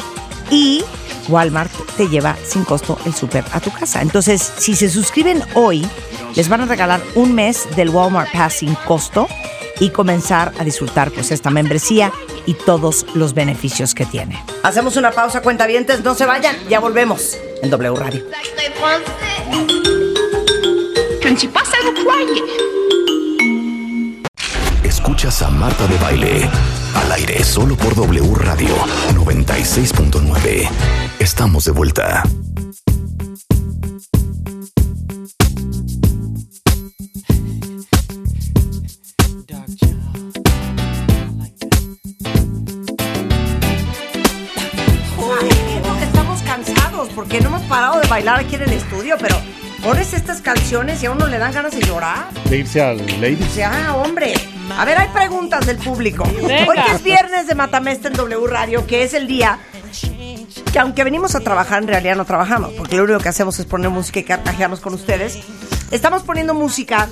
y 0.51 0.83
Walmart 1.29 1.73
te 1.97 2.09
lleva 2.09 2.37
sin 2.45 2.65
costo 2.65 2.99
el 3.05 3.15
súper 3.15 3.45
a 3.53 3.61
tu 3.61 3.71
casa. 3.71 4.03
Entonces, 4.03 4.53
si 4.59 4.77
se 4.77 4.89
suscriben 4.89 5.43
hoy, 5.55 5.87
les 6.35 6.49
van 6.49 6.63
a 6.63 6.67
regalar 6.67 7.01
un 7.15 7.35
mes 7.35 7.69
del 7.77 7.91
Walmart 7.91 8.33
Pass 8.33 8.55
sin 8.55 8.75
costo 8.75 9.29
y 9.81 9.91
comenzar 9.91 10.53
a 10.59 10.65
disfrutar 10.65 11.11
pues 11.11 11.31
esta 11.31 11.51
membresía 11.51 12.13
y 12.47 12.55
todos 12.55 13.07
los 13.15 13.35
beneficios 13.35 13.95
que 13.95 14.07
tiene. 14.07 14.43
Hacemos 14.63 14.97
una 14.97 15.11
pausa, 15.11 15.43
cuentavientes, 15.43 16.03
no 16.03 16.15
se 16.15 16.27
vayan, 16.27 16.57
ya 16.69 16.81
volvemos 16.81 17.37
en 17.63 17.71
W 17.71 17.97
Radio. 17.97 18.25
Escuchas 24.83 25.43
a 25.43 25.51
Marta 25.51 25.87
de 25.87 25.99
Baile. 25.99 26.51
Al 26.95 27.13
aire 27.13 27.43
solo 27.45 27.77
por 27.77 27.95
W 27.95 28.35
Radio 28.37 28.75
96.9. 29.15 31.04
Estamos 31.19 31.65
de 31.65 31.73
vuelta. 31.73 32.23
Ay, 45.19 45.49
digo 45.69 45.99
que 45.99 46.05
estamos 46.05 46.43
cansados 46.43 47.09
porque 47.15 47.41
no 47.41 47.49
hemos 47.49 47.63
parado 47.63 48.01
de 48.01 48.09
bailar 48.09 48.41
aquí 48.41 48.57
en 48.57 48.63
el 48.63 48.73
estudio, 48.73 49.17
pero 49.21 49.37
pones 49.83 50.13
estas 50.13 50.41
canciones 50.41 51.03
y 51.03 51.07
a 51.07 51.13
uno 51.13 51.27
le 51.27 51.39
dan 51.39 51.53
ganas 51.53 51.73
de 51.73 51.83
llorar. 51.83 52.33
De 52.49 52.59
irse 52.59 52.83
al 52.83 52.99
Ladies. 53.21 53.49
O 53.49 53.55
sea, 53.55 53.95
hombre. 53.97 54.35
A 54.77 54.85
ver, 54.85 54.99
hay 54.99 55.09
preguntas 55.09 55.67
del 55.67 55.79
público. 55.79 56.25
Venga. 56.25 56.67
Hoy 56.69 56.77
que 56.87 56.93
es 56.93 57.03
viernes 57.03 57.47
de 57.47 57.55
Matamesta 57.55 58.09
en 58.09 58.15
W 58.15 58.47
Radio, 58.47 58.87
que 58.87 59.03
es 59.03 59.15
el 59.15 59.27
día 59.27 59.59
que 60.75 60.81
aunque 60.81 61.05
venimos 61.05 61.37
a 61.37 61.41
trabajar, 61.41 61.83
en 61.83 61.89
realidad 61.89 62.17
no 62.17 62.25
trabajamos, 62.25 62.73
porque 62.73 62.97
lo 62.97 63.05
único 63.05 63.21
que 63.21 63.29
hacemos 63.29 63.57
es 63.61 63.65
poner 63.65 63.91
música 63.91 64.19
y 64.19 64.25
carcajearnos 64.25 64.81
con 64.81 64.93
ustedes. 64.93 65.39
Estamos 65.93 66.25
poniendo 66.25 66.53
música 66.53 67.09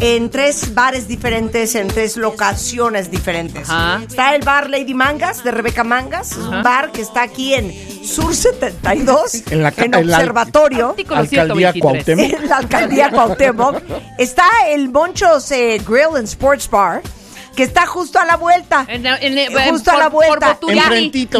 en 0.00 0.30
tres 0.30 0.72
bares 0.74 1.08
diferentes, 1.08 1.74
en 1.74 1.88
tres 1.88 2.16
locaciones 2.16 3.10
diferentes. 3.10 3.68
Ajá. 3.68 4.00
Está 4.08 4.34
el 4.34 4.42
bar 4.42 4.70
Lady 4.70 4.94
Mangas 4.94 5.44
de 5.44 5.50
Rebeca 5.50 5.84
Mangas, 5.84 6.32
es 6.32 6.38
un 6.38 6.54
Ajá. 6.54 6.62
bar 6.62 6.90
que 6.90 7.02
está 7.02 7.20
aquí 7.20 7.52
en 7.52 7.70
Sur 8.02 8.34
72, 8.34 9.34
en, 9.34 9.42
En 9.52 9.62
la 9.62 9.74
en 9.76 9.90
la- 10.08 10.16
Observatorio. 10.16 10.88
Artículo 10.88 11.18
Alcaldía 11.20 11.72
123. 11.72 11.82
Cuauhtémoc. 11.82 12.40
En 12.42 12.48
la 12.48 12.56
alcaldía 12.56 13.10
Cuauhtémoc. 13.10 13.82
Está 14.18 14.48
el 14.70 14.88
Monchos 14.88 15.50
eh, 15.52 15.82
Grill 15.86 16.16
and 16.16 16.24
Sports 16.28 16.70
Bar, 16.70 17.02
que 17.56 17.62
está 17.64 17.86
justo 17.86 18.18
a 18.18 18.24
la 18.24 18.36
vuelta. 18.36 18.84
En, 18.88 19.04
en- 19.06 19.38
en- 19.38 19.70
justo 19.70 19.90
por, 19.90 20.00
a 20.00 20.04
la 20.04 20.08
vuelta. 20.08 20.58
Por. 20.58 20.74
No, 20.74 20.80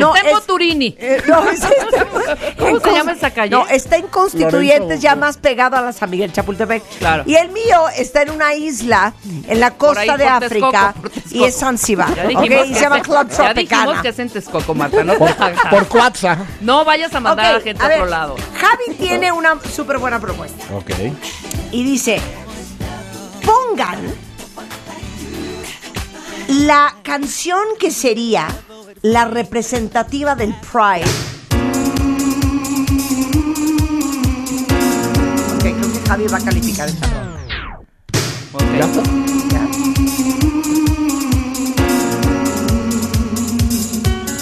No, 0.00 0.14
está 0.14 0.20
en 0.20 0.26
es- 0.26 0.32
Boturini. 0.34 0.94
Eh, 0.98 1.22
no, 1.26 1.42
es 1.50 1.60
¿Cómo 2.58 2.80
se 2.80 2.92
llama 2.92 3.12
esa 3.12 3.30
calle? 3.30 3.50
No, 3.50 3.66
está 3.68 3.96
en 3.96 4.06
Constituyentes, 4.08 5.00
ya 5.00 5.16
más 5.16 5.36
pegado 5.38 5.76
a 5.76 5.80
la 5.80 5.92
San 5.92 6.10
Miguel 6.10 6.32
Chapultepec. 6.32 6.82
Claro. 6.98 7.24
Y 7.26 7.34
el 7.36 7.48
mío 7.50 7.88
está 7.96 8.22
en 8.22 8.30
una 8.30 8.54
isla 8.54 9.14
en 9.48 9.60
la 9.60 9.72
costa 9.72 10.16
de 10.16 10.26
África 10.26 10.94
Texcoco, 11.02 11.34
y 11.34 11.44
es 11.44 11.58
Zanzibar. 11.58 12.14
Ya 12.14 12.22
¿ok? 12.24 12.28
dijimos, 12.28 12.66
Y 12.66 12.68
que 12.70 12.74
se 12.74 12.80
llama 12.80 13.00
Club 13.02 13.28
ya 13.30 13.54
dijimos 13.54 14.00
que 14.02 14.08
es 14.08 14.18
en 14.18 14.30
Texcoco, 14.30 14.74
Marta. 14.74 15.02
No, 15.04 15.12
te 15.14 15.18
Por, 15.18 15.68
por 15.70 15.88
Cuatza. 15.88 16.36
no 16.60 16.84
vayas 16.84 17.14
a 17.14 17.20
mandar 17.20 17.46
a 17.46 17.52
la 17.52 17.58
Ok, 17.58 17.64
gente 17.64 17.82
a 17.82 17.86
a, 17.86 17.88
ver, 17.88 17.98
otro 18.00 18.10
lado. 18.10 18.36
Javi 18.60 18.94
tiene 18.98 19.32
una 19.32 19.58
súper 19.74 19.98
buena 19.98 20.20
propuesta. 20.20 20.62
Ok. 20.74 20.90
y 21.72 21.84
dice, 21.84 22.20
pongan 23.44 23.98
la 26.52 26.94
canción 27.02 27.60
que 27.78 27.90
sería 27.90 28.46
la 29.00 29.24
representativa 29.24 30.34
del 30.34 30.54
Pride. 30.54 31.10
Ok, 35.54 35.60
creo 35.60 35.92
que 35.92 36.08
Javi 36.08 36.26
va 36.26 36.38
a 36.38 36.44
calificar 36.44 36.88
esta 36.88 37.06
ronda. 37.06 37.40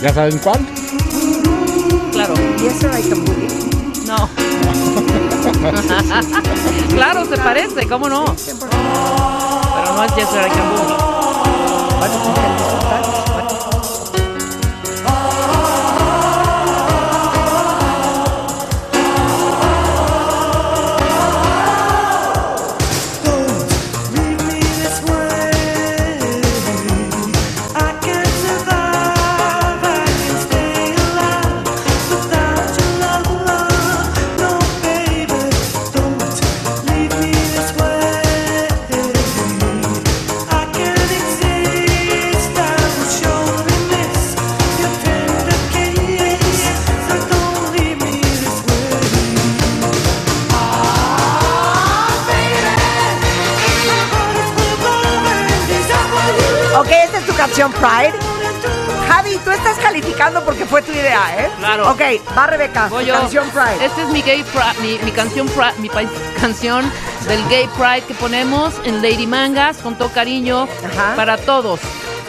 ¿Ya 0.03 0.15
saben 0.15 0.39
cuál? 0.39 0.67
Claro. 2.13 2.35
I 2.35 3.09
can 3.09 3.25
boogie. 3.25 3.49
No. 4.07 4.29
claro, 6.95 7.25
se 7.27 7.37
parece, 7.37 7.87
¿cómo 7.87 8.09
no? 8.09 8.25
Pero 8.25 9.95
no 9.95 10.05
es 10.05 10.17
Yes 10.17 10.29
I 10.33 10.51
Can 10.51 11.10
Boogie. 12.01 12.31
Ok, 12.31 13.01
esta 13.01 13.10
canción 57.61 57.73
Pride. 57.73 58.13
Javi 59.09 59.37
tú 59.45 59.51
estás 59.51 59.77
calificando 59.79 60.43
porque 60.45 60.65
fue 60.65 60.81
tu 60.83 60.93
idea, 60.93 61.21
¿eh? 61.45 61.51
Claro. 61.59 61.91
Ok, 61.91 62.01
va 62.37 62.47
Rebeca, 62.47 62.89
Voy 62.89 63.05
tu 63.05 63.09
yo. 63.11 63.19
canción 63.19 63.51
Pride. 63.51 63.85
Esta 63.85 64.03
es 64.03 64.09
mi 64.09 64.23
gay 64.23 64.43
Pride, 64.45 64.81
mi, 64.81 64.99
mi 65.05 65.11
canción 65.13 65.47
Pride- 65.49 65.75
mi 65.79 65.89
pa- 65.91 66.03
canción 66.41 66.91
del 67.29 67.47
gay 67.49 67.69
pride 67.77 68.03
que 68.07 68.15
ponemos 68.15 68.75
en 68.85 69.03
Lady 69.03 69.27
Mangas 69.27 69.77
con 69.79 69.95
todo 69.97 70.09
cariño 70.11 70.67
para 71.17 71.37
todos 71.37 71.81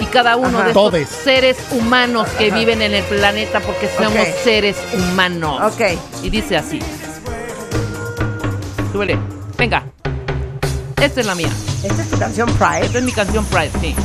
y 0.02 0.06
cada 0.08 0.36
uno 0.36 0.49
Ajá. 0.58 0.64
de 0.64 0.68
estos 0.72 0.84
Todes. 0.91 1.08
seres 1.10 1.58
humanos 1.72 2.28
que 2.38 2.52
viven 2.52 2.82
en 2.82 2.94
el 2.94 3.03
planeta 3.06 3.62
porque 3.62 3.90
somos 3.95 4.28
seres 4.44 4.76
humanos. 4.94 5.74
Ok. 5.74 5.82
Y 6.24 6.30
dice 6.30 6.58
así. 6.58 6.80
Súbele. 8.91 9.18
Venga. 9.58 9.84
Esta 11.02 11.22
es 11.22 11.26
la 11.26 11.36
mía. 11.36 11.49
Esta 11.84 12.02
es 12.02 12.10
tu 12.10 12.20
canción 12.20 12.52
Pride. 12.58 12.86
Esta 12.86 12.98
es 12.98 13.03
mi 13.06 13.12
canción 13.14 13.45
Pride, 13.45 13.72
sí. 13.80 13.95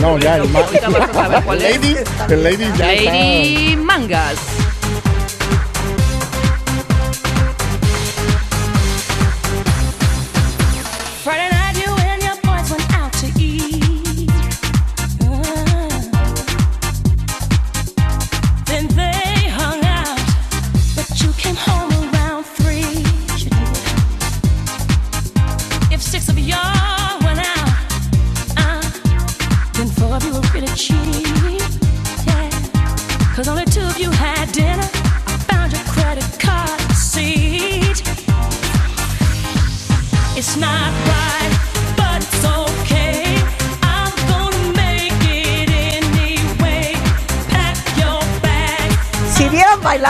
No, 0.00 0.18
ya, 0.18 0.36
el, 0.36 0.42
el 2.28 2.42
ladies 2.42 2.76
ya 2.76 2.86
Lady 2.86 3.76
Mangas. 3.76 4.65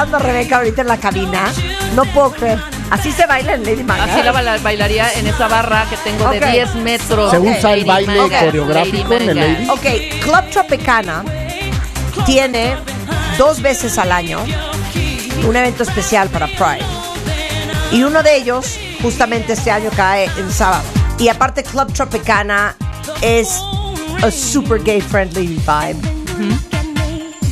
Bailando 0.07 0.19
Rebeca 0.19 0.57
ahorita 0.59 0.83
en 0.83 0.89
la 0.89 0.97
cabina, 0.99 1.53
no 1.95 2.05
puedo 2.07 2.31
creer. 2.33 2.59
Así 2.91 3.11
se 3.13 3.27
baila 3.27 3.55
en 3.55 3.65
Lady 3.65 3.83
Mangas. 3.83 4.11
Así 4.11 4.23
la 4.23 4.33
baila- 4.33 4.59
bailaría 4.63 5.13
en 5.15 5.27
esa 5.27 5.49
barra 5.49 5.87
que 5.91 5.97
tengo 5.97 6.29
de 6.31 6.39
Ok. 6.39 6.47
10 6.47 6.75
metros. 6.77 7.31
Se 7.31 7.39
usa 7.39 7.73
el 7.75 7.87
Lady 7.87 8.07
baile 8.07 8.29
coreográfico 8.39 9.13
Lady 9.15 9.25
en 9.25 9.31
el. 9.39 9.55
Lady. 9.55 9.69
Ok, 9.71 10.23
Club 10.23 10.51
Tropicana 10.51 11.25
tiene 12.25 12.77
dos 13.39 13.61
veces 13.61 13.99
al 13.99 14.13
año 14.13 14.39
un 15.47 15.57
evento 15.57 15.83
especial 15.83 16.29
para 16.29 16.47
Pride. 16.47 16.85
Y 17.93 18.03
uno 18.03 18.23
de 18.23 18.37
ellos, 18.37 18.79
justamente 19.03 19.53
este 19.55 19.71
año, 19.71 19.91
cae 19.97 20.31
en 20.39 20.51
sábado. 20.53 20.83
Y 21.19 21.29
aparte, 21.29 21.63
Club 21.65 21.93
Tropicana 21.93 22.77
es 23.21 23.61
a 24.23 24.31
super 24.31 24.83
gay 24.83 25.01
friendly 25.01 25.47
vibe. 25.67 25.97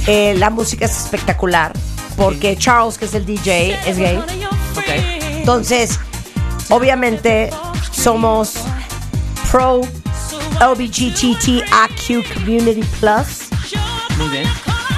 Eh, 0.07 0.35
la 0.39 0.51
música 0.51 0.85
es 0.85 0.97
espectacular 0.97 1.73
porque 2.17 2.57
Charles, 2.57 2.99
que 2.99 3.05
es 3.07 3.15
el 3.15 3.27
DJ, 3.27 3.79
es 3.87 3.99
gay. 3.99 4.23
Entonces, 5.39 5.99
obviamente, 6.71 7.51
somos 7.91 8.55
pro 9.51 9.83
LGBTQ 10.61 12.35
Community 12.35 12.83
Plus 13.01 13.49
Muy 14.19 14.29
bien. 14.29 14.49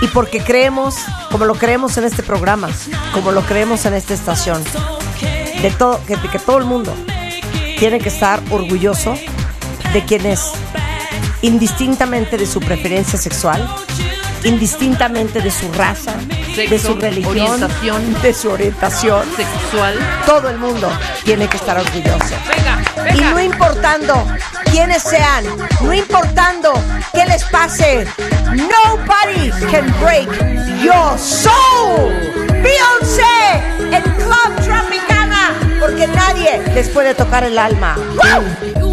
y 0.00 0.06
porque 0.08 0.42
creemos, 0.42 0.96
como 1.30 1.44
lo 1.44 1.54
creemos 1.54 1.96
en 1.96 2.04
este 2.04 2.22
programa, 2.22 2.68
como 3.12 3.32
lo 3.32 3.42
creemos 3.42 3.84
en 3.86 3.94
esta 3.94 4.14
estación, 4.14 4.62
de 5.62 5.70
todo, 5.70 6.00
que, 6.06 6.16
de 6.16 6.28
que 6.28 6.38
todo 6.38 6.58
el 6.58 6.64
mundo 6.64 6.94
tiene 7.78 7.98
que 7.98 8.08
estar 8.08 8.42
orgulloso 8.50 9.14
de 9.92 10.04
quien 10.04 10.26
es, 10.26 10.52
indistintamente 11.42 12.36
de 12.36 12.46
su 12.46 12.60
preferencia 12.60 13.18
sexual, 13.18 13.68
indistintamente 14.44 15.40
de 15.40 15.50
su 15.50 15.72
raza, 15.72 16.14
de 16.56 16.78
su 16.78 16.94
religión, 16.94 17.62
orientación. 17.62 18.22
de 18.22 18.32
su 18.32 18.50
orientación 18.50 19.22
Sexual. 19.36 19.94
todo 20.24 20.48
el 20.48 20.56
mundo 20.56 20.90
tiene 21.24 21.48
que 21.48 21.58
estar 21.58 21.78
orgulloso. 21.78 22.34
Venga, 22.48 23.14
Y 23.14 23.20
no 23.20 23.40
importando 23.40 24.26
quiénes 24.70 25.02
sean, 25.02 25.44
no 25.82 25.92
importando 25.92 26.72
qué 27.12 27.26
les 27.26 27.44
pase, 27.44 28.06
nobody 28.50 29.50
can 29.70 29.86
break 30.00 30.28
your 30.82 31.18
soul. 31.18 32.10
Beyoncé 32.62 33.92
en 33.92 34.02
Club 34.02 34.56
Tropicana, 34.64 35.54
porque 35.78 36.06
nadie 36.06 36.62
les 36.74 36.88
puede 36.88 37.14
tocar 37.14 37.44
el 37.44 37.58
alma. 37.58 37.96
¡Woo! 38.16 38.85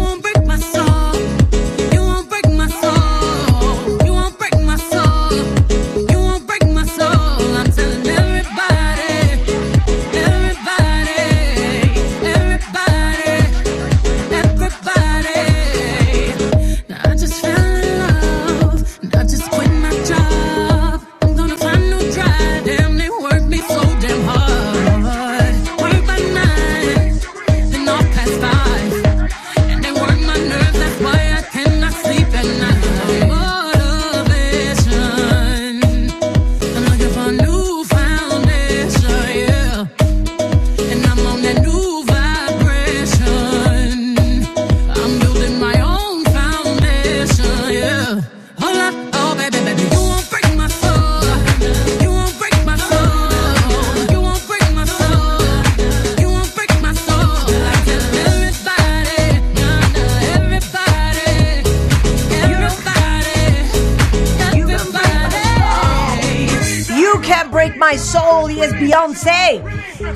Beyoncé. 68.94 69.60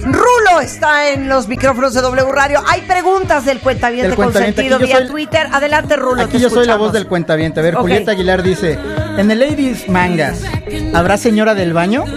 Rulo 0.05 0.60
está 0.62 1.09
en 1.10 1.28
los 1.28 1.48
micrófonos 1.48 1.94
de 1.94 2.00
W 2.00 2.30
Radio. 2.32 2.62
Hay 2.68 2.82
preguntas 2.82 3.44
del 3.44 3.59
cuentaviente 3.59 4.09
Del 4.09 4.16
cuentaviente, 4.16 4.62
consentido 4.62 4.78
vía 4.86 4.98
soy- 4.98 5.06
Twitter. 5.09 5.48
Adelante, 5.52 5.96
Rulo. 5.96 6.22
Aquí 6.22 6.32
te 6.32 6.38
yo 6.38 6.48
soy 6.50 6.66
la 6.66 6.76
voz 6.76 6.92
del 6.92 7.06
cuentaviente. 7.09 7.59
A 7.59 7.62
ver. 7.64 7.74
Julieta 7.74 8.12
Aguilar 8.12 8.42
dice: 8.42 8.78
En 9.16 9.30
el 9.30 9.40
Ladies 9.40 9.88
Mangas, 9.88 10.42
¿habrá 10.94 11.16
señora 11.16 11.55
del 11.55 11.72
baño? 11.72 12.05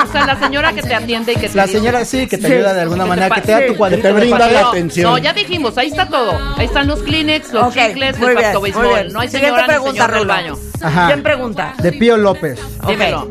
O 0.00 0.10
sea, 0.10 0.24
la 0.24 0.38
señora 0.38 0.72
que 0.72 0.80
te 0.80 0.94
atiende 0.94 1.32
y 1.32 1.36
que 1.36 1.50
te 1.50 1.54
La 1.54 1.64
dice- 1.66 1.78
señora 1.78 2.02
sí, 2.06 2.26
que 2.26 2.38
te 2.38 2.46
Sí. 2.46 2.52
ayuda 2.54 2.72
de 2.72 2.80
alguna 2.80 3.04
Que 3.04 3.08
manera, 3.10 3.34
que 3.34 3.40
te 3.42 3.52
da 3.52 3.66
tu 3.66 3.76
cuadrito 3.76 4.02
te 4.02 4.08
de 4.08 4.14
brinda 4.14 4.48
la 4.50 4.68
atención. 4.68 5.10
No, 5.10 5.18
ya 5.18 5.34
dijimos, 5.34 5.76
ahí 5.76 5.88
está 5.88 6.08
todo. 6.08 6.32
Ahí 6.56 6.64
están 6.64 6.86
los 6.86 7.02
Kleenex, 7.02 7.52
los 7.52 7.64
Ok, 7.64 7.72
chicles, 7.74 8.14
el 8.16 8.20
bien, 8.22 8.34
pacto 8.34 8.60
béisbol. 8.62 9.12
No 9.12 9.20
hay 9.20 9.28
Siguiente 9.28 9.38
señora 9.48 9.62
ni 9.62 9.68
pregunta, 9.68 9.92
señor 9.92 10.10
del 10.12 10.18
Rulo. 10.20 10.32
baño. 10.32 10.56
Ajá. 10.80 11.06
¿Quién 11.08 11.22
pregunta? 11.22 11.74
De 11.82 11.92
Pío 11.92 12.16
López. 12.16 12.58
Dímelo. 12.86 13.30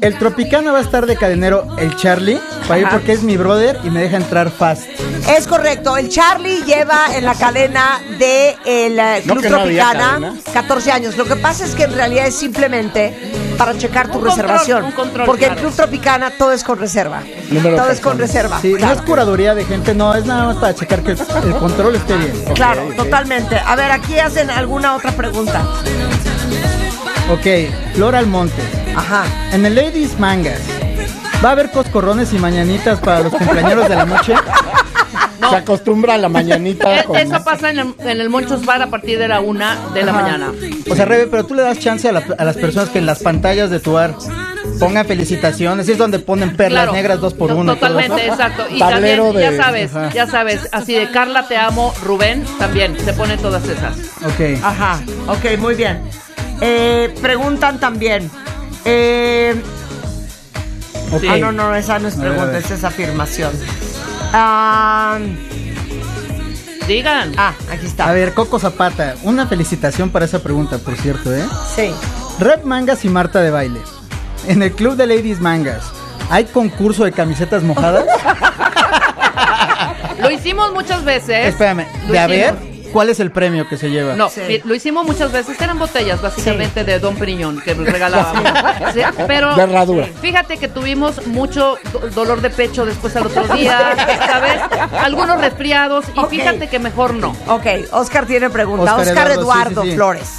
El 0.00 0.18
Tropicana 0.18 0.72
va 0.72 0.78
a 0.78 0.82
estar 0.82 1.06
de 1.06 1.16
cadenero 1.16 1.66
el 1.78 1.94
Charlie 1.96 2.40
para 2.68 2.80
ir 2.80 2.88
porque 2.88 3.12
es 3.12 3.22
mi 3.22 3.36
brother 3.36 3.78
y 3.84 3.90
me 3.90 4.00
deja 4.02 4.16
entrar 4.16 4.50
fast. 4.50 4.84
Es 5.28 5.46
correcto. 5.46 5.96
El 5.96 6.08
Charlie 6.08 6.62
lleva 6.64 7.16
en 7.16 7.24
la 7.24 7.34
cadena 7.34 8.00
de 8.18 8.56
el 8.64 8.98
eh, 8.98 9.22
No, 9.24 9.34
Club 9.34 9.42
que 9.44 9.50
no 9.50 9.60
había 9.60 9.90
Tropicana 9.90 10.10
cadena. 10.20 10.34
14 10.52 10.92
años. 10.92 11.16
Lo 11.16 11.24
que 11.24 11.36
pasa 11.36 11.64
es 11.64 11.74
que 11.74 11.84
en 11.84 11.94
realidad 11.94 12.26
es 12.26 12.34
simplemente 12.36 13.32
para 13.56 13.76
checar 13.78 14.08
tu 14.08 14.18
Un 14.18 14.24
control, 14.24 14.36
reservación. 14.48 14.84
un 14.84 14.92
control, 14.92 15.26
porque 15.26 15.46
claro. 15.46 15.54
el 15.54 15.60
Club 15.60 15.74
Tropicana 15.76 16.30
todo 16.36 16.52
es 16.52 16.64
con 16.64 16.78
reserva. 16.78 17.22
Número 17.50 17.70
de 17.76 17.76
todo 17.80 17.90
es 17.90 18.00
con 18.00 18.16
personas. 18.18 18.34
reserva. 18.34 18.60
Sí, 18.60 18.74
claro. 18.74 18.94
no 18.94 19.00
es 19.00 19.06
curaduría 19.06 19.54
de 19.54 19.64
gente, 19.64 19.94
no, 19.94 20.14
es 20.14 20.26
nada 20.26 20.46
más 20.46 20.56
para 20.56 20.74
checar 20.74 21.02
que 21.02 21.12
el, 21.12 21.18
el 21.44 21.54
control 21.56 21.94
esté 21.94 22.16
bien. 22.16 22.44
Claro, 22.54 22.82
totalmente. 22.96 23.56
A 23.58 23.74
ver, 23.76 23.90
aquí 23.92 24.18
hacen 24.18 24.50
alguna 24.50 24.94
otra 24.96 25.12
pregunta. 25.12 25.62
Ok, 27.30 27.46
Flor 27.94 28.14
Almonte. 28.14 28.62
Ajá. 28.94 29.24
En 29.52 29.64
el 29.64 29.74
Ladies 29.74 30.18
Mangas, 30.18 30.60
¿va 31.44 31.50
a 31.50 31.52
haber 31.52 31.70
coscorrones 31.70 32.32
y 32.32 32.38
mañanitas 32.38 32.98
para 33.00 33.20
los 33.20 33.32
cumpleaños 33.32 33.88
de 33.88 33.96
la 33.96 34.04
noche? 34.04 34.34
No. 35.40 35.50
Se 35.50 35.56
acostumbra 35.56 36.14
a 36.14 36.18
la 36.18 36.28
mañanita 36.28 37.04
con... 37.04 37.16
Eso 37.16 37.42
pasa 37.44 37.70
en 37.70 37.78
el, 37.78 37.94
en 37.98 38.20
el 38.20 38.30
Monchos 38.30 38.64
Bar 38.64 38.80
a 38.82 38.86
partir 38.88 39.18
de 39.18 39.28
la 39.28 39.40
una 39.40 39.76
de 39.92 40.02
la 40.04 40.12
Ajá. 40.12 40.22
mañana. 40.22 40.52
O 40.90 40.94
sea, 40.94 41.04
Rebe, 41.04 41.26
pero 41.26 41.44
tú 41.44 41.54
le 41.54 41.62
das 41.62 41.78
chance 41.78 42.08
a, 42.08 42.12
la- 42.12 42.24
a 42.38 42.44
las 42.44 42.56
personas 42.56 42.88
que 42.90 42.98
en 42.98 43.06
las 43.06 43.18
pantallas 43.22 43.68
de 43.70 43.80
tu 43.80 43.92
bar 43.92 44.14
pongan 44.78 45.04
felicitaciones. 45.06 45.88
Es 45.88 45.98
donde 45.98 46.18
ponen 46.18 46.56
perlas 46.56 46.84
Claro. 46.84 46.92
negras 46.92 47.20
dos 47.20 47.34
por 47.34 47.50
No, 47.50 47.56
uno. 47.56 47.74
Totalmente, 47.74 48.26
exacto. 48.26 48.64
Y 48.70 48.78
Tablero 48.78 49.24
también, 49.32 49.50
de- 49.50 49.56
ya 49.56 49.62
sabes, 49.64 49.94
Ajá. 49.96 50.10
ya 50.14 50.26
sabes, 50.26 50.68
así 50.72 50.94
de 50.94 51.10
Carla 51.10 51.46
te 51.48 51.56
amo, 51.58 51.92
Rubén 52.04 52.44
también, 52.58 52.96
se 53.04 53.12
ponen 53.12 53.38
todas 53.38 53.64
esas. 53.68 53.96
Ok. 54.24 54.62
Ajá, 54.62 55.00
ok, 55.26 55.58
muy 55.58 55.74
bien. 55.74 56.00
Eh, 56.60 57.12
preguntan 57.20 57.80
también. 57.80 58.30
eh. 58.84 59.60
Ah, 61.30 61.36
no, 61.38 61.52
no, 61.52 61.72
esa 61.76 62.00
no 62.00 62.08
es 62.08 62.16
pregunta, 62.16 62.58
esa 62.58 62.74
es 62.74 62.82
afirmación. 62.82 63.52
Ah, 64.32 65.16
Digan. 66.88 67.32
ah, 67.36 67.52
aquí 67.70 67.86
está. 67.86 68.08
A 68.08 68.12
ver, 68.12 68.34
Coco 68.34 68.58
Zapata, 68.58 69.14
una 69.22 69.46
felicitación 69.46 70.10
para 70.10 70.24
esa 70.24 70.42
pregunta, 70.42 70.78
por 70.78 70.96
cierto, 70.96 71.32
¿eh? 71.32 71.44
Sí. 71.74 71.92
Rep 72.40 72.64
Mangas 72.64 73.04
y 73.04 73.08
Marta 73.10 73.40
de 73.40 73.50
Baile. 73.50 73.80
En 74.48 74.62
el 74.62 74.72
club 74.72 74.96
de 74.96 75.06
Ladies 75.06 75.40
Mangas, 75.40 75.84
¿hay 76.30 76.46
concurso 76.46 77.04
de 77.04 77.12
camisetas 77.12 77.62
mojadas? 77.62 78.06
Lo 80.20 80.30
hicimos 80.32 80.72
muchas 80.72 81.04
veces. 81.04 81.46
Espérame, 81.46 81.86
de 82.10 82.18
a 82.18 82.26
ver, 82.26 82.54
hicimos. 82.54 82.73
¿Cuál 82.94 83.10
es 83.10 83.18
el 83.20 83.30
premio 83.32 83.68
que 83.68 83.76
se 83.76 83.90
lleva? 83.90 84.14
No, 84.14 84.30
Sí. 84.30 84.62
lo 84.64 84.74
hicimos 84.74 85.04
muchas 85.04 85.32
veces. 85.32 85.60
Eran 85.60 85.78
botellas, 85.78 86.22
básicamente, 86.22 86.84
de 86.84 86.98
Don 87.00 87.16
Periñón 87.16 87.60
que 87.60 87.74
regalábamos. 87.74 88.42
Sí, 88.94 89.00
pero 89.26 89.54
De 89.56 90.12
fíjate 90.22 90.56
que 90.58 90.68
tuvimos 90.68 91.26
mucho 91.26 91.76
do- 91.92 92.08
dolor 92.14 92.40
de 92.40 92.50
pecho 92.50 92.86
después 92.86 93.16
al 93.16 93.26
otro 93.26 93.42
día, 93.56 93.94
¿sabes? 94.30 94.60
Algunos 95.02 95.40
resfriados 95.40 96.04
y 96.14 96.24
fíjate 96.30 96.68
que 96.68 96.78
mejor 96.78 97.14
no. 97.14 97.30
Ok, 97.48 97.66
Oscar 97.90 98.26
tiene 98.26 98.48
pregunta. 98.50 98.94
Oscar 98.94 99.08
Oscar, 99.08 99.30
Eduardo, 99.32 99.42
Eduardo, 99.42 99.82
sí, 99.82 99.86
sí, 99.88 99.90
sí. 99.90 99.96
Flores. 99.96 100.30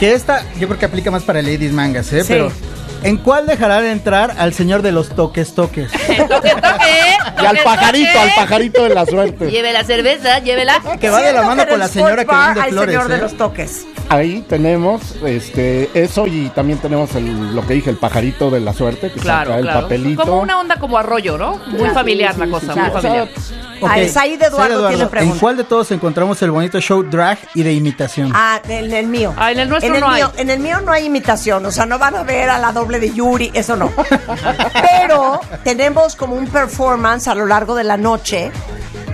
Que 0.00 0.12
esta, 0.14 0.42
yo 0.58 0.66
creo 0.66 0.78
que 0.80 0.86
aplica 0.86 1.10
más 1.12 1.22
para 1.22 1.40
Ladies 1.42 1.72
Mangas, 1.72 2.12
¿eh? 2.12 2.22
Sí. 2.22 2.28
Pero, 2.32 2.50
¿en 3.02 3.16
cuál 3.18 3.46
dejarán 3.46 3.84
entrar 3.84 4.34
al 4.38 4.52
señor 4.54 4.82
de 4.82 4.92
los 4.92 5.08
toques 5.10 5.54
toques? 5.54 5.90
Toque, 6.30 6.50
toque, 6.50 6.52
Y 7.42 7.46
al 7.46 7.56
toque, 7.56 7.62
pajarito, 7.64 8.12
toque. 8.12 8.18
al 8.18 8.34
pajarito 8.34 8.84
de 8.84 8.94
la 8.94 9.06
suerte. 9.06 9.50
Lleve 9.50 9.72
la 9.72 9.84
cerveza, 9.84 10.38
llévela. 10.40 10.80
Que 11.00 11.10
va 11.10 11.20
de 11.22 11.32
la 11.32 11.42
mano 11.42 11.66
con 11.66 11.78
la 11.78 11.88
señora 11.88 12.24
que 12.24 12.34
vende 12.34 12.62
flores, 12.70 12.94
señor 12.94 13.08
de 13.08 13.16
¿eh? 13.16 13.20
los 13.20 13.36
toques. 13.36 13.86
Ahí 14.08 14.44
tenemos 14.48 15.14
este 15.24 15.88
eso 15.94 16.26
y 16.26 16.48
también 16.48 16.78
tenemos 16.80 17.14
el, 17.14 17.54
lo 17.54 17.64
que 17.66 17.74
dije, 17.74 17.90
el 17.90 17.96
pajarito 17.96 18.50
de 18.50 18.58
la 18.60 18.72
suerte, 18.74 19.10
que 19.12 19.20
Claro, 19.20 19.50
saca 19.50 19.58
el 19.58 19.64
claro. 19.64 19.80
papelito. 19.82 20.22
Como 20.22 20.40
una 20.40 20.58
onda 20.58 20.76
como 20.80 20.98
arroyo, 20.98 21.38
¿no? 21.38 21.60
Muy 21.68 21.90
familiar 21.90 22.36
la 22.36 22.48
cosa, 22.48 22.74
muy 22.74 22.84
sí. 22.86 22.90
familiar. 22.90 23.28
Ah, 23.82 23.98
el 23.98 24.10
Said 24.10 24.42
Eduardo 24.42 24.88
tiene 24.88 25.06
pregunta. 25.06 25.34
¿En 25.34 25.38
cuál 25.40 25.56
de 25.56 25.64
todos 25.64 25.90
encontramos 25.92 26.42
el 26.42 26.50
bonito 26.50 26.78
show 26.80 27.02
drag 27.02 27.38
y 27.54 27.62
de 27.62 27.72
imitación? 27.72 28.30
Ah, 28.34 28.60
en 28.68 28.92
el 28.92 29.06
mío. 29.06 29.32
Ah, 29.38 29.52
en 29.52 29.60
el 29.60 29.68
nuestro 29.70 29.88
en 29.88 29.94
el 29.94 30.00
no 30.02 30.08
hay. 30.10 30.16
mío, 30.22 30.32
En 30.36 30.50
el 30.50 30.58
mío 30.60 30.80
no 30.82 30.92
hay 30.92 31.06
imitación, 31.06 31.64
o 31.64 31.70
sea, 31.70 31.86
no 31.86 31.98
van 31.98 32.14
a 32.16 32.22
ver 32.24 32.50
a 32.50 32.58
la 32.58 32.72
doble 32.72 32.89
de 32.98 33.12
Yuri, 33.12 33.50
eso 33.54 33.76
no. 33.76 33.92
Pero 34.72 35.40
tenemos 35.62 36.16
como 36.16 36.34
un 36.34 36.46
performance 36.48 37.28
a 37.28 37.34
lo 37.34 37.46
largo 37.46 37.74
de 37.74 37.84
la 37.84 37.96
noche 37.96 38.50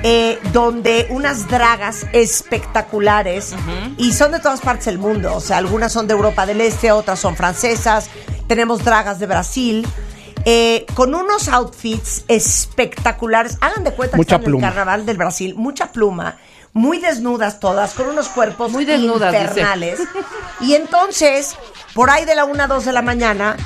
eh, 0.02 0.38
donde 0.52 1.06
unas 1.10 1.48
dragas 1.48 2.06
espectaculares 2.12 3.54
y 3.98 4.12
son 4.12 4.32
de 4.32 4.40
todas 4.40 4.60
partes 4.60 4.86
del 4.86 4.98
mundo, 4.98 5.34
o 5.34 5.40
sea, 5.40 5.56
algunas 5.58 5.92
son 5.92 6.06
de 6.06 6.14
Europa 6.14 6.46
del 6.46 6.60
Este, 6.60 6.92
otras 6.92 7.18
son 7.18 7.36
francesas, 7.36 8.08
tenemos 8.46 8.84
dragas 8.84 9.18
de 9.18 9.26
Brasil. 9.26 9.86
eh, 10.48 10.86
con 10.94 11.12
unos 11.12 11.48
outfits 11.48 12.24
espectaculares. 12.28 13.58
Hagan 13.60 13.82
de 13.82 13.92
cuenta 13.92 14.16
Mucha 14.16 14.36
que 14.38 14.42
están 14.42 14.44
en 14.44 14.44
pluma. 14.44 14.68
el 14.68 14.74
carnaval 14.74 15.04
del 15.06 15.16
Brasil, 15.16 15.54
mucha 15.56 15.90
pluma, 15.90 16.36
muy 16.72 16.98
desnudas 16.98 17.58
todas, 17.58 17.94
con 17.94 18.06
unos 18.06 18.28
cuerpos 18.28 18.70
Muy 18.70 18.84
desnudas, 18.84 19.32
dice. 19.32 19.44
infernales. 19.44 20.00
Y 20.60 20.74
entonces, 20.74 21.56
por 21.96 22.10
ahí 22.10 22.26
de 22.26 22.34
la 22.34 22.44
1 22.44 22.62
a 22.62 22.66
2 22.66 22.84
de 22.84 22.92
la 22.92 23.00
mañana, 23.00 23.56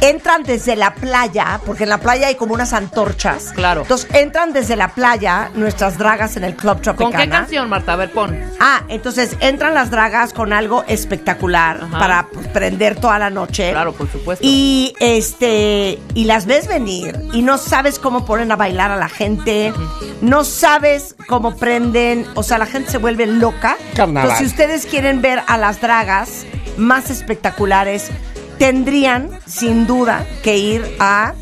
entran 0.00 0.42
desde 0.42 0.74
la 0.74 0.96
playa, 0.96 1.60
porque 1.64 1.84
en 1.84 1.90
la 1.90 1.98
playa 1.98 2.26
hay 2.26 2.34
como 2.34 2.52
unas 2.52 2.72
antorchas. 2.72 3.52
Claro. 3.54 3.82
Entonces 3.82 4.08
entran 4.14 4.52
desde 4.52 4.74
la 4.74 4.88
playa 4.88 5.52
nuestras 5.54 5.96
dragas 5.96 6.36
en 6.36 6.42
el 6.42 6.56
Club 6.56 6.74
¿Con 6.74 6.82
Tropicana. 6.82 7.22
qué 7.22 7.30
canción, 7.30 7.68
Marta? 7.68 7.92
A 7.92 7.96
ver, 7.96 8.10
pon. 8.10 8.36
Ah, 8.58 8.82
entonces 8.88 9.36
entran 9.38 9.74
las 9.74 9.92
dragas 9.92 10.32
con 10.32 10.52
algo 10.52 10.82
espectacular 10.88 11.84
Ajá. 11.84 11.98
para 12.00 12.26
pues, 12.26 12.48
prender 12.48 12.96
toda 12.96 13.20
la 13.20 13.30
noche. 13.30 13.70
Claro, 13.70 13.92
por 13.92 14.10
supuesto. 14.10 14.44
Y 14.44 14.94
este 14.98 16.00
y 16.14 16.24
las 16.24 16.46
ves 16.46 16.66
venir 16.66 17.16
y 17.32 17.42
no 17.42 17.58
sabes 17.58 18.00
cómo 18.00 18.24
ponen 18.24 18.50
a 18.50 18.56
bailar 18.56 18.90
a 18.90 18.96
la 18.96 19.08
gente, 19.08 19.72
no 20.20 20.42
sabes 20.42 21.14
cómo 21.28 21.54
prenden, 21.54 22.26
o 22.34 22.42
sea, 22.42 22.58
la 22.58 22.66
gente 22.66 22.90
se 22.90 22.98
vuelve 22.98 23.26
loca. 23.26 23.76
Carnaval. 23.94 24.24
Entonces, 24.32 24.38
si 24.38 24.52
ustedes 24.52 24.86
quieren 24.86 25.22
ver 25.22 25.42
a 25.46 25.56
las 25.58 25.80
dragas 25.80 26.44
más 26.78 27.10
espectaculares, 27.10 28.10
tendrían 28.58 29.30
sin 29.46 29.86
duda 29.86 30.24
que 30.42 30.56
ir 30.58 30.96
a 30.98 31.34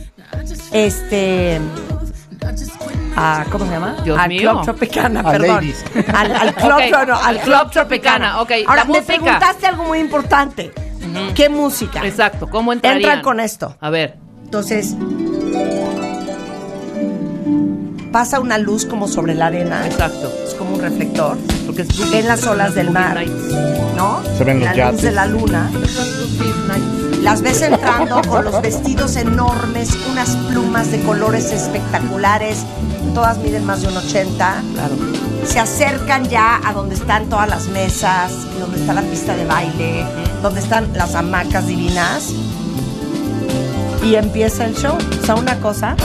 este 0.73 1.61
a, 3.17 3.47
¿cómo 3.51 3.65
se 3.65 3.71
llama? 3.73 3.97
Dios 4.05 4.19
al 4.19 4.29
mío. 4.29 4.51
Club 4.53 4.65
Tropicana, 4.65 5.21
A 5.21 5.31
perdón. 5.33 5.49
Ladies. 5.57 5.85
Al, 6.15 6.33
al 6.37 6.55
Club, 6.55 6.73
Ok, 6.73 6.83
no, 6.93 7.07
no, 7.07 7.17
al 7.17 7.41
Club 7.41 7.45
Club 7.61 7.71
Tropicana. 7.71 8.33
Tropicana, 8.33 8.41
ok, 8.43 8.51
Ahora, 8.69 8.83
la 8.83 8.85
me 8.85 8.89
música. 9.01 9.07
preguntaste 9.07 9.67
algo 9.67 9.85
muy 9.85 9.99
importante. 10.01 10.73
¿Qué 11.35 11.49
música? 11.49 12.07
Exacto, 12.07 12.47
¿cómo 12.51 12.73
entrarían? 12.75 13.03
Entran 13.03 13.23
con 13.23 13.41
esto. 13.41 13.75
A 13.81 13.89
ver. 13.89 14.17
Entonces, 14.45 14.95
pasa 18.17 18.41
una 18.41 18.57
luz 18.57 18.87
como 18.87 19.09
sobre 19.09 19.35
la 19.35 19.49
arena. 19.49 19.87
Exacto. 19.87 20.33
Es 20.43 20.55
como 20.55 20.77
un 20.77 20.81
reflector. 20.81 21.37
Porque 21.67 21.83
es 21.83 21.89
En 22.15 22.27
las 22.27 22.47
olas 22.47 22.75
del 22.75 22.91
mar. 22.91 23.23
¿No? 23.95 24.23
Se 24.39 24.43
ven 24.43 24.61
los 24.61 24.71
la 24.71 24.75
yates. 24.75 24.93
luz 24.95 25.03
de 25.03 25.13
la 25.13 25.27
luna. 25.27 25.71
Las 27.21 27.43
ves 27.43 27.61
entrando 27.61 28.23
con 28.27 28.47
los 28.47 28.63
vestidos 28.63 29.17
enormes, 29.17 29.91
unas 30.11 30.35
plumas 30.49 30.91
de 30.91 31.03
colores 31.03 31.53
espectaculares. 31.53 32.65
Todas 33.13 33.37
miden 33.37 33.67
más 33.67 33.83
de 33.83 33.89
un 33.89 33.99
80. 33.99 34.63
Claro. 34.73 34.95
Se 35.45 35.61
acercan 35.61 36.27
ya 36.27 36.67
a 36.67 36.73
donde 36.73 36.95
están 36.95 37.27
todas 37.27 37.51
las 37.51 37.69
mesas, 37.69 38.33
y 38.57 38.61
donde 38.61 38.81
está 38.81 38.95
la 38.95 39.03
pista 39.03 39.37
de 39.37 39.45
baile, 39.45 40.07
donde 40.41 40.61
están 40.61 40.91
las 40.95 41.15
hamacas 41.15 41.67
divinas. 41.67 42.33
Y 44.03 44.15
empieza 44.15 44.65
el 44.65 44.75
show. 44.75 44.97
O 44.97 45.27
sea, 45.27 45.35
una 45.35 45.61
cosa. 45.61 45.97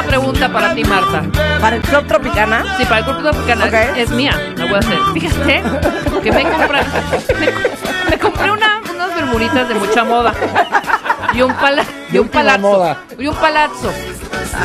Una 0.00 0.08
pregunta 0.08 0.48
para 0.52 0.74
ti, 0.74 0.84
Marta. 0.84 1.22
Para 1.60 1.76
el 1.76 1.82
Club 1.82 2.06
Tropicana. 2.06 2.64
Sí, 2.78 2.84
para 2.84 2.98
el 2.98 3.04
Club 3.04 3.22
Tropicana 3.22 3.64
Ok. 3.66 3.74
es 3.96 4.10
mía, 4.10 4.32
la 4.56 4.64
voy 4.66 4.74
a 4.74 4.78
hacer. 4.78 4.98
Fíjate 5.14 5.62
que 6.22 6.32
me 6.32 6.42
compré, 6.44 6.80
me, 7.40 8.10
me 8.10 8.18
compré 8.18 8.50
una- 8.50 8.80
unas 8.94 9.14
bermuditas 9.14 9.68
de 9.68 9.74
mucha 9.74 10.04
moda 10.04 10.32
y 11.34 11.42
un 11.42 11.52
pala, 11.54 11.84
y 12.12 12.18
un 12.18 12.28
palazzo 12.28 12.58
moda. 12.60 12.98
y 13.18 13.26
un 13.26 13.34
palazzo. 13.36 13.92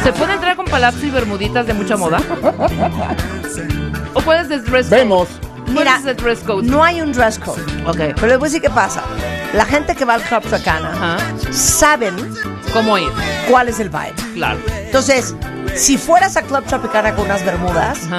¿Se 0.04 0.14
puede 0.14 0.34
entrar 0.34 0.56
con 0.56 0.66
palazzo 0.66 1.06
y 1.06 1.10
bermuditas 1.10 1.66
de 1.68 1.74
mucha 1.74 1.98
moda? 1.98 2.20
¿O 4.14 4.22
puedes 4.22 4.50
el 4.52 4.64
dress 4.64 4.88
code? 4.88 4.98
Vemos. 4.98 5.28
Mira, 5.68 5.84
¿Cuál 5.94 6.00
es 6.00 6.06
el 6.06 6.16
dress 6.18 6.40
code? 6.40 6.68
no 6.68 6.84
hay 6.84 7.02
un 7.02 7.12
dress 7.12 7.40
code. 7.40 7.62
Ok. 7.86 7.98
Pero 8.16 8.28
les 8.28 8.38
voy 8.40 8.48
a 8.48 8.50
decir 8.50 8.62
qué 8.62 8.70
pasa. 8.70 9.02
La 9.54 9.66
gente 9.66 9.96
que 9.96 10.06
va 10.06 10.16
al 10.16 10.22
Club 10.22 10.42
Tropicana 10.44 10.92
Ajá. 10.92 11.18
saben 11.52 12.16
¿Cómo 12.74 12.98
ir? 12.98 13.10
cuál 13.50 13.70
es 13.70 13.80
el 13.80 13.90
vibe. 13.90 14.14
Claro. 14.36 14.58
Entonces, 14.68 15.36
si 15.76 15.98
fueras 15.98 16.38
a 16.38 16.44
Club 16.44 16.64
Tropicana 16.66 17.14
con 17.16 17.26
unas 17.26 17.44
bermudas, 17.45 18.00
Ajá. 18.06 18.18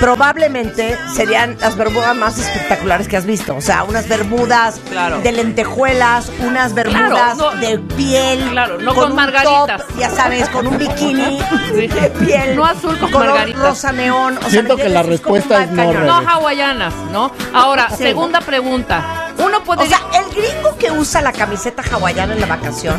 probablemente 0.00 0.96
serían 1.14 1.56
las 1.60 1.76
bermudas 1.76 2.14
más 2.16 2.38
espectaculares 2.38 3.08
que 3.08 3.16
has 3.16 3.26
visto. 3.26 3.54
O 3.56 3.60
sea, 3.60 3.84
unas 3.84 4.08
bermudas 4.08 4.80
Claro. 4.90 5.20
de 5.20 5.32
lentejuelas, 5.32 6.30
unas 6.40 6.72
bermudas 6.74 7.36
no- 7.36 7.50
de 7.52 7.78
piel. 7.78 8.48
Claro, 8.50 8.78
no 8.80 8.94
con 8.94 9.14
margaritas. 9.14 9.82
top, 9.86 9.98
ya 9.98 10.10
sabes, 10.10 10.48
con 10.48 10.66
un 10.66 10.78
bikini 10.78 11.40
Sí. 11.74 11.86
de 11.88 12.10
piel. 12.20 12.56
No 12.56 12.64
azul 12.64 12.98
con 12.98 13.10
color 13.10 13.28
margaritas. 13.30 13.60
rosa 13.62 13.92
neón. 13.92 14.38
O 14.38 14.40
sea, 14.42 14.50
Siento 14.50 14.76
¿me 14.76 14.82
que 14.84 14.88
la 14.88 15.02
respuesta 15.02 15.64
es 15.64 15.70
no, 15.70 15.76
cañón. 15.76 16.06
No 16.06 16.14
hawaianas, 16.28 16.94
¿no? 17.12 17.32
Ahora, 17.52 17.88
Sí. 17.90 17.96
segunda 18.04 18.40
pregunta. 18.40 19.30
Uno 19.38 19.64
puede 19.64 19.82
O 19.82 19.86
sea, 19.86 20.00
el 20.14 20.24
gringo 20.34 20.76
que 20.78 20.92
usa 20.92 21.20
la 21.20 21.32
camiseta 21.32 21.82
hawaiana 21.90 22.34
en 22.34 22.40
la 22.40 22.46
vacación 22.46 22.94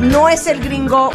no 0.00 0.28
es 0.28 0.46
el 0.46 0.60
gringo 0.60 1.10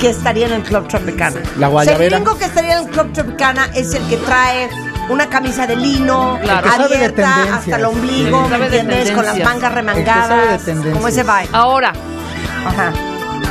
que 0.00 0.10
estaría 0.10 0.46
en 0.46 0.54
el 0.54 0.62
Club 0.62 0.88
Tropicana. 0.88 1.40
La 1.58 1.68
O 1.68 1.82
sea, 1.82 1.96
el 1.96 2.10
gringo 2.10 2.36
que 2.38 2.44
estaría 2.46 2.78
en 2.78 2.86
el 2.86 2.90
Club 2.90 3.12
Tropicana 3.12 3.68
es 3.74 3.94
el 3.94 4.02
que 4.08 4.16
trae 4.18 4.68
una 5.10 5.28
camisa 5.28 5.66
de 5.66 5.76
lino 5.76 6.38
Claro. 6.42 6.70
Abierta 6.70 7.56
hasta 7.56 7.76
el 7.76 7.84
ombligo, 7.84 8.48
¿me 8.48 8.66
entiendes? 8.66 9.10
Con 9.10 9.26
las 9.26 9.38
mangas 9.40 9.72
remangadas. 9.74 10.62
Como 10.92 11.08
ese 11.08 11.22
vibe. 11.22 11.48
Ahora, 11.52 11.92
Ajá. 12.64 12.92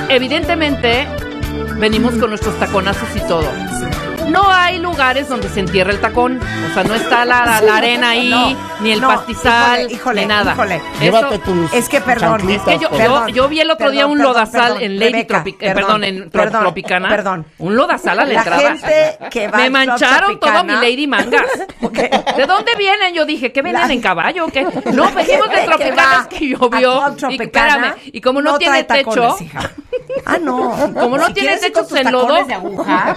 evidentemente, 0.09 1.07
venimos 1.77 2.15
con 2.15 2.29
nuestros 2.29 2.57
taconazos 2.59 3.09
y 3.15 3.19
todo. 3.21 3.47
No 4.30 4.51
hay 4.51 4.80
lugares 4.80 5.27
donde 5.30 5.49
se 5.49 5.60
entierra 5.60 5.91
el 5.91 5.99
tacón. 5.99 6.39
O 6.69 6.73
sea, 6.73 6.84
no 6.84 6.93
está 6.95 7.26
la, 7.26 7.61
la 7.61 7.77
arena 7.77 8.10
ahí, 8.11 8.30
No, 8.30 8.56
ni 8.81 8.91
el 8.91 9.01
no, 9.01 9.07
pastizal, 9.07 9.80
híjole, 9.81 9.93
híjole, 9.93 10.22
ni 10.22 10.27
nada. 10.27 10.53
híjole. 10.53 10.76
Eso- 10.76 10.99
Llévate 11.01 11.39
tus 11.39 11.73
Es 11.73 11.89
que 11.89 12.01
perdón, 12.01 12.49
Es 12.49 12.61
que 12.61 12.77
yo, 12.80 12.89
Perdón, 12.89 13.27
yo 13.30 13.47
vi 13.47 13.61
el 13.61 13.72
otro 13.72 13.89
día 13.91 14.06
un 14.06 14.18
perdón, 14.18 14.34
lodazal 14.34 14.61
perdón, 14.73 14.81
en 14.84 14.99
Lady 14.99 15.11
Rebeca, 15.11 15.34
Tropic, 15.35 15.64
eh, 15.64 15.72
perdón, 15.73 16.03
en 16.03 16.18
Tro- 16.26 16.31
perdón, 16.31 16.61
Tropicana. 16.61 17.10
perdón. 17.10 17.45
Un 17.57 17.76
lodazal 17.76 18.19
a 18.19 18.26
la, 18.26 18.34
La 18.34 18.39
entrada. 18.39 18.61
gente 18.77 19.18
que 19.31 19.47
va 19.47 19.57
Me 19.57 19.69
mancharon 19.69 20.39
todo 20.39 20.64
mi 20.64 20.73
Lady 20.73 21.07
Mangas. 21.07 21.41
¿De 21.81 22.45
dónde 22.47 22.72
vienen? 22.77 23.14
Yo 23.14 23.26
dije, 23.26 23.51
¿qué 23.51 23.61
vienen 23.61 23.88
La- 23.88 23.93
en 23.93 24.01
caballo? 24.01 24.47
¿Qué? 24.47 24.64
No, 24.93 25.11
venimos 25.11 25.49
de 25.49 25.56
que 25.56 25.65
Tropicana, 25.65 26.27
que 26.30 26.47
llovió. 26.47 27.15
Y 27.30 27.41
espérame, 27.41 27.93
y 28.06 28.22
como 28.22 28.41
no, 28.41 28.57
tiene 28.57 28.84
techo. 28.84 29.38
Ah, 30.26 30.38
no. 30.41 30.72
Como 30.93 31.18
no 31.18 31.34
tiene 31.34 31.57
techo, 31.57 31.84
se 31.85 32.01
enlodó. 32.01 32.43
de 32.45 32.53
aguja, 32.53 33.15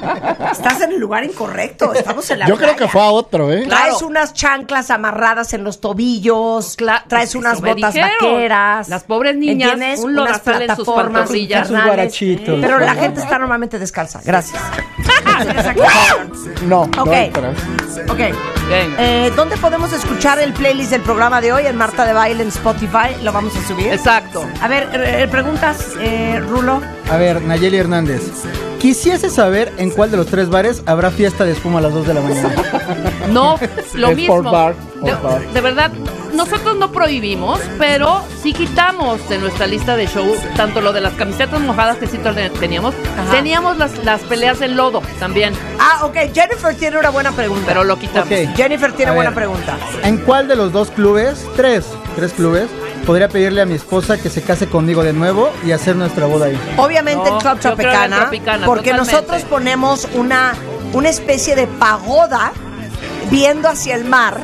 estás 0.53 0.81
en 0.83 0.93
el 0.93 1.02
lugar 1.03 1.25
incorrecto. 1.25 1.93
Estamos 1.93 2.31
en 2.31 2.39
la 2.39 2.47
Yo 2.47 2.57
creo 2.57 2.71
playa. 2.71 2.77
que 2.87 2.89
fue 2.89 3.03
a 3.03 3.11
otro, 3.11 3.53
¿eh? 3.53 3.65
Claro. 3.65 3.83
Traes 3.85 4.03
unas 4.03 4.33
chanclas 4.33 4.91
amarradas 4.91 5.53
en 5.53 5.65
los 5.65 5.81
tobillos, 5.81 6.79
Cla- 6.79 7.03
traes 7.07 7.35
unas 7.35 7.61
botas 7.61 7.93
dijeron. 7.93 8.17
vaqueras. 8.21 8.89
Las 8.89 9.05
pobres 9.05 9.37
niñas, 9.37 9.73
¿entiendes? 9.73 10.01
un 10.01 10.19
Unas 10.19 10.33
sus 10.35 10.41
plataformas. 10.41 11.29
Sus 11.29 11.71
guarachitos. 11.85 12.59
Pero 12.61 12.79
la 12.79 12.95
gente 12.95 13.21
está 13.21 13.39
normalmente 13.39 13.79
descalza. 13.79 14.21
Gracias. 14.25 14.63
No, 16.67 16.83
Ok. 16.83 16.91
no. 16.97 17.51
Ok. 18.13 18.19
Venga. 18.69 18.97
Eh, 18.99 19.33
¿Dónde 19.37 19.57
podemos 19.57 19.93
escuchar 19.93 20.39
el 20.39 20.53
playlist 20.53 20.91
del 20.93 21.03
programa 21.03 21.41
de 21.41 21.53
hoy? 21.53 21.67
En 21.67 21.77
Marta 21.77 22.05
de 22.07 22.13
Baile 22.13 22.43
en 22.43 22.49
Spotify. 22.49 23.17
Lo 23.23 23.33
vamos 23.33 23.55
a 23.57 23.67
subir. 23.67 23.89
Exacto. 23.89 24.47
A 24.61 24.69
ver, 24.69 24.89
eh, 24.93 25.27
preguntas, 25.31 25.89
eh, 26.01 26.41
Rulo. 26.49 26.81
A 27.11 27.17
ver, 27.17 27.43
Nayeli 27.43 27.77
Hernández. 27.79 28.23
Quisiese 28.83 29.31
saber 29.31 29.73
en 29.79 29.91
cuál 29.91 30.11
de 30.11 30.17
los 30.17 30.27
tres 30.27 30.49
bares 30.51 30.83
habrá 30.87 31.11
fiesta 31.13 31.45
de 31.45 31.53
espuma 31.53 31.79
a 31.79 31.83
las 31.83 31.95
2 31.95 32.05
de 32.07 32.15
la 32.15 32.21
mañana. 32.21 32.55
No, 33.31 33.57
lo 33.95 34.09
Es 34.09 34.17
mismo. 34.17 34.35
por 34.43 34.51
bar, 34.51 34.75
por 35.01 35.09
de, 35.09 35.15
bar. 35.23 35.49
de 35.53 35.61
verdad, 35.61 35.93
nosotros 36.35 36.77
no 36.77 36.91
prohibimos, 36.91 37.61
pero 37.79 38.21
sí 38.43 38.53
quitamos 38.53 39.27
de 39.29 39.39
nuestra 39.39 39.67
lista 39.69 39.97
de 39.97 40.07
show 40.09 40.35
tanto 40.57 40.81
lo 40.81 40.93
de 40.93 41.01
las 41.01 41.13
camisetas 41.15 41.61
mojadas 41.61 41.97
que 41.99 42.09
sí 42.09 42.19
ten- 42.19 42.53
teníamos, 42.55 42.95
Ajá. 43.17 43.31
teníamos 43.31 43.79
las, 43.79 44.05
las 44.05 44.21
peleas 44.23 44.61
en 44.61 44.77
lodo 44.77 45.01
también, 45.21 45.55
Ah, 45.79 46.05
ok. 46.05 46.17
Jennifer 46.35 46.75
tiene 46.75 46.99
una 46.99 47.11
buena 47.11 47.31
pregunta. 47.33 47.65
pero 47.67 47.85
lo 47.85 47.97
quitamos. 47.99 48.27
Ok. 48.29 48.57
Jennifer 48.57 48.93
tiene 48.93 49.13
A 49.13 49.15
buena 49.15 49.31
ver. 49.31 49.37
pregunta. 49.37 49.77
¿En 50.03 50.19
cuál 50.19 50.49
de 50.49 50.57
los 50.57 50.73
dos 50.73 50.91
clubes, 50.91 51.47
tres, 51.57 51.87
tres 52.17 52.33
clubes, 52.33 52.67
podría 53.03 53.29
pedirle 53.29 53.61
a 53.63 53.67
mi 53.67 53.75
esposa 53.75 54.19
que 54.21 54.31
se 54.31 54.43
case 54.43 54.69
conmigo 54.69 55.03
de 55.03 55.13
nuevo 55.13 55.51
y 55.65 55.73
hacer 55.73 55.97
nuestra 55.97 56.27
boda 56.27 56.47
ahí? 56.47 56.61
Obviamente 56.77 57.31
No, 57.31 57.39
Club 57.39 57.53
en 57.53 57.57
el 57.57 57.61
Tropicana, 57.61 58.21
Tropicana, 58.23 58.67
porque 58.67 58.91
totalmente. 58.91 59.13
nosotros 59.15 59.43
ponemos 59.45 60.09
una, 60.15 60.55
una 60.93 61.09
especie 61.09 61.55
de 61.57 61.67
pagoda 61.67 62.53
viendo 63.31 63.69
hacia 63.69 63.95
el 63.95 64.05
mar 64.05 64.39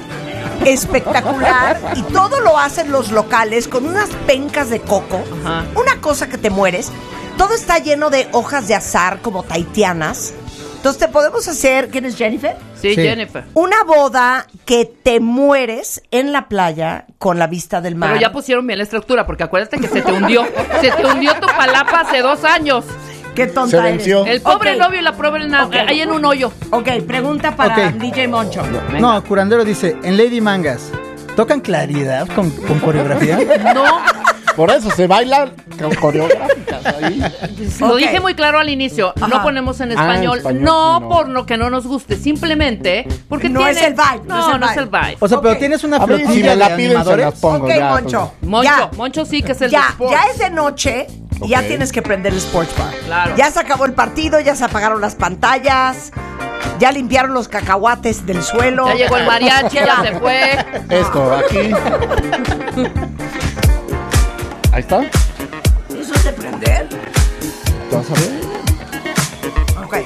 espectacular 0.65 1.79
y 1.95 2.03
todo 2.03 2.41
lo 2.41 2.59
hacen 2.59 2.91
los 2.91 3.11
locales 3.11 3.69
con 3.69 3.87
unas 3.87 4.09
pencas 4.27 4.71
de 4.71 4.81
coco, 4.81 5.23
Ajá. 5.45 5.65
una 5.75 6.01
cosa 6.01 6.29
que 6.29 6.39
te 6.39 6.51
mueres. 6.51 6.91
Todo 7.37 7.55
está 7.55 7.79
lleno 7.79 8.11
de 8.11 8.29
hojas 8.33 8.67
de 8.67 8.75
azar 8.75 9.21
como 9.23 9.45
taitianas. 9.45 10.33
Entonces 10.79 11.01
te 11.01 11.09
podemos 11.09 11.47
hacer, 11.49 11.89
¿quién 11.89 12.05
es 12.07 12.17
Jennifer? 12.17 12.57
Sí, 12.81 12.95
Sí. 12.95 13.03
Jennifer. 13.03 13.45
Una 13.55 13.83
boda 13.85 14.47
que 14.65 14.85
te 14.87 15.21
mueres 15.21 16.03
en 16.11 16.33
la 16.33 16.49
playa 16.49 17.05
con 17.19 17.39
la 17.39 17.47
vista 17.49 17.81
del 17.81 17.95
mar. 17.97 18.11
Pero 18.11 18.21
ya 18.21 18.33
pusieron 18.33 18.67
bien 18.67 18.79
la 18.79 18.85
estructura, 18.85 19.27
porque 19.27 19.43
acuérdate 19.43 19.79
que 19.79 19.89
se 19.89 20.03
te 20.03 20.13
hundió. 20.13 20.45
se 20.81 20.91
te 20.93 21.05
hundió 21.07 21.35
tu 21.41 21.47
palapa 21.49 22.01
hace 22.03 22.23
dos 22.23 22.45
años. 22.45 22.85
Qué 23.35 23.47
tonta 23.49 23.71
Se 23.71 23.77
eres. 23.79 23.91
venció. 23.99 24.25
El 24.27 24.41
pobre 24.41 24.77
novio 24.77 25.01
y 25.01 25.03
la 25.03 25.13
pobre 25.17 25.49
na- 25.49 25.67
Ok. 25.67 25.75
ahí 25.87 26.01
en 26.01 26.11
un 26.13 26.25
hoyo. 26.25 26.53
Ok, 26.71 26.89
pregunta 27.07 27.55
para. 27.57 27.91
DJ 27.93 28.29
Moncho. 28.29 28.63
No, 29.01 29.23
Curandero 29.25 29.65
dice, 29.65 29.97
en 30.05 30.17
Lady 30.17 30.41
Mangas, 30.41 30.91
¿tocan 31.37 31.61
claridad 31.61 32.27
con, 32.35 32.51
con 32.51 32.79
coreografía? 32.81 33.39
No, 33.75 33.85
Por 34.59 34.73
eso 34.73 34.91
se 34.91 35.07
bailan 35.07 35.53
con 35.81 35.95
coreográficas 35.95 36.85
ahí. 36.85 37.23
Lo 37.79 37.95
dije 37.95 38.19
muy 38.19 38.35
claro 38.35 38.59
al 38.59 38.69
inicio, 38.69 39.13
Ajá. 39.17 39.29
no 39.29 39.41
ponemos 39.45 39.81
en 39.81 39.91
Ah, 39.93 39.95
español, 39.95 40.39
español, 40.39 40.63
no, 40.65 40.99
no. 40.99 41.09
por 41.09 41.29
lo 41.29 41.47
que 41.47 41.57
no 41.57 41.71
nos 41.71 41.87
guste, 41.87 42.17
simplemente 42.17 43.07
porque 43.29 43.49
No 43.49 43.61
tiene- 43.61 43.73
es 43.79 43.83
el 43.87 43.93
vibe, 43.95 44.23
no 44.27 44.35
No, 44.37 44.49
es 44.49 44.55
el 44.55 44.61
no 44.61 44.67
es 44.67 44.73
vibe. 44.73 44.83
el 44.83 44.89
vibe. 44.89 45.17
O 45.21 45.29
sea, 45.29 45.41
pero 45.41 45.57
tienes 45.59 45.85
una 45.85 45.99
A 45.99 46.07
mí, 46.09 46.17
si 46.17 46.23
flotilla 46.25 46.51
me 46.51 46.57
la 46.57 46.69
de 46.71 46.75
piden, 46.77 46.91
se 46.91 46.97
animadores. 46.97 47.25
las 47.27 47.35
pongo. 47.39 47.67
Ok, 47.67 47.73
ya, 47.77 47.89
Moncho. 47.91 48.33
Moncho, 48.43 48.69
ya, 48.69 48.91
Moncho 48.97 49.25
sí 49.25 49.43
que 49.43 49.53
es 49.53 49.63
el 49.63 49.71
ya, 49.71 49.95
de 49.97 50.11
ya 50.11 50.23
es 50.33 50.39
de 50.41 50.51
noche 50.51 51.07
y 51.41 51.49
ya 51.51 51.63
tienes 51.63 51.93
que 51.93 52.03
prender 52.03 52.33
el 52.33 52.39
sports 52.39 52.77
bar. 52.77 52.93
Claro. 53.07 53.35
Ya 53.37 53.53
se 53.53 53.61
acabó 53.61 53.85
el 53.85 53.93
partido, 53.93 54.41
ya 54.41 54.57
se 54.57 54.65
apagaron 54.65 55.01
las 55.01 55.15
pantallas, 55.15 56.11
ya 56.81 56.91
limpiaron 56.91 57.33
los 57.33 57.47
cacahuates 57.47 58.27
del 58.27 58.43
suelo. 58.43 58.89
Ya 58.89 58.95
llegó 58.95 59.17
el 59.19 59.27
mariachi, 59.27 59.77
ya 59.77 60.03
se 60.03 60.19
fue. 60.19 60.51
Esto, 60.91 61.33
aquí. 61.37 61.71
Ahí 64.79 64.83
está. 64.83 65.01
¿Eso 65.91 66.15
es 66.15 66.23
de 66.23 66.33
prender? 66.35 66.87
¿Vas 67.91 68.09
a 68.09 68.15
ver? 68.15 68.31
Ok. 69.85 69.97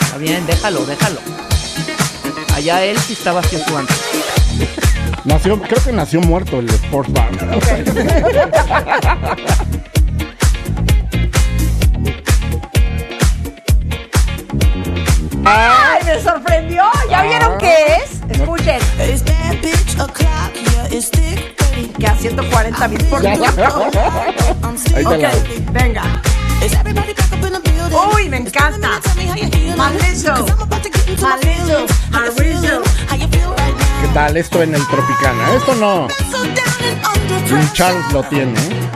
Está 0.00 0.16
bien, 0.16 0.46
déjalo, 0.46 0.86
déjalo. 0.86 1.20
Allá 2.54 2.82
él 2.84 2.98
sí 3.00 3.12
estaba 3.12 3.40
haciendo 3.40 3.76
antes. 3.76 4.00
Nació, 5.26 5.60
creo 5.60 5.84
que 5.84 5.92
nació 5.92 6.22
muerto 6.22 6.60
el 6.60 6.70
Sports 6.70 7.12
Bar. 7.12 7.28
¡Ay, 15.44 16.02
me 16.06 16.18
sorprendió! 16.22 16.84
¿Ya 17.10 17.22
vieron 17.24 17.58
qué 17.58 17.96
es? 17.96 18.22
Escuchen. 18.30 18.80
Bad 21.86 22.00
bitch 22.00 22.00
o'clock, 22.00 22.00
yeah, 22.00 22.00
it's 22.00 22.00
thick 22.00 22.00
30. 22.00 22.00
Que 22.00 22.06
a 22.06 22.14
140 22.14 22.88
mil 22.88 23.04
por 23.06 23.22
Ya. 23.22 23.30
minuto. 23.36 23.90
Ok, 25.10 25.72
venga. 25.72 26.02
Is 26.64 26.72
everybody 26.74 27.14
back 27.14 27.32
up 27.32 27.44
in 27.46 27.52
the 27.52 27.60
building? 27.60 27.98
Uy, 28.14 28.28
me 28.28 28.36
encanta. 28.38 29.00
Feel 33.30 33.50
right 33.50 33.74
now? 33.74 34.00
¿Qué 34.02 34.08
tal 34.14 34.36
esto 34.36 34.62
en 34.62 34.74
el 34.74 34.86
Tropicana? 34.88 35.54
Esto 35.54 35.74
no. 35.76 36.06
Pressure. 37.48 37.72
Charles 37.72 38.12
lo 38.12 38.22
tiene. 38.24 38.58
¿eh? 38.60 38.90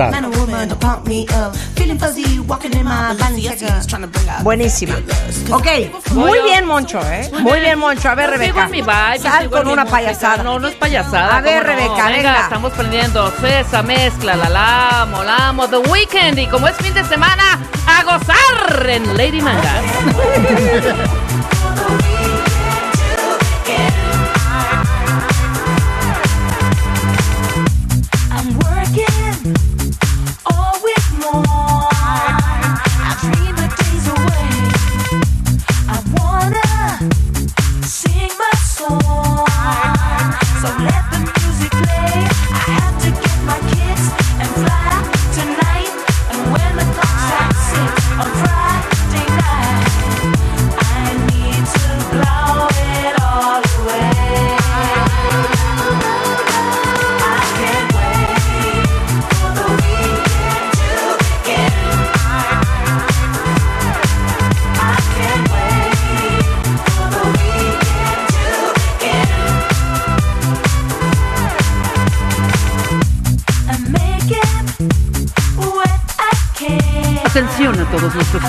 Out 0.00 0.12
Buenísima. 4.42 4.96
Ok, 5.50 5.66
muy 6.12 6.38
bien, 6.44 6.66
Moncho, 6.66 7.00
¿eh? 7.10 7.30
Muy 7.40 7.60
bien, 7.60 7.78
Moncho. 7.78 8.08
A 8.08 8.14
ver, 8.14 8.30
Sigo 8.30 8.38
Rebeca. 8.38 8.64
en 8.64 8.70
mi 8.70 8.82
vibe, 8.82 9.18
Sal 9.18 9.42
sigo 9.42 9.56
con 9.56 9.68
una 9.68 9.84
payasada. 9.84 10.42
No, 10.42 10.58
no 10.58 10.68
es 10.68 10.74
payasada. 10.74 11.36
A 11.36 11.40
ver. 11.40 11.64
Rebeca, 11.64 12.08
venga. 12.08 12.40
estamos 12.40 12.72
prendiendo 12.72 13.32
esa 13.42 13.82
mezcla, 13.82 14.36
la 14.36 14.48
la 14.48 15.02
amo, 15.02 15.22
la 15.22 15.48
amo, 15.48 15.68
The 15.68 15.78
Weeknd. 15.78 16.38
Y 16.38 16.46
como 16.46 16.68
es 16.68 16.76
fin 16.76 16.94
de 16.94 17.04
semana, 17.04 17.58
a 17.86 18.02
gozar 18.04 18.88
en 18.88 19.16
Lady 19.16 19.40
Manga. 19.40 19.72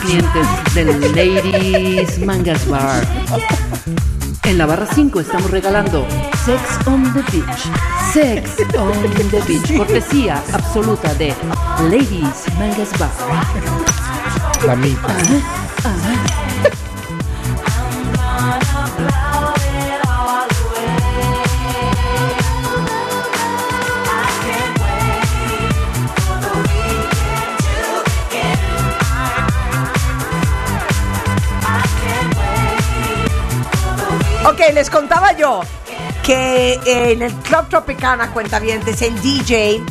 clientes 0.07 0.47
del 0.73 1.01
Ladies 1.15 2.19
Mangas 2.19 2.65
Bar. 2.69 3.05
En 4.43 4.57
la 4.57 4.65
barra 4.65 4.85
5 4.85 5.19
estamos 5.19 5.51
regalando 5.51 6.07
Sex 6.45 6.87
on 6.87 7.03
the 7.13 7.21
Beach. 7.31 7.69
Sex 8.13 8.51
on 8.77 8.93
the 9.29 9.41
Beach. 9.41 9.75
Cortesía 9.75 10.41
absoluta 10.53 11.13
de 11.15 11.33
Ladies 11.89 12.45
Mangas 12.57 12.97
Bar. 12.97 13.11
La 14.65 14.75
mitad. 14.75 16.26
Ok, 34.67 34.73
les 34.73 34.89
contaba 34.89 35.31
yo 35.33 35.61
que 36.25 36.73
eh, 36.85 37.11
en 37.13 37.21
el 37.21 37.33
Club 37.33 37.69
Tropicana 37.69 38.31
Cuentavientes 38.31 39.01
el 39.01 39.19
DJ 39.21 39.81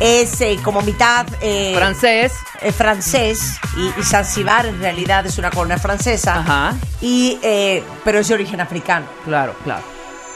es 0.00 0.40
eh, 0.40 0.58
como 0.62 0.80
mitad 0.82 1.26
eh, 1.40 1.74
Francés. 1.76 2.32
eh, 2.60 2.72
francés 2.72 3.56
y, 3.76 4.00
y 4.00 4.02
Zanzibar 4.04 4.66
en 4.66 4.80
realidad 4.80 5.26
es 5.26 5.38
una 5.38 5.50
colonia 5.50 5.78
francesa 5.78 6.40
Ajá. 6.40 6.74
y 7.00 7.38
eh, 7.42 7.82
pero 8.04 8.18
es 8.20 8.28
de 8.28 8.34
origen 8.34 8.60
africano 8.60 9.06
Claro, 9.24 9.54
claro. 9.64 9.82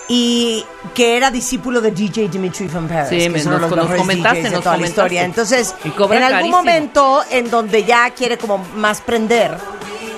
y 0.09 0.64
que 0.94 1.16
era 1.16 1.30
discípulo 1.30 1.80
de 1.80 1.90
DJ 1.92 2.28
Dimitri 2.28 2.66
Van 2.68 2.86
Paris 2.88 3.09
Sí, 3.09 3.18
que 3.18 3.30
me- 3.30 3.38
de 3.38 3.44
nos- 3.50 3.60
los 3.62 3.70
nos 3.70 3.90
comentaste, 3.96 4.42
de 4.42 4.50
nos 4.50 4.60
toda 4.60 4.72
la 4.76 4.78
comentaste. 4.78 4.86
historia 4.88 5.22
entonces 5.24 5.74
en 5.84 5.90
algún 5.92 6.18
carísimo. 6.30 6.56
momento 6.59 7.22
en 7.30 7.50
donde 7.50 7.84
ya 7.84 8.10
quiere 8.10 8.36
como 8.38 8.59
más 8.76 9.00
prender 9.00 9.56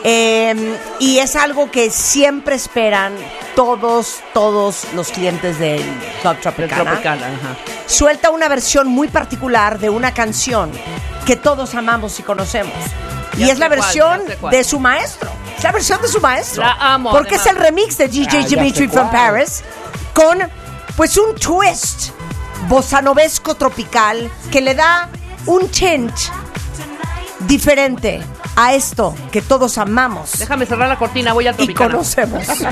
eh, 0.06 0.78
y 1.00 1.18
es 1.18 1.34
algo 1.34 1.70
que 1.70 1.90
siempre 1.90 2.54
esperan 2.54 3.14
todos 3.56 4.20
todos 4.34 4.86
los 4.94 5.08
clientes 5.08 5.58
del 5.58 5.80
Club 6.22 6.34
El 6.34 6.40
Tropicana 6.40 6.84
Tropicana, 6.84 7.26
ajá. 7.26 7.56
suelta 7.86 8.30
una 8.30 8.48
versión 8.48 8.86
muy 8.88 9.08
particular 9.08 9.78
de 9.78 9.88
una 9.90 10.12
canción 10.12 10.70
que 11.26 11.36
todos 11.36 11.74
amamos 11.74 12.20
y 12.20 12.22
conocemos. 12.22 12.74
Ya 13.38 13.46
y 13.46 13.50
es 13.50 13.58
la 13.58 13.68
cuál, 13.68 13.80
versión 13.80 14.20
de 14.50 14.62
su 14.64 14.78
maestro. 14.78 15.30
Es 15.56 15.64
la 15.64 15.72
versión 15.72 16.00
de 16.02 16.08
su 16.08 16.20
maestro. 16.20 16.62
La 16.62 16.72
amo, 16.94 17.10
Porque 17.10 17.36
además. 17.36 17.46
es 17.46 17.52
el 17.52 17.58
remix 17.58 17.96
de 17.98 18.08
DJ 18.08 18.38
Ah, 18.40 18.46
Dimitri 18.46 18.88
from 18.88 19.08
cuál. 19.08 19.32
Paris 19.32 19.62
con 20.12 20.38
pues 20.96 21.16
un 21.16 21.34
twist 21.34 22.10
bosanovesco 22.68 23.54
tropical 23.54 24.30
que 24.52 24.60
le 24.60 24.74
da 24.74 25.08
un 25.46 25.68
tint 25.68 26.12
diferente 27.40 28.22
a 28.56 28.74
esto 28.74 29.14
que 29.32 29.42
todos 29.42 29.78
amamos 29.78 30.32
Déjame 30.38 30.66
cerrar 30.66 30.88
la 30.88 30.98
cortina, 30.98 31.32
voy 31.32 31.46
al 31.46 31.54
y 31.54 31.58
Tropicana. 31.58 31.90
conocemos. 31.92 32.46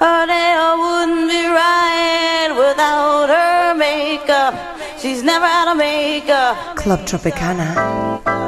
Her 0.00 0.26
wouldn't 0.78 1.28
be 1.28 1.48
right 1.48 2.54
without 2.56 3.28
her 3.28 3.74
makeup. 3.74 4.54
She's 4.96 5.24
never 5.24 5.44
out 5.44 5.66
of 5.66 5.76
makeup. 5.76 6.76
Club 6.76 7.00
Tropicana. 7.04 8.47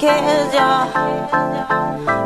Cares, 0.00 0.54
y'all. 0.54 0.88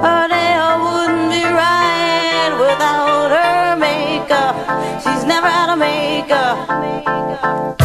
Her 0.06 0.28
day 0.28 0.54
wouldn't 0.84 1.30
be 1.32 1.42
right 1.42 2.54
without 2.56 3.32
her 3.32 3.76
makeup. 3.76 4.54
She's 5.02 5.24
never 5.24 5.48
out 5.48 5.70
of 5.70 5.78
makeup. 5.80 7.83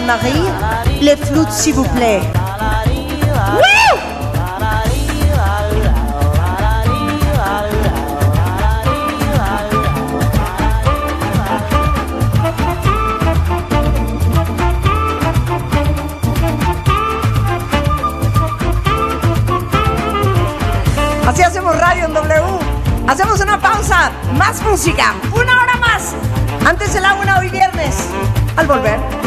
Jeanne-Marie, 0.00 1.02
les 1.02 1.16
flûtes 1.16 1.50
s'il 1.50 1.74
vous 1.74 1.84
plaît. 1.84 2.22
Así 21.26 21.42
hacemos 21.42 21.76
radio 21.78 22.06
en 22.06 22.14
W. 22.14 22.42
Hacemos 23.06 23.40
una 23.40 23.60
pausa, 23.60 24.12
más 24.36 24.62
música, 24.62 25.14
una 25.32 25.62
hora 25.62 25.76
más. 25.76 26.14
Antes 26.66 26.94
de 26.94 27.00
la 27.00 27.14
una 27.14 27.38
hoy 27.38 27.50
viernes. 27.50 27.96
Al 28.56 28.66
volver. 28.66 29.19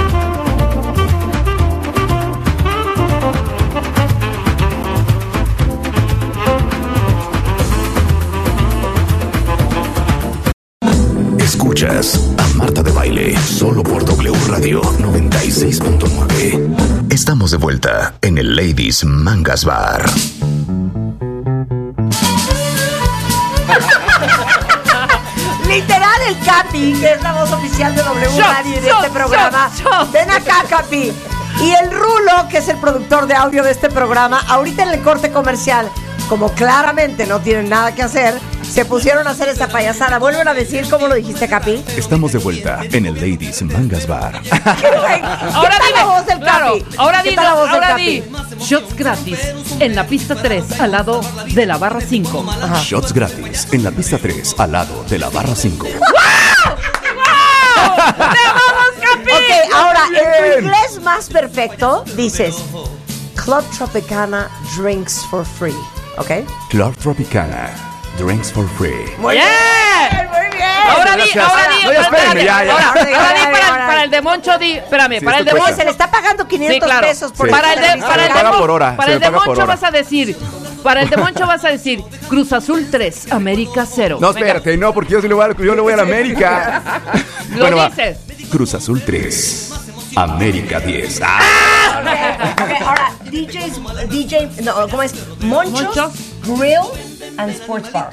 Solo 13.54 13.84
por 13.84 14.04
W 14.04 14.34
Radio 14.48 14.82
96.9. 14.82 17.14
Estamos 17.14 17.52
de 17.52 17.58
vuelta 17.58 18.16
en 18.22 18.40
el 18.40 18.56
Ladies 18.56 19.06
Mangas 19.06 19.64
Bar. 19.64 20.04
Literal, 25.68 26.20
el 26.28 26.40
Capi, 26.40 26.94
que 27.00 27.14
es 27.14 27.22
la 27.22 27.34
voz 27.34 27.52
oficial 27.52 27.94
de 27.96 28.02
W 28.02 28.40
Radio 28.40 28.72
y 28.72 28.80
de 28.80 28.88
shots, 28.88 29.04
este 29.04 29.14
programa. 29.14 29.70
Ven 30.12 30.32
acá, 30.32 30.66
Capi. 30.68 31.14
Y 31.62 31.72
el 31.74 31.92
Rulo, 31.92 32.48
que 32.50 32.58
es 32.58 32.68
el 32.70 32.78
productor 32.78 33.28
de 33.28 33.36
audio 33.36 33.62
de 33.64 33.70
este 33.70 33.92
programa, 33.92 34.40
ahorita 34.48 34.82
en 34.82 34.90
el 34.90 35.02
corte 35.02 35.32
comercial, 35.32 35.92
como 36.28 36.52
claramente 36.54 37.28
no 37.28 37.40
tienen 37.40 37.70
nada 37.70 37.94
que 37.94 38.02
hacer, 38.02 38.34
se 38.74 38.86
pusieron 38.86 39.28
a 39.28 39.32
hacer 39.32 39.50
esa 39.50 39.68
payasada. 39.68 40.18
Vuelven 40.18 40.48
a 40.48 40.54
decir 40.54 40.88
cómo 40.90 41.08
lo 41.08 41.14
dijiste, 41.16 41.48
Capi. 41.48 41.84
Estamos 41.95 42.32
de 42.32 42.40
vuelta 42.40 42.82
en 42.91 43.06
el 43.06 43.14
Ladies 43.16 43.62
Mangas 43.62 44.08
Bar. 44.08 44.41
Ahora 45.54 45.78
dime, 45.88 46.00
la 46.00 46.06
voz 46.06 46.26
del 46.26 46.40
claro, 46.40 46.80
Capi? 46.80 46.95
ahora 46.98 47.22
¿Qué 47.24 47.30
di, 47.30 47.36
tal 47.36 47.45
la 47.45 47.54
voz 47.54 47.72
del 47.72 47.82
Capi? 47.82 48.22
di. 48.22 48.24
Shots 48.66 48.95
gratis 48.95 49.40
en 49.80 49.95
la 49.95 50.08
pista 50.08 50.36
3 50.36 50.80
al 50.80 50.91
lado 50.91 51.22
de 51.54 51.66
la 51.68 51.78
barra 51.78 52.02
5. 52.02 52.45
Shots 52.84 53.14
gratis 53.14 53.68
en 53.72 53.84
la 53.84 53.91
pista 53.91 54.18
3 54.18 54.56
al 54.58 54.72
lado 54.72 55.04
de 55.08 55.20
la 55.20 55.30
barra 55.30 55.56
5. 55.56 55.88
Ok, 59.24 59.74
ahora, 59.76 60.02
en 60.08 60.54
tu 60.54 60.60
inglés 60.66 61.00
más 61.04 61.30
perfecto, 61.30 62.04
dices 62.16 62.56
Club 63.36 63.64
Tropicana 63.78 64.50
drinks 64.78 65.26
for 65.30 65.45
free. 65.45 65.76
¿Ok? 66.18 66.32
Club 66.70 66.95
Tropicana. 66.98 67.93
Drinks 68.18 68.52
for 68.52 68.68
free. 68.77 69.06
Muy 69.18 69.35
bien, 69.35 69.48
muy 70.30 70.56
bien. 70.56 70.69
Ahora 70.88 71.15
di, 71.15 71.40
ahora 71.40 71.68
di. 71.69 71.84
No, 71.85 71.91
ya 71.94 72.02
espérenme, 72.02 72.41
espérate, 72.41 72.45
ya, 72.45 72.64
ya. 72.64 72.72
Ahora, 72.72 72.88
ahora 72.91 73.34
di 73.34 73.44
para, 73.69 73.88
para 73.88 74.03
el 74.03 74.11
de 74.11 74.22
Moncho, 74.22 74.57
di. 74.60 74.72
Espérame, 74.73 75.19
Sí, 75.19 75.26
para 75.26 75.38
el 75.40 75.45
de. 75.45 75.53
Moncho. 75.56 75.76
Se 75.76 75.84
le 75.85 75.91
está 75.91 76.11
pagando 76.11 76.48
500 76.48 76.73
Sí, 76.76 76.80
claro. 76.81 77.07
pesos 77.07 77.31
por 77.31 77.49
Para 77.49 77.73
el 77.73 77.80
de, 77.81 78.06
para 78.06 78.26
el 78.27 78.34
de, 78.34 78.57
por 78.57 78.69
hora, 78.72 78.95
para 78.95 79.14
el 79.14 79.19
de 79.19 79.31
Moncho 79.31 79.65
vas 79.65 79.84
a 79.84 79.91
decir, 79.91 80.38
para 80.84 81.02
el 81.02 81.10
de 81.10 81.18
Moncho 81.18 81.48
vas 81.48 81.64
a 81.65 81.69
decir 81.69 82.03
Cruz 82.30 82.53
Azul 82.53 82.88
3, 82.91 83.31
América 83.31 83.85
0. 83.91 84.18
No, 84.22 84.30
espérate, 84.30 84.77
no, 84.77 84.94
porque 84.94 85.14
yo, 85.14 85.22
sí 85.22 85.27
le 85.27 85.34
voy 85.34 85.45
a, 85.49 85.56
yo 85.57 85.73
le 85.76 85.81
voy 85.81 85.94
a 85.94 85.98
la 85.98 86.03
América. 86.03 86.81
Lo 87.52 87.61
Bueno, 87.61 87.77
va. 87.77 87.90
dices. 87.90 88.18
Cruz 88.52 88.73
Azul 88.76 89.02
3. 89.03 89.72
América 90.15 90.80
10. 90.80 91.22
Ah, 91.23 91.40
Ok, 92.61 92.81
ahora, 92.85 93.11
DJs, 93.23 94.10
DJ, 94.10 94.49
no, 94.61 94.88
¿cómo 94.88 95.02
es? 95.02 95.14
Monchos, 95.40 95.81
Monchos. 95.81 96.11
Grill 96.60 96.77
and 97.38 97.52
Sports 97.52 97.92
Bar. 97.92 98.10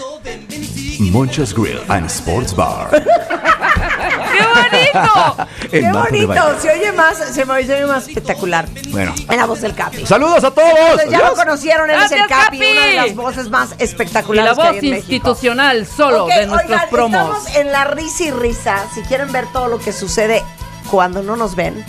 Monchos 0.99 1.55
Grill 1.55 1.81
and 1.89 2.07
Sports 2.07 2.55
Bar. 2.55 2.91
¡Qué 3.01 4.45
bonito! 4.55 5.37
Qué 5.71 5.81
de 5.83 5.93
bonito, 5.93 6.29
Baile. 6.29 6.61
se 6.61 6.71
oye 6.71 6.93
más, 6.93 7.19
se 7.19 7.45
me 7.45 7.53
oye 7.55 7.87
más 7.87 8.07
espectacular. 8.09 8.67
Bueno. 8.89 9.15
En 9.29 9.37
la 9.37 9.47
voz 9.47 9.61
del 9.61 9.75
Capi. 9.75 10.07
¡Saludos 10.07 10.45
a 10.45 10.51
todos! 10.51 10.69
Entonces, 10.71 11.11
ya 11.11 11.19
lo 11.19 11.25
Adiós. 11.27 11.39
conocieron, 11.39 11.91
él 11.91 11.97
es 12.03 12.13
el 12.13 12.19
Gracias, 12.19 12.29
Capi, 12.45 12.59
Capi. 12.59 12.73
una 12.73 12.87
de 12.87 12.95
las 12.95 13.15
voces 13.17 13.51
más 13.51 13.71
Y 13.73 13.79
la 13.79 13.85
espectaculares 13.85 14.51
que 14.53 14.57
voz 14.57 14.67
hay 14.67 14.79
en 14.79 14.91
México. 14.91 15.13
institucional 15.13 15.87
solo 15.87 16.25
Ok, 16.25 16.31
de 16.35 16.47
nuestros 16.47 16.73
oigan, 16.73 16.91
promos. 16.91 17.21
Estamos 17.21 17.57
en 17.57 17.73
la 17.73 17.85
risa 17.85 18.25
y 18.25 18.31
risa. 18.31 18.85
Si 18.95 19.03
quieren 19.03 19.33
ver 19.33 19.47
todo 19.53 19.69
lo 19.69 19.79
que 19.79 19.93
sucede 19.93 20.43
cuando 20.91 21.23
no 21.23 21.37
nos 21.37 21.55
ven, 21.57 21.85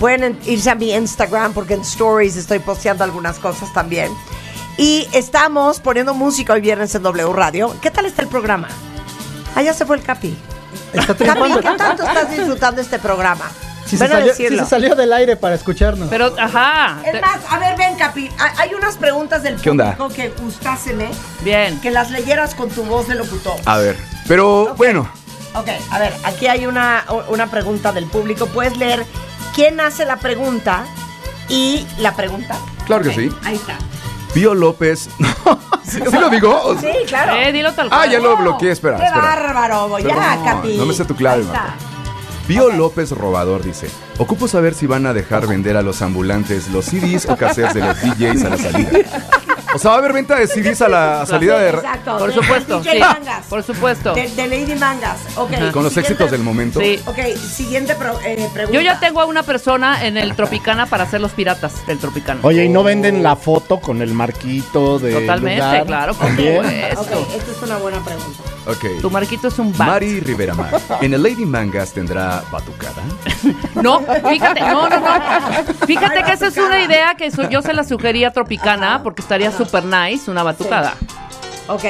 pueden 0.00 0.24
en- 0.24 0.38
irse 0.46 0.70
a 0.70 0.74
mi 0.74 0.92
Instagram 0.94 1.52
porque 1.52 1.74
en 1.74 1.80
Stories 1.82 2.36
estoy 2.36 2.58
posteando 2.60 3.04
algunas 3.04 3.38
cosas 3.38 3.72
también. 3.72 4.12
Y 4.78 5.08
estamos 5.12 5.80
poniendo 5.80 6.14
música 6.14 6.54
hoy 6.54 6.60
viernes 6.60 6.94
en 6.94 7.02
W 7.02 7.32
Radio. 7.32 7.74
¿Qué 7.80 7.90
tal 7.90 8.06
está 8.06 8.22
el 8.22 8.28
programa? 8.28 8.68
Ah, 9.54 9.62
ya 9.62 9.74
se 9.74 9.84
fue 9.84 9.96
el 9.96 10.02
Capi. 10.02 10.36
Está 10.92 11.14
Capi. 11.14 11.52
¿qué 11.52 11.60
tanto 11.76 12.02
estás 12.04 12.30
disfrutando 12.30 12.80
este 12.80 12.98
programa? 12.98 13.50
Si 13.86 13.98
se, 13.98 14.08
salió, 14.08 14.32
si 14.34 14.44
decirlo. 14.44 14.64
se 14.64 14.70
salió 14.70 14.94
del 14.94 15.12
aire 15.12 15.36
para 15.36 15.54
escucharnos. 15.54 16.08
Pero, 16.08 16.34
ajá. 16.38 16.98
Es 17.04 17.20
más, 17.20 17.40
a 17.50 17.58
ver, 17.58 17.76
ven, 17.76 17.94
Capi. 17.96 18.30
ha- 18.38 18.62
Hay 18.62 18.72
unas 18.74 18.96
preguntas 18.96 19.42
del 19.42 19.56
público 19.56 20.08
que 20.08 20.30
gustáseme 20.30 21.10
Bien. 21.42 21.78
que 21.80 21.90
las 21.90 22.10
leyeras 22.10 22.54
con 22.54 22.70
tu 22.70 22.84
voz 22.84 23.08
de 23.08 23.16
locutor. 23.16 23.56
A 23.66 23.76
ver, 23.78 23.96
pero 24.26 24.74
bueno, 24.76 25.08
Ok, 25.54 25.68
a 25.90 25.98
ver, 25.98 26.14
aquí 26.24 26.46
hay 26.46 26.64
una, 26.64 27.04
una 27.28 27.50
pregunta 27.50 27.92
del 27.92 28.06
público. 28.06 28.46
Puedes 28.46 28.78
leer 28.78 29.04
quién 29.54 29.80
hace 29.82 30.06
la 30.06 30.16
pregunta 30.16 30.86
y 31.50 31.86
la 31.98 32.16
pregunta. 32.16 32.56
Claro 32.86 33.04
que 33.04 33.12
sí. 33.12 33.30
Ahí 33.44 33.56
está. 33.56 33.76
Pío 34.34 34.54
López. 34.54 35.08
¿Sí, 35.84 35.98
sí 36.10 36.18
lo 36.18 36.30
digo? 36.30 36.76
Sí, 36.80 36.86
claro. 37.06 37.34
Eh, 37.36 37.52
dilo 37.52 37.72
tal 37.72 37.88
Ah, 37.90 37.98
cual. 37.98 38.10
ya 38.10 38.18
lo 38.18 38.36
bloqueé, 38.36 38.70
espera. 38.70 38.96
Qué 38.96 39.04
espera. 39.04 39.22
bárbaro, 39.24 39.98
ya, 39.98 40.08
Perdón, 40.08 40.44
Capi. 40.44 40.76
no 40.76 40.86
me 40.86 40.94
sé 40.94 41.04
tu 41.04 41.14
clave. 41.14 41.44
Marta. 41.44 41.74
Pío 42.46 42.70
López 42.70 43.10
Robador 43.12 43.62
dice: 43.62 43.88
Ocupo 44.18 44.48
saber 44.48 44.74
si 44.74 44.86
van 44.86 45.06
a 45.06 45.12
dejar 45.12 45.46
vender 45.46 45.76
a 45.76 45.82
los 45.82 46.02
ambulantes 46.02 46.68
los 46.68 46.86
CDs 46.86 47.26
o 47.28 47.36
cassettes 47.36 47.74
de 47.74 47.80
los 47.80 48.00
DJs 48.00 48.44
a 48.44 48.48
la 48.50 48.56
salida. 48.58 48.90
O 49.74 49.78
sea, 49.78 49.90
va 49.90 49.96
a 49.96 49.98
haber 50.00 50.12
venta 50.12 50.36
de 50.36 50.46
CDs 50.46 50.82
a 50.82 50.88
la 50.88 51.26
salida 51.26 51.58
de. 51.58 51.70
Exacto. 51.70 52.18
Por 52.18 52.32
supuesto, 52.32 52.82
sí. 52.82 52.98
Mangas. 52.98 53.46
Por 53.48 53.62
supuesto. 53.62 54.14
De, 54.14 54.28
de 54.28 54.46
Lady 54.48 54.74
Mangas. 54.74 55.18
Ok. 55.36 55.50
Con 55.72 55.82
los 55.84 55.92
siguiente- 55.92 56.00
éxitos 56.00 56.30
del 56.30 56.42
momento. 56.42 56.80
Sí. 56.80 57.00
Ok, 57.06 57.18
siguiente 57.36 57.94
pro- 57.94 58.18
eh, 58.24 58.48
pregunta. 58.52 58.74
Yo 58.78 58.80
ya 58.80 58.98
tengo 59.00 59.20
a 59.20 59.24
una 59.26 59.42
persona 59.42 60.04
en 60.06 60.16
el 60.16 60.34
Tropicana 60.36 60.86
para 60.86 61.04
hacer 61.04 61.20
los 61.20 61.32
piratas 61.32 61.86
del 61.86 61.98
Tropicana. 61.98 62.40
Oye, 62.42 62.64
¿y 62.64 62.68
no 62.68 62.82
venden 62.82 63.22
la 63.22 63.36
foto 63.36 63.80
con 63.80 64.02
el 64.02 64.12
marquito 64.12 64.98
de 64.98 65.12
Totalmente, 65.12 65.62
lugar? 65.64 65.86
claro, 65.86 66.14
También. 66.14 66.56
supuesto. 66.96 67.00
Ok, 67.20 67.28
esta 67.36 67.50
es 67.52 67.62
una 67.62 67.76
buena 67.78 67.98
pregunta. 68.04 68.42
Ok. 68.66 69.00
Tu 69.00 69.10
marquito 69.10 69.48
es 69.48 69.58
un 69.58 69.72
bat. 69.76 69.88
Mari 69.88 70.20
Rivera 70.20 70.54
Mar. 70.54 70.70
¿En 71.00 71.12
el 71.14 71.22
Lady 71.22 71.44
Mangas 71.44 71.92
tendrá 71.92 72.42
batucada? 72.50 73.02
No, 73.74 74.00
fíjate, 74.28 74.60
no, 74.60 74.88
no, 74.88 75.00
no. 75.00 75.06
Fíjate 75.86 76.22
que 76.22 76.32
esa 76.32 76.46
es 76.48 76.56
una 76.56 76.80
idea 76.82 77.14
que 77.16 77.30
su- 77.32 77.48
yo 77.48 77.62
se 77.62 77.72
la 77.72 77.82
sugería 77.84 78.28
a 78.28 78.30
Tropicana 78.32 79.02
porque 79.02 79.22
estaría 79.22 79.50
super 79.64 79.84
nice, 79.84 80.30
una 80.30 80.42
batucada. 80.42 80.94
Ok, 81.68 81.84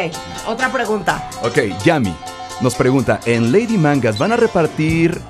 otra 0.46 0.70
pregunta. 0.70 1.28
Ok, 1.42 1.58
Yami 1.84 2.14
nos 2.60 2.74
pregunta: 2.74 3.20
¿En 3.26 3.52
Lady 3.52 3.78
Mangas 3.78 4.18
van 4.18 4.32
a 4.32 4.36
repartir 4.36 5.20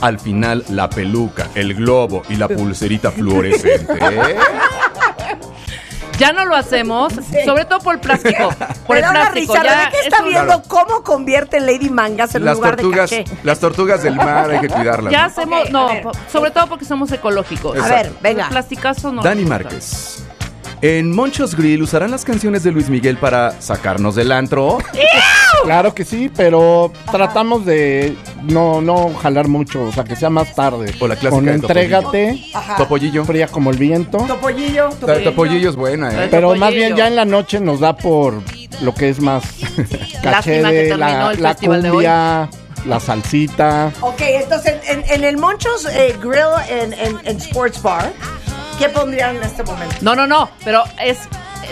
al 0.00 0.18
final 0.18 0.64
la 0.68 0.88
peluca, 0.90 1.48
el 1.54 1.74
globo 1.74 2.22
y 2.28 2.36
la 2.36 2.48
pulserita 2.48 3.10
fluorescente? 3.10 3.92
Ya 6.18 6.32
no 6.32 6.44
lo 6.44 6.54
hacemos, 6.54 7.12
sobre 7.44 7.64
todo 7.64 7.80
por 7.80 7.94
el 7.94 8.00
plástico. 8.00 8.54
Por 8.86 8.96
el 8.98 9.02
plástico. 9.04 9.54
risa, 9.54 9.54
Ya 9.54 9.62
¿verdad 9.62 9.90
que 9.90 9.98
es 10.00 10.04
está 10.06 10.22
un- 10.22 10.28
viendo 10.28 10.62
cómo 10.68 11.02
convierte 11.02 11.58
Lady 11.58 11.88
Mangas 11.88 12.34
en 12.36 12.42
un 12.42 12.46
Las 12.46 12.56
lugar 12.58 12.76
tortugas, 12.76 13.10
de 13.10 13.24
caché? 13.24 13.36
las 13.42 13.58
tortugas 13.58 14.02
del 14.04 14.14
mar 14.16 14.50
hay 14.50 14.60
que 14.60 14.68
cuidarlas. 14.68 15.10
Ya 15.10 15.22
¿no? 15.22 15.26
hacemos, 15.26 15.70
no, 15.70 15.88
sobre 16.30 16.50
todo 16.52 16.66
porque 16.68 16.84
somos 16.84 17.10
ecológicos. 17.10 17.76
A 17.76 17.88
ver, 17.88 18.12
venga. 18.20 18.44
El 18.44 18.50
plasticazo 18.50 19.10
no. 19.10 19.22
Dani. 19.22 19.44
Márquez. 19.46 20.22
En 20.82 21.14
Monchos 21.14 21.54
Grill 21.54 21.80
usarán 21.82 22.10
las 22.10 22.24
canciones 22.24 22.64
de 22.64 22.72
Luis 22.72 22.88
Miguel 22.88 23.16
para 23.16 23.60
sacarnos 23.62 24.16
del 24.16 24.32
antro. 24.32 24.78
Claro 25.62 25.94
que 25.94 26.04
sí, 26.04 26.28
pero 26.36 26.92
tratamos 27.12 27.64
de 27.64 28.16
no, 28.42 28.80
no 28.80 29.14
jalar 29.14 29.46
mucho, 29.46 29.84
o 29.84 29.92
sea, 29.92 30.02
que 30.02 30.16
sea 30.16 30.28
más 30.28 30.52
tarde. 30.56 30.92
O 30.98 31.06
la 31.06 31.14
clásica 31.14 31.30
Con 31.30 31.44
de 31.46 31.52
Entrégate, 31.52 32.44
Ajá. 32.52 32.74
Topollillo. 32.76 33.24
fría 33.24 33.46
como 33.46 33.70
el 33.70 33.76
viento. 33.76 34.18
Topollillo. 34.26 34.88
Ta- 35.06 35.22
Topollillo 35.22 35.70
es 35.70 35.76
buena, 35.76 36.08
¿eh? 36.10 36.28
Pero 36.32 36.48
Topollillo. 36.48 36.60
más 36.66 36.74
bien 36.74 36.96
ya 36.96 37.06
en 37.06 37.14
la 37.14 37.24
noche 37.26 37.60
nos 37.60 37.78
da 37.78 37.96
por 37.96 38.42
lo 38.80 38.92
que 38.92 39.08
es 39.10 39.20
más 39.20 39.44
caché 40.20 40.20
Lástima 40.62 40.70
que 40.70 40.74
de 40.82 40.88
terminó 40.88 40.98
la, 40.98 41.30
el 41.30 41.42
la 41.42 41.48
festival 41.50 41.82
de 41.82 41.88
hoy. 41.90 41.94
cumbia, 41.94 42.50
la 42.88 42.98
salsita. 42.98 43.92
Ok, 44.00 44.20
entonces 44.22 44.74
en, 44.88 44.98
en- 44.98 45.10
en 45.12 45.22
el 45.24 45.38
Monchos 45.38 45.86
eh, 45.86 46.16
Grill 46.20 46.42
en, 46.68 46.92
en- 46.94 47.20
en 47.22 47.36
Sports 47.36 47.80
Bar, 47.80 48.12
¿qué 48.82 48.88
pondrían 48.88 49.36
en 49.36 49.42
este 49.42 49.62
momento? 49.62 49.94
No, 50.00 50.14
no, 50.14 50.26
no, 50.26 50.50
pero 50.64 50.82
es 51.00 51.18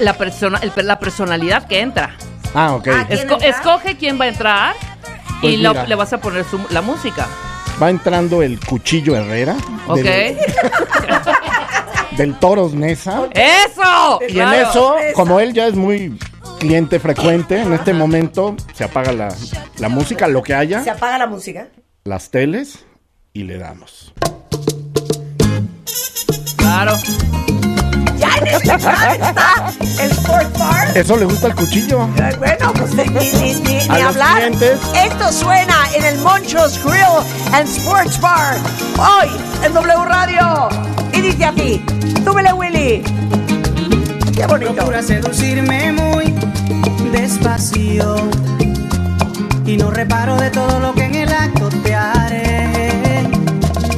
la, 0.00 0.14
persona, 0.14 0.58
el- 0.62 0.72
la 0.86 0.98
personalidad 0.98 1.66
que 1.66 1.80
entra. 1.80 2.16
Ah, 2.54 2.74
ok. 2.74 2.84
¿quién 2.84 3.06
Esco- 3.08 3.34
entra? 3.34 3.48
escoge 3.48 3.96
quién 3.96 4.20
va 4.20 4.24
a 4.24 4.28
entrar 4.28 4.74
Pues 5.40 5.54
y 5.54 5.56
lo- 5.58 5.70
mira. 5.70 5.86
le 5.86 5.94
vas 5.94 6.12
a 6.12 6.18
poner 6.18 6.44
su- 6.44 6.64
la 6.70 6.82
música. 6.82 7.26
Va 7.82 7.90
entrando 7.90 8.42
el 8.42 8.60
Cuchillo 8.60 9.16
Herrera. 9.16 9.56
¿Ok? 9.86 9.98
Del, 10.00 10.38
del 12.16 12.38
Toros 12.38 12.74
Nesa. 12.74 13.22
¡Eso! 13.32 14.20
Y 14.28 14.32
Claro. 14.34 14.54
en 14.54 14.60
eso, 14.66 14.96
como 15.14 15.40
él 15.40 15.52
ya 15.54 15.66
es 15.66 15.74
muy 15.74 16.18
cliente 16.58 17.00
frecuente, 17.00 17.60
en 17.60 17.72
este 17.72 17.92
momento 17.94 18.54
se 18.74 18.84
apaga 18.84 19.12
la, 19.12 19.34
la 19.78 19.88
música, 19.88 20.28
lo 20.28 20.42
que 20.42 20.54
haya, 20.54 20.82
¿Se 20.84 20.90
apaga 20.90 21.16
la 21.18 21.26
música? 21.26 21.68
las 22.04 22.30
teles 22.30 22.84
y 23.32 23.44
le 23.44 23.56
damos. 23.58 24.12
Claro. 26.70 26.96
Ya 28.16 28.28
en 28.38 28.46
este 28.46 28.74
está 28.74 29.72
el 30.00 30.10
Sports 30.12 30.56
Bar. 30.56 30.96
¿Eso 30.96 31.16
le 31.16 31.24
gusta 31.24 31.48
al 31.48 31.54
cuchillo? 31.56 32.04
Eh, 32.16 32.36
Bueno, 32.38 32.72
pues 32.74 32.94
ni, 32.94 33.02
ni- 33.06 33.54
ni- 33.54 33.88
ni 33.88 34.00
A 34.00 34.06
hablar. 34.08 34.36
clientes. 34.36 34.78
Esto 34.94 35.32
suena 35.32 35.74
en 35.96 36.04
el 36.04 36.18
Monchos 36.18 36.78
Grill 36.84 37.24
and 37.52 37.68
Sports 37.68 38.20
Bar. 38.20 38.56
Hoy 38.98 39.28
en 39.64 39.74
W 39.74 40.04
Radio. 40.04 40.68
Y 41.12 41.20
dice 41.22 41.44
así, 41.44 41.82
súbele 42.24 42.52
Willy. 42.52 43.02
Qué 44.36 44.46
bonito. 44.46 44.72
Procura 44.76 45.02
seducirme 45.02 45.90
muy 45.92 46.32
despacio 47.10 48.14
y 49.66 49.76
no 49.76 49.90
reparo 49.90 50.36
de 50.36 50.50
todo 50.50 50.78
lo 50.78 50.94
que 50.94 51.02
en 51.04 51.14
el 51.16 51.32
acto 51.32 51.68
te 51.82 51.94
haré. 51.96 53.28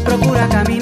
Procura 0.07 0.49
caminarme 0.49 0.82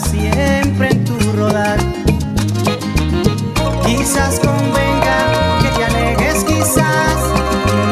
siempre 0.00 0.90
en 0.90 1.04
tu 1.04 1.16
rodar. 1.32 1.78
Quizás 3.84 4.40
convenga 4.40 5.60
que 5.62 5.68
te 5.68 5.84
alejes, 5.84 6.44
quizás 6.44 7.16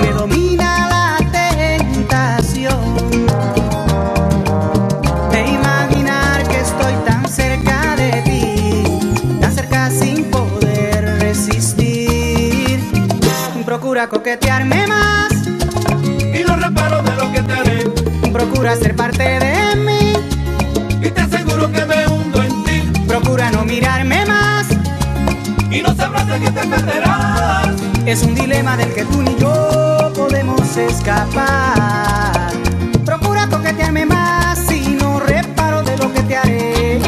me 0.02 0.10
domina 0.12 0.88
la 0.88 1.30
tentación 1.30 3.06
de 5.30 5.40
imaginar 5.48 6.48
que 6.48 6.60
estoy 6.60 6.94
tan 7.06 7.28
cerca 7.28 7.96
de 7.96 8.22
ti, 8.22 9.38
tan 9.40 9.52
cerca 9.52 9.90
sin 9.90 10.24
poder 10.24 11.20
resistir. 11.20 12.80
Procura 13.64 14.08
coquetearme 14.08 14.86
más 14.86 15.32
y 16.34 16.42
los 16.42 16.60
reparos 16.60 17.04
de 17.04 17.16
lo 17.16 17.32
que 17.32 17.42
te 17.42 17.52
haré. 17.52 17.84
Procura 18.32 18.76
ser 18.76 18.96
perderás. 26.40 27.68
Es 28.06 28.22
un 28.22 28.34
dilema 28.34 28.76
del 28.76 28.92
que 28.92 29.04
tú 29.04 29.22
ni 29.22 29.36
yo 29.36 30.12
podemos 30.14 30.76
escapar. 30.76 32.52
Procura 33.04 33.48
coquetearme 33.48 34.06
más 34.06 34.70
y 34.70 34.96
no 35.00 35.20
reparo 35.20 35.82
de 35.82 35.96
lo 35.96 36.12
que 36.12 36.22
te 36.22 36.36
haré. 36.36 37.00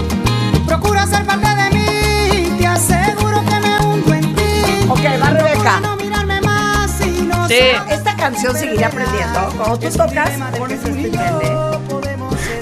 Procura 0.67 1.07
ser 1.07 1.25
parte 1.25 1.49
de 1.49 1.71
mí, 1.77 2.59
te 2.59 2.67
aseguro 2.67 3.43
que 3.45 3.61
me 3.61 3.87
hundo 3.87 4.15
en 4.15 4.35
ti. 4.35 4.87
Ok, 4.89 5.23
va 5.23 5.31
Rebeca. 5.31 5.81
No 5.81 5.97
mirarme 5.97 6.41
más 6.41 7.01
y 7.01 7.23
no 7.23 7.49
Sí. 7.49 7.55
Esta 7.91 8.17
canción 8.17 8.55
seguirá 8.57 8.89
aprendiendo. 8.89 9.53
Cuando 9.57 9.79
tú 9.79 9.89
tocas, 9.91 10.31
pones 10.59 10.85
este 10.85 11.11
tele. 11.11 11.96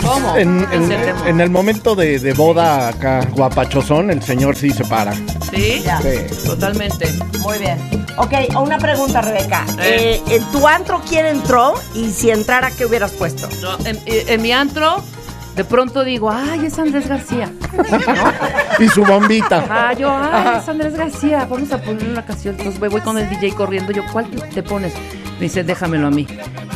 ¿Cómo? 0.05 0.37
En, 0.37 0.59
en- 0.65 0.73
Encendemos. 0.83 1.27
en 1.27 1.41
el 1.41 1.51
momento 1.51 1.95
de, 1.95 2.19
de 2.19 2.33
boda 2.35 2.89
acá, 2.89 3.27
guapachosón, 3.33 4.11
el 4.11 4.23
señor 4.23 4.57
sí 4.57 4.71
se 4.71 4.85
para. 4.85 5.15
¿Sí? 5.51 5.83
Ya. 5.85 6.01
Sí. 6.01 6.47
Totalmente. 6.47 7.07
Muy 7.41 7.59
bien. 7.59 7.79
Ok, 8.17 8.33
una 8.61 8.79
pregunta, 8.79 9.23
Rebeca. 9.23 9.65
Eh. 9.81 10.21
Eh, 10.29 10.37
¿En 10.37 10.45
tu 10.53 10.67
antro 10.69 11.01
quién 11.09 11.27
entró? 11.27 11.75
Y 11.95 12.11
si 12.11 12.31
entrara, 12.31 12.71
¿qué 12.71 12.85
hubieras 12.87 13.13
puesto? 13.13 13.49
No, 13.63 13.77
en, 13.87 13.99
en 14.07 14.43
mi 14.43 14.53
antro, 14.53 15.03
de 15.57 15.65
pronto 15.65 16.03
digo, 16.05 16.31
ay, 16.31 16.67
es 16.67 16.79
Andrés 16.79 17.09
García. 17.09 17.53
Y 18.81 18.89
su 18.89 19.05
bombita. 19.05 19.65
Ah, 19.71 19.93
yo, 19.93 20.11
ay, 20.11 20.59
es 20.59 20.69
Andrés 20.69 20.97
García. 20.97 21.47
Vamos 21.49 21.71
a 21.71 21.81
poner 21.81 22.09
una 22.09 22.25
canción. 22.25 22.57
Entonces 22.59 22.81
voy, 22.81 22.89
voy 22.89 23.01
con 23.03 23.17
el 23.19 23.29
DJ 23.31 23.53
corriendo. 23.55 23.93
Yo, 23.93 24.03
¿cuál 24.13 24.27
te 24.31 24.63
pones? 24.65 24.93
Me 25.35 25.43
dice, 25.43 25.63
déjamelo 25.63 26.09
a 26.09 26.11
mí. 26.11 26.27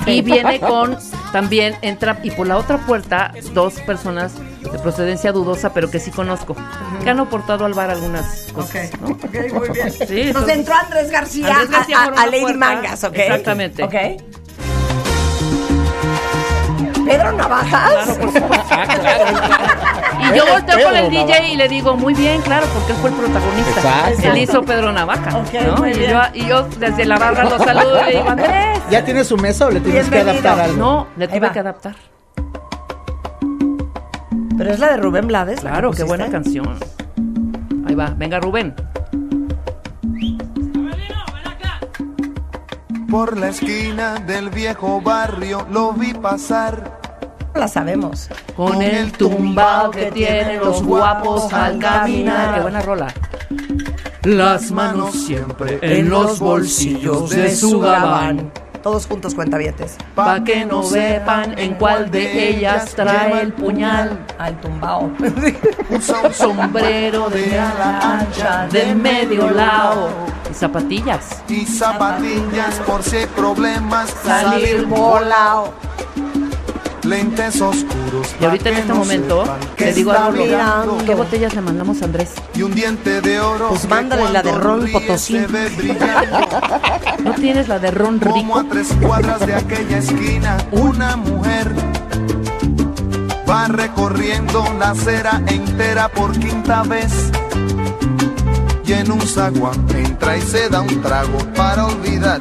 Y 0.06 0.22
viene 0.22 0.60
con, 0.60 0.96
también 1.32 1.74
entra, 1.82 2.20
y 2.22 2.30
por 2.30 2.46
la 2.46 2.56
otra 2.56 2.78
puerta, 2.78 3.32
dos 3.52 3.74
personas 3.80 4.32
de 4.62 4.78
procedencia 4.78 5.32
dudosa, 5.32 5.72
pero 5.74 5.90
que 5.90 5.98
sí 5.98 6.10
conozco. 6.12 6.56
Que 7.02 7.10
han 7.10 7.18
aportado 7.18 7.64
al 7.64 7.74
bar 7.74 7.90
algunas 7.90 8.46
cosas. 8.54 8.90
¿no? 9.00 9.08
Ok, 9.08 9.52
muy 9.52 9.68
bien. 9.70 9.90
Sí, 9.90 10.20
entonces- 10.20 10.54
entró 10.56 10.74
Andrés 10.74 11.10
García, 11.10 11.48
Andrés 11.48 11.70
García 11.70 11.98
a, 11.98 12.22
a- 12.22 12.26
Lady 12.26 12.40
puerta. 12.42 12.58
Mangas, 12.58 13.04
¿ok? 13.04 13.14
Exactamente. 13.16 13.82
Ok. 13.82 13.94
Pedro 17.04 17.32
Navajas. 17.32 18.18
Y 20.20 20.36
yo 20.36 20.44
volteo 20.46 20.76
Pedro 20.76 20.88
con 20.90 20.96
el 20.98 21.10
DJ 21.10 21.48
y 21.52 21.56
le 21.56 21.68
digo, 21.68 21.96
muy 21.96 22.12
bien, 22.12 22.42
claro, 22.42 22.66
porque 22.74 22.92
él 22.92 22.98
fue 22.98 23.10
el 23.10 23.16
protagonista. 23.16 23.70
Exacto. 23.80 24.28
Él 24.28 24.38
hizo 24.38 24.62
Pedro 24.62 24.92
Navaja. 24.92 25.30
¿no? 25.30 25.44
Y, 25.88 25.92
yo, 26.08 26.20
y 26.34 26.46
yo 26.46 26.62
desde 26.78 27.04
la 27.04 27.18
barra 27.18 27.44
lo 27.44 27.58
saludo 27.58 28.00
y 28.02 28.04
le 28.12 28.18
digo, 28.18 28.28
Andrés. 28.28 28.80
¿Ya 28.90 29.04
tienes 29.04 29.28
su 29.28 29.36
mesa 29.36 29.66
o 29.66 29.70
le 29.70 29.80
tienes 29.80 30.08
que 30.10 30.18
adaptar 30.18 30.58
algo? 30.60 30.76
No, 30.76 31.06
le 31.16 31.24
Ahí 31.26 31.30
tuve 31.30 31.40
va. 31.46 31.52
que 31.52 31.58
adaptar. 31.60 31.94
Pero 34.58 34.70
es 34.72 34.78
la 34.80 34.88
de 34.88 34.96
Rubén 34.96 35.28
Blades. 35.28 35.62
la 35.62 35.70
Claro, 35.70 35.92
qué 35.92 36.02
buena 36.02 36.28
canción. 36.28 36.78
Ahí 37.86 37.94
va, 37.94 38.12
venga 38.16 38.40
Rubén. 38.40 38.74
Por 43.10 43.38
la 43.38 43.48
esquina 43.48 44.18
del 44.18 44.50
viejo 44.50 45.00
barrio 45.00 45.66
lo 45.70 45.94
vi 45.94 46.12
pasar. 46.12 47.00
La 47.54 47.66
sabemos. 47.66 48.28
Con 48.54 48.82
el 48.82 49.12
tumbao 49.12 49.90
que 49.90 50.12
tienen 50.12 50.60
los 50.60 50.82
guapos 50.82 51.50
al 51.50 51.78
caminar. 51.78 52.56
Qué 52.56 52.60
buena 52.60 52.82
rola. 52.82 53.14
Las 54.24 54.70
manos 54.70 55.14
siempre 55.14 55.78
en 55.80 56.10
los 56.10 56.38
bolsillos 56.38 57.30
de 57.30 57.56
su 57.56 57.80
gabán. 57.80 58.52
Todos 58.82 59.06
juntos, 59.06 59.34
cuentavientes. 59.34 59.96
Pa' 60.14 60.42
que 60.44 60.64
no 60.64 60.82
sepan 60.82 61.58
en 61.58 61.74
cuál 61.74 62.10
de 62.10 62.50
ellas 62.50 62.94
trae 62.94 63.40
el 63.40 63.52
puñal. 63.52 64.18
Al 64.38 64.60
tumbao. 64.60 65.10
Usa 65.90 66.20
un 66.22 66.32
Sombrero 66.32 67.28
de 67.28 67.58
ala 67.58 68.18
ancha 68.20 68.68
de 68.70 68.94
medio 68.94 69.50
lado. 69.50 70.10
Y 70.50 70.54
zapatillas. 70.54 71.42
y 71.48 71.66
zapatillas 71.66 72.80
por 72.86 73.02
si 73.02 73.16
hay 73.16 73.26
problemas. 73.26 74.10
Salir 74.24 74.86
volao. 74.86 75.74
Lentes 77.04 77.60
oscuros. 77.60 78.34
Y 78.40 78.44
ahorita 78.44 78.70
en 78.70 78.76
este 78.76 78.92
momento 78.92 79.44
le 79.78 79.92
digo 79.92 80.12
a 80.12 80.30
mirando. 80.30 80.98
¿qué 81.04 81.14
botellas 81.14 81.54
le 81.54 81.60
mandamos 81.60 82.02
a 82.02 82.06
Andrés? 82.06 82.32
Y 82.54 82.62
un 82.62 82.74
diente 82.74 83.20
de 83.20 83.40
oro. 83.40 83.68
Pues 83.70 83.88
mándale 83.88 84.30
la 84.30 84.42
de 84.42 84.52
Ron 84.52 84.88
Potosí. 84.90 85.38
¿No 87.24 87.32
tienes 87.34 87.68
la 87.68 87.78
de 87.78 87.90
Ron 87.90 88.18
Como 88.18 88.34
Rico? 88.34 88.58
a 88.58 88.64
tres 88.64 88.88
cuadras 89.00 89.46
de 89.46 89.54
aquella 89.54 89.98
esquina, 89.98 90.56
una 90.72 91.16
mujer 91.16 91.72
va 93.48 93.68
recorriendo 93.68 94.64
la 94.78 94.90
acera 94.90 95.42
entera 95.46 96.08
por 96.08 96.38
quinta 96.38 96.82
vez. 96.82 97.30
Y 98.84 98.92
en 98.92 99.10
un 99.10 99.20
zaguán 99.20 99.86
entra 99.94 100.36
y 100.36 100.40
se 100.42 100.68
da 100.68 100.80
un 100.80 101.02
trago 101.02 101.38
para 101.54 101.86
olvidar 101.86 102.40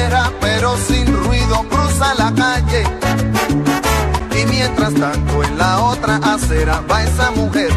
mientras 4.91 5.13
tanto 5.13 5.43
en 5.43 5.57
la 5.57 5.79
otra 5.83 6.17
acera 6.17 6.81
va 6.89 7.03
esa 7.03 7.31
mujer. 7.31 7.69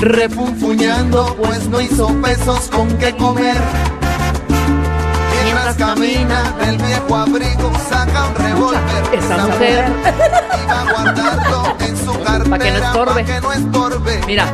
Refunfuñando, 0.00 1.36
pues 1.36 1.68
no 1.68 1.80
hizo 1.80 2.08
pesos 2.20 2.68
con 2.68 2.88
qué 2.98 3.16
comer. 3.16 3.56
Mientras 5.44 5.76
camina 5.76 6.54
del 6.60 6.76
viejo 6.78 7.16
abrigo, 7.16 7.72
saca 7.88 8.26
un 8.26 8.34
revólver. 8.34 8.82
Esa 9.12 9.46
mujer. 9.46 9.92
Y 10.62 10.66
va 10.66 10.80
a 10.80 10.92
guardarlo 10.92 11.76
en 11.80 11.96
su 11.96 12.12
cartera. 12.22 12.50
Pa' 12.50 12.58
que 12.58 12.70
no 12.70 12.78
estorbe. 12.78 13.24
pa' 13.24 13.24
que 13.24 13.40
no 13.40 13.52
estorbe. 13.52 14.20
Mira, 14.26 14.46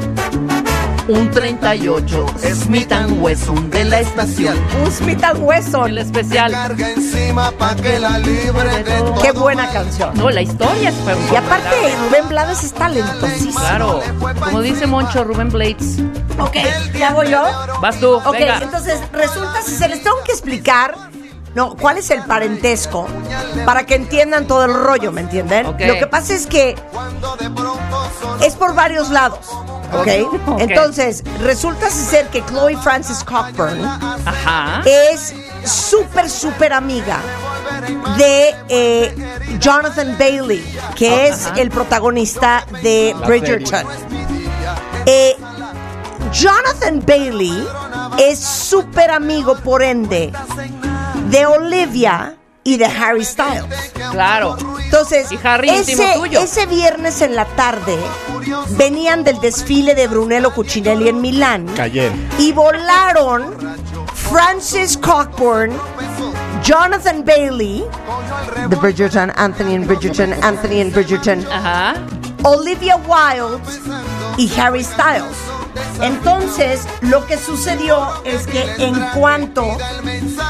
un 1.08 1.30
38 1.30 2.26
Smith 2.54 2.92
Wesson 3.20 3.70
de 3.70 3.84
la 3.84 4.00
estación. 4.00 4.56
Un 4.82 4.90
Smith 4.90 5.22
Wesson. 5.38 5.90
El 5.90 5.98
especial. 5.98 6.52
Carga 6.52 6.90
encima 6.90 7.50
pa' 7.52 7.74
que 7.76 7.98
la 7.98 8.18
libre 8.18 8.82
de 8.82 8.84
todo. 9.00 9.14
Qué 9.22 9.32
buena 9.32 9.68
canción. 9.70 10.14
No, 10.14 10.30
la 10.30 10.42
historia 10.42 10.88
es 10.88 10.94
fue 10.96 11.14
Y 11.32 11.36
aparte, 11.36 11.76
Rubén 12.08 12.28
Blades 12.28 12.64
es 12.64 12.72
talentosísimo. 12.72 13.58
Claro, 13.58 14.00
como 14.40 14.62
dice 14.62 14.86
Moncho 14.86 15.24
Rubén 15.24 15.50
Blades. 15.50 15.98
Ok, 16.38 16.56
¿ya 16.98 17.08
hago 17.10 17.22
yo? 17.24 17.42
Vas 17.80 17.98
tú, 18.00 18.14
Ok, 18.14 18.32
venga. 18.32 18.58
entonces 18.62 18.98
resulta, 19.12 19.62
si 19.62 19.72
se 19.76 19.88
les 19.88 20.02
tengo 20.02 20.16
que 20.24 20.32
explicar, 20.32 20.94
no, 21.54 21.76
cuál 21.76 21.98
es 21.98 22.10
el 22.10 22.22
parentesco 22.24 23.06
para 23.64 23.86
que 23.86 23.94
entiendan 23.94 24.46
todo 24.46 24.64
el 24.64 24.74
rollo, 24.74 25.12
¿me 25.12 25.20
entienden? 25.20 25.66
Lo 25.66 25.94
que 25.94 26.06
pasa 26.06 26.34
es 26.34 26.46
que 26.46 26.76
es 28.42 28.54
por 28.56 28.74
varios 28.74 29.10
lados, 29.10 29.46
¿ok? 29.92 30.08
Ok. 30.26 30.58
Entonces, 30.58 31.22
resulta 31.40 31.90
ser 31.90 32.28
que 32.28 32.44
Chloe 32.46 32.76
Francis 32.76 33.22
Cockburn 33.22 33.84
Ajá. 33.84 34.82
es 34.84 35.34
súper, 35.64 36.28
súper 36.28 36.72
amiga 36.72 37.18
de 38.16 38.54
eh, 38.68 39.14
Jonathan 39.60 40.16
Bailey, 40.18 40.64
que 40.96 41.28
es 41.28 41.46
Ajá. 41.46 41.60
el 41.60 41.70
protagonista 41.70 42.66
de 42.82 43.14
La 43.18 43.26
Bridgerton. 43.26 43.86
Eh, 45.06 45.36
Jonathan 46.32 47.02
Bailey 47.06 47.66
es 48.18 48.40
súper 48.40 49.10
amigo, 49.10 49.56
por 49.56 49.82
ende, 49.82 50.32
de 51.34 51.46
Olivia 51.46 52.36
y 52.62 52.76
de 52.76 52.84
Harry 52.86 53.24
Styles. 53.24 53.64
Claro. 54.12 54.56
Entonces, 54.84 55.32
Y 55.32 55.38
Harry, 55.42 55.68
ese, 55.68 56.14
tuyo. 56.14 56.38
ese 56.40 56.66
viernes 56.66 57.20
en 57.22 57.34
la 57.34 57.44
tarde 57.44 57.98
venían 58.76 59.24
del 59.24 59.40
desfile 59.40 59.96
de 59.96 60.06
Brunello 60.06 60.54
Cucinelli 60.54 61.08
en 61.08 61.20
Milán 61.20 61.66
y 62.38 62.52
volaron 62.52 63.52
Francis 64.14 64.96
Cockburn, 64.96 65.72
Jonathan 66.62 67.24
Bailey, 67.24 67.84
de 68.68 68.76
Bridgerton, 68.76 69.32
Anthony 69.36 69.74
and 69.74 69.86
Bridgerton, 69.88 70.32
Anthony 70.44 70.80
and 70.82 70.92
Bridgerton, 70.94 71.44
Ajá. 71.50 71.94
Olivia 72.44 72.96
Wilde 73.08 73.60
y 74.36 74.48
Harry 74.56 74.84
Styles. 74.84 75.36
Entonces, 76.00 76.82
lo 77.02 77.26
que 77.26 77.38
sucedió 77.38 78.06
es 78.24 78.46
que 78.46 78.62
en 78.78 78.94
cuanto 79.14 79.76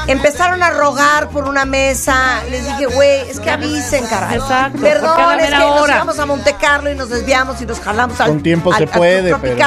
empezaron 0.07 0.61
a 0.63 0.69
rogar 0.71 1.29
por 1.29 1.47
una 1.47 1.65
mesa, 1.65 2.41
les 2.49 2.65
dije, 2.65 2.85
güey, 2.87 3.29
es 3.29 3.39
que 3.39 3.49
avisen, 3.49 4.05
caray. 4.07 4.37
Exacto, 4.37 4.79
Perdón, 4.81 5.39
es 5.39 5.45
que 5.49 5.55
nos 5.57 5.87
vamos 5.87 6.19
a 6.19 6.25
Monte 6.25 6.55
Carlo 6.59 6.91
y 6.91 6.95
nos 6.95 7.09
desviamos 7.09 7.61
y 7.61 7.65
nos 7.65 7.79
jalamos 7.79 8.19
al, 8.19 8.27
Con 8.29 8.43
tiempo 8.43 8.71
se 8.71 8.83
al- 8.83 8.89
al 8.91 8.97
puede, 8.97 9.35
pero-. 9.35 9.57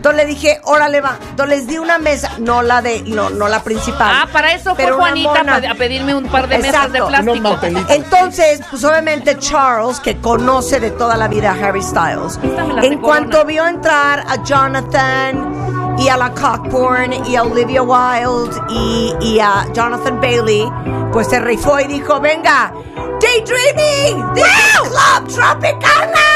Entonces 0.00 0.24
le 0.24 0.26
dije, 0.26 0.60
órale 0.64 1.02
va. 1.02 1.18
Entonces 1.28 1.58
les 1.58 1.66
di 1.66 1.76
una 1.76 1.98
mesa, 1.98 2.30
no 2.38 2.62
la 2.62 2.80
de, 2.80 3.02
no, 3.02 3.28
no 3.28 3.48
la 3.48 3.62
principal. 3.62 4.10
Ah, 4.22 4.26
para 4.32 4.54
eso 4.54 4.74
fue 4.74 4.84
pero 4.84 4.96
Juanita 4.96 5.44
pa- 5.44 5.70
a 5.70 5.74
pedirme 5.74 6.14
un 6.14 6.24
par 6.26 6.48
de 6.48 6.56
mesas 6.56 6.90
de 6.90 7.02
plástico. 7.02 7.58
Entonces, 7.90 8.62
pues 8.70 8.82
obviamente 8.82 9.36
Charles, 9.38 10.00
que 10.00 10.16
conoce 10.16 10.80
de 10.80 10.90
toda 10.92 11.18
la 11.18 11.28
vida 11.28 11.50
a 11.50 11.54
Harry 11.68 11.82
Styles, 11.82 12.40
en 12.82 12.98
cuanto 13.02 13.44
vio 13.44 13.66
entrar 13.66 14.24
a 14.26 14.42
Jonathan 14.42 15.96
y 15.98 16.08
a 16.08 16.16
la 16.16 16.30
Cockburn 16.32 17.12
y 17.26 17.36
a 17.36 17.42
Olivia 17.42 17.82
Wilde 17.82 18.58
y, 18.70 19.14
y 19.20 19.38
a 19.40 19.66
Jonathan 19.74 20.18
Bailey, 20.18 20.64
pues 21.12 21.28
se 21.28 21.40
rifó 21.40 21.78
y 21.78 21.84
dijo, 21.88 22.18
venga, 22.20 22.72
Daydreaming, 23.20 24.32
this 24.32 24.44
is 24.44 24.80
Club 24.88 25.28
Tropicana. 25.28 26.26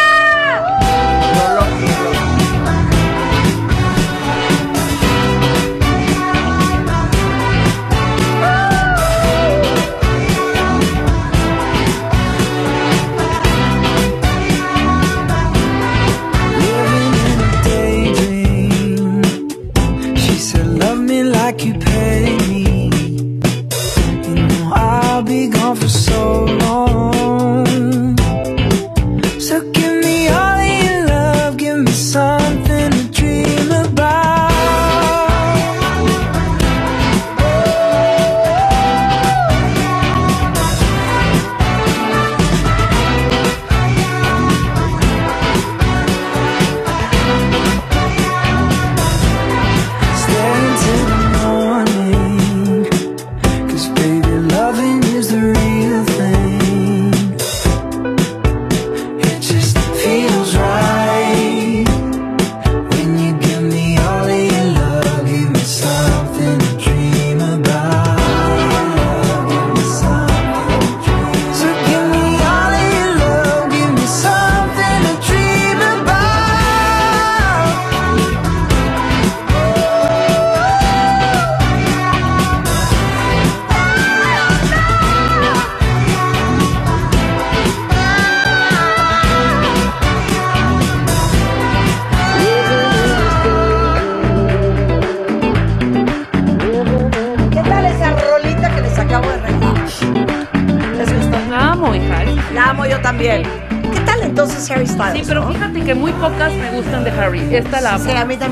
No 1.35 1.55
lo 1.55 2.24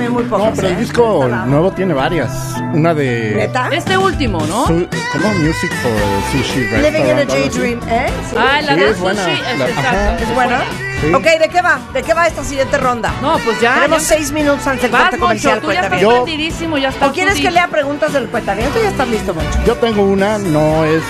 también 0.04 0.12
muy 0.12 0.24
pocas. 0.24 0.46
No, 0.48 0.52
pero 0.54 0.68
el 0.68 0.74
¿eh? 0.74 0.76
disco 0.76 1.28
nuevo 1.46 1.70
tiene 1.72 1.94
varias. 1.94 2.30
Una 2.74 2.94
de. 2.94 3.34
¿Neta? 3.36 3.68
Este 3.72 3.96
último, 3.96 4.38
¿no? 4.46 4.66
Su- 4.66 4.88
¿Cómo? 5.12 5.34
Music 5.34 5.70
for 5.82 5.92
Sushi 6.32 6.60
Living 6.82 7.04
in 7.10 7.18
a. 7.18 7.24
Daydream, 7.24 7.80
¿eh? 7.88 8.06
Sí. 8.30 8.36
Ah, 8.38 8.60
la 8.62 8.74
Sí, 8.74 8.80
de 8.80 8.90
es 8.90 8.98
buena. 9.00 9.24
sushi, 9.24 9.40
es 9.52 9.58
La- 9.58 9.68
exacto. 9.68 10.24
¿Es 10.24 10.34
buena? 10.34 10.60
Sí. 11.00 11.12
Ok, 11.14 11.24
¿de 11.24 11.48
qué 11.48 11.62
va? 11.62 11.78
¿De 11.92 12.02
qué 12.02 12.14
va 12.14 12.26
esta 12.26 12.44
siguiente 12.44 12.78
ronda? 12.78 13.12
No, 13.20 13.36
pues 13.44 13.60
ya. 13.60 13.74
Tenemos 13.74 14.02
ya- 14.02 14.08
seis 14.16 14.32
minutos 14.32 14.66
antes 14.66 14.82
del 14.90 15.00
corte 15.00 15.18
comercial. 15.18 15.60
Tú 15.60 15.72
ya 15.72 15.80
estás 15.80 15.98
prendidísimo, 16.00 16.78
ya 16.78 16.88
estás 16.90 17.08
¿O 17.08 17.12
quieres 17.12 17.34
tú 17.36 17.42
que 17.42 17.50
lea 17.50 17.68
preguntas 17.68 18.12
del 18.12 18.28
cuentaviento? 18.28 18.80
Ya 18.82 18.88
estás 18.90 19.08
listo, 19.08 19.34
Moncho. 19.34 19.58
Yo 19.66 19.74
tengo 19.76 20.02
una, 20.02 20.38
no 20.38 20.84
es 20.84 21.02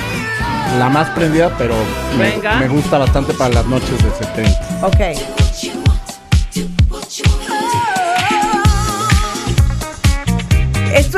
la 0.79 0.89
más 0.89 1.11
prendida, 1.11 1.51
pero 1.59 1.75
me, 2.17 2.39
me 2.59 2.69
gusta 2.69 2.97
bastante 2.99 3.35
para 3.35 3.53
las 3.55 3.67
noches 3.67 4.03
de 4.03 4.11
70. 4.25 4.87
Ok. 4.87 5.42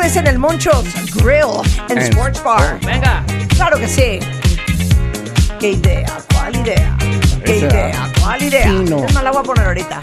Esto 0.04 0.18
es 0.20 0.26
en 0.26 0.26
el 0.26 0.38
Monchos 0.38 0.84
Grill 1.14 1.62
and 1.88 1.92
En- 1.92 1.98
Sports 1.98 2.42
Bar. 2.44 2.78
Venga. 2.84 3.24
Claro 3.56 3.78
que 3.78 3.88
sí. 3.88 4.18
¿Qué 5.58 5.70
idea? 5.72 6.18
¿Cuál 6.30 6.56
idea? 6.56 6.94
¿Qué 7.42 7.56
Esa- 7.56 7.66
idea? 7.66 8.12
¿Cuál 8.22 8.42
idea? 8.42 8.64
Sí, 8.64 8.84
no. 8.90 9.02
Es 9.06 9.14
más, 9.14 9.24
la 9.24 9.30
voy 9.30 9.40
a 9.40 9.42
poner 9.44 9.66
ahorita. 9.66 10.00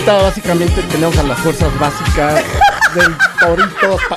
Ahorita 0.00 0.22
básicamente 0.22 0.82
tenemos 0.84 1.18
a 1.18 1.22
las 1.24 1.38
fuerzas 1.40 1.78
básicas 1.78 2.42
del 2.94 3.14
torito. 3.38 3.98
pa- 4.08 4.16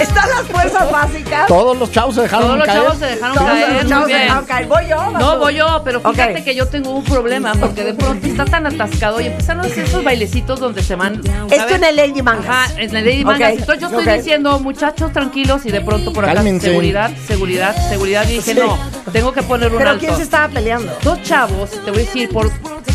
¿Están 0.00 0.28
las 0.30 0.42
fuerzas 0.48 0.90
básicas? 0.90 1.46
Todos 1.46 1.76
los 1.78 1.90
chavos 1.92 2.14
se 2.16 2.22
dejaron 2.22 2.46
Todos 2.46 2.58
los 2.58 2.66
caer. 2.66 2.80
chavos 2.82 2.98
se 2.98 3.06
dejaron 3.06 3.34
Todos 3.36 3.50
caer. 3.50 3.72
los 3.82 3.88
chavos 3.88 4.08
se 4.08 4.14
dejaron 4.16 4.44
caer. 4.46 4.66
¿Voy 4.66 4.88
yo? 4.88 5.10
No, 5.12 5.32
tú? 5.34 5.38
voy 5.38 5.54
yo, 5.54 5.82
pero 5.84 6.00
fíjate 6.00 6.42
que 6.44 6.54
yo 6.54 6.66
tengo 6.66 6.90
un 6.90 7.04
problema 7.04 7.52
porque 7.60 7.84
de 7.84 7.94
pronto 7.94 8.26
está 8.26 8.44
tan 8.46 8.66
atascado 8.66 9.20
y 9.20 9.26
empezaron 9.26 9.62
a 9.64 9.66
hacer 9.68 9.84
esos 9.84 10.02
bailecitos 10.02 10.58
donde 10.60 10.82
se 10.82 10.94
van. 10.96 11.20
Esto 11.50 11.74
en 11.74 11.84
el 11.84 11.94
Lady 11.96 12.22
Mangas. 12.22 12.48
Ajá, 12.48 12.80
en 12.80 12.92
la 12.92 13.00
Lady 13.02 13.24
Mangas. 13.24 13.52
Entonces 13.52 13.80
yo 13.90 13.98
estoy 13.98 14.16
diciendo, 14.16 14.58
muchachos, 14.60 15.12
tranquilos, 15.12 15.64
y 15.66 15.70
de 15.70 15.80
pronto 15.82 16.12
por 16.12 16.24
acá, 16.24 16.34
Cálmense. 16.36 16.68
seguridad, 16.68 17.10
seguridad, 17.28 17.76
seguridad. 17.88 18.24
Y 18.28 18.36
dije, 18.36 18.54
Sí. 18.54 18.60
no, 18.60 18.76
tengo 19.12 19.32
que 19.32 19.42
poner 19.42 19.70
un 19.70 19.78
¿Pero 19.78 19.90
alto. 19.90 20.00
quién 20.00 20.16
se 20.16 20.22
estaba 20.22 20.48
peleando? 20.48 20.92
Dos 21.04 21.22
chavos, 21.22 21.70
te 21.70 21.90
voy 21.90 22.00
a 22.00 22.04
decir, 22.04 22.30
por 22.30 22.50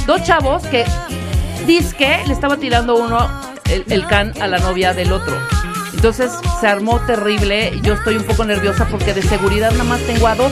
dos 0.09 0.23
chavos 0.23 0.63
que 0.63 0.85
disque 1.67 2.19
le 2.25 2.33
estaba 2.33 2.57
tirando 2.57 2.95
uno 2.95 3.29
el, 3.69 3.85
el 3.91 4.07
can 4.07 4.33
a 4.41 4.47
la 4.47 4.57
novia 4.57 4.91
del 4.95 5.11
otro. 5.11 5.37
Entonces 5.93 6.31
se 6.59 6.67
armó 6.67 6.99
terrible. 7.01 7.77
Yo 7.83 7.93
estoy 7.93 8.15
un 8.17 8.23
poco 8.23 8.43
nerviosa 8.43 8.85
porque 8.89 9.13
de 9.13 9.21
seguridad 9.21 9.69
nada 9.71 9.83
más 9.83 9.99
tengo 10.01 10.27
a 10.27 10.33
dos. 10.33 10.51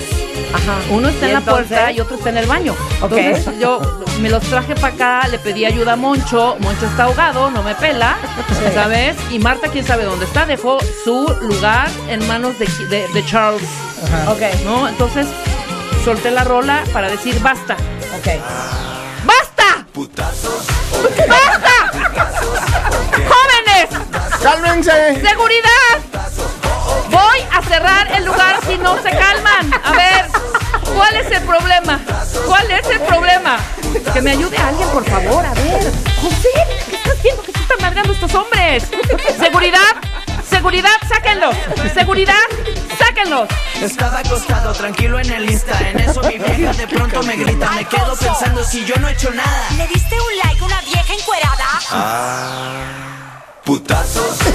Ajá. 0.53 0.75
Uno 0.91 1.09
está 1.09 1.25
¿Y 1.25 1.29
en 1.29 1.34
la 1.34 1.39
entonces? 1.39 1.67
puerta 1.69 1.91
y 1.91 1.99
otro 2.01 2.17
está 2.17 2.29
en 2.29 2.38
el 2.38 2.45
baño. 2.45 2.75
Ok. 3.01 3.13
Entonces 3.13 3.59
yo 3.59 3.81
me 4.21 4.29
los 4.29 4.43
traje 4.43 4.75
para 4.75 4.93
acá, 4.93 5.27
le 5.29 5.39
pedí 5.39 5.65
ayuda 5.65 5.93
a 5.93 5.95
Moncho. 5.95 6.55
Moncho 6.59 6.85
está 6.85 7.05
ahogado, 7.05 7.49
no 7.49 7.63
me 7.63 7.73
pela, 7.75 8.15
¿sabes? 8.75 9.15
Y 9.31 9.39
Marta, 9.39 9.69
quién 9.69 9.85
sabe 9.85 10.03
dónde 10.03 10.25
está, 10.25 10.45
dejó 10.45 10.77
su 11.03 11.34
lugar 11.41 11.88
en 12.09 12.27
manos 12.27 12.59
de, 12.59 12.67
de- 12.89 13.07
de 13.07 13.25
Charles. 13.25 13.69
Ok. 14.27 14.41
¿No? 14.65 14.88
Entonces 14.88 15.25
solté 16.05 16.29
la 16.29 16.43
rola 16.43 16.84
para 16.93 17.09
decir 17.09 17.39
basta. 17.41 17.75
Ok. 18.19 18.27
¡Basta! 19.98 20.32
¡Basta! 21.28 21.76
¡Jóvenes! 23.34 23.90
¡Cálmense! 24.44 25.22
¡Seguridad! 25.28 25.98
Voy 27.10 27.40
a 27.52 27.61
cerrar 27.64 28.11
el 28.11 28.26
lugar 28.26 28.60
si 28.68 28.78
no 28.78 29.02
se 29.02 29.10
calman. 29.10 29.74
A 29.84 29.91
ver, 29.94 30.28
¿cuál 30.95 31.15
es 31.15 31.32
el 31.32 31.41
problema? 31.41 31.99
¿Cuál 32.45 32.69
es 32.69 32.88
el 32.88 32.99
problema? 32.99 33.57
Que 34.14 34.22
me 34.22 34.32
ayude 34.32 34.56
alguien, 34.57 34.88
por 34.90 35.03
favor. 35.03 35.44
A 35.44 35.53
ver, 35.56 35.91
José, 36.22 36.49
¿qué 36.91 36.95
estás 36.98 37.18
haciendo? 37.18 37.41
¿Qué 37.41 37.52
se 37.53 37.60
están 37.60 37.78
madreando 37.82 38.14
estos 38.14 38.36
hombres? 38.36 38.84
¡Seguridad! 39.40 39.95
¡Seguridad! 40.48 40.98
¡Sáquenlos! 41.10 41.56
¡Seguridad! 41.95 42.36
¡Sáquenlos! 42.98 43.49
Estaba 43.82 44.19
acostado 44.19 44.74
tranquilo 44.74 45.19
en 45.19 45.32
el 45.32 45.49
Insta 45.49 45.78
En 45.90 45.99
eso 45.99 46.22
mi 46.22 46.38
vieja 46.38 46.74
de 46.74 46.88
pronto 46.88 47.22
me 47.24 47.36
grita 47.36 47.72
Me 47.72 47.86
quedo 47.86 48.15
pensando 48.15 48.64
si 48.64 48.86
yo 48.86 48.95
no 48.98 49.07
he 49.07 49.14
hecho 49.14 49.32
nada 49.32 49.68
¿Le 49.78 49.88
diste 49.88 50.15
un 50.19 50.38
like 50.44 50.61
a 50.61 50.65
una 50.65 50.82
vieja 50.82 51.14
encuerada? 51.14 52.68
Putazos. 53.64 54.40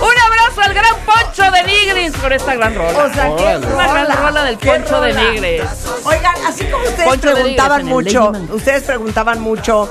Un 0.00 0.18
abrazo 0.18 0.60
al 0.62 0.74
gran 0.74 0.96
Poncho 1.04 1.50
de 1.50 1.62
Nigris 1.64 2.12
por 2.16 2.32
esta 2.32 2.54
gran 2.54 2.74
rola. 2.74 3.04
O 3.04 3.12
sea, 3.12 3.36
qué 3.36 3.66
Una 3.66 3.86
gran 3.86 4.16
rola, 4.16 4.44
del 4.44 4.56
Poncho 4.58 5.00
de. 5.00 5.12
Nigris. 5.12 5.62
Oigan, 6.04 6.34
así 6.46 6.64
como 6.64 6.84
ustedes 6.84 7.06
Poncho 7.06 7.32
preguntaban 7.34 7.84
Nigris 7.84 8.14
mucho, 8.14 8.32
ustedes 8.54 8.82
preguntaban 8.84 9.40
mucho 9.40 9.90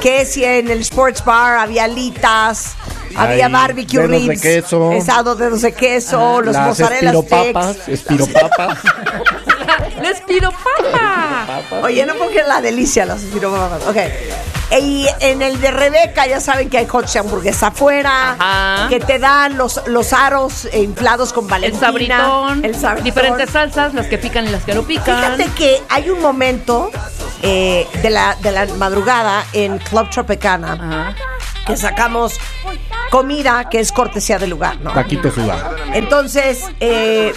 que 0.00 0.24
si 0.24 0.44
en 0.44 0.70
el 0.70 0.80
sports 0.80 1.24
bar 1.24 1.58
había 1.58 1.84
alitas, 1.84 2.74
había 3.16 3.48
barbecue 3.48 4.00
dedos 4.06 4.10
de 4.22 4.28
ribs, 4.28 4.42
queso. 4.42 4.90
dedos 5.36 5.62
de 5.62 5.72
queso, 5.72 6.40
los 6.42 6.54
Las 6.54 6.66
mozzarella 6.68 7.10
espiropapas, 7.12 7.76
sticks. 7.76 7.88
espiropapas. 7.88 8.78
¡La 10.02 10.10
espiropapa! 10.10 11.46
Oye, 11.82 12.04
no 12.06 12.14
porque 12.16 12.40
es 12.40 12.46
la 12.48 12.60
delicia 12.60 13.04
las 13.06 13.22
espiropapas. 13.22 13.86
Ok. 13.86 13.96
Y 14.80 15.06
en 15.20 15.40
el 15.42 15.60
de 15.60 15.70
Rebeca 15.70 16.26
ya 16.26 16.40
saben 16.40 16.68
que 16.68 16.78
hay 16.78 16.86
hot 16.86 17.06
hamburguesa 17.16 17.68
afuera, 17.68 18.36
Ajá. 18.38 18.88
que 18.88 18.98
te 18.98 19.18
dan 19.18 19.56
los, 19.56 19.80
los 19.86 20.12
aros 20.12 20.64
eh, 20.72 20.82
inflados 20.82 21.32
con 21.32 21.44
El 21.44 21.50
Valentina. 21.50 21.86
sabritón, 21.86 22.64
el 22.64 22.74
sabritón. 22.74 23.04
diferentes 23.04 23.50
salsas, 23.50 23.94
las 23.94 24.06
que 24.06 24.18
pican 24.18 24.46
y 24.46 24.50
las 24.50 24.64
que 24.64 24.74
no 24.74 24.82
pican. 24.82 25.16
Fíjate 25.36 25.46
que 25.56 25.82
hay 25.88 26.10
un 26.10 26.20
momento 26.20 26.90
eh, 27.42 27.86
de, 28.02 28.10
la, 28.10 28.36
de 28.42 28.50
la 28.52 28.66
madrugada 28.78 29.44
en 29.52 29.78
Club 29.78 30.10
Tropicana 30.10 31.14
que 31.66 31.76
sacamos 31.76 32.34
comida 33.10 33.68
que 33.68 33.80
es 33.80 33.92
cortesía 33.92 34.38
del 34.38 34.50
lugar, 34.50 34.80
¿no? 34.80 34.92
Taquito 34.92 35.30
sudado. 35.30 35.74
Entonces, 35.92 36.64
eh, 36.80 37.32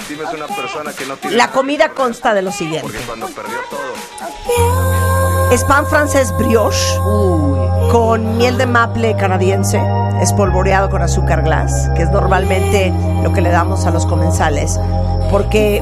la 1.32 1.50
comida 1.52 1.90
consta 1.90 2.34
de 2.34 2.42
lo 2.42 2.52
siguiente. 2.52 2.92
Es 5.52 5.64
pan 5.64 5.88
francés 5.88 6.34
brioche 6.38 6.78
con 7.92 8.38
miel 8.38 8.58
de 8.58 8.66
maple 8.66 9.16
canadiense, 9.16 9.82
espolvoreado 10.22 10.90
con 10.90 11.02
azúcar 11.02 11.44
glass, 11.44 11.90
que 11.96 12.04
es 12.04 12.10
normalmente 12.12 12.94
lo 13.24 13.32
que 13.32 13.40
le 13.42 13.50
damos 13.50 13.86
a 13.86 13.92
los 13.92 14.06
comensales, 14.06 14.78
porque 15.32 15.82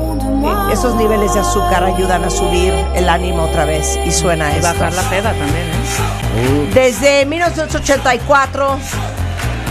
esos 0.71 0.93
niveles 0.95 1.33
de 1.33 1.39
azúcar 1.39 1.83
ayudan 1.83 2.23
a 2.25 2.29
subir 2.29 2.73
el 2.93 3.09
ánimo 3.09 3.43
otra 3.45 3.65
vez 3.65 3.97
y 4.05 4.11
suena 4.11 4.51
Y 4.53 4.57
esto. 4.57 4.67
bajar 4.67 4.93
la 4.93 5.01
peda 5.09 5.29
también, 5.33 5.67
¿eh? 6.37 6.69
Desde 6.73 7.25
1984, 7.25 8.77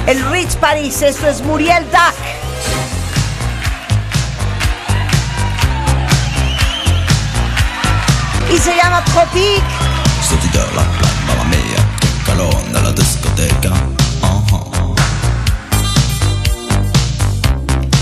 el 0.07 0.31
Ritz 0.31 0.57
Paris, 0.57 1.03
esto 1.03 1.29
es 1.29 1.43
Muriel 1.43 1.85
Duck. 1.91 2.15
Y 8.53 8.59
se 8.59 8.77
llama 8.77 9.03
Tropique. 9.05 9.63
Sotto 10.21 10.59
la 10.75 10.83
plan, 10.83 11.27
mamma 11.27 11.45
mia, 11.45 11.85
che 11.99 12.09
calore 12.25 12.63
nella 12.71 12.93
discoteca. 12.93 13.73
Uh-huh. 14.21 14.95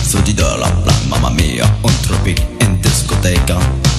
Sotto 0.02 0.56
la 0.56 0.68
plan, 0.68 1.08
mamma 1.08 1.30
mia, 1.30 1.64
un 1.82 2.00
tropic 2.00 2.42
in 2.60 2.80
discoteca. 2.80 3.91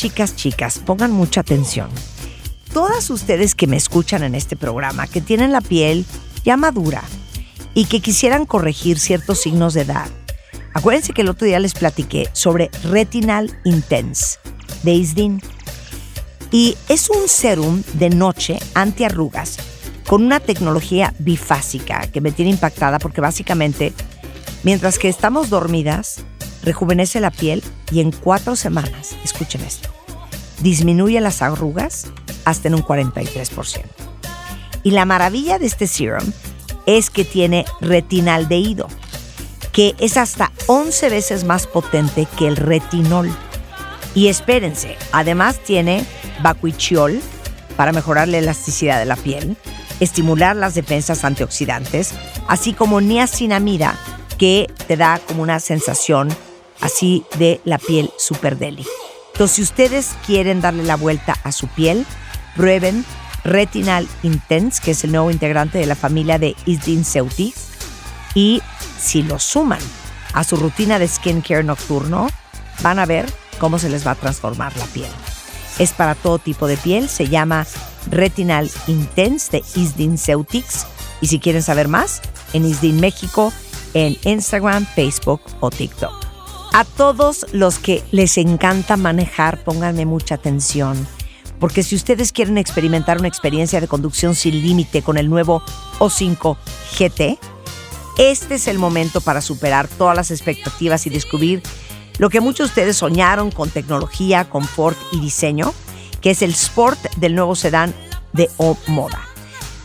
Chicas, 0.00 0.34
chicas, 0.34 0.78
pongan 0.78 1.12
mucha 1.12 1.42
atención. 1.42 1.90
Todas 2.72 3.10
ustedes 3.10 3.54
que 3.54 3.66
me 3.66 3.76
escuchan 3.76 4.22
en 4.22 4.34
este 4.34 4.56
programa, 4.56 5.06
que 5.06 5.20
tienen 5.20 5.52
la 5.52 5.60
piel 5.60 6.06
ya 6.42 6.56
madura 6.56 7.02
y 7.74 7.84
que 7.84 8.00
quisieran 8.00 8.46
corregir 8.46 8.98
ciertos 8.98 9.42
signos 9.42 9.74
de 9.74 9.82
edad, 9.82 10.08
acuérdense 10.72 11.12
que 11.12 11.20
el 11.20 11.28
otro 11.28 11.46
día 11.46 11.60
les 11.60 11.74
platiqué 11.74 12.30
sobre 12.32 12.70
Retinal 12.84 13.54
Intense 13.64 14.38
de 14.84 14.94
Isdin. 14.94 15.42
Y 16.50 16.78
es 16.88 17.10
un 17.10 17.28
serum 17.28 17.82
de 17.92 18.08
noche 18.08 18.58
antiarrugas 18.72 19.58
con 20.06 20.24
una 20.24 20.40
tecnología 20.40 21.12
bifásica 21.18 22.06
que 22.06 22.22
me 22.22 22.32
tiene 22.32 22.52
impactada 22.52 22.98
porque 23.00 23.20
básicamente, 23.20 23.92
mientras 24.62 24.98
que 24.98 25.10
estamos 25.10 25.50
dormidas, 25.50 26.24
rejuvenece 26.62 27.20
la 27.20 27.30
piel 27.30 27.62
y 27.92 28.00
en 28.00 28.12
cuatro 28.12 28.56
semanas, 28.56 29.14
escuchen 29.22 29.60
esto, 29.60 29.89
disminuye 30.60 31.20
las 31.20 31.42
arrugas 31.42 32.06
hasta 32.44 32.68
en 32.68 32.74
un 32.74 32.82
43%. 32.82 33.82
Y 34.82 34.92
la 34.92 35.04
maravilla 35.04 35.58
de 35.58 35.66
este 35.66 35.86
serum 35.86 36.32
es 36.86 37.10
que 37.10 37.24
tiene 37.24 37.64
retinaldehído, 37.80 38.88
que 39.72 39.94
es 39.98 40.16
hasta 40.16 40.52
11 40.66 41.10
veces 41.10 41.44
más 41.44 41.66
potente 41.66 42.26
que 42.38 42.48
el 42.48 42.56
retinol. 42.56 43.30
Y 44.14 44.28
espérense, 44.28 44.96
además 45.12 45.58
tiene 45.58 46.04
bacuichiol 46.42 47.20
para 47.76 47.92
mejorar 47.92 48.28
la 48.28 48.38
elasticidad 48.38 48.98
de 48.98 49.06
la 49.06 49.16
piel, 49.16 49.56
estimular 50.00 50.56
las 50.56 50.74
defensas 50.74 51.24
antioxidantes, 51.24 52.12
así 52.48 52.72
como 52.72 53.00
niacinamida, 53.00 53.98
que 54.38 54.66
te 54.88 54.96
da 54.96 55.20
como 55.26 55.42
una 55.42 55.60
sensación 55.60 56.28
así 56.80 57.24
de 57.38 57.60
la 57.64 57.78
piel 57.78 58.10
super 58.18 58.58
deli. 58.58 58.86
Entonces, 59.40 59.56
si 59.56 59.62
ustedes 59.62 60.10
quieren 60.26 60.60
darle 60.60 60.82
la 60.82 60.96
vuelta 60.96 61.34
a 61.44 61.50
su 61.50 61.66
piel, 61.66 62.04
prueben 62.56 63.06
Retinal 63.42 64.06
Intense, 64.22 64.82
que 64.82 64.90
es 64.90 65.02
el 65.02 65.12
nuevo 65.12 65.30
integrante 65.30 65.78
de 65.78 65.86
la 65.86 65.94
familia 65.94 66.38
de 66.38 66.54
Isdin 66.66 67.06
Ceutiz, 67.06 67.54
y 68.34 68.60
si 69.00 69.22
lo 69.22 69.38
suman 69.38 69.80
a 70.34 70.44
su 70.44 70.56
rutina 70.56 70.98
de 70.98 71.08
skincare 71.08 71.64
nocturno, 71.64 72.28
van 72.82 72.98
a 72.98 73.06
ver 73.06 73.32
cómo 73.58 73.78
se 73.78 73.88
les 73.88 74.06
va 74.06 74.10
a 74.10 74.14
transformar 74.14 74.76
la 74.76 74.84
piel. 74.84 75.08
Es 75.78 75.94
para 75.94 76.14
todo 76.14 76.38
tipo 76.38 76.66
de 76.66 76.76
piel, 76.76 77.08
se 77.08 77.28
llama 77.28 77.66
Retinal 78.10 78.70
Intense 78.88 79.52
de 79.52 79.64
Isdin 79.74 80.18
Ceutics. 80.18 80.86
Y 81.22 81.28
si 81.28 81.38
quieren 81.38 81.62
saber 81.62 81.88
más, 81.88 82.20
en 82.52 82.66
Isdin 82.66 83.00
México, 83.00 83.54
en 83.94 84.18
Instagram, 84.22 84.84
Facebook 84.84 85.40
o 85.60 85.70
TikTok. 85.70 86.29
A 86.72 86.84
todos 86.84 87.46
los 87.52 87.80
que 87.80 88.04
les 88.12 88.38
encanta 88.38 88.96
manejar, 88.96 89.64
pónganme 89.64 90.06
mucha 90.06 90.36
atención, 90.36 91.04
porque 91.58 91.82
si 91.82 91.96
ustedes 91.96 92.30
quieren 92.30 92.58
experimentar 92.58 93.18
una 93.18 93.26
experiencia 93.26 93.80
de 93.80 93.88
conducción 93.88 94.36
sin 94.36 94.62
límite 94.62 95.02
con 95.02 95.18
el 95.18 95.28
nuevo 95.28 95.64
O5 95.98 96.56
GT, 96.96 97.38
este 98.18 98.54
es 98.54 98.68
el 98.68 98.78
momento 98.78 99.20
para 99.20 99.40
superar 99.40 99.88
todas 99.88 100.14
las 100.14 100.30
expectativas 100.30 101.06
y 101.06 101.10
descubrir 101.10 101.60
lo 102.18 102.30
que 102.30 102.40
muchos 102.40 102.68
de 102.68 102.70
ustedes 102.70 102.96
soñaron 102.96 103.50
con 103.50 103.68
tecnología, 103.70 104.48
confort 104.48 104.96
y 105.10 105.18
diseño, 105.18 105.74
que 106.20 106.30
es 106.30 106.42
el 106.42 106.50
Sport 106.50 107.00
del 107.16 107.34
nuevo 107.34 107.56
sedán 107.56 107.92
de 108.32 108.48
O 108.58 108.76
Moda. 108.86 109.20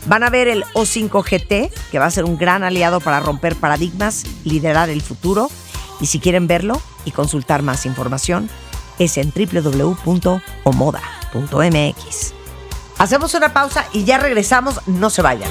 Van 0.06 0.22
a 0.22 0.30
ver 0.30 0.46
el 0.46 0.62
O5 0.74 1.24
GT, 1.24 1.72
que 1.90 1.98
va 1.98 2.06
a 2.06 2.10
ser 2.12 2.24
un 2.24 2.38
gran 2.38 2.62
aliado 2.62 3.00
para 3.00 3.18
romper 3.18 3.56
paradigmas, 3.56 4.24
liderar 4.44 4.88
el 4.88 5.02
futuro. 5.02 5.50
Y 6.00 6.06
si 6.06 6.20
quieren 6.20 6.46
verlo 6.46 6.80
y 7.04 7.10
consultar 7.10 7.62
más 7.62 7.86
información, 7.86 8.48
es 8.98 9.16
en 9.18 9.32
www.omoda.mx. 9.32 10.42
Hacemos 12.98 13.34
una 13.34 13.52
pausa 13.52 13.86
y 13.92 14.04
ya 14.04 14.18
regresamos, 14.18 14.80
no 14.86 15.10
se 15.10 15.22
vayan. 15.22 15.50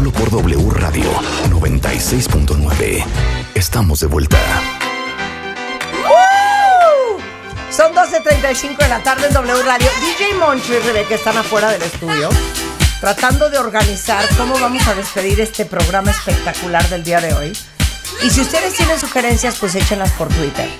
Solo 0.00 0.12
por 0.12 0.30
W 0.30 0.70
Radio 0.70 1.12
96.9. 1.50 3.04
Estamos 3.54 4.00
de 4.00 4.06
vuelta. 4.06 4.38
Son 7.70 7.92
12.35 7.92 8.78
de 8.78 8.88
la 8.88 9.02
tarde 9.02 9.26
en 9.26 9.34
W 9.34 9.62
Radio. 9.62 9.90
DJ 10.00 10.38
Moncho 10.38 10.72
y 10.72 10.78
Rebeca 10.78 11.16
están 11.16 11.36
afuera 11.36 11.68
del 11.68 11.82
estudio 11.82 12.30
tratando 13.00 13.50
de 13.50 13.58
organizar 13.58 14.24
cómo 14.38 14.58
vamos 14.58 14.86
a 14.88 14.94
despedir 14.94 15.38
este 15.38 15.66
programa 15.66 16.12
espectacular 16.12 16.88
del 16.88 17.04
día 17.04 17.20
de 17.20 17.34
hoy. 17.34 17.52
Y 18.24 18.30
si 18.30 18.40
ustedes 18.40 18.72
tienen 18.74 18.98
sugerencias, 18.98 19.58
pues 19.58 19.74
échenlas 19.74 20.12
por 20.12 20.28
Twitter. 20.28 20.70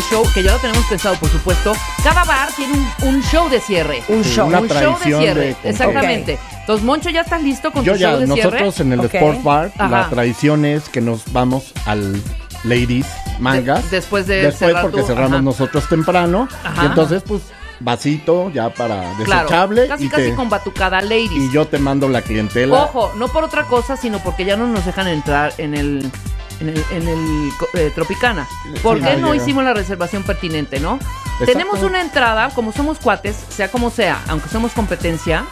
Show, 0.00 0.24
que 0.34 0.42
ya 0.42 0.52
lo 0.52 0.58
tenemos 0.58 0.84
pensado, 0.86 1.14
por 1.16 1.28
supuesto. 1.30 1.72
Cada 2.02 2.24
bar 2.24 2.48
tiene 2.56 2.74
un, 2.74 3.08
un 3.16 3.22
show 3.22 3.48
de 3.48 3.60
cierre. 3.60 4.02
Un 4.08 4.24
Sí, 4.24 4.34
show. 4.34 4.46
una 4.46 4.60
un 4.60 4.68
show 4.68 4.96
de 4.98 5.04
cierre. 5.04 5.56
de. 5.62 5.70
Exactamente. 5.70 6.38
Entonces, 6.60 6.84
Moncho, 6.84 7.10
¿ya 7.10 7.22
estás 7.22 7.42
listo 7.42 7.70
con 7.72 7.84
Yo 7.84 7.92
tu 7.94 7.98
ya, 7.98 8.10
show 8.10 8.20
de 8.20 8.26
cierre? 8.26 8.42
nosotros 8.50 8.80
en 8.80 8.92
el. 8.92 9.00
Sport 9.04 9.42
Bar, 9.42 9.72
Ajá. 9.78 9.88
la 9.88 10.08
tradición 10.10 10.64
es 10.64 10.88
que 10.88 11.00
nos 11.00 11.32
vamos 11.32 11.72
al 11.86 12.20
Ladies 12.64 13.06
Mangas. 13.38 13.90
De- 13.90 13.96
después 13.96 14.26
de 14.26 14.36
Después 14.42 14.58
cerrar 14.58 14.82
porque 14.82 15.02
cerramos 15.02 15.32
ajá. 15.34 15.42
nosotros 15.42 15.88
temprano. 15.88 16.48
Ajá. 16.64 16.82
Y 16.82 16.86
entonces, 16.86 17.22
pues, 17.26 17.42
vasito 17.80 18.50
ya 18.50 18.70
para 18.70 19.12
Claro, 19.24 19.42
desechable. 19.44 19.86
casi 19.86 20.04
y, 20.04 20.08
casi 20.08 20.22
te- 20.30 20.34
con 20.34 20.48
batucada 20.50 21.00
ladies. 21.00 21.30
y 21.32 21.52
yo 21.52 21.66
te 21.66 21.78
mando 21.78 22.08
la 22.08 22.22
clientela. 22.22 22.84
Ojo, 22.84 23.12
no 23.16 23.28
por 23.28 23.44
otra 23.44 23.62
cosa, 23.64 23.96
sino 23.96 24.18
porque 24.18 24.44
ya 24.44 24.56
no 24.56 24.66
nos 24.66 24.84
dejan 24.84 25.06
entrar 25.08 25.54
en 25.58 25.74
el 25.74 26.10
en 26.60 26.70
el, 26.70 26.84
en 26.90 27.08
el 27.08 27.50
eh, 27.74 27.90
Tropicana. 27.94 28.46
¿Por 28.82 29.00
qué 29.00 29.16
no 29.16 29.34
hicimos 29.34 29.64
la 29.64 29.74
reservación 29.74 30.22
pertinente, 30.22 30.80
no? 30.80 30.96
Exacto. 30.96 31.46
Tenemos 31.46 31.82
una 31.82 32.00
entrada, 32.00 32.50
como 32.50 32.72
somos 32.72 32.98
cuates, 32.98 33.36
sea 33.48 33.70
como 33.70 33.90
sea, 33.90 34.22
aunque 34.28 34.48
somos 34.48 34.72
competencia, 34.72 35.44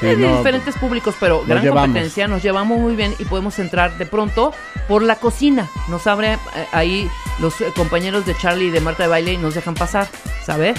Sí, 0.00 0.06
de 0.06 0.16
no, 0.16 0.38
diferentes 0.38 0.76
públicos, 0.76 1.16
pero 1.18 1.42
gran 1.44 1.60
llevamos. 1.62 1.86
competencia, 1.86 2.28
nos 2.28 2.40
llevamos 2.42 2.78
muy 2.78 2.94
bien 2.94 3.16
y 3.18 3.24
podemos 3.24 3.58
entrar 3.58 3.98
de 3.98 4.06
pronto 4.06 4.52
por 4.86 5.02
la 5.02 5.16
cocina. 5.16 5.68
Nos 5.88 6.06
abre 6.06 6.34
eh, 6.34 6.38
ahí 6.70 7.10
los 7.40 7.60
eh, 7.60 7.72
compañeros 7.74 8.24
de 8.24 8.36
Charlie 8.36 8.66
y 8.66 8.70
de 8.70 8.80
Marta 8.80 9.02
de 9.04 9.08
Baile 9.08 9.32
y 9.32 9.38
nos 9.38 9.54
dejan 9.56 9.74
pasar, 9.74 10.06
¿sabe? 10.44 10.74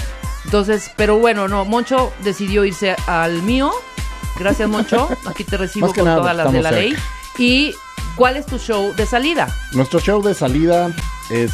Entonces, 0.46 0.90
pero 0.96 1.18
bueno, 1.18 1.48
no, 1.48 1.66
Moncho 1.66 2.12
decidió 2.24 2.64
irse 2.64 2.96
al 3.06 3.42
mío. 3.42 3.70
Gracias, 4.38 4.66
Moncho. 4.70 5.08
Aquí 5.26 5.44
te 5.44 5.58
recibo 5.58 5.92
con 5.92 6.06
nada, 6.06 6.16
todas 6.16 6.36
las 6.36 6.52
de 6.52 6.62
la 6.62 6.68
estamos 6.70 6.84
ley. 6.84 6.90
cerca. 6.92 7.08
¿Y 7.38 7.74
cuál 8.16 8.36
es 8.36 8.46
tu 8.46 8.58
show 8.58 8.94
de 8.94 9.06
salida? 9.06 9.48
Nuestro 9.72 10.00
show 10.00 10.22
de 10.22 10.34
salida 10.34 10.90
es 11.30 11.52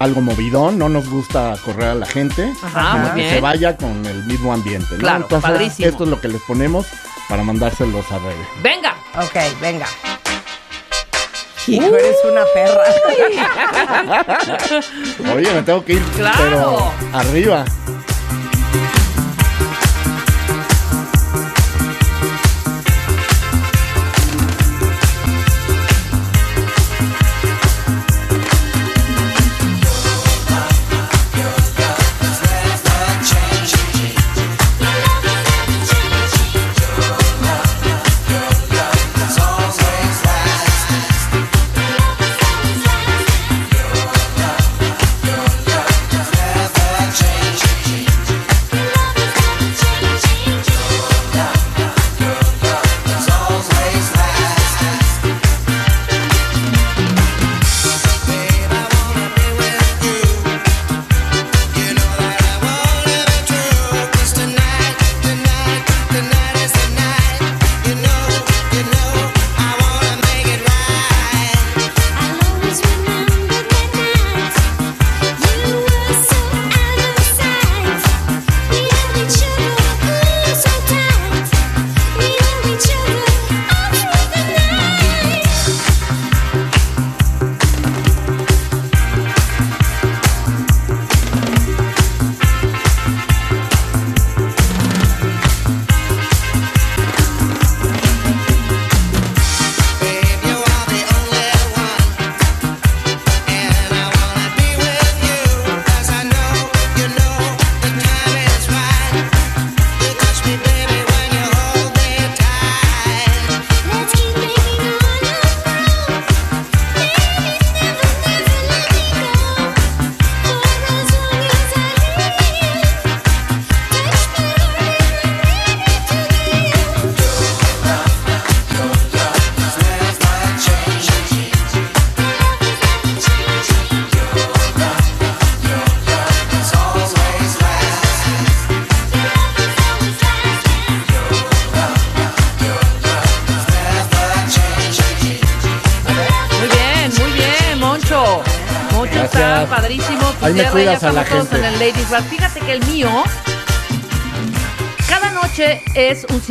algo 0.00 0.20
movidón, 0.22 0.78
no 0.78 0.88
nos 0.88 1.08
gusta 1.08 1.54
correr 1.64 1.88
a 1.90 1.94
la 1.94 2.06
gente, 2.06 2.50
Ajá, 2.62 2.92
sino 2.94 3.08
que 3.14 3.20
bien. 3.20 3.34
se 3.34 3.40
vaya 3.40 3.76
con 3.76 4.06
el 4.06 4.24
mismo 4.24 4.52
ambiente, 4.54 4.94
¿no? 4.94 4.98
Claro, 5.00 5.22
Entonces, 5.24 5.50
padrísimo. 5.50 5.88
esto 5.88 6.04
es 6.04 6.10
lo 6.10 6.20
que 6.20 6.28
les 6.28 6.40
ponemos 6.42 6.86
para 7.28 7.42
mandárselos 7.42 8.10
a 8.10 8.18
Rebe. 8.18 8.46
¡Venga! 8.62 8.94
Ok, 9.16 9.36
venga. 9.60 9.86
Hijo, 11.66 11.94
eres 11.96 12.16
una 12.28 12.42
perra. 12.54 12.82
Oye, 15.34 15.52
me 15.54 15.62
tengo 15.62 15.84
que 15.84 15.92
ir, 15.94 16.02
Claro. 16.16 16.38
pero 16.38 16.92
arriba. 17.18 17.64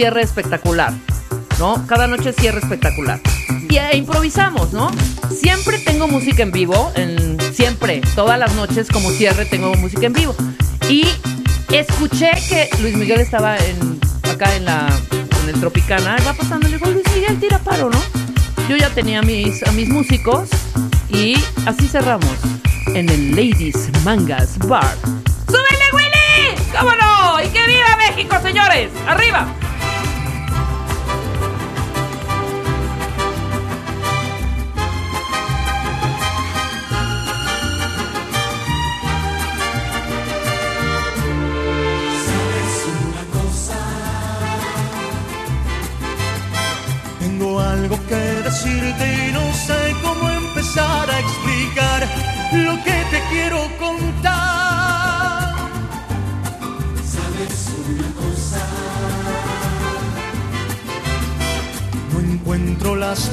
Cierre 0.01 0.23
espectacular, 0.23 0.91
¿no? 1.59 1.85
Cada 1.85 2.07
noche 2.07 2.33
cierre 2.33 2.57
espectacular. 2.57 3.19
Y 3.69 3.77
e 3.77 3.97
improvisamos, 3.97 4.73
¿no? 4.73 4.89
Siempre 5.29 5.77
tengo 5.77 6.07
música 6.07 6.41
en 6.41 6.51
vivo, 6.51 6.91
en, 6.95 7.37
siempre, 7.53 8.01
todas 8.15 8.39
las 8.39 8.51
noches 8.55 8.87
como 8.91 9.11
cierre 9.11 9.45
tengo 9.45 9.71
música 9.75 10.07
en 10.07 10.13
vivo. 10.13 10.35
Y 10.89 11.05
escuché 11.71 12.31
que 12.49 12.67
Luis 12.81 12.95
Miguel 12.95 13.19
estaba 13.19 13.57
en, 13.57 13.99
acá 14.27 14.55
en 14.55 14.65
la 14.65 14.89
en 15.43 15.49
el 15.49 15.59
Tropicana, 15.59 16.17
va 16.25 16.33
pasando, 16.33 16.67
le 16.67 16.79
digo, 16.79 16.89
Luis 16.89 17.05
Miguel, 17.13 17.39
tira 17.39 17.59
paro, 17.59 17.91
¿no? 17.91 18.01
Yo 18.67 18.77
ya 18.77 18.89
tenía 18.89 19.19
a 19.19 19.21
mis, 19.21 19.61
a 19.67 19.71
mis 19.73 19.87
músicos 19.87 20.49
y 21.09 21.35
así 21.67 21.87
cerramos 21.87 22.37
en 22.87 23.07
el 23.07 23.35
Ladies 23.35 23.91
Mangas 24.03 24.57
Bar. 24.67 24.97
¡Súbele, 25.45 25.93
Willy! 25.93 26.59
¡Cómo 26.75 26.89
no! 26.95 27.39
¡Y 27.39 27.49
que 27.49 27.67
viva 27.67 27.97
México, 27.97 28.35
señores! 28.41 28.89
¡Arriba! 29.07 29.45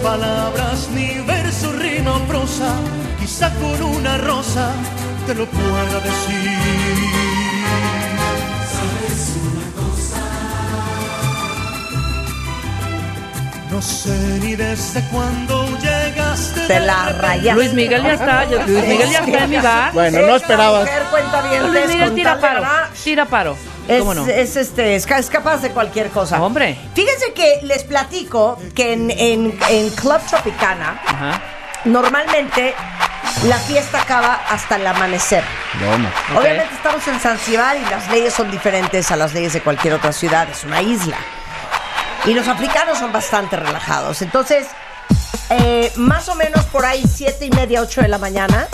Palabras, 0.03 0.89
ni 0.95 1.21
verso, 1.27 1.73
rima 1.73 2.17
o 2.17 2.21
prosa. 2.21 2.73
Quizá 3.21 3.51
con 3.55 3.83
una 3.83 4.19
rosa 4.19 4.73
te 5.27 5.35
lo 5.35 5.47
pueda 5.47 6.01
decir. 6.01 6.59
¿Sabes 8.73 9.37
una 9.43 9.67
cosa? 9.81 10.23
No 13.71 13.83
sé 13.83 14.39
ni 14.43 14.57
desde 14.57 15.01
cuándo 15.11 15.67
llegaste 15.79 16.61
Te 16.67 16.81
la 16.81 17.11
rayaste. 17.11 17.55
Luis 17.55 17.73
Miguel 17.75 18.03
ya 18.03 18.13
está, 18.15 18.45
yo- 18.49 18.63
Luis 18.67 18.85
Miguel 18.87 19.11
ya 19.11 19.19
está 19.21 19.45
en 19.45 19.51
mi 19.51 19.57
bar. 19.59 19.93
Bueno, 19.93 20.19
no 20.27 20.37
esperabas. 20.37 20.81
Mujer, 20.89 21.03
Luis 21.71 21.89
Miguel 21.89 22.15
tira 22.15 22.41
paro, 22.41 22.63
tira 23.05 23.25
paro. 23.27 23.57
Es, 23.89 24.01
¿Cómo 24.01 24.13
no? 24.15 24.27
es, 24.27 24.57
este, 24.57 24.95
es, 24.97 25.07
es 25.07 25.31
capaz 25.31 25.59
de 25.63 25.71
cualquier 25.71 26.11
cosa. 26.11 26.41
Hombre. 26.43 26.79
Fíjense 26.95 27.33
que 27.33 27.61
les 27.63 27.85
platico 27.85 28.59
que 28.75 28.93
en, 28.93 29.11
en- 29.11 29.59
en 29.71 29.91
Club 29.91 30.21
Tropicana, 30.29 31.01
normalmente 31.85 32.75
la 33.47 33.57
fiesta 33.57 34.03
acaba 34.03 34.41
hasta 34.49 34.77
el 34.77 34.87
amanecer. 34.87 35.43
No. 35.81 36.39
Obviamente 36.39 36.75
estamos 36.75 37.07
en 37.09 37.19
Zanzibar 37.21 37.77
y 37.77 37.91
las 37.91 38.11
leyes 38.11 38.35
son 38.35 38.51
diferentes 38.51 39.11
a 39.11 39.17
las 39.17 39.33
leyes 39.33 39.53
de 39.55 39.61
cualquier 39.63 39.95
otra 39.95 40.13
ciudad, 40.13 40.49
es 40.51 40.65
una 40.65 40.83
isla. 40.83 41.17
Y 42.25 42.35
los 42.35 42.47
africanos 42.49 42.99
son 42.99 43.13
bastante 43.13 43.57
relajados. 43.57 44.21
Entonces, 44.23 44.67
eh, 45.51 45.91
más 45.97 46.29
o 46.29 46.35
menos 46.35 46.65
por 46.67 46.85
ahí, 46.85 47.03
siete 47.11 47.47
y 47.47 47.51
media, 47.51 47.81
ocho 47.81 48.03
de 48.03 48.09
la 48.09 48.19
mañana, 48.19 48.67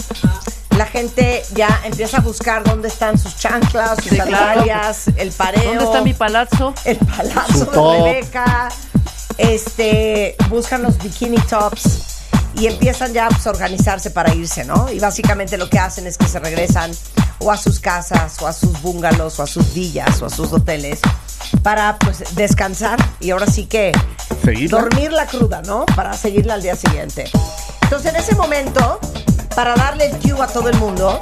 la 0.76 0.86
gente 0.86 1.42
ya 1.54 1.80
empieza 1.84 2.18
a 2.18 2.20
buscar 2.20 2.64
dónde 2.64 2.88
están 2.88 3.18
sus 3.18 3.36
chanclas, 3.36 3.96
sus 4.02 4.10
Sí, 4.10 4.18
claro. 4.20 4.64
el 5.16 5.30
pareo. 5.32 5.64
¿Dónde 5.70 5.84
está 5.84 6.02
mi 6.02 6.14
palazzo? 6.14 6.74
El 6.84 6.96
palazzo 6.98 7.52
Su 7.52 7.64
de 7.66 7.66
top. 7.72 8.04
Rebeca. 8.04 8.68
Este, 9.38 10.36
buscan 10.48 10.82
los 10.82 10.96
bikini 10.98 11.38
tops 11.38 12.02
y 12.54 12.66
empiezan 12.66 13.12
ya 13.12 13.28
pues, 13.28 13.46
a 13.46 13.50
organizarse 13.50 14.10
para 14.10 14.32
irse, 14.34 14.64
¿no? 14.64 14.90
Y 14.90 15.00
básicamente 15.00 15.56
lo 15.58 15.68
que 15.68 15.78
hacen 15.78 16.06
es 16.06 16.16
que 16.16 16.28
se 16.28 16.38
regresan 16.38 16.92
o 17.40 17.50
a 17.50 17.56
sus 17.56 17.80
casas, 17.80 18.40
o 18.40 18.46
a 18.46 18.52
sus 18.52 18.80
bungalows, 18.80 19.38
o 19.40 19.42
a 19.42 19.46
sus 19.46 19.74
villas, 19.74 20.22
o 20.22 20.26
a 20.26 20.30
sus 20.30 20.52
hoteles 20.52 21.00
para 21.62 21.98
pues 21.98 22.34
descansar 22.36 22.98
y 23.20 23.30
ahora 23.30 23.46
sí 23.46 23.66
que 23.66 23.92
¿Seguirla? 24.44 24.80
dormir 24.80 25.12
la 25.12 25.26
cruda, 25.26 25.62
¿no? 25.62 25.84
Para 25.86 26.14
seguirla 26.14 26.54
al 26.54 26.62
día 26.62 26.76
siguiente. 26.76 27.24
Entonces 27.82 28.14
en 28.14 28.16
ese 28.20 28.34
momento, 28.34 28.98
para 29.54 29.74
darle 29.74 30.06
el 30.06 30.16
cue 30.18 30.42
a 30.42 30.46
todo 30.46 30.68
el 30.68 30.76
mundo, 30.78 31.18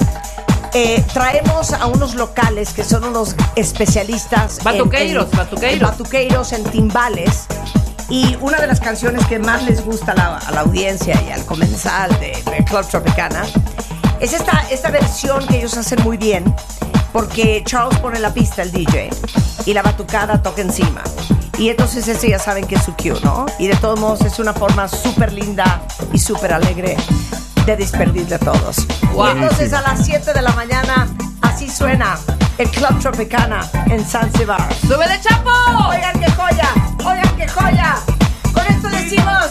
eh, 0.73 1.03
traemos 1.13 1.71
a 1.73 1.85
unos 1.87 2.15
locales 2.15 2.73
que 2.73 2.83
son 2.83 3.03
unos 3.03 3.35
especialistas 3.55 4.57
en- 4.59 4.63
Batuqueiros, 4.63 5.31
en, 5.31 5.37
batuqueiros. 5.37 5.73
en 5.73 5.79
batuqueiros, 5.97 6.53
en 6.53 6.63
timbales. 6.65 7.45
Y 8.09 8.37
una 8.41 8.59
de 8.59 8.67
las 8.67 8.79
canciones 8.79 9.25
que 9.27 9.39
más 9.39 9.63
les 9.63 9.83
gusta 9.85 10.11
a 10.11 10.15
la, 10.15 10.37
a 10.37 10.51
la 10.51 10.61
audiencia 10.61 11.19
y 11.27 11.31
al 11.31 11.45
comensal 11.45 12.09
de, 12.19 12.37
de 12.51 12.63
Club 12.65 12.85
Tropicana 12.87 13.43
es 14.19 14.33
esta, 14.33 14.65
esta 14.69 14.89
versión 14.91 15.45
que 15.47 15.57
ellos 15.57 15.75
hacen 15.77 16.01
muy 16.03 16.17
bien, 16.17 16.43
porque 17.11 17.63
Charles 17.65 17.97
pone 17.99 18.19
la 18.19 18.33
pista, 18.33 18.61
el 18.61 18.71
DJ, 18.71 19.09
y 19.65 19.73
la 19.73 19.81
batucada 19.83 20.41
toca 20.41 20.61
encima. 20.61 21.01
Y 21.57 21.69
entonces 21.69 22.07
ese 22.07 22.29
ya 22.29 22.39
saben 22.39 22.65
que 22.65 22.75
es 22.75 22.83
su 22.83 22.93
cue, 22.95 23.15
¿no? 23.23 23.45
Y 23.59 23.67
de 23.67 23.75
todos 23.75 23.99
modos 23.99 24.21
es 24.21 24.39
una 24.39 24.53
forma 24.53 24.87
súper 24.87 25.31
linda 25.33 25.81
y 26.11 26.17
súper 26.19 26.53
alegre 26.53 26.97
de 27.65 27.77
despedirle 27.77 28.35
a 28.35 28.39
todos. 28.39 28.87
Wow. 29.13 29.27
Y 29.27 29.31
entonces 29.31 29.73
a 29.73 29.81
las 29.81 30.05
7 30.05 30.33
de 30.33 30.41
la 30.41 30.51
mañana, 30.51 31.07
así 31.41 31.69
suena 31.69 32.17
el 32.57 32.69
Club 32.69 32.99
Tropicana 32.99 33.61
en 33.87 34.03
Zanzibar. 34.05 34.61
¡Súbele, 34.81 35.19
chapo! 35.21 35.51
Oigan 35.89 36.19
qué 36.19 36.29
joya, 36.31 36.69
oigan 36.99 37.35
qué 37.37 37.47
joya. 37.47 37.95
Con 38.53 38.65
esto 38.67 38.89
decimos, 38.89 39.49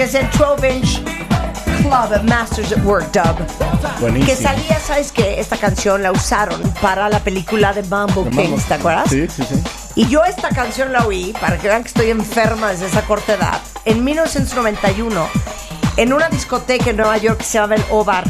que 0.00 0.04
es 0.04 0.14
el 0.14 0.30
12 0.38 0.76
inch 0.76 1.02
Club 1.82 2.22
Masters 2.24 2.72
at 2.72 2.84
Work 2.84 3.12
Dub. 3.12 4.00
Buenísimo. 4.00 4.26
Que 4.26 4.36
salía, 4.36 4.78
¿sabes 4.78 5.12
qué? 5.12 5.40
Esta 5.40 5.56
canción 5.56 6.02
la 6.02 6.12
usaron 6.12 6.60
para 6.80 7.08
la 7.08 7.20
película 7.20 7.72
de 7.72 7.82
Mambo 7.84 8.28
Kings, 8.30 8.66
¿te 8.66 8.74
acuerdas? 8.74 9.10
Sí, 9.10 9.26
sí, 9.28 9.42
sí. 9.48 9.62
Y 9.96 10.06
yo 10.08 10.24
esta 10.24 10.50
canción 10.50 10.92
la 10.92 11.06
oí, 11.06 11.34
para 11.40 11.58
que 11.58 11.68
vean 11.68 11.82
que 11.82 11.88
estoy 11.88 12.10
enferma 12.10 12.70
desde 12.70 12.86
esa 12.86 13.02
corta 13.02 13.34
edad, 13.34 13.60
en 13.84 14.04
1991, 14.04 15.28
en 15.96 16.12
una 16.12 16.28
discoteca 16.28 16.90
en 16.90 16.96
Nueva 16.96 17.16
York 17.18 17.38
que 17.38 17.44
se 17.44 17.58
llama 17.58 17.74
el 17.74 17.84
O-Bar. 17.90 18.24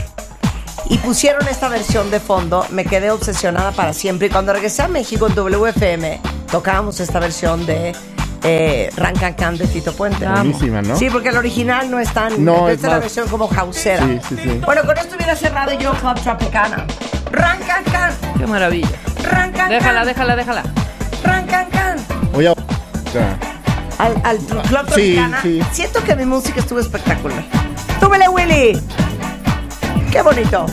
Y 0.88 0.98
pusieron 0.98 1.46
esta 1.48 1.68
versión 1.68 2.10
de 2.10 2.18
fondo, 2.18 2.66
me 2.70 2.84
quedé 2.84 3.10
obsesionada 3.10 3.72
para 3.72 3.92
siempre. 3.92 4.28
Y 4.28 4.30
cuando 4.30 4.52
regresé 4.52 4.82
a 4.82 4.88
México 4.88 5.26
en 5.26 5.34
WFM, 5.34 6.20
tocábamos 6.50 6.98
esta 7.00 7.20
versión 7.20 7.66
de 7.66 7.94
eh, 8.42 8.90
Rancan 8.96 9.34
Can 9.34 9.56
de 9.58 9.66
Tito 9.66 9.92
Puente. 9.94 10.26
Buenísima, 10.26 10.82
¿no? 10.82 10.96
Sí, 10.96 11.08
porque 11.10 11.28
el 11.30 11.36
original 11.36 11.90
no 11.90 11.98
es 11.98 12.12
tan... 12.12 12.44
No, 12.44 12.68
esta 12.68 12.72
es 12.74 12.82
la 12.82 12.88
más- 12.90 13.00
versión 13.00 13.28
como 13.28 13.46
houseera. 13.48 14.04
Sí, 14.06 14.20
sí, 14.28 14.36
sí. 14.42 14.60
Bueno, 14.64 14.82
con 14.84 14.96
esto 14.98 15.16
hubiera 15.16 15.36
cerrado 15.36 15.72
yo 15.78 15.92
Club 15.94 16.20
Tropicana. 16.22 16.86
Rancan 17.30 17.84
Can, 17.84 18.12
Qué 18.38 18.46
maravilla. 18.46 18.88
Rancan 19.30 19.68
Déjala, 19.68 19.98
Can, 20.00 20.06
déjala, 20.08 20.36
déjala. 20.36 20.62
Rancan 21.24 21.70
Can. 21.70 21.96
Voy 22.32 22.46
a. 22.46 22.54
al, 23.98 24.14
al 24.24 24.38
Club 24.38 24.62
Sí, 24.94 25.14
Tropicana. 25.14 25.42
sí. 25.42 25.60
Siento 25.72 26.02
que 26.04 26.16
mi 26.16 26.24
música 26.24 26.60
estuvo 26.60 26.80
espectacular. 26.80 27.44
¡Túmele, 28.00 28.28
Willy! 28.28 28.80
¡Qué 30.10 30.22
bonito! 30.22 30.66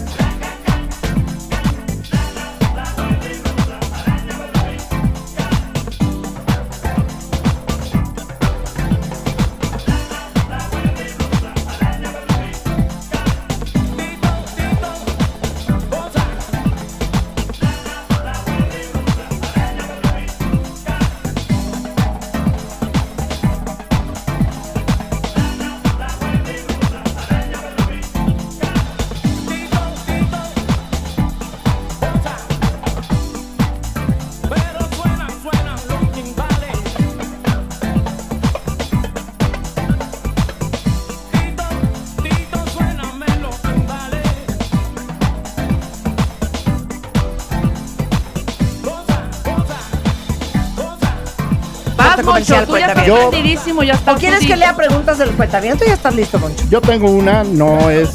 Corte 52.23 52.23
comercial, 52.23 52.59
Moncho, 52.59 52.71
tú 52.73 52.77
ya 52.79 52.87
estás 52.87 53.03
cuéntame. 53.03 53.29
prendidísimo, 53.29 53.83
ya 53.83 53.93
estás 53.93 54.15
¿O 54.15 54.17
quieres 54.17 54.45
que 54.45 54.55
lea 54.55 54.75
preguntas 54.75 55.17
del 55.17 55.29
cuentamiento? 55.31 55.85
Ya 55.85 55.93
estás 55.93 56.15
listo, 56.15 56.39
Moncho. 56.39 56.65
Yo 56.69 56.81
tengo 56.81 57.09
una, 57.11 57.43
no 57.43 57.89
es 57.89 58.09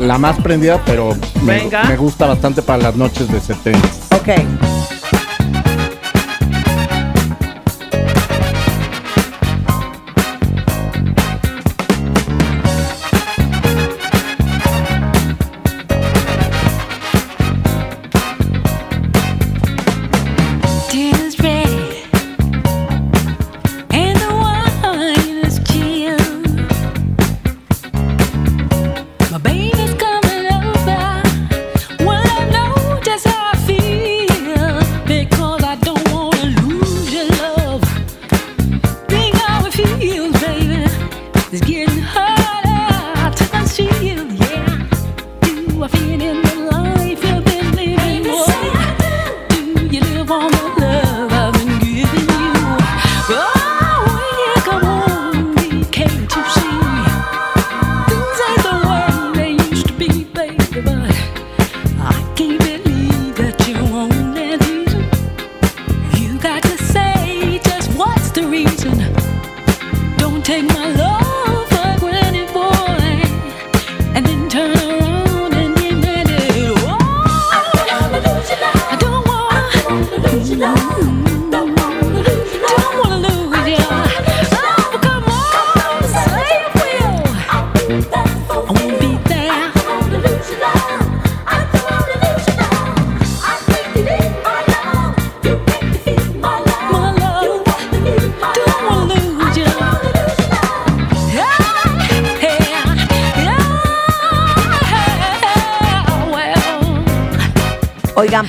la 0.00 0.18
más 0.18 0.38
prendida, 0.40 0.80
pero 0.84 1.16
me, 1.42 1.54
Venga. 1.60 1.84
me 1.84 1.96
gusta 1.96 2.26
bastante 2.26 2.62
para 2.62 2.82
las 2.82 2.96
noches 2.96 3.28
de 3.30 3.40
70. 3.40 3.78
Ok. 4.16 4.69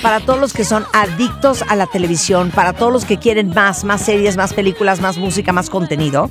Para 0.02 0.20
todos 0.20 0.40
los 0.40 0.52
que 0.52 0.64
son 0.64 0.84
adictos 0.92 1.62
a 1.68 1.76
la 1.76 1.86
televisión, 1.86 2.50
para 2.50 2.72
todos 2.72 2.92
los 2.92 3.04
que 3.04 3.18
quieren 3.18 3.50
más, 3.50 3.84
más 3.84 4.02
series, 4.02 4.36
más 4.36 4.52
películas, 4.52 5.00
más 5.00 5.16
música, 5.16 5.52
más 5.52 5.70
contenido, 5.70 6.28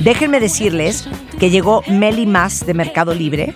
déjenme 0.00 0.40
decirles 0.40 1.06
que 1.38 1.50
llegó 1.50 1.82
Meli 1.86 2.26
Más 2.26 2.64
de 2.64 2.74
Mercado 2.74 3.14
Libre 3.14 3.54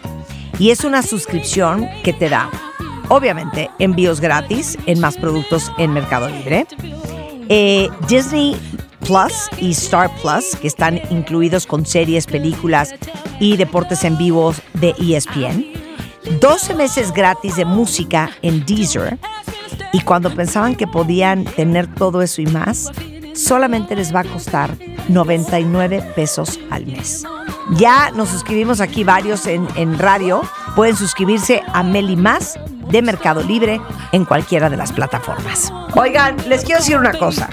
y 0.59 0.70
es 0.70 0.85
una 0.85 1.03
suscripción 1.03 1.89
que 2.05 2.12
te 2.12 2.28
da, 2.28 2.51
obviamente, 3.09 3.70
envíos 3.78 4.20
gratis 4.20 4.78
en 4.86 5.01
más 5.01 5.16
productos 5.16 5.73
en 5.78 5.93
Mercado 5.93 6.28
Libre. 6.28 6.66
Eh, 7.49 7.89
Disney 8.07 8.57
Plus 9.01 9.49
y 9.59 9.73
Star 9.73 10.11
Plus, 10.20 10.57
que 10.61 10.69
están 10.69 11.01
incluidos 11.11 11.66
con 11.66 11.85
series, 11.85 12.27
películas 12.27 12.95
y 13.41 13.57
deportes 13.57 14.05
en 14.05 14.16
vivos 14.16 14.61
de 14.74 14.95
ESPN. 14.99 15.66
12 16.41 16.74
meses 16.74 17.12
gratis 17.12 17.57
de 17.57 17.65
música 17.65 18.31
en 18.43 18.65
Deezer. 18.65 19.19
Y 19.94 20.00
cuando 20.00 20.34
pensaban 20.34 20.74
que 20.74 20.88
podían 20.88 21.44
tener 21.44 21.86
todo 21.86 22.20
eso 22.20 22.42
y 22.42 22.46
más, 22.46 22.90
solamente 23.32 23.94
les 23.94 24.12
va 24.12 24.20
a 24.20 24.24
costar 24.24 24.76
99 25.08 26.02
pesos 26.16 26.58
al 26.68 26.84
mes. 26.84 27.22
Ya 27.76 28.10
nos 28.10 28.28
suscribimos 28.30 28.80
aquí 28.80 29.04
varios 29.04 29.46
en, 29.46 29.68
en 29.76 29.96
radio. 29.96 30.42
Pueden 30.74 30.96
suscribirse 30.96 31.62
a 31.72 31.84
Meli 31.84 32.16
Más 32.16 32.58
de 32.90 33.02
Mercado 33.02 33.44
Libre 33.44 33.80
en 34.10 34.24
cualquiera 34.24 34.68
de 34.68 34.76
las 34.76 34.90
plataformas. 34.90 35.72
Oigan, 35.94 36.38
les 36.48 36.64
quiero 36.64 36.80
decir 36.80 36.96
una 36.96 37.12
cosa. 37.12 37.48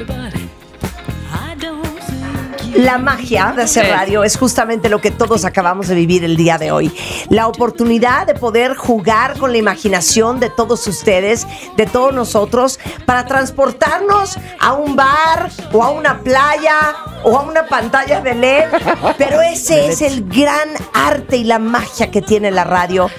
La 2.75 2.97
magia 2.97 3.53
de 3.55 3.63
hacer 3.63 3.85
Sí. 3.85 3.91
radio 3.91 4.23
es 4.23 4.37
justamente 4.37 4.87
lo 4.89 5.01
que 5.01 5.11
todos 5.11 5.45
acabamos 5.45 5.87
de 5.87 5.95
vivir 5.95 6.23
el 6.23 6.35
día 6.37 6.57
de 6.57 6.71
hoy. 6.71 6.91
La 7.29 7.47
oportunidad 7.47 8.25
de 8.27 8.33
poder 8.33 8.75
jugar 8.75 9.37
con 9.37 9.51
la 9.51 9.57
imaginación 9.57 10.39
de 10.39 10.49
todos 10.49 10.87
ustedes, 10.87 11.47
de 11.75 11.85
todos 11.85 12.13
nosotros, 12.13 12.79
para 13.05 13.25
transportarnos 13.25 14.37
a 14.59 14.73
un 14.73 14.95
bar 14.95 15.49
o 15.73 15.83
a 15.83 15.89
una 15.89 16.19
playa 16.21 16.95
o 17.23 17.37
a 17.37 17.41
una 17.41 17.65
pantalla 17.65 18.21
de 18.21 18.35
LED. 18.35 18.69
Pero 19.17 19.41
ese 19.53 19.87
es 19.87 20.01
el 20.01 20.27
gran 20.27 20.69
arte 20.93 21.37
y 21.37 21.43
la 21.43 21.59
magia 21.59 22.09
que 22.11 22.21
tiene 22.21 22.51
la 22.51 22.63
radio. 22.63 23.09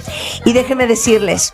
Y 0.44 0.52
déjenme 0.52 0.86
decirles, 0.86 1.52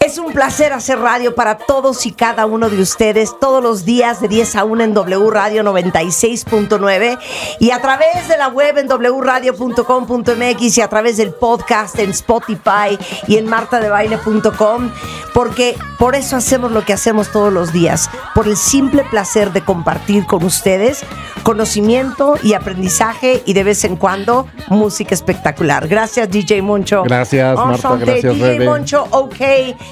es 0.00 0.18
un 0.18 0.32
placer 0.32 0.72
hacer 0.72 0.98
radio 0.98 1.34
para 1.34 1.58
todos 1.58 2.06
y 2.06 2.12
cada 2.12 2.46
uno 2.46 2.68
de 2.68 2.80
ustedes 2.80 3.38
todos 3.40 3.62
los 3.62 3.84
días 3.84 4.20
de 4.20 4.28
10 4.28 4.56
a 4.56 4.64
1 4.64 4.84
en 4.84 4.94
W 4.94 5.30
Radio 5.30 5.62
96.9 5.62 7.18
y 7.60 7.70
a 7.70 7.80
través 7.80 8.28
de 8.28 8.36
la 8.36 8.48
web 8.48 8.78
en 8.78 8.88
wradio.com.mx 8.88 10.78
y 10.78 10.80
a 10.80 10.88
través 10.88 11.16
del 11.16 11.32
podcast 11.32 11.98
en 11.98 12.10
Spotify 12.10 12.98
y 13.26 13.36
en 13.36 13.46
martadebaile.com 13.46 14.90
porque 15.34 15.76
por 15.98 16.14
eso 16.14 16.36
hacemos 16.36 16.72
lo 16.72 16.84
que 16.84 16.92
hacemos 16.92 17.30
todos 17.30 17.52
los 17.52 17.72
días, 17.72 18.10
por 18.34 18.48
el 18.48 18.56
simple 18.56 19.04
placer 19.04 19.52
de 19.52 19.62
compartir 19.62 20.26
con 20.26 20.44
ustedes 20.44 21.04
conocimiento 21.42 22.34
y 22.42 22.54
aprendizaje 22.54 23.42
y 23.46 23.52
de 23.52 23.62
vez 23.62 23.84
en 23.84 23.94
cuando 23.94 24.48
música 24.68 25.14
espectacular. 25.14 25.86
Gracias 25.86 26.28
DJ 26.28 26.60
Moncho. 26.60 27.04
Gracias, 27.04 27.56
Marta, 27.56 27.96
gracias, 27.96 28.34
DJ 28.34 28.52
Rebe. 28.52 28.64
Moncho 28.64 29.06
OK 29.10 29.36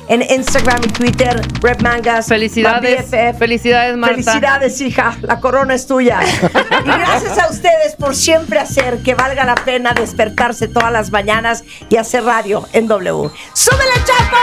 en 0.09 0.23
Instagram 0.23 0.81
y 0.85 0.89
Twitter, 0.89 1.41
Rep 1.61 1.81
Mangas. 1.83 2.27
Felicidades, 2.27 3.07
felicidades, 3.39 3.97
Marta. 3.97 4.17
Felicidades, 4.17 4.81
hija. 4.81 5.17
La 5.23 5.41
corona 5.41 5.75
es 5.75 5.87
tuya. 5.87 6.21
y 6.85 6.87
gracias 6.87 7.39
a 7.39 7.49
ustedes 7.51 7.97
por 7.99 8.15
siempre 8.15 8.59
hacer 8.59 8.99
que 9.03 9.15
valga 9.15 9.45
la 9.45 9.55
pena 9.55 9.93
despertarse 9.95 10.69
todas 10.69 10.93
las 10.93 11.11
mañanas 11.11 11.65
y 11.89 11.97
hacer 11.97 12.25
radio 12.25 12.67
en 12.73 12.87
W. 12.87 13.31
¡Súbele, 13.53 13.95
Chapo! 14.05 14.37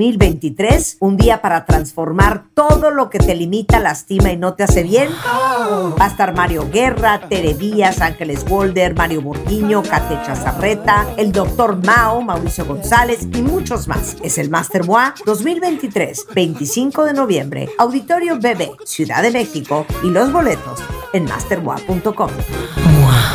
2023, 0.00 0.96
un 1.00 1.18
día 1.18 1.42
para 1.42 1.66
transformar 1.66 2.44
todo 2.54 2.90
lo 2.90 3.10
que 3.10 3.18
te 3.18 3.34
limita, 3.34 3.78
lastima 3.80 4.32
y 4.32 4.36
no 4.38 4.54
te 4.54 4.62
hace 4.62 4.82
bien. 4.82 5.10
Va 5.10 6.06
a 6.06 6.08
estar 6.08 6.34
Mario 6.34 6.68
Guerra, 6.72 7.20
Tere 7.28 7.52
Díaz, 7.52 8.00
Ángeles 8.00 8.46
Golder, 8.48 8.94
Mario 8.94 9.20
Burguiño, 9.20 9.82
Kate 9.82 10.18
Chazarreta, 10.24 11.06
el 11.18 11.32
doctor 11.32 11.84
Mao, 11.84 12.22
Mauricio 12.22 12.64
González 12.64 13.28
y 13.30 13.42
muchos 13.42 13.88
más. 13.88 14.16
Es 14.22 14.38
el 14.38 14.48
Master 14.48 14.86
MOA 14.86 15.14
2023, 15.26 16.28
25 16.34 17.04
de 17.04 17.12
noviembre, 17.12 17.68
Auditorio 17.78 18.36
BB, 18.36 18.86
Ciudad 18.86 19.22
de 19.22 19.30
México 19.30 19.86
y 20.02 20.08
los 20.08 20.32
boletos 20.32 20.80
en 21.12 21.24
mastermoa.com. 21.24 22.30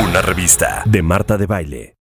Una 0.03 0.21
revista 0.21 0.81
de 0.85 1.03
Marta 1.03 1.37
de 1.37 1.45
Baile. 1.45 1.94